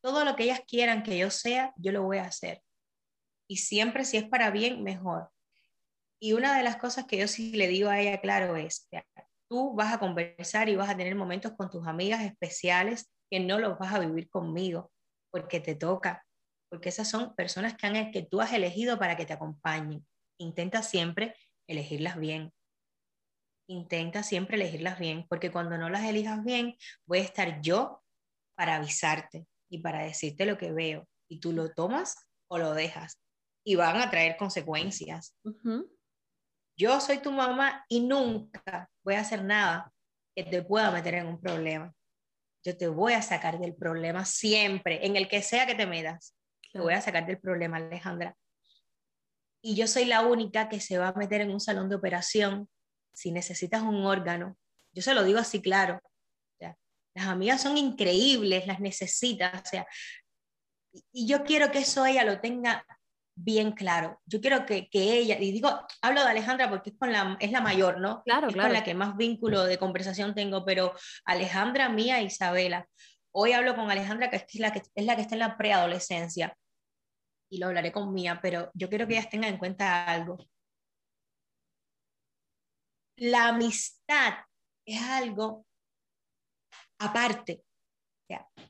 Todo 0.00 0.24
lo 0.24 0.34
que 0.34 0.44
ellas 0.44 0.62
quieran 0.66 1.02
que 1.02 1.18
yo 1.18 1.30
sea, 1.30 1.72
yo 1.76 1.92
lo 1.92 2.02
voy 2.02 2.18
a 2.18 2.24
hacer. 2.24 2.62
Y 3.48 3.58
siempre 3.58 4.04
si 4.04 4.16
es 4.16 4.24
para 4.24 4.50
bien, 4.50 4.82
mejor. 4.82 5.30
Y 6.24 6.32
una 6.32 6.56
de 6.56 6.62
las 6.62 6.78
cosas 6.78 7.04
que 7.04 7.18
yo 7.18 7.28
sí 7.28 7.52
le 7.52 7.68
digo 7.68 7.90
a 7.90 8.00
ella, 8.00 8.18
claro, 8.18 8.56
es, 8.56 8.88
tú 9.46 9.74
vas 9.74 9.92
a 9.92 9.98
conversar 9.98 10.70
y 10.70 10.74
vas 10.74 10.88
a 10.88 10.96
tener 10.96 11.14
momentos 11.14 11.52
con 11.52 11.68
tus 11.68 11.86
amigas 11.86 12.22
especiales 12.22 13.12
que 13.30 13.40
no 13.40 13.58
los 13.58 13.78
vas 13.78 13.92
a 13.92 13.98
vivir 13.98 14.30
conmigo, 14.30 14.90
porque 15.30 15.60
te 15.60 15.74
toca, 15.74 16.24
porque 16.70 16.88
esas 16.88 17.10
son 17.10 17.34
personas 17.34 17.76
que, 17.76 17.86
han, 17.86 18.10
que 18.10 18.22
tú 18.22 18.40
has 18.40 18.54
elegido 18.54 18.98
para 18.98 19.18
que 19.18 19.26
te 19.26 19.34
acompañen. 19.34 20.06
Intenta 20.40 20.82
siempre 20.82 21.36
elegirlas 21.68 22.16
bien. 22.16 22.54
Intenta 23.68 24.22
siempre 24.22 24.56
elegirlas 24.56 24.98
bien, 24.98 25.26
porque 25.28 25.52
cuando 25.52 25.76
no 25.76 25.90
las 25.90 26.04
elijas 26.04 26.42
bien, 26.42 26.74
voy 27.06 27.18
a 27.18 27.24
estar 27.24 27.60
yo 27.60 28.02
para 28.56 28.76
avisarte 28.76 29.46
y 29.68 29.80
para 29.80 30.04
decirte 30.04 30.46
lo 30.46 30.56
que 30.56 30.72
veo 30.72 31.06
y 31.28 31.40
tú 31.40 31.52
lo 31.52 31.74
tomas 31.74 32.16
o 32.48 32.56
lo 32.56 32.72
dejas 32.72 33.20
y 33.62 33.74
van 33.74 33.98
a 33.98 34.10
traer 34.10 34.38
consecuencias. 34.38 35.36
Yo 36.76 37.00
soy 37.00 37.18
tu 37.18 37.30
mamá 37.30 37.84
y 37.88 38.00
nunca 38.00 38.90
voy 39.02 39.14
a 39.14 39.20
hacer 39.20 39.44
nada 39.44 39.92
que 40.34 40.44
te 40.44 40.62
pueda 40.62 40.90
meter 40.90 41.14
en 41.14 41.26
un 41.26 41.40
problema. 41.40 41.94
Yo 42.64 42.76
te 42.76 42.88
voy 42.88 43.12
a 43.12 43.22
sacar 43.22 43.58
del 43.58 43.74
problema 43.74 44.24
siempre, 44.24 45.06
en 45.06 45.16
el 45.16 45.28
que 45.28 45.42
sea 45.42 45.66
que 45.66 45.74
te 45.74 45.86
metas. 45.86 46.34
Te 46.72 46.80
voy 46.80 46.94
a 46.94 47.00
sacar 47.00 47.26
del 47.26 47.38
problema, 47.38 47.76
Alejandra. 47.76 48.36
Y 49.62 49.76
yo 49.76 49.86
soy 49.86 50.06
la 50.06 50.22
única 50.22 50.68
que 50.68 50.80
se 50.80 50.98
va 50.98 51.08
a 51.08 51.14
meter 51.14 51.40
en 51.40 51.50
un 51.50 51.60
salón 51.60 51.88
de 51.88 51.96
operación 51.96 52.68
si 53.12 53.30
necesitas 53.30 53.82
un 53.82 54.04
órgano. 54.04 54.56
Yo 54.92 55.02
se 55.02 55.14
lo 55.14 55.22
digo 55.22 55.38
así 55.38 55.62
claro. 55.62 56.00
Las 57.14 57.28
amigas 57.28 57.62
son 57.62 57.78
increíbles, 57.78 58.66
las 58.66 58.80
necesitas, 58.80 59.62
o 59.62 59.64
sea, 59.64 59.86
y 61.12 61.28
yo 61.28 61.44
quiero 61.44 61.70
que 61.70 61.78
eso 61.78 62.04
ella 62.04 62.24
lo 62.24 62.40
tenga 62.40 62.84
bien 63.34 63.72
claro. 63.72 64.20
Yo 64.26 64.40
quiero 64.40 64.64
que, 64.66 64.88
que, 64.88 65.18
ella, 65.18 65.38
y 65.38 65.52
digo, 65.52 65.70
hablo 66.02 66.22
de 66.22 66.30
Alejandra 66.30 66.70
porque 66.70 66.90
es, 66.90 66.96
con 66.96 67.12
la, 67.12 67.36
es 67.40 67.50
la 67.50 67.60
mayor, 67.60 68.00
¿no? 68.00 68.22
Claro, 68.22 68.48
es 68.48 68.54
claro. 68.54 68.68
con 68.68 68.74
la 68.74 68.84
que 68.84 68.94
más 68.94 69.16
vínculo 69.16 69.64
de 69.64 69.78
conversación 69.78 70.34
tengo, 70.34 70.64
pero 70.64 70.94
Alejandra, 71.24 71.88
mía, 71.88 72.22
Isabela. 72.22 72.88
Hoy 73.32 73.52
hablo 73.52 73.74
con 73.74 73.90
Alejandra, 73.90 74.30
que 74.30 74.36
es 74.36 74.54
la 74.60 74.72
que, 74.72 74.82
es 74.94 75.04
la 75.04 75.16
que 75.16 75.22
está 75.22 75.34
en 75.34 75.40
la 75.40 75.56
preadolescencia, 75.56 76.56
y 77.50 77.58
lo 77.58 77.66
hablaré 77.66 77.92
con 77.92 78.12
Mía, 78.12 78.40
pero 78.42 78.70
yo 78.74 78.88
quiero 78.88 79.06
que 79.06 79.14
ellas 79.14 79.30
tengan 79.30 79.52
en 79.52 79.58
cuenta 79.58 80.06
algo. 80.06 80.38
La 83.16 83.48
amistad 83.48 84.34
es 84.86 85.00
algo 85.02 85.66
aparte. 86.98 87.62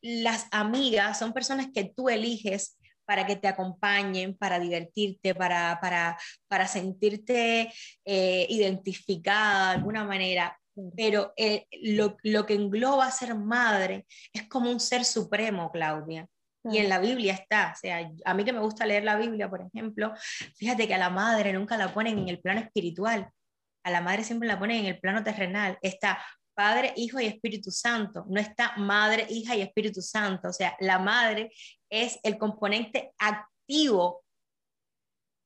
las 0.02 0.48
amigas 0.50 1.18
son 1.18 1.32
personas 1.32 1.68
que 1.72 1.92
tú 1.96 2.08
eliges 2.08 2.78
para 3.04 3.26
que 3.26 3.36
te 3.36 3.48
acompañen, 3.48 4.36
para 4.36 4.58
divertirte, 4.58 5.34
para, 5.34 5.78
para, 5.80 6.18
para 6.48 6.66
sentirte 6.66 7.72
eh, 8.04 8.46
identificada 8.48 9.70
de 9.70 9.76
alguna 9.76 10.04
manera. 10.04 10.58
Pero 10.96 11.32
eh, 11.36 11.66
lo, 11.82 12.16
lo, 12.22 12.46
que 12.46 12.54
engloba 12.54 13.10
ser 13.10 13.34
madre 13.36 14.06
es 14.32 14.48
como 14.48 14.70
un 14.70 14.80
ser 14.80 15.04
supremo, 15.04 15.70
Claudia. 15.70 16.26
Y 16.70 16.78
en 16.78 16.88
la 16.88 16.98
Biblia 16.98 17.34
está, 17.34 17.72
o 17.74 17.78
sea, 17.78 18.10
a 18.24 18.34
mí 18.34 18.44
que 18.44 18.52
me 18.52 18.60
gusta 18.60 18.86
leer 18.86 19.04
la 19.04 19.16
Biblia, 19.16 19.50
por 19.50 19.60
ejemplo, 19.60 20.14
fíjate 20.56 20.88
que 20.88 20.94
a 20.94 20.98
la 20.98 21.10
madre 21.10 21.52
nunca 21.52 21.76
la 21.76 21.92
ponen 21.92 22.18
en 22.18 22.28
el 22.28 22.40
plano 22.40 22.60
espiritual, 22.60 23.28
a 23.84 23.90
la 23.90 24.00
madre 24.00 24.24
siempre 24.24 24.48
la 24.48 24.58
ponen 24.58 24.78
en 24.78 24.86
el 24.86 24.98
plano 24.98 25.22
terrenal. 25.22 25.78
Está 25.82 26.18
Padre, 26.54 26.92
Hijo 26.96 27.20
y 27.20 27.26
Espíritu 27.26 27.70
Santo, 27.70 28.24
no 28.28 28.40
está 28.40 28.76
Madre, 28.76 29.26
Hija 29.28 29.56
y 29.56 29.62
Espíritu 29.62 30.00
Santo. 30.00 30.48
O 30.48 30.52
sea, 30.52 30.76
la 30.80 30.98
madre 30.98 31.50
es 31.90 32.18
el 32.22 32.38
componente 32.38 33.12
activo. 33.18 34.24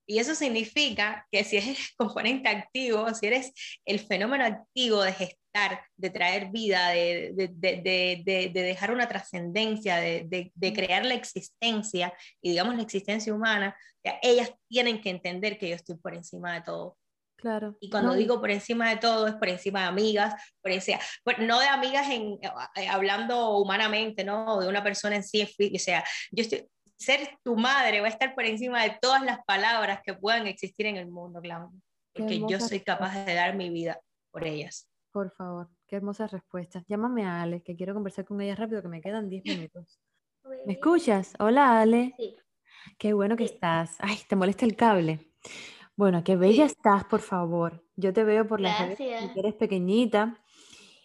Y 0.06 0.18
eso 0.18 0.34
significa 0.34 1.26
que 1.30 1.44
si 1.44 1.58
eres 1.58 1.94
componente 1.96 2.48
activo, 2.48 3.12
si 3.14 3.26
eres 3.26 3.52
el 3.84 4.00
fenómeno 4.00 4.44
activo 4.44 5.02
de 5.02 5.12
gestar, 5.12 5.82
de 5.96 6.10
traer 6.10 6.50
vida, 6.50 6.90
de, 6.90 7.32
de, 7.34 8.22
de 8.24 8.62
dejar 8.62 8.92
una 8.92 9.08
trascendencia, 9.08 9.96
de, 9.96 10.52
crear 10.74 11.04
la 11.04 11.14
existencia, 11.14 12.14
y 12.40 12.50
digamos 12.50 12.76
la 12.76 12.82
existencia 12.82 13.34
humana, 13.34 13.76
ellas 14.22 14.50
tienen 14.68 15.00
que 15.00 15.10
entender 15.10 15.58
que 15.58 15.68
yo 15.68 15.74
estoy 15.74 15.96
por 15.96 16.14
encima 16.14 16.54
de 16.54 16.62
todo. 16.62 16.96
Claro. 17.38 17.76
Y 17.80 17.88
cuando 17.88 18.14
digo 18.14 18.40
por 18.40 18.50
encima 18.50 18.90
de 18.90 18.96
todo, 18.96 19.28
es 19.28 19.34
por 19.34 19.48
encima 19.48 19.82
de 19.82 19.86
amigas, 19.86 20.34
por 20.60 20.72
encima, 20.72 20.98
no 21.38 21.60
de 21.60 21.68
amigas 21.68 22.10
en, 22.10 22.36
eh, 22.74 22.88
hablando 22.88 23.58
humanamente, 23.58 24.24
¿no? 24.24 24.58
De 24.58 24.68
una 24.68 24.82
persona 24.82 25.14
en 25.14 25.22
sí, 25.22 25.42
o 25.42 25.78
sea, 25.78 26.04
yo 26.32 26.42
estoy, 26.42 26.68
ser 26.98 27.38
tu 27.44 27.56
madre 27.56 28.00
va 28.00 28.08
a 28.08 28.10
estar 28.10 28.34
por 28.34 28.44
encima 28.44 28.82
de 28.82 28.98
todas 29.00 29.22
las 29.22 29.38
palabras 29.44 30.00
que 30.04 30.14
puedan 30.14 30.48
existir 30.48 30.86
en 30.86 30.96
el 30.96 31.06
mundo, 31.06 31.40
Claudia, 31.40 31.80
porque 32.12 32.42
yo 32.48 32.58
soy 32.58 32.80
capaz 32.80 33.24
de 33.24 33.34
dar 33.34 33.54
mi 33.54 33.70
vida 33.70 34.00
por 34.32 34.44
ellas. 34.44 34.88
Por 35.12 35.30
favor, 35.30 35.68
qué 35.86 35.94
hermosas 35.94 36.32
respuestas. 36.32 36.84
Llámame 36.88 37.24
a 37.24 37.42
Ale, 37.42 37.62
que 37.62 37.76
quiero 37.76 37.94
conversar 37.94 38.24
con 38.24 38.40
ella 38.40 38.56
rápido, 38.56 38.82
que 38.82 38.88
me 38.88 39.00
quedan 39.00 39.28
10 39.28 39.44
minutos. 39.70 40.00
¿Me 40.66 40.72
escuchas? 40.72 41.34
Hola, 41.38 41.80
Ale. 41.80 42.14
Sí. 42.16 42.36
Qué 42.98 43.12
bueno 43.12 43.36
que 43.36 43.44
estás. 43.44 43.96
Ay, 44.00 44.18
te 44.28 44.34
molesta 44.34 44.64
el 44.64 44.74
cable. 44.74 45.32
Bueno, 45.98 46.22
qué 46.22 46.36
bella 46.36 46.64
estás, 46.64 47.02
por 47.06 47.18
favor. 47.18 47.84
Yo 47.96 48.12
te 48.12 48.22
veo 48.22 48.46
por 48.46 48.60
las 48.60 48.78
redes, 48.78 49.32
eres 49.34 49.54
pequeñita. 49.54 50.40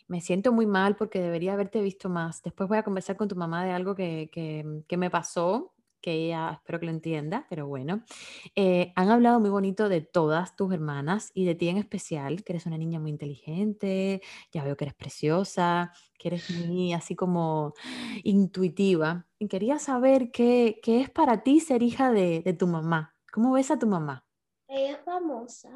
Me 0.08 0.22
siento 0.22 0.54
muy 0.54 0.68
mal 0.68 0.96
porque 0.96 1.20
debería 1.20 1.54
haberte 1.54 1.82
visto 1.82 2.10
más. 2.10 2.44
Después 2.44 2.70
voy 2.70 2.78
a 2.78 2.84
conversar 2.84 3.18
con 3.18 3.28
tu 3.28 3.36
mamá 3.36 3.66
de 3.66 3.72
algo 3.72 3.96
que, 3.96 4.30
que, 4.32 4.98
me 4.98 5.10
pasó, 5.10 5.74
que 6.00 6.12
ella 6.12 6.60
espero 6.60 6.80
que 6.80 6.86
lo 6.86 6.92
entienda, 6.92 7.48
pero 7.50 7.66
bueno. 7.66 8.04
Eh, 8.56 8.94
han 8.96 9.10
hablado 9.10 9.40
muy 9.40 9.50
bonito 9.50 9.90
de 9.90 10.02
todas 10.02 10.56
tus 10.56 10.72
hermanas 10.72 11.32
y 11.34 11.46
de 11.46 11.56
ti 11.56 11.70
en 11.70 11.78
especial, 11.78 12.44
que 12.44 12.54
eres 12.54 12.68
una 12.68 12.78
niña 12.78 13.00
muy 13.00 13.10
inteligente, 13.10 14.22
ya 14.52 14.64
veo 14.64 14.78
que 14.78 14.84
eres 14.84 14.96
preciosa, 14.96 15.92
que 16.20 16.28
eres 16.28 16.52
muy 16.52 16.94
así 16.94 17.16
como 17.16 17.74
intuitiva. 18.24 19.26
Y 19.40 19.48
quería 19.48 19.80
saber 19.80 20.30
qué, 20.30 20.80
qué 20.84 21.02
es 21.02 21.10
para 21.10 21.42
ti 21.42 21.62
ser 21.62 21.82
hija 21.82 22.12
de, 22.12 22.44
de 22.44 22.54
tu 22.54 22.68
mamá. 22.68 23.16
¿Cómo 23.32 23.54
ves 23.54 23.72
a 23.72 23.80
tu 23.80 23.88
mamá? 23.88 24.28
Ella 24.74 24.94
es 24.94 25.04
famosa. 25.06 25.70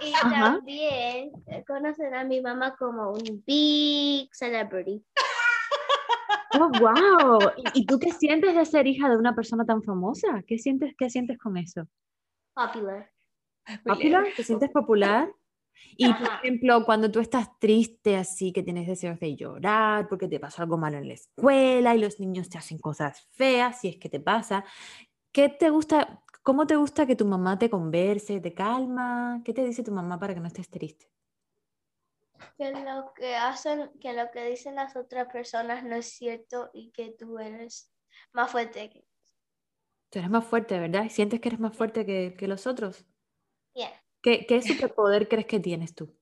Y 0.00 0.12
también 0.12 1.30
conocen 1.66 2.14
a 2.14 2.24
mi 2.24 2.40
mamá 2.40 2.74
como 2.76 3.12
un 3.12 3.42
big 3.46 4.28
celebrity. 4.34 5.04
Oh, 6.54 6.68
wow. 6.80 7.38
¿Y, 7.74 7.86
tú 7.86 7.98
qué 7.98 8.10
sientes 8.10 8.54
de 8.54 8.64
ser 8.64 8.86
hija 8.86 9.08
de 9.08 9.16
una 9.16 9.34
persona 9.34 9.64
tan 9.64 9.82
famosa? 9.82 10.42
¿Qué 10.46 10.58
sientes, 10.58 10.94
qué 10.98 11.08
sientes 11.08 11.38
con 11.38 11.56
eso? 11.56 11.86
Popular. 12.54 13.10
¿Popular? 13.84 14.26
¿Te 14.36 14.42
sientes 14.42 14.70
popular? 14.70 15.32
Y, 15.96 16.12
por 16.12 16.26
ejemplo, 16.26 16.84
cuando 16.84 17.10
tú 17.10 17.20
estás 17.20 17.58
triste, 17.58 18.16
así 18.16 18.52
que 18.52 18.62
tienes 18.62 18.86
deseos 18.86 19.18
de 19.20 19.36
llorar 19.36 20.08
porque 20.08 20.28
te 20.28 20.40
pasó 20.40 20.62
algo 20.62 20.76
malo 20.76 20.98
en 20.98 21.08
la 21.08 21.14
escuela 21.14 21.94
y 21.94 22.00
los 22.00 22.18
niños 22.18 22.48
te 22.48 22.58
hacen 22.58 22.78
cosas 22.78 23.26
feas, 23.30 23.80
si 23.80 23.88
es 23.88 23.96
que 23.96 24.08
te 24.08 24.20
pasa, 24.20 24.64
¿qué 25.32 25.48
te 25.48 25.70
gusta? 25.70 26.21
¿Cómo 26.42 26.66
te 26.66 26.74
gusta 26.74 27.06
que 27.06 27.14
tu 27.14 27.24
mamá 27.24 27.58
te 27.58 27.70
converse, 27.70 28.40
te 28.40 28.52
calma? 28.52 29.42
¿Qué 29.44 29.52
te 29.52 29.64
dice 29.64 29.84
tu 29.84 29.92
mamá 29.92 30.18
para 30.18 30.34
que 30.34 30.40
no 30.40 30.48
estés 30.48 30.68
triste? 30.68 31.08
Que 32.58 32.72
lo 32.72 33.12
que 33.14 33.36
hacen, 33.36 33.92
que 34.00 34.12
lo 34.12 34.30
que 34.32 34.44
dicen 34.46 34.74
las 34.74 34.96
otras 34.96 35.32
personas 35.32 35.84
no 35.84 35.94
es 35.94 36.06
cierto 36.06 36.70
y 36.72 36.90
que 36.90 37.14
tú 37.16 37.38
eres 37.38 37.92
más 38.32 38.50
fuerte 38.50 38.90
que 38.90 39.06
Tú 40.10 40.18
eres 40.18 40.30
más 40.30 40.44
fuerte, 40.44 40.78
¿verdad? 40.78 41.08
¿Sientes 41.08 41.40
que 41.40 41.48
eres 41.48 41.60
más 41.60 41.74
fuerte 41.74 42.04
que, 42.04 42.34
que 42.36 42.46
los 42.46 42.66
otros? 42.66 43.06
Yeah. 43.72 43.90
¿Qué, 44.20 44.44
¿Qué, 44.46 44.60
superpoder 44.92 45.26
crees 45.26 45.46
que 45.46 45.58
tienes 45.58 45.94
tú? 45.94 46.14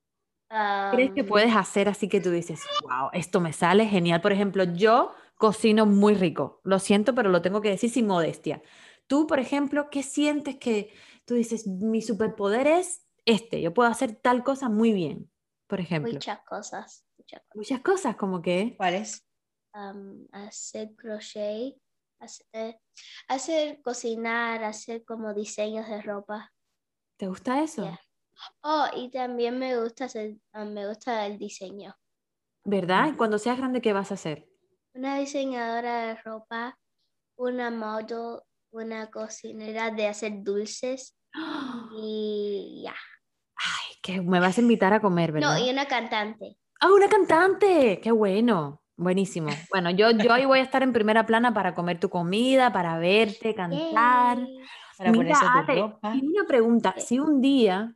¿Crees 0.48 1.12
que 1.12 1.24
puedes 1.24 1.54
hacer 1.54 1.88
así 1.88 2.08
que 2.08 2.20
tú 2.20 2.30
dices, 2.30 2.60
wow, 2.82 3.10
esto 3.12 3.40
me 3.40 3.52
sale 3.52 3.86
genial? 3.86 4.20
Por 4.20 4.32
ejemplo, 4.32 4.64
yo 4.64 5.12
cocino 5.36 5.86
muy 5.86 6.14
rico. 6.14 6.60
Lo 6.64 6.78
siento, 6.78 7.14
pero 7.14 7.30
lo 7.30 7.42
tengo 7.42 7.60
que 7.60 7.70
decir 7.70 7.90
sin 7.90 8.06
modestia. 8.06 8.62
Tú, 9.10 9.26
por 9.26 9.40
ejemplo, 9.40 9.90
¿qué 9.90 10.04
sientes 10.04 10.56
que 10.56 10.94
tú 11.24 11.34
dices, 11.34 11.66
mi 11.66 12.00
superpoder 12.00 12.68
es 12.68 13.04
este, 13.24 13.60
yo 13.60 13.74
puedo 13.74 13.88
hacer 13.90 14.14
tal 14.14 14.44
cosa 14.44 14.68
muy 14.68 14.92
bien, 14.92 15.28
por 15.66 15.80
ejemplo? 15.80 16.12
Muchas 16.12 16.38
cosas. 16.44 17.04
Muchas 17.52 17.80
cosas, 17.80 18.14
como 18.14 18.40
que... 18.40 18.76
¿Cuáles? 18.76 19.26
hacer 20.30 20.94
crochet, 20.94 21.74
hacer, 23.26 23.82
cocinar, 23.82 24.62
hacer 24.62 25.04
como 25.04 25.34
diseños 25.34 25.88
de 25.88 26.02
ropa. 26.02 26.52
¿Te 27.16 27.26
gusta 27.26 27.64
eso? 27.64 27.90
Oh, 28.62 28.86
y 28.94 29.10
también 29.10 29.58
me 29.58 29.76
gusta 29.80 30.04
hacer, 30.04 30.36
me 30.54 30.86
gusta 30.86 31.26
el 31.26 31.36
diseño. 31.36 31.96
¿Verdad? 32.62 33.08
¿Y 33.08 33.16
cuando 33.16 33.38
seas 33.38 33.58
grande 33.58 33.80
qué 33.80 33.92
vas 33.92 34.12
a 34.12 34.14
hacer? 34.14 34.48
Una 34.94 35.18
diseñadora 35.18 36.06
de 36.06 36.14
ropa, 36.14 36.78
una 37.36 37.72
model 37.72 38.40
una 38.70 39.10
cocinera 39.10 39.90
de 39.90 40.08
hacer 40.08 40.42
dulces 40.42 41.16
y 41.96 42.82
ya. 42.84 42.94
Ay, 43.56 43.96
que 44.02 44.20
me 44.20 44.40
vas 44.40 44.58
a 44.58 44.60
invitar 44.60 44.92
a 44.92 45.00
comer, 45.00 45.32
¿verdad? 45.32 45.58
No, 45.58 45.66
y 45.66 45.70
una 45.70 45.86
cantante. 45.86 46.56
Ah, 46.80 46.92
una 46.92 47.08
cantante, 47.08 48.00
qué 48.02 48.10
bueno. 48.10 48.82
Buenísimo. 48.96 49.48
Bueno, 49.70 49.90
yo, 49.90 50.10
yo 50.10 50.32
ahí 50.32 50.44
voy 50.44 50.58
a 50.58 50.62
estar 50.62 50.82
en 50.82 50.92
primera 50.92 51.24
plana 51.24 51.54
para 51.54 51.74
comer 51.74 51.98
tu 51.98 52.10
comida, 52.10 52.70
para 52.70 52.98
verte, 52.98 53.54
cantar. 53.54 54.46
Para 54.98 55.12
ponerse 55.12 55.44
tu 55.66 55.72
ropa. 55.72 56.14
Y 56.14 56.26
una 56.26 56.44
pregunta, 56.46 56.94
si 56.98 57.18
un 57.18 57.40
día, 57.40 57.94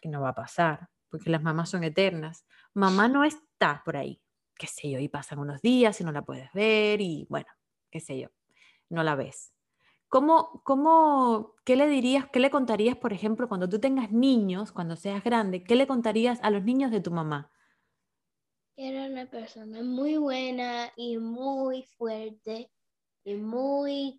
que 0.00 0.08
no 0.08 0.22
va 0.22 0.30
a 0.30 0.34
pasar, 0.34 0.88
porque 1.10 1.28
las 1.28 1.42
mamás 1.42 1.68
son 1.68 1.84
eternas, 1.84 2.46
mamá 2.72 3.08
no 3.08 3.24
está 3.24 3.82
por 3.84 3.98
ahí, 3.98 4.22
qué 4.56 4.66
sé 4.66 4.90
yo, 4.90 4.98
y 4.98 5.08
pasan 5.08 5.38
unos 5.38 5.60
días 5.60 6.00
y 6.00 6.04
no 6.04 6.12
la 6.12 6.22
puedes 6.22 6.50
ver 6.54 7.02
y 7.02 7.26
bueno, 7.28 7.48
qué 7.90 8.00
sé 8.00 8.18
yo, 8.18 8.28
no 8.88 9.02
la 9.02 9.14
ves. 9.14 9.52
¿Cómo, 10.08 10.62
cómo, 10.64 11.54
qué 11.64 11.76
le 11.76 11.86
dirías, 11.86 12.26
qué 12.32 12.40
le 12.40 12.50
contarías, 12.50 12.96
por 12.96 13.12
ejemplo, 13.12 13.46
cuando 13.46 13.68
tú 13.68 13.78
tengas 13.78 14.10
niños, 14.10 14.72
cuando 14.72 14.96
seas 14.96 15.22
grande, 15.22 15.62
qué 15.62 15.76
le 15.76 15.86
contarías 15.86 16.38
a 16.42 16.50
los 16.50 16.64
niños 16.64 16.90
de 16.90 17.02
tu 17.02 17.10
mamá? 17.10 17.50
Era 18.74 19.06
una 19.06 19.26
persona 19.26 19.82
muy 19.82 20.16
buena 20.16 20.90
y 20.96 21.18
muy 21.18 21.82
fuerte 21.98 22.70
y 23.24 23.34
muy 23.34 24.18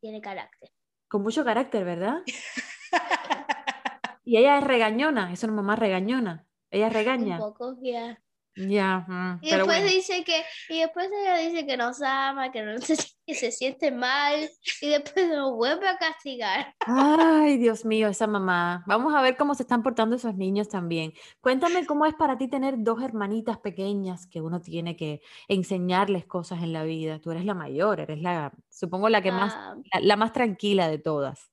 tiene 0.00 0.20
carácter. 0.20 0.70
Con 1.06 1.22
mucho 1.22 1.44
carácter, 1.44 1.84
¿verdad? 1.84 2.22
y 4.24 4.36
ella 4.36 4.58
es 4.58 4.64
regañona, 4.64 5.32
es 5.32 5.44
una 5.44 5.52
mamá 5.52 5.76
regañona. 5.76 6.44
Ella 6.70 6.88
regaña. 6.88 7.36
Un 7.36 7.52
poco, 7.52 7.76
ya. 7.82 8.20
Ya. 8.56 9.38
y 9.40 9.50
después 9.50 9.84
dice 9.84 10.24
que, 10.24 10.42
y 10.68 10.80
después 10.80 11.08
ella 11.12 11.36
dice 11.36 11.66
que 11.66 11.76
nos 11.76 12.02
ama, 12.02 12.50
que, 12.50 12.62
no, 12.62 12.74
que 13.26 13.34
se 13.34 13.52
siente 13.52 13.92
mal, 13.92 14.50
y 14.82 14.88
después 14.88 15.28
nos 15.28 15.54
vuelve 15.54 15.88
a 15.88 15.96
castigar. 15.96 16.74
Ay, 16.80 17.58
Dios 17.58 17.84
mío, 17.84 18.08
esa 18.08 18.26
mamá. 18.26 18.82
Vamos 18.86 19.14
a 19.14 19.22
ver 19.22 19.36
cómo 19.36 19.54
se 19.54 19.62
están 19.62 19.82
portando 19.82 20.16
esos 20.16 20.34
niños 20.34 20.68
también. 20.68 21.12
Cuéntame 21.40 21.86
cómo 21.86 22.06
es 22.06 22.14
para 22.14 22.36
ti 22.36 22.48
tener 22.48 22.74
dos 22.78 23.02
hermanitas 23.02 23.58
pequeñas 23.58 24.26
que 24.26 24.40
uno 24.40 24.60
tiene 24.60 24.96
que 24.96 25.22
enseñarles 25.48 26.26
cosas 26.26 26.62
en 26.62 26.72
la 26.72 26.82
vida. 26.82 27.20
Tú 27.20 27.30
eres 27.30 27.44
la 27.44 27.54
mayor, 27.54 28.00
eres 28.00 28.20
la, 28.20 28.52
supongo 28.68 29.08
la 29.08 29.22
que 29.22 29.32
más, 29.32 29.54
ah. 29.56 29.76
la, 30.00 30.16
más 30.16 30.32
tranquila 30.32 30.88
de 30.88 30.98
todas. 30.98 31.50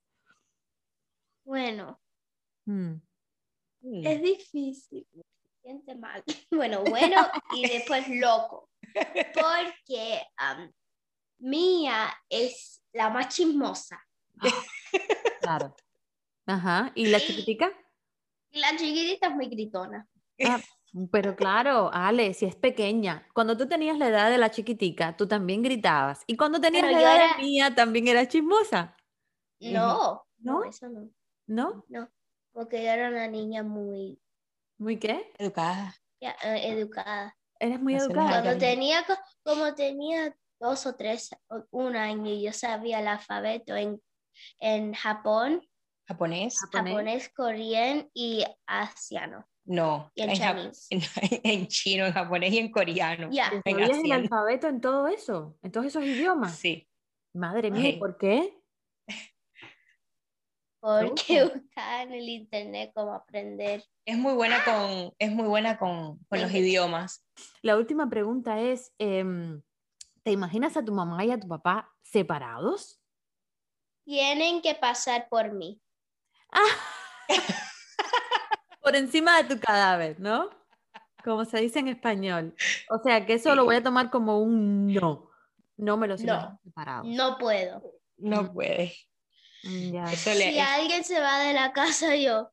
Bueno. 1.46 2.00
Mm. 2.66 2.96
Es 4.04 4.22
difícil 4.22 5.08
siente 5.68 5.96
mal. 5.96 6.24
Bueno, 6.52 6.82
bueno 6.84 7.28
y 7.54 7.68
después 7.68 8.08
loco. 8.08 8.70
Porque 8.94 10.22
Mía 11.40 12.08
es 12.30 12.82
la 12.94 13.10
más 13.10 13.28
chismosa. 13.36 14.00
Claro. 15.42 15.74
Ajá. 16.46 16.92
¿Y 16.94 17.06
la 17.08 17.20
chiquitica? 17.22 17.72
La 18.52 18.72
chiquitita 18.76 19.28
es 19.28 19.34
muy 19.36 19.48
gritona. 19.48 20.06
Ah, 20.46 20.60
Pero 21.10 21.38
claro, 21.38 21.90
Ale, 21.94 22.34
si 22.34 22.46
es 22.46 22.56
pequeña, 22.56 23.26
cuando 23.34 23.56
tú 23.56 23.66
tenías 23.66 23.98
la 23.98 24.10
edad 24.10 24.30
de 24.30 24.38
la 24.38 24.52
chiquitica, 24.52 25.16
tú 25.16 25.26
también 25.26 25.62
gritabas. 25.62 26.22
Y 26.28 26.36
cuando 26.36 26.60
tenías 26.60 26.84
Pero 26.84 26.98
la 26.98 27.02
edad 27.02 27.16
era- 27.16 27.38
de 27.38 27.44
mía, 27.44 27.74
también 27.76 28.10
eras 28.10 28.28
chismosa. 28.28 28.98
No, 29.62 30.26
¿No? 30.40 30.60
no, 30.60 30.64
eso 30.66 30.90
no. 30.90 31.10
¿No? 31.48 31.86
No, 31.88 32.10
porque 32.52 32.84
yo 32.84 32.90
era 32.90 33.08
una 33.08 33.28
niña 33.30 33.64
muy 33.64 34.20
¿Muy 34.78 34.98
qué? 34.98 35.32
Educada. 35.38 35.96
ya, 36.22 36.36
eh, 36.44 36.70
educada. 36.72 37.36
Eres 37.60 37.80
muy 37.82 37.96
educada. 37.96 38.42
Cuando 38.42 38.58
tenía, 38.60 39.04
co- 39.06 39.18
como 39.44 39.74
tenía 39.74 40.36
dos 40.60 40.86
o 40.86 40.96
tres, 40.96 41.32
o 41.50 41.64
un 41.72 41.96
año, 41.96 42.34
yo 42.36 42.54
sabía 42.54 43.00
el 43.00 43.08
alfabeto 43.08 43.76
en, 43.76 44.02
en 44.60 44.94
Japón, 44.94 45.68
¿Japonés? 46.08 46.58
Japonés. 46.60 46.94
japonés, 46.94 47.30
coreano 47.36 48.10
y 48.14 48.46
asiano. 48.66 49.46
No. 49.66 50.10
Y 50.16 50.22
en 50.22 50.30
en, 50.30 50.72
en, 50.90 51.02
en 51.44 51.68
chino, 51.68 52.06
en 52.06 52.14
japonés 52.14 52.54
y 52.54 52.60
en 52.60 52.72
coreano. 52.72 53.30
Ya. 53.32 53.52
¿Sabías 53.66 53.98
el 54.04 54.12
alfabeto 54.12 54.68
en 54.68 54.80
todo 54.80 55.08
eso? 55.08 55.58
En 55.62 55.72
todos 55.72 55.88
esos 55.88 56.04
idiomas. 56.04 56.56
Sí. 56.56 56.88
Madre 57.34 57.72
mía, 57.72 57.82
¿y 57.90 57.94
Ay. 57.94 58.00
por 58.00 58.18
qué? 58.18 58.57
Porque 60.88 61.44
buscaba 61.44 62.04
en 62.04 62.14
el 62.14 62.30
internet 62.30 62.92
cómo 62.96 63.14
aprender. 63.14 63.84
Es 64.06 64.18
muy 64.18 64.34
buena 64.34 64.64
con, 64.64 65.14
es 65.20 65.32
muy 65.32 65.48
buena 65.48 65.78
con, 65.78 66.18
con 66.30 66.42
los 66.42 66.52
idiomas. 66.52 67.26
La 67.62 67.76
última 67.76 68.10
pregunta 68.10 68.62
es, 68.62 68.94
em, 68.98 69.62
¿te 70.24 70.32
imaginas 70.32 70.78
a 70.78 70.86
tu 70.86 70.94
mamá 70.94 71.26
y 71.26 71.32
a 71.32 71.40
tu 71.40 71.48
papá 71.48 71.94
separados? 72.04 73.02
Tienen 74.06 74.62
que 74.62 74.76
pasar 74.76 75.28
por 75.30 75.52
mí. 75.52 75.82
Por 78.82 78.96
encima 78.96 79.42
de 79.44 79.54
tu 79.54 79.60
cadáver, 79.60 80.18
¿no? 80.18 80.50
Como 81.26 81.44
se 81.44 81.60
dice 81.60 81.80
en 81.80 81.90
español. 81.90 82.56
O 82.90 83.00
sea, 83.04 83.26
que 83.26 83.34
eso 83.34 83.54
lo 83.54 83.66
voy 83.66 83.76
a 83.76 83.84
tomar 83.84 84.10
como 84.10 84.40
un 84.40 84.88
no. 84.94 85.30
No 85.76 85.98
me 85.98 86.08
los 86.08 86.22
No. 86.24 86.34
imagino 86.34 86.60
separados. 86.64 87.08
No 87.08 87.38
puedo. 87.38 87.84
No 88.16 88.54
puede. 88.54 88.94
Mm, 89.68 89.94
ya. 89.94 90.12
Eso 90.12 90.30
le, 90.34 90.52
Si 90.52 90.60
alguien 90.60 91.04
se 91.04 91.20
va 91.20 91.40
de 91.40 91.54
la 91.54 91.72
casa, 91.74 92.16
yo. 92.16 92.52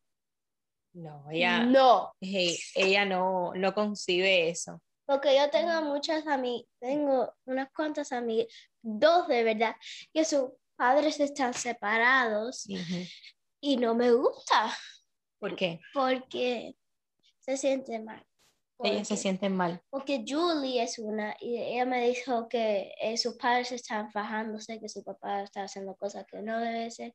no, 0.95 1.25
ella, 1.31 1.61
No. 1.65 2.13
ella 2.21 3.05
no, 3.05 3.53
no 3.55 3.75
concibe 3.75 4.49
eso. 4.49 4.81
Porque 5.07 5.37
yo 5.37 5.51
tengo 5.51 5.83
muchas 5.83 6.27
amigas, 6.27 6.67
tengo 6.81 7.35
unas 7.45 7.71
cuantas 7.73 8.11
amigas, 8.11 8.47
dos 8.81 9.29
de 9.29 9.43
verdad, 9.45 9.77
que 10.13 10.25
sus 10.25 10.51
padres 10.77 11.21
están 11.21 11.53
separados 11.53 12.67
y 13.61 13.77
no 13.77 13.95
me 13.95 14.13
gusta 14.13 14.75
¿Por 15.39 15.55
qué? 15.57 15.81
porque 15.93 16.75
se 17.41 17.57
siente 17.59 18.01
mal. 18.01 18.25
Ellas 18.85 19.09
se 19.09 19.15
Porque- 19.15 19.23
sienten 19.23 19.57
mal. 19.57 19.81
Porque 19.91 20.25
Julie 20.27 20.83
es 20.83 20.99
una, 20.99 21.37
y 21.41 21.57
ella 21.59 21.85
me 21.87 22.07
dijo 22.09 22.49
que 22.49 22.93
eh, 23.01 23.17
sus 23.17 23.37
padres 23.37 23.73
están 23.73 24.11
fajándose, 24.11 24.79
que 24.81 24.89
su 24.89 25.03
papá 25.03 25.43
está 25.43 25.65
haciendo 25.65 25.95
cosas 25.97 26.25
que 26.27 26.41
no 26.43 26.59
debe 26.61 26.91
ser. 26.91 27.15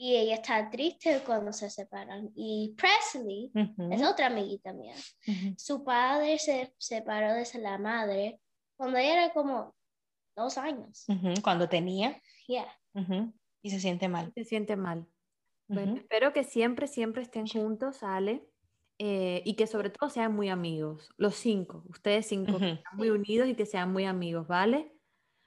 Y 0.00 0.14
ella 0.16 0.34
está 0.36 0.70
triste 0.70 1.20
cuando 1.26 1.52
se 1.52 1.68
separan. 1.70 2.30
Y 2.36 2.74
Presley 2.76 3.50
Ujú, 3.54 3.92
es 3.92 4.02
otra 4.02 4.26
amiguita 4.26 4.72
mía. 4.72 4.94
ujú. 5.26 5.54
Su 5.58 5.82
padre 5.82 6.38
se 6.38 6.72
separó 6.78 7.32
de 7.34 7.46
la 7.60 7.78
madre 7.78 8.40
cuando 8.76 8.98
ella 8.98 9.24
era 9.24 9.32
como 9.32 9.74
dos 10.36 10.56
años. 10.56 11.04
Ujú, 11.08 11.42
Cuando 11.42 11.68
tenía 11.68 12.20
Yeah. 12.46 12.72
y 13.60 13.70
se 13.70 13.80
siente 13.80 14.08
mal. 14.08 14.32
Se 14.34 14.44
siente 14.44 14.76
mal. 14.76 15.06
Bueno, 15.66 15.96
espero 15.96 16.32
que 16.32 16.44
siempre, 16.44 16.86
siempre 16.86 17.22
estén 17.22 17.46
juntos, 17.48 18.02
Ale, 18.02 18.42
eh, 18.98 19.42
y 19.44 19.54
que 19.54 19.66
sobre 19.66 19.90
todo 19.90 20.10
sean 20.10 20.34
muy 20.34 20.48
amigos. 20.48 21.10
Los 21.16 21.36
cinco, 21.36 21.84
ustedes 21.88 22.26
cinco, 22.26 22.58
que 22.58 22.66
Ujú. 22.66 22.82
sean 22.82 22.96
muy 22.96 23.10
unidos 23.10 23.48
y 23.48 23.54
que 23.54 23.66
sean 23.66 23.92
muy 23.92 24.04
amigos, 24.06 24.46
¿vale? 24.48 24.92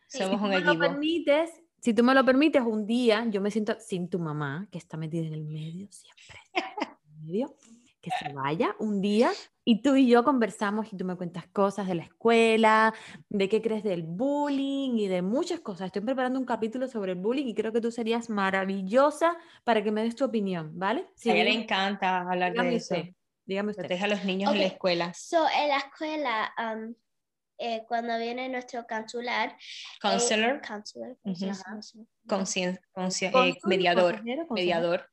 Sí. 0.08 0.18
Si 0.20 0.24
Somos 0.24 0.40
tú 0.42 0.46
un 0.46 0.54
me 0.54 0.60
lo 0.62 0.72
equipo. 0.72 0.88
permites, 0.88 1.52
si 1.82 1.94
tú 1.94 2.04
me 2.04 2.14
lo 2.14 2.24
permites, 2.26 2.62
un 2.64 2.86
día 2.86 3.26
yo 3.30 3.42
me 3.42 3.52
siento 3.52 3.76
sin 3.80 4.10
tu 4.10 4.20
mamá, 4.20 4.68
que 4.72 4.78
está 4.78 4.98
metida 4.98 5.26
en 5.28 5.34
el 5.34 5.44
medio, 5.46 5.88
siempre 5.92 6.38
en 6.54 6.64
el 6.64 7.16
medio, 7.26 7.56
que 8.02 8.12
se 8.12 8.30
vaya 8.34 8.76
un 8.80 9.00
día 9.02 9.32
y 9.64 9.82
tú 9.84 9.96
y 9.96 10.08
yo 10.08 10.24
conversamos 10.24 10.92
y 10.92 10.98
tú 10.98 11.06
me 11.06 11.16
cuentas 11.16 11.48
cosas 11.48 11.88
de 11.88 11.96
la 11.96 12.04
escuela, 12.04 12.94
de 13.30 13.48
qué 13.48 13.62
crees 13.62 13.84
del 13.84 14.04
bullying 14.04 14.98
y 14.98 15.08
de 15.08 15.22
muchas 15.22 15.60
cosas. 15.60 15.88
Estoy 15.88 16.02
preparando 16.02 16.40
un 16.40 16.46
capítulo 16.46 16.88
sobre 16.88 17.12
el 17.14 17.20
bullying 17.20 17.46
y 17.48 17.54
creo 17.54 17.72
que 17.72 17.80
tú 17.82 17.92
serías 17.92 18.30
maravillosa 18.30 19.38
para 19.64 19.84
que 19.84 19.92
me 19.92 20.02
des 20.04 20.16
tu 20.16 20.26
opinión, 20.26 20.72
¿vale? 20.80 21.08
Sí, 21.16 21.30
a 21.30 21.36
ella 21.36 21.44
le 21.44 21.54
encanta 21.54 22.22
hablar 22.22 22.54
de 22.54 22.76
eso. 22.76 22.96
usted, 22.96 23.14
dígame 23.52 23.72
usted. 23.72 23.84
Protege 23.84 24.06
a 24.06 24.08
los 24.08 24.24
niños 24.26 24.52
en 24.54 24.60
la 24.60 24.66
escuela. 24.68 25.14
So, 25.14 25.46
en 25.50 25.68
la 25.70 25.78
escuela, 25.78 26.54
um, 26.58 26.96
eh, 27.58 27.84
cuando 27.88 28.18
viene 28.18 28.48
nuestro 28.50 28.86
consular, 28.88 29.56
Counselor, 30.02 30.56
eh, 30.56 30.62
counselor, 30.68 31.10
eh, 31.12 31.18
mediador, 33.64 34.16
consejero, 34.16 34.48
consejero. 34.48 34.48
mediador. 34.50 35.10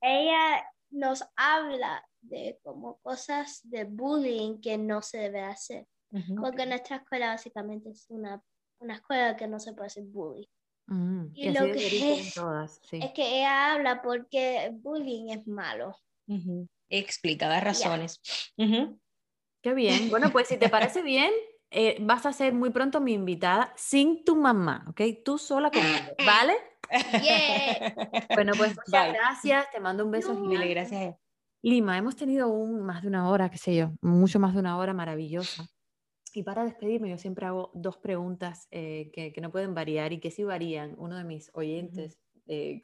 ella 0.00 0.64
nos 0.90 1.24
habla 1.36 2.04
de 2.20 2.58
como 2.62 2.98
cosas 2.98 3.60
de 3.64 3.84
bullying 3.84 4.60
que 4.60 4.76
no 4.78 5.00
se 5.02 5.18
debe 5.18 5.42
hacer. 5.42 5.86
Ujú. 6.10 6.34
Porque 6.36 6.66
nuestra 6.66 6.96
escuela 6.96 7.28
básicamente 7.28 7.90
es 7.90 8.06
una, 8.10 8.42
una 8.78 8.94
escuela 8.96 9.36
que 9.36 9.46
no 9.46 9.58
se 9.58 9.72
puede 9.72 9.86
hacer 9.86 10.04
bullying. 10.04 10.46
Mm, 10.88 11.26
Y 11.34 11.48
y 11.48 11.52
lo 11.52 11.64
que 11.72 11.86
es- 12.20 12.34
todas, 12.34 12.80
sí. 12.82 12.98
Es 13.02 13.12
que 13.12 13.38
ella 13.38 13.72
habla 13.72 14.02
porque 14.02 14.70
bullying 14.74 15.30
es 15.30 15.46
malo. 15.46 15.96
Ujú. 16.26 16.62
Explica, 16.62 16.81
da 17.38 17.60
razones. 17.60 18.20
Ujú. 18.56 18.98
Qué 19.62 19.74
bien. 19.74 20.10
Bueno, 20.10 20.30
pues 20.30 20.48
si 20.48 20.58
te 20.58 20.68
parece 20.68 21.02
bien, 21.02 21.30
eh, 21.70 21.96
vas 22.00 22.26
a 22.26 22.32
ser 22.32 22.52
muy 22.52 22.70
pronto 22.70 23.00
mi 23.00 23.12
invitada 23.14 23.72
sin 23.76 24.24
tu 24.24 24.36
mamá, 24.36 24.84
¿ok? 24.88 25.00
Tú 25.24 25.38
sola 25.38 25.70
conmigo, 25.70 26.14
¿vale? 26.26 26.54
Yeah. 27.22 28.10
Bueno, 28.34 28.52
pues 28.56 28.76
muchas 28.76 29.06
Bye. 29.06 29.12
gracias, 29.14 29.70
te 29.70 29.80
mando 29.80 30.04
un 30.04 30.10
beso 30.10 30.34
No. 30.34 30.50
Dile 30.50 30.68
gracias. 30.68 31.16
Lima, 31.62 31.96
hemos 31.96 32.16
tenido 32.16 32.48
un, 32.48 32.82
más 32.82 33.02
de 33.02 33.08
una 33.08 33.30
hora, 33.30 33.48
qué 33.48 33.56
sé 33.56 33.74
yo, 33.76 33.92
mucho 34.02 34.38
más 34.40 34.52
de 34.52 34.60
una 34.60 34.76
hora 34.76 34.92
maravillosa. 34.92 35.66
Y 36.34 36.42
para 36.42 36.64
despedirme, 36.64 37.08
yo 37.08 37.18
siempre 37.18 37.46
hago 37.46 37.70
dos 37.74 37.98
preguntas 37.98 38.66
eh, 38.70 39.10
que, 39.12 39.32
que 39.32 39.40
no 39.40 39.50
pueden 39.50 39.74
variar 39.74 40.12
y 40.12 40.20
que 40.20 40.30
sí 40.30 40.44
varían. 40.44 40.94
Uno 40.98 41.16
de 41.16 41.24
mis 41.24 41.50
oyentes 41.54 42.18
eh, 42.46 42.82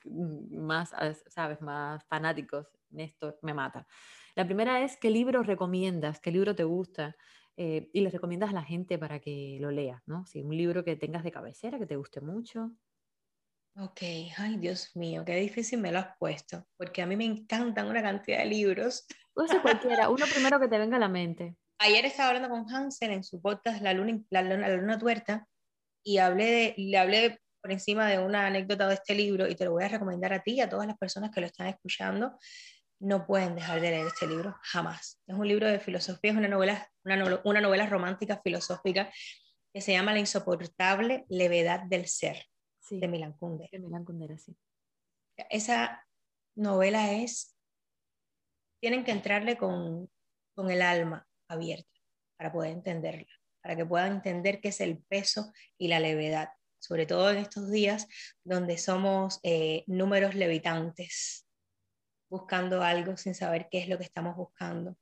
más, 0.50 0.94
sabes, 1.26 1.60
más 1.60 2.04
fanáticos, 2.06 2.68
Néstor, 2.90 3.38
me 3.42 3.54
mata. 3.54 3.86
La 4.34 4.44
primera 4.44 4.82
es, 4.82 4.96
¿qué 4.96 5.10
libro 5.10 5.42
recomiendas? 5.42 6.20
¿Qué 6.20 6.30
libro 6.30 6.54
te 6.54 6.64
gusta? 6.64 7.16
Eh, 7.56 7.90
y 7.92 8.00
le 8.00 8.10
recomiendas 8.10 8.50
a 8.50 8.52
la 8.52 8.62
gente 8.62 8.98
para 8.98 9.18
que 9.18 9.58
lo 9.60 9.70
lea, 9.70 10.02
¿no? 10.06 10.24
Si 10.26 10.42
un 10.42 10.56
libro 10.56 10.84
que 10.84 10.96
tengas 10.96 11.24
de 11.24 11.32
cabecera, 11.32 11.78
que 11.78 11.86
te 11.86 11.96
guste 11.96 12.20
mucho. 12.20 12.70
Ok, 13.76 14.00
ay 14.36 14.56
Dios 14.58 14.94
mío, 14.96 15.24
qué 15.24 15.36
difícil 15.36 15.80
me 15.80 15.92
lo 15.92 16.00
has 16.00 16.16
puesto, 16.18 16.66
porque 16.76 17.02
a 17.02 17.06
mí 17.06 17.16
me 17.16 17.24
encantan 17.24 17.88
una 17.88 18.02
cantidad 18.02 18.38
de 18.38 18.46
libros. 18.46 19.06
Puede 19.32 19.48
ser 19.48 19.62
cualquiera, 19.62 20.08
uno 20.08 20.24
primero 20.32 20.58
que 20.58 20.68
te 20.68 20.78
venga 20.78 20.96
a 20.96 21.00
la 21.00 21.08
mente. 21.08 21.56
Ayer 21.78 22.04
estaba 22.04 22.30
hablando 22.30 22.48
con 22.48 22.68
Hansen 22.68 23.12
en 23.12 23.22
su 23.22 23.40
podcast 23.40 23.80
La 23.82 23.92
Luna, 23.92 24.20
la 24.30 24.42
Luna, 24.42 24.68
la 24.68 24.76
Luna 24.76 24.98
Tuerta 24.98 25.46
y 26.02 26.18
hablé 26.18 26.44
de, 26.46 26.74
le 26.76 26.98
hablé 26.98 27.40
por 27.60 27.70
encima 27.70 28.08
de 28.08 28.18
una 28.18 28.46
anécdota 28.46 28.88
de 28.88 28.94
este 28.94 29.14
libro 29.14 29.46
y 29.46 29.54
te 29.54 29.64
lo 29.64 29.72
voy 29.72 29.84
a 29.84 29.88
recomendar 29.88 30.32
a 30.32 30.42
ti 30.42 30.54
y 30.54 30.60
a 30.60 30.68
todas 30.68 30.86
las 30.86 30.96
personas 30.96 31.30
que 31.30 31.40
lo 31.40 31.46
están 31.46 31.68
escuchando. 31.68 32.36
No 33.00 33.26
pueden 33.26 33.54
dejar 33.54 33.80
de 33.80 33.90
leer 33.90 34.06
este 34.08 34.26
libro, 34.26 34.56
jamás. 34.62 35.20
Es 35.26 35.34
un 35.36 35.46
libro 35.46 35.66
de 35.68 35.78
filosofía, 35.78 36.32
es 36.32 36.36
una 36.36 36.48
novela, 36.48 36.90
una, 37.04 37.16
no- 37.16 37.40
una 37.44 37.60
novela 37.60 37.86
romántica 37.86 38.40
filosófica 38.42 39.10
que 39.72 39.80
se 39.80 39.92
llama 39.92 40.12
La 40.12 40.18
insoportable 40.18 41.24
levedad 41.28 41.82
del 41.84 42.06
ser, 42.08 42.44
Sí, 42.80 42.98
de 42.98 43.06
Milan 43.08 43.34
Kundera. 43.34 43.68
de 43.70 43.78
Milán 43.78 44.04
Kundera, 44.04 44.36
sí. 44.38 44.56
esa 45.50 46.04
novela 46.56 47.12
es, 47.12 47.54
tienen 48.80 49.04
que 49.04 49.12
entrarle 49.12 49.56
con, 49.56 50.10
con 50.54 50.70
el 50.70 50.82
alma 50.82 51.28
abierta 51.48 51.88
para 52.36 52.52
poder 52.52 52.72
entenderla, 52.72 53.28
para 53.62 53.76
que 53.76 53.84
puedan 53.86 54.12
entender 54.14 54.60
qué 54.60 54.68
es 54.68 54.80
el 54.80 54.98
peso 55.04 55.52
y 55.76 55.88
la 55.88 56.00
levedad, 56.00 56.48
sobre 56.80 57.06
todo 57.06 57.30
en 57.30 57.38
estos 57.38 57.70
días 57.70 58.08
donde 58.44 58.78
somos 58.78 59.38
eh, 59.42 59.84
números 59.86 60.34
levitantes, 60.34 61.46
buscando 62.28 62.82
algo 62.82 63.16
sin 63.16 63.34
saber 63.34 63.68
qué 63.70 63.78
es 63.78 63.88
lo 63.88 63.98
que 63.98 64.04
estamos 64.04 64.36
buscando 64.36 64.96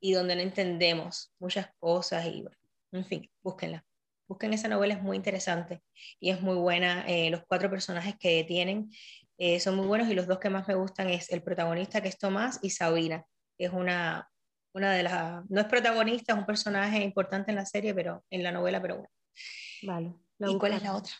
y 0.00 0.12
donde 0.12 0.36
no 0.36 0.42
entendemos 0.42 1.32
muchas 1.38 1.70
cosas 1.78 2.26
y, 2.26 2.42
bueno, 2.42 2.56
en 2.92 3.04
fin, 3.04 3.30
búsquenla. 3.42 3.84
Busquen 4.28 4.52
esa 4.52 4.68
novela, 4.68 4.94
es 4.94 5.02
muy 5.02 5.16
interesante 5.16 5.82
y 6.20 6.30
es 6.30 6.40
muy 6.42 6.56
buena. 6.56 7.04
eh, 7.08 7.30
los 7.30 7.42
cuatro 7.46 7.70
personajes 7.70 8.14
que 8.18 8.44
tienen 8.44 8.90
eh, 9.38 9.58
son 9.58 9.76
muy 9.76 9.86
buenos 9.86 10.08
y 10.08 10.14
los 10.14 10.26
dos 10.26 10.38
que 10.38 10.50
más 10.50 10.68
me 10.68 10.74
gustan 10.74 11.08
es 11.08 11.30
el 11.30 11.42
protagonista 11.42 12.00
que 12.02 12.08
es 12.08 12.18
Tomás 12.18 12.58
y 12.62 12.70
Sabina, 12.70 13.24
es 13.56 13.72
una, 13.72 14.28
una 14.74 14.92
de 14.92 15.02
las, 15.02 15.48
no 15.48 15.60
es 15.60 15.66
protagonista, 15.66 16.32
es 16.32 16.38
un 16.38 16.46
personaje 16.46 17.02
importante 17.02 17.50
en 17.50 17.56
la 17.56 17.64
serie, 17.64 17.94
pero 17.94 18.24
en 18.30 18.42
la 18.42 18.52
novela, 18.52 18.82
pero 18.82 18.96
bueno. 18.96 19.10
Vale. 19.82 20.14
¿Y 20.40 20.58
cuál 20.58 20.74
es 20.74 20.82
la 20.82 20.96
otra? 20.96 21.12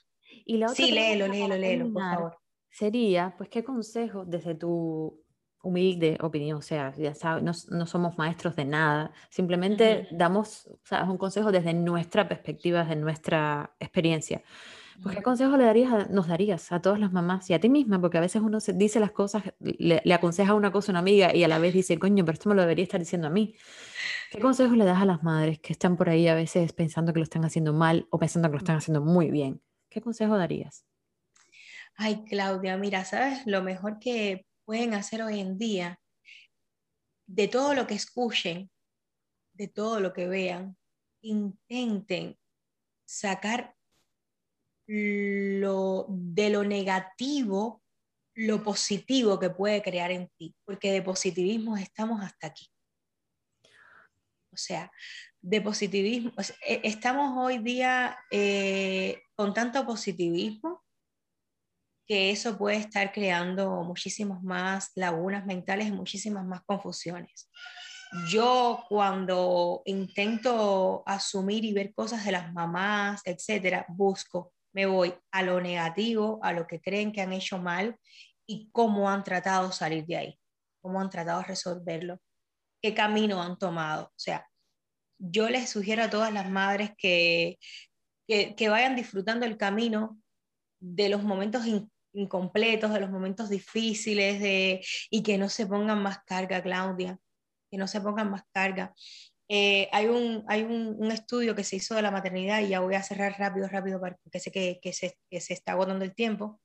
Y 0.45 0.59
la 0.59 0.67
otra 0.67 0.77
Sí, 0.77 0.93
léelo, 0.93 1.27
léelo, 1.29 1.57
léelo, 1.57 1.93
por 1.93 2.03
favor. 2.03 2.39
Sería, 2.79 3.35
pues, 3.37 3.49
¿qué 3.51 3.65
consejo 3.65 4.25
desde 4.25 4.55
tu 4.55 5.25
humilde 5.63 6.17
opinión, 6.21 6.59
o 6.59 6.63
sea, 6.63 6.95
ya 6.97 7.13
sabes, 7.15 7.43
no, 7.43 7.51
no 7.77 7.87
somos 7.87 8.17
maestros 8.17 8.55
de 8.55 8.65
nada, 8.65 9.13
simplemente 9.31 10.07
Ujú. 10.07 10.17
damos, 10.17 10.69
o 10.69 10.79
sea, 10.85 11.03
es 11.03 11.09
un 11.09 11.19
consejo 11.19 11.51
desde 11.51 11.75
nuestra 11.75 12.29
perspectiva, 12.29 12.83
desde 12.85 12.95
nuestra 12.97 13.75
experiencia. 13.81 14.43
Pues, 15.03 15.17
¿qué 15.17 15.23
consejo 15.23 15.57
le 15.57 15.65
darías 15.65 15.93
a- 15.93 16.07
nos 16.13 16.29
darías 16.29 16.73
a 16.73 16.81
todas 16.83 17.01
las 17.01 17.13
mamás 17.13 17.51
y 17.51 17.55
a 17.55 17.61
ti 17.61 17.69
misma? 17.71 18.01
Porque 18.01 18.19
a 18.19 18.23
veces 18.23 18.43
uno 18.43 18.61
se 18.61 18.73
dice 18.75 19.01
las 19.01 19.13
cosas, 19.13 19.45
le, 19.61 20.03
le 20.05 20.15
aconseja 20.15 20.55
una 20.55 20.73
cosa 20.73 20.93
a 20.93 20.95
una 20.95 21.01
amiga 21.01 21.35
y 21.35 21.45
a 21.45 21.49
la 21.49 21.59
vez 21.61 21.75
dice, 21.75 21.99
coño, 21.99 22.25
pero 22.25 22.35
esto 22.35 22.49
me 22.51 22.55
lo 22.57 22.63
debería 22.63 22.85
estar 22.85 23.01
diciendo 23.01 23.29
a 23.29 23.31
mí. 23.31 23.57
¿Qué 24.31 24.41
consejos 24.41 24.77
le 24.79 24.87
das 24.87 25.03
a 25.03 25.07
las 25.07 25.23
madres 25.25 25.61
que 25.61 25.73
están 25.75 25.97
por 25.99 26.11
ahí 26.11 26.29
a 26.29 26.37
veces 26.37 26.73
pensando 26.75 27.13
que 27.15 27.21
lo 27.21 27.25
están 27.25 27.45
haciendo 27.47 27.75
mal 27.75 28.09
o 28.11 28.19
pensando 28.21 28.49
que 28.51 28.55
lo 28.55 28.59
están 28.59 28.79
haciendo 28.79 29.03
muy 29.03 29.31
bien? 29.31 29.63
¿Qué 29.91 30.03
consejo 30.03 30.39
darías? 30.39 30.88
Ay, 32.01 32.25
Claudia, 32.27 32.77
mira, 32.77 33.05
¿sabes 33.05 33.45
lo 33.45 33.61
mejor 33.61 33.99
que 33.99 34.47
pueden 34.65 34.95
hacer 34.95 35.21
hoy 35.21 35.41
en 35.41 35.59
día? 35.59 36.01
De 37.27 37.49
todo 37.49 37.75
lo 37.75 37.89
que 37.89 37.95
escuchen, 37.95 38.71
de 39.55 39.67
todo 39.67 39.99
lo 39.99 40.13
que 40.13 40.29
vean, 40.29 40.77
intenten 41.23 42.39
sacar 43.05 43.75
lo, 44.87 46.07
de 46.09 46.51
lo 46.51 46.63
negativo, 46.63 47.83
lo 48.37 48.63
positivo 48.63 49.41
que 49.41 49.51
puede 49.51 49.83
crear 49.83 50.13
en 50.13 50.29
ti, 50.39 50.55
porque 50.65 50.93
de 50.93 51.03
positivismo 51.03 51.77
estamos 51.77 52.23
hasta 52.23 52.47
aquí. 52.47 52.69
O 54.53 54.57
sea, 54.57 54.93
de 55.41 55.61
positivismo, 55.61 56.31
e- 56.65 56.81
estamos 56.85 57.37
hoy 57.37 57.59
día 57.59 58.17
eh, 58.31 59.21
con 59.35 59.53
tanto 59.53 59.85
positivismo 59.85 60.85
que 62.09 62.31
eso 62.31 62.57
puede 62.57 62.79
estar 62.79 63.13
creando 63.13 63.83
muchísimas 63.85 64.43
más 64.43 64.91
lagunas 64.95 65.45
mentales 65.45 65.89
y 65.89 65.93
muchísimas 65.93 66.47
más 66.47 66.63
confusiones. 66.63 67.51
Yo 68.31 68.85
cuando 68.89 69.83
intento 69.85 71.03
asumir 71.05 71.67
y 71.67 71.75
ver 71.75 71.93
cosas 71.93 72.25
de 72.25 72.33
las 72.33 72.51
mamás, 72.55 73.21
etcétera, 73.27 73.85
busco, 73.89 74.55
me 74.73 74.87
voy 74.87 75.15
a 75.31 75.43
lo 75.43 75.61
negativo, 75.61 76.41
a 76.43 76.55
lo 76.55 76.67
que 76.67 76.81
creen 76.81 77.13
que 77.13 77.21
han 77.21 77.35
hecho 77.35 77.59
mal 77.59 77.97
y 78.47 78.71
cómo 78.73 79.11
han 79.11 79.23
tratado 79.23 79.71
salir 79.71 80.07
de 80.07 80.17
ahí, 80.17 80.41
cómo 80.81 81.03
han 81.03 81.11
tratado 81.11 81.43
resolverlo, 81.43 82.19
qué 82.81 82.95
camino 82.95 83.43
han 83.43 83.59
tomado. 83.59 84.07
O 84.07 84.19
sea, 84.19 84.49
yo 85.19 85.51
les 85.51 85.69
sugiero 85.69 86.05
a 86.05 86.11
todas 86.11 86.33
las 86.33 86.49
madres 86.49 86.93
que, 86.97 87.59
que, 88.27 88.69
vayan 88.71 88.97
disfrutando 88.97 89.45
el 89.45 89.59
camino 89.59 90.19
de 90.81 91.11
los 91.11 91.23
momentos 91.23 91.67
incompletos, 92.19 92.93
de 92.93 93.01
los 93.01 93.11
momentos 93.11 93.49
difíciles, 93.49 94.41
de, 94.41 94.85
y 95.11 95.23
que 95.23 95.39
no 95.39 95.49
se 95.49 95.67
pongan 95.67 96.03
más 96.03 96.19
carga, 96.25 96.63
Claudia, 96.63 97.19
que 97.71 97.79
no 97.79 97.87
se 97.87 98.01
pongan 98.01 98.31
más 98.31 98.43
carga. 98.53 98.95
Eh, 99.49 99.89
hay 99.93 100.07
un, 100.07 100.45
hay 100.47 100.63
un, 100.63 100.97
un, 100.99 101.11
estudio 101.11 101.55
que 101.55 101.65
se 101.65 101.77
hizo 101.77 101.95
de 101.95 102.03
la 102.03 102.11
maternidad 102.11 102.61
y 102.61 102.69
ya 102.69 102.81
voy 102.81 102.95
a 102.97 103.03
cerrar 103.03 103.35
rápido, 103.39 103.67
rápido, 103.69 103.99
porque 103.99 104.41
sé 104.41 104.51
que, 104.51 104.79
que, 104.83 104.93
se, 104.93 105.17
que 105.31 105.41
se 105.41 105.55
está 105.55 105.73
agotando 105.73 106.05
el 106.05 106.15
tiempo, 106.15 106.61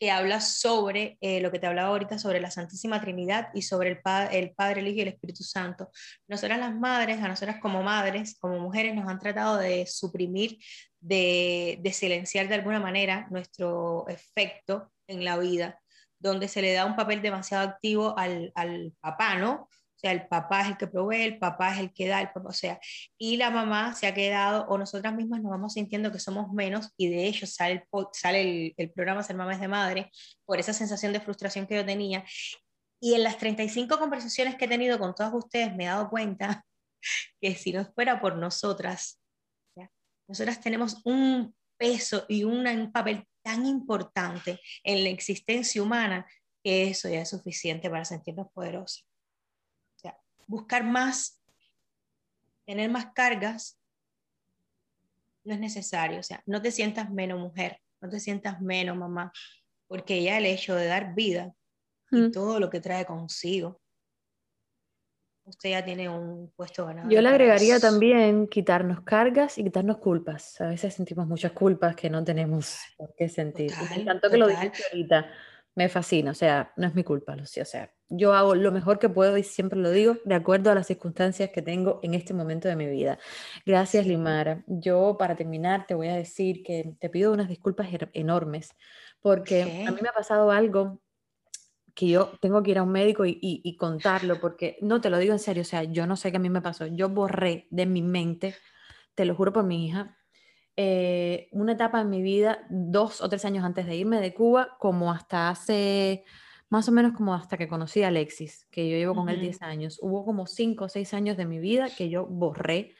que 0.00 0.10
habla 0.10 0.40
sobre 0.40 1.18
eh, 1.20 1.42
lo 1.42 1.52
que 1.52 1.58
te 1.58 1.66
hablaba 1.66 1.90
ahorita, 1.90 2.18
sobre 2.18 2.40
la 2.40 2.50
Santísima 2.50 3.02
Trinidad 3.02 3.50
y 3.52 3.60
sobre 3.60 3.90
el, 3.90 4.00
pa 4.00 4.24
el 4.26 4.52
Padre, 4.52 4.80
el 4.80 4.88
Hijo 4.88 4.96
y 4.96 5.02
el 5.02 5.08
Espíritu 5.08 5.44
Santo. 5.44 5.90
Nosotras 6.26 6.58
las 6.58 6.74
madres, 6.74 7.22
a 7.22 7.28
nosotras 7.28 7.58
como 7.60 7.82
madres, 7.82 8.38
como 8.40 8.58
mujeres, 8.58 8.94
nos 8.94 9.06
han 9.06 9.18
tratado 9.18 9.58
de 9.58 9.86
suprimir, 9.86 10.56
de, 11.00 11.78
de 11.82 11.92
silenciar 11.92 12.48
de 12.48 12.54
alguna 12.54 12.80
manera 12.80 13.28
nuestro 13.30 14.08
efecto 14.08 14.90
en 15.06 15.22
la 15.22 15.36
vida, 15.36 15.78
donde 16.18 16.48
se 16.48 16.62
le 16.62 16.72
da 16.72 16.86
un 16.86 16.96
papel 16.96 17.20
demasiado 17.20 17.68
activo 17.68 18.18
al, 18.18 18.52
al 18.54 18.94
papá, 19.00 19.36
¿no? 19.36 19.68
O 20.00 20.06
sea, 20.06 20.12
el 20.12 20.26
papá 20.28 20.62
es 20.62 20.68
el 20.68 20.76
que 20.78 20.86
provee, 20.86 21.24
el 21.24 21.38
papá 21.38 21.74
es 21.74 21.80
el 21.80 21.92
que 21.92 22.08
da, 22.08 22.22
el 22.22 22.30
papá, 22.30 22.48
o 22.48 22.52
sea, 22.52 22.80
y 23.18 23.36
la 23.36 23.50
mamá 23.50 23.94
se 23.94 24.06
ha 24.06 24.14
quedado, 24.14 24.64
o 24.68 24.78
nosotras 24.78 25.14
mismas 25.14 25.42
nos 25.42 25.50
vamos 25.50 25.74
sintiendo 25.74 26.10
que 26.10 26.18
somos 26.18 26.50
menos, 26.54 26.88
y 26.96 27.10
de 27.10 27.26
hecho 27.26 27.46
sale 27.46 27.84
el, 28.78 28.92
programa 28.94 29.22
Ser 29.22 29.36
Mamá 29.36 29.52
es 29.52 29.60
de 29.60 29.68
Madre, 29.68 30.10
por 30.46 30.58
esa 30.58 30.72
sensación 30.72 31.12
de 31.12 31.20
frustración 31.20 31.66
que 31.66 31.74
yo 31.74 31.84
tenía. 31.84 32.24
Y 32.98 33.12
en 33.12 33.24
las 33.24 33.36
35 33.36 33.98
conversaciones 33.98 34.54
que 34.56 34.64
he 34.64 34.68
tenido 34.68 34.98
con 34.98 35.14
todas 35.14 35.34
ustedes 35.34 35.76
me 35.76 35.84
he 35.84 35.88
dado 35.88 36.08
cuenta 36.08 36.64
que 37.40 37.54
si 37.54 37.72
no 37.72 37.84
fuera 37.84 38.22
por 38.22 38.36
nosotras, 38.36 39.20
nosotras 40.26 40.60
tenemos 40.62 41.02
un 41.04 41.54
peso 41.76 42.24
y 42.26 42.44
un 42.44 42.90
papel 42.90 43.26
tan 43.42 43.66
importante 43.66 44.60
en 44.82 45.04
la 45.04 45.10
existencia 45.10 45.82
humana 45.82 46.26
que 46.64 46.88
eso 46.88 47.08
ya 47.10 47.20
es 47.20 47.28
suficiente 47.28 47.90
para 47.90 48.06
sentirnos 48.06 48.46
poderosos 48.54 49.09
buscar 50.50 50.82
más, 50.84 51.40
tener 52.66 52.90
más 52.90 53.12
cargas, 53.14 53.78
no 55.44 55.54
es 55.54 55.60
necesario. 55.60 56.18
O 56.18 56.22
sea, 56.22 56.42
no 56.44 56.60
te 56.60 56.72
sientas 56.72 57.08
menos 57.10 57.38
mujer, 57.38 57.78
no 58.00 58.08
te 58.08 58.18
sientas 58.18 58.60
menos 58.60 58.96
mamá, 58.96 59.32
porque 59.86 60.22
ya 60.22 60.38
el 60.38 60.46
hecho 60.46 60.74
de 60.74 60.86
dar 60.86 61.14
vida 61.14 61.52
y 62.10 62.22
Mm. 62.22 62.32
todo 62.32 62.58
lo 62.58 62.68
que 62.70 62.80
trae 62.80 63.06
consigo, 63.06 63.80
usted 65.44 65.70
ya 65.70 65.84
tiene 65.84 66.08
un 66.08 66.50
puesto 66.56 66.84
ganado. 66.84 67.08
Yo 67.08 67.20
le 67.22 67.28
agregaría 67.28 67.78
también 67.78 68.48
quitarnos 68.48 69.02
cargas 69.02 69.56
y 69.58 69.62
quitarnos 69.62 69.98
culpas. 69.98 70.60
A 70.60 70.66
veces 70.66 70.92
sentimos 70.94 71.28
muchas 71.28 71.52
culpas 71.52 71.94
que 71.94 72.10
no 72.10 72.24
tenemos 72.24 72.76
por 72.96 73.14
qué 73.14 73.28
sentir. 73.28 73.70
Y 73.70 73.74
Total, 73.74 74.00
encantó 74.00 74.28
que 74.28 74.38
lo 74.38 74.48
total. 74.48 74.64
dijiste 74.64 74.82
ahorita. 74.90 75.32
Me 75.76 75.88
fascina, 75.88 76.32
o 76.32 76.34
sea, 76.34 76.72
no 76.76 76.86
es 76.88 76.94
mi 76.94 77.04
culpa, 77.04 77.36
Lucía. 77.36 77.62
O 77.62 77.66
sea, 77.66 77.92
yo 78.08 78.34
hago 78.34 78.54
lo 78.54 78.72
mejor 78.72 78.98
que 78.98 79.08
puedo 79.08 79.36
y 79.38 79.44
siempre 79.44 79.78
lo 79.78 79.90
digo 79.90 80.16
de 80.24 80.34
acuerdo 80.34 80.70
a 80.70 80.74
las 80.74 80.88
circunstancias 80.88 81.50
que 81.50 81.62
tengo 81.62 82.00
en 82.02 82.14
este 82.14 82.34
momento 82.34 82.68
de 82.68 82.76
mi 82.76 82.86
vida. 82.86 83.18
Gracias. 83.64 84.06
Limara. 84.06 84.64
Yo, 84.66 85.16
para 85.18 85.36
terminar, 85.36 85.86
te 85.86 85.94
voy 85.94 86.08
a 86.08 86.16
decir 86.16 86.62
que 86.64 86.96
te 86.98 87.08
pido 87.08 87.32
unas 87.32 87.48
disculpas 87.48 87.88
enormes 88.12 88.70
porque 89.22 89.62
a 89.62 89.92
mí 89.92 89.98
me 90.02 90.08
ha 90.08 90.12
pasado 90.12 90.50
algo 90.50 91.00
que 91.94 92.08
yo 92.08 92.32
tengo 92.40 92.62
que 92.62 92.70
ir 92.72 92.78
a 92.78 92.82
un 92.82 92.92
médico 92.92 93.24
y, 93.26 93.32
y- 93.42 93.60
y 93.64 93.76
contarlo, 93.76 94.40
porque 94.40 94.78
no 94.80 95.00
te 95.00 95.10
lo 95.10 95.18
digo 95.18 95.32
en 95.32 95.38
serio, 95.38 95.62
o 95.62 95.66
sea, 95.66 95.82
yo 95.84 96.06
no 96.06 96.16
sé 96.16 96.30
qué 96.30 96.36
a 96.38 96.40
mí 96.40 96.48
me 96.50 96.62
pasó. 96.62 96.86
Yo 96.86 97.08
borré 97.08 97.66
de 97.70 97.86
mi 97.86 98.00
mente, 98.02 98.54
te 99.14 99.24
lo 99.24 99.34
juro 99.34 99.52
por 99.52 99.64
mi 99.64 99.86
hija, 99.86 100.16
eh, 100.76 101.48
una 101.52 101.72
etapa 101.72 102.00
en 102.00 102.10
mi 102.10 102.22
vida, 102.22 102.66
dos 102.70 103.20
o 103.20 103.28
tres 103.28 103.44
años 103.44 103.64
antes 103.64 103.86
de 103.86 103.96
irme 103.96 104.20
de 104.20 104.34
Cuba, 104.34 104.76
como 104.78 105.12
hasta 105.12 105.48
hace, 105.50 106.24
más 106.68 106.88
o 106.88 106.92
menos 106.92 107.12
como 107.12 107.34
hasta 107.34 107.56
que 107.58 107.68
conocí 107.68 108.02
a 108.02 108.08
Alexis, 108.08 108.66
que 108.70 108.88
yo 108.88 108.96
llevo 108.96 109.14
con 109.14 109.28
él 109.28 109.36
Ujú. 109.36 109.40
10 109.40 109.62
años. 109.62 109.98
Hubo 110.02 110.24
como 110.24 110.46
cinco 110.46 110.84
o 110.86 110.88
seis 110.88 111.12
años 111.14 111.36
de 111.36 111.46
mi 111.46 111.58
vida 111.58 111.94
que 111.96 112.08
yo 112.08 112.26
borré, 112.26 112.94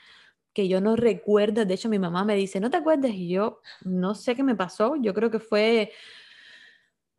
que 0.52 0.68
yo 0.68 0.80
no 0.80 0.96
recuerdo. 0.96 1.64
De 1.64 1.74
hecho, 1.74 1.88
mi 1.88 1.98
mamá 1.98 2.24
me 2.24 2.36
dice, 2.36 2.60
¿no 2.60 2.70
te 2.70 2.78
acuerdas? 2.78 3.12
Y 3.12 3.28
yo 3.28 3.60
no 3.84 4.14
sé 4.14 4.34
qué 4.34 4.42
me 4.42 4.56
pasó. 4.56 4.96
Yo 4.96 5.14
creo 5.14 5.30
que 5.30 5.40
fue 5.40 5.92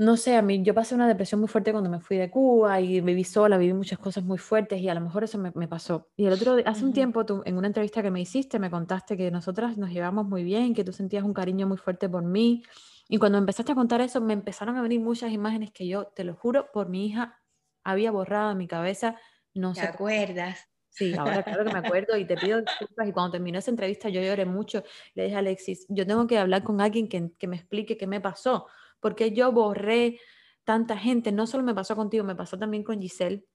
no 0.02 0.18
sé, 0.18 0.36
a 0.36 0.42
mí 0.42 0.64
yo 0.64 0.74
pasé 0.74 0.96
una 0.96 1.08
depresión 1.08 1.40
muy 1.40 1.48
fuerte 1.48 1.72
cuando 1.72 1.88
me 1.88 2.00
fui 2.00 2.18
de 2.18 2.32
Cuba 2.32 2.82
y 2.82 3.02
viví 3.02 3.24
sola, 3.24 3.60
viví 3.60 3.72
muchas 3.74 4.00
cosas 4.00 4.24
muy 4.24 4.40
fuertes 4.40 4.82
y 4.82 4.90
a 4.90 4.96
lo 4.96 5.02
mejor 5.02 5.24
eso 5.24 5.38
me, 5.38 5.52
me 5.54 5.68
pasó. 5.68 6.10
Y 6.18 6.26
el 6.26 6.34
otro, 6.34 6.58
hace 6.66 6.84
un 6.84 6.92
tiempo, 6.92 7.24
tú, 7.24 7.44
en 7.46 7.56
una 7.56 7.68
entrevista 7.68 8.02
que 8.02 8.10
me 8.10 8.20
hiciste, 8.20 8.58
me 8.58 8.72
contaste 8.72 9.16
que 9.16 9.30
nosotras 9.30 9.78
nos 9.78 9.92
llevamos 9.92 10.26
muy 10.26 10.44
bien, 10.44 10.74
que 10.74 10.84
tú 10.84 10.92
sentías 10.92 11.24
un 11.24 11.36
cariño 11.36 11.68
muy 11.68 11.78
fuerte 11.78 12.10
por 12.10 12.24
mí. 12.24 12.64
Y 13.10 13.20
cuando 13.20 13.38
empezaste 13.38 13.74
a 13.74 13.76
contar 13.76 14.02
eso, 14.02 14.22
me 14.22 14.34
empezaron 14.34 14.76
a 14.76 14.82
venir 14.82 15.02
muchas 15.02 15.32
imágenes 15.34 15.70
que 15.72 15.88
yo, 15.88 16.08
te 16.08 16.24
lo 16.24 16.34
juro, 16.34 16.72
por 16.74 16.90
mi 16.90 17.06
hija, 17.06 17.40
había 17.84 18.10
borrado 18.10 18.50
de 18.50 18.56
mi 18.56 18.68
cabeza. 18.68 19.20
No 19.54 19.74
¿Te 19.74 19.82
sé 19.82 19.86
cómo. 19.90 19.94
acuerdas? 19.94 20.68
Sí, 20.90 21.14
ahora 21.14 21.44
claro 21.44 21.64
que 21.64 21.74
me 21.74 21.80
acuerdo 21.80 22.18
y 22.18 22.26
te 22.26 22.38
pido 22.38 22.60
disculpas. 22.60 23.08
Y 23.08 23.12
cuando 23.12 23.34
terminó 23.34 23.60
esa 23.60 23.70
entrevista 23.70 24.10
yo 24.10 24.20
lloré 24.20 24.46
mucho. 24.46 24.84
Le 25.14 25.26
dije 25.26 25.36
a 25.36 25.40
Alexis, 25.40 25.86
yo 25.90 26.08
tengo 26.08 26.26
que 26.26 26.40
hablar 26.40 26.64
con 26.64 26.82
alguien 26.82 27.08
que, 27.08 27.32
que 27.38 27.48
me 27.48 27.56
explique 27.56 27.98
qué 27.98 28.08
me 28.08 28.20
pasó, 28.20 28.66
porque 29.02 29.32
yo 29.34 29.52
borré 29.52 30.20
tanta 30.64 30.98
gente. 30.98 31.32
No 31.32 31.48
solo 31.48 31.64
me 31.64 31.76
pasó 31.76 31.96
contigo, 31.96 32.24
me 32.24 32.36
pasó 32.36 32.58
también 32.58 32.84
con 32.84 33.02
Giselle. 33.02 33.46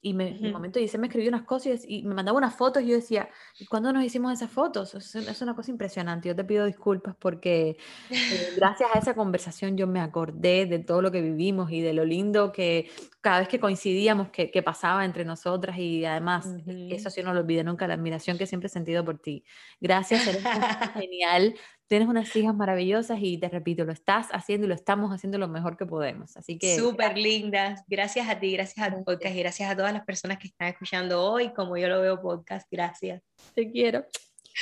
Y 0.00 0.12
me, 0.12 0.36
en 0.36 0.44
un 0.44 0.50
Ujú. 0.50 0.52
momento 0.52 0.78
Giselle 0.78 1.00
me 1.00 1.06
escribió 1.06 1.30
unas 1.30 1.44
cosas 1.44 1.82
y, 1.86 2.00
y 2.00 2.02
me 2.04 2.14
mandaba 2.14 2.36
unas 2.36 2.54
fotos 2.54 2.82
y 2.82 2.88
yo 2.88 2.94
decía, 2.96 3.30
¿y 3.58 3.64
cuándo 3.64 3.90
nos 3.90 4.04
hicimos 4.04 4.34
esas 4.34 4.50
fotos? 4.50 4.94
Es, 4.94 5.14
es 5.14 5.40
una 5.42 5.54
cosa 5.56 5.70
impresionante. 5.70 6.28
Yo 6.28 6.36
te 6.36 6.44
pido 6.44 6.66
disculpas 6.66 7.16
porque 7.18 7.78
eh, 8.28 8.50
gracias 8.54 8.90
a 8.94 8.98
esa 8.98 9.14
conversación 9.14 9.78
yo 9.78 9.86
me 9.86 10.00
acordé 10.00 10.66
de 10.66 10.78
todo 10.80 11.00
lo 11.00 11.10
que 11.10 11.22
vivimos 11.22 11.70
y 11.72 11.80
de 11.80 11.94
lo 11.94 12.04
lindo 12.04 12.52
que 12.52 12.90
cada 13.22 13.38
vez 13.38 13.48
que 13.48 13.58
coincidíamos 13.60 14.28
que, 14.30 14.50
que 14.50 14.62
pasaba 14.62 15.06
entre 15.06 15.24
nosotras 15.24 15.78
y 15.78 16.04
además 16.04 16.58
Ujú. 16.66 16.74
eso 16.86 17.08
sí 17.08 17.22
no 17.22 17.32
lo 17.32 17.40
olvidé 17.40 17.64
nunca, 17.64 17.86
la 17.88 17.94
admiración 17.94 18.36
que 18.36 18.46
siempre 18.46 18.66
he 18.66 18.70
sentido 18.70 19.04
por 19.06 19.18
ti. 19.18 19.42
Gracias, 19.80 20.26
eres 20.26 20.44
genial, 20.96 21.54
tienes 21.86 22.08
unas 22.08 22.34
hijas 22.36 22.54
maravillosas 22.54 23.18
y 23.20 23.38
te 23.38 23.48
repito, 23.48 23.84
lo 23.84 23.92
estás 23.92 24.28
haciendo 24.32 24.64
y 24.66 24.68
lo 24.68 24.74
estamos 24.74 25.12
haciendo 25.12 25.38
lo 25.38 25.48
mejor 25.48 25.76
que 25.76 25.86
podemos. 25.86 26.36
Así 26.36 26.58
que 26.58 26.76
Súper 26.78 27.16
lindas. 27.18 27.82
Gracias 27.86 28.28
a 28.28 28.38
ti, 28.38 28.52
gracias 28.52 28.86
al 28.86 29.04
podcast 29.04 29.34
y 29.34 29.38
gracias 29.40 29.70
a 29.70 29.76
todas 29.76 29.92
las 29.92 30.04
personas 30.04 30.38
que 30.38 30.48
están 30.48 30.68
escuchando 30.68 31.22
hoy, 31.22 31.50
como 31.52 31.76
yo 31.76 31.88
lo 31.88 32.00
veo 32.00 32.20
podcast. 32.20 32.66
Gracias. 32.70 33.22
te 33.54 33.70
quiero. 33.70 34.04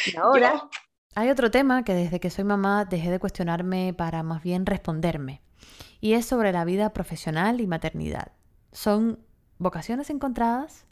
Y 0.06 0.16
ahora 0.16 0.54
Yo- 0.54 0.70
hay 1.14 1.28
otro 1.30 1.50
tema 1.50 1.84
que 1.84 1.94
desde 1.94 2.18
que 2.20 2.30
soy 2.30 2.44
mamá 2.44 2.84
dejé 2.86 3.10
de 3.10 3.18
cuestionarme 3.18 3.94
para 3.96 4.22
más 4.22 4.42
bien 4.42 4.66
responderme. 4.66 5.42
y 6.00 6.14
es 6.14 6.26
sobre 6.26 6.50
la 6.50 6.64
vida 6.64 6.92
profesional 6.92 7.60
y 7.60 7.66
maternidad. 7.68 8.32
Son 8.72 9.20
vocaciones 9.58 10.10
encontradas, 10.10 10.86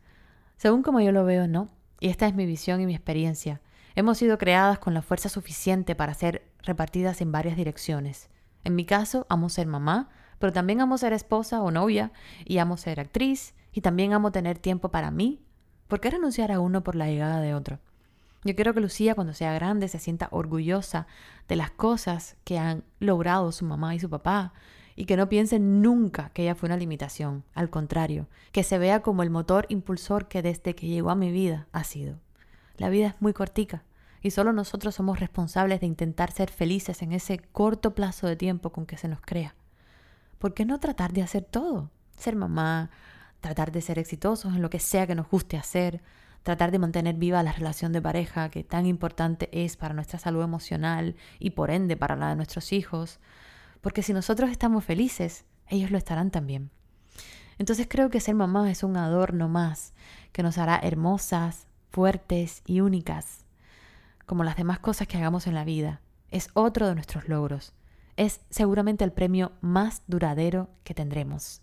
según 0.57 0.83
como 0.85 1.01
yo 1.01 1.11
lo 1.11 1.25
veo, 1.25 1.49
no. 1.49 1.69
Y 1.99 2.09
esta 2.11 2.29
es 2.29 2.35
mi 2.35 2.47
visión 2.47 2.81
y 2.81 2.87
mi 2.87 2.95
experiencia. 2.95 3.61
Hemos 3.97 4.19
sido 4.19 4.39
creadas 4.39 4.79
con 4.79 4.95
la 4.95 5.03
fuerza 5.03 5.29
suficiente 5.29 5.95
para 5.95 6.15
ser 6.15 6.51
repartidas 6.63 7.21
en 7.21 7.33
varias 7.33 7.57
direcciones. 7.57 8.31
En 8.65 8.77
mi 8.77 8.85
caso, 8.85 9.27
amo 9.29 9.49
ser 9.49 9.67
mamá, 9.67 10.11
pero 10.39 10.53
también 10.53 10.81
amo 10.81 10.97
ser 10.99 11.13
esposa 11.13 11.63
o 11.63 11.71
novia, 11.71 12.13
y 12.45 12.59
amo 12.59 12.77
ser 12.77 13.01
actriz, 13.01 13.55
y 13.73 13.81
también 13.81 14.13
amo 14.13 14.33
tener 14.33 14.59
tiempo 14.59 14.91
para 14.91 15.11
mí. 15.11 15.43
¿Por 15.89 16.01
qué 16.01 16.11
renunciar 16.11 16.53
a 16.53 16.61
uno 16.61 16.83
por 16.83 16.95
la 16.95 17.07
llegada 17.07 17.41
de 17.41 17.55
otro? 17.55 17.81
Yo 18.43 18.55
quiero 18.55 18.73
que 18.73 18.81
Lucía 18.81 19.15
cuando 19.15 19.35
sea 19.35 19.53
grande 19.53 19.89
se 19.89 19.99
sienta 19.99 20.29
orgullosa 20.31 21.07
de 21.47 21.57
las 21.57 21.71
cosas 21.71 22.37
que 22.45 22.59
han 22.59 22.85
logrado 22.99 23.53
su 23.53 23.67
mamá 23.67 23.95
y 23.95 24.01
su 24.01 24.09
papá 24.09 24.55
y 24.97 25.05
que 25.05 25.17
no 25.17 25.29
piense 25.29 25.59
nunca 25.59 26.31
que 26.31 26.43
ella 26.43 26.55
fue 26.55 26.69
una 26.69 26.79
limitación, 26.79 27.45
al 27.55 27.69
contrario, 27.69 28.29
que 28.53 28.63
se 28.63 28.79
vea 28.79 29.01
como 29.01 29.23
el 29.23 29.31
motor 29.31 29.67
impulsor 29.69 30.27
que 30.27 30.43
desde 30.43 30.75
que 30.75 30.87
llegó 30.87 31.11
a 31.11 31.17
mi 31.17 31.31
vida 31.31 31.69
ha 31.73 31.85
sido. 31.85 32.19
La 32.81 32.89
vida 32.89 33.09
es 33.09 33.15
muy 33.21 33.35
cortica 33.35 33.85
y 34.23 34.31
solo 34.31 34.55
nosotros 34.55 34.95
somos 34.95 35.21
responsables 35.21 35.81
de 35.81 35.87
intentar 35.87 36.33
ser 36.33 36.51
felices 36.51 37.03
en 37.03 37.13
ese 37.13 37.37
corto 37.39 37.95
plazo 37.95 38.27
de 38.27 38.37
tiempo 38.37 38.73
con 38.73 38.87
que 38.87 38.97
se 38.97 39.07
nos 39.07 39.21
crea. 39.21 39.55
¿Por 40.39 40.55
qué 40.55 40.65
no 40.65 40.81
tratar 40.81 41.13
de 41.13 41.21
hacer 41.21 41.45
todo? 41.45 41.91
Ser 42.17 42.37
mamá, 42.37 42.89
tratar 43.41 43.71
de 43.71 43.83
ser 43.83 43.99
exitosos 43.99 44.55
en 44.55 44.63
lo 44.63 44.71
que 44.71 44.79
sea 44.79 45.07
que 45.07 45.15
nos 45.15 45.29
guste 45.29 45.59
hacer, 45.59 46.01
tratar 46.43 46.71
de 46.71 46.79
mantener 46.79 47.17
viva 47.17 47.43
la 47.43 47.53
relación 47.53 47.93
de 47.93 48.01
pareja 48.01 48.49
que 48.49 48.65
tan 48.65 48.87
importante 48.87 49.51
es 49.53 49.77
para 49.77 49.93
nuestra 49.93 50.19
salud 50.19 50.43
emocional 50.43 51.17
y 51.39 51.51
por 51.51 51.71
ende 51.71 51.99
para 51.99 52.17
la 52.17 52.31
de 52.31 52.37
nuestros 52.37 52.73
hijos, 52.73 53.21
porque 53.83 54.03
si 54.03 54.15
nosotros 54.15 54.49
estamos 54.49 54.87
felices, 54.87 55.45
ellos 55.69 55.91
lo 55.91 55.99
estarán 55.99 56.31
también. 56.31 56.71
Entonces 57.59 57.87
creo 57.91 58.09
que 58.09 58.21
ser 58.21 58.37
mamá 58.37 58.71
es 58.71 58.83
un 58.83 58.97
adorno 58.97 59.51
más 59.51 59.93
que 60.33 60.43
nos 60.43 60.57
hará 60.57 60.81
hermosas, 60.83 61.67
fuertes 61.91 62.63
y 62.67 62.81
únicas, 62.81 63.45
como 64.27 64.45
las 64.45 64.57
demás 64.57 64.79
cosas 64.79 65.09
que 65.09 65.17
hagamos 65.17 65.47
en 65.47 65.55
la 65.55 65.65
vida. 65.65 66.01
Es 66.31 66.49
otro 66.55 66.89
de 66.89 66.95
nuestros 66.95 67.29
logros. 67.29 67.73
Es 68.17 68.41
seguramente 68.51 69.05
el 69.05 69.13
premio 69.13 69.53
más 69.61 70.03
duradero 70.07 70.69
que 70.85 70.95
tendremos. 70.95 71.63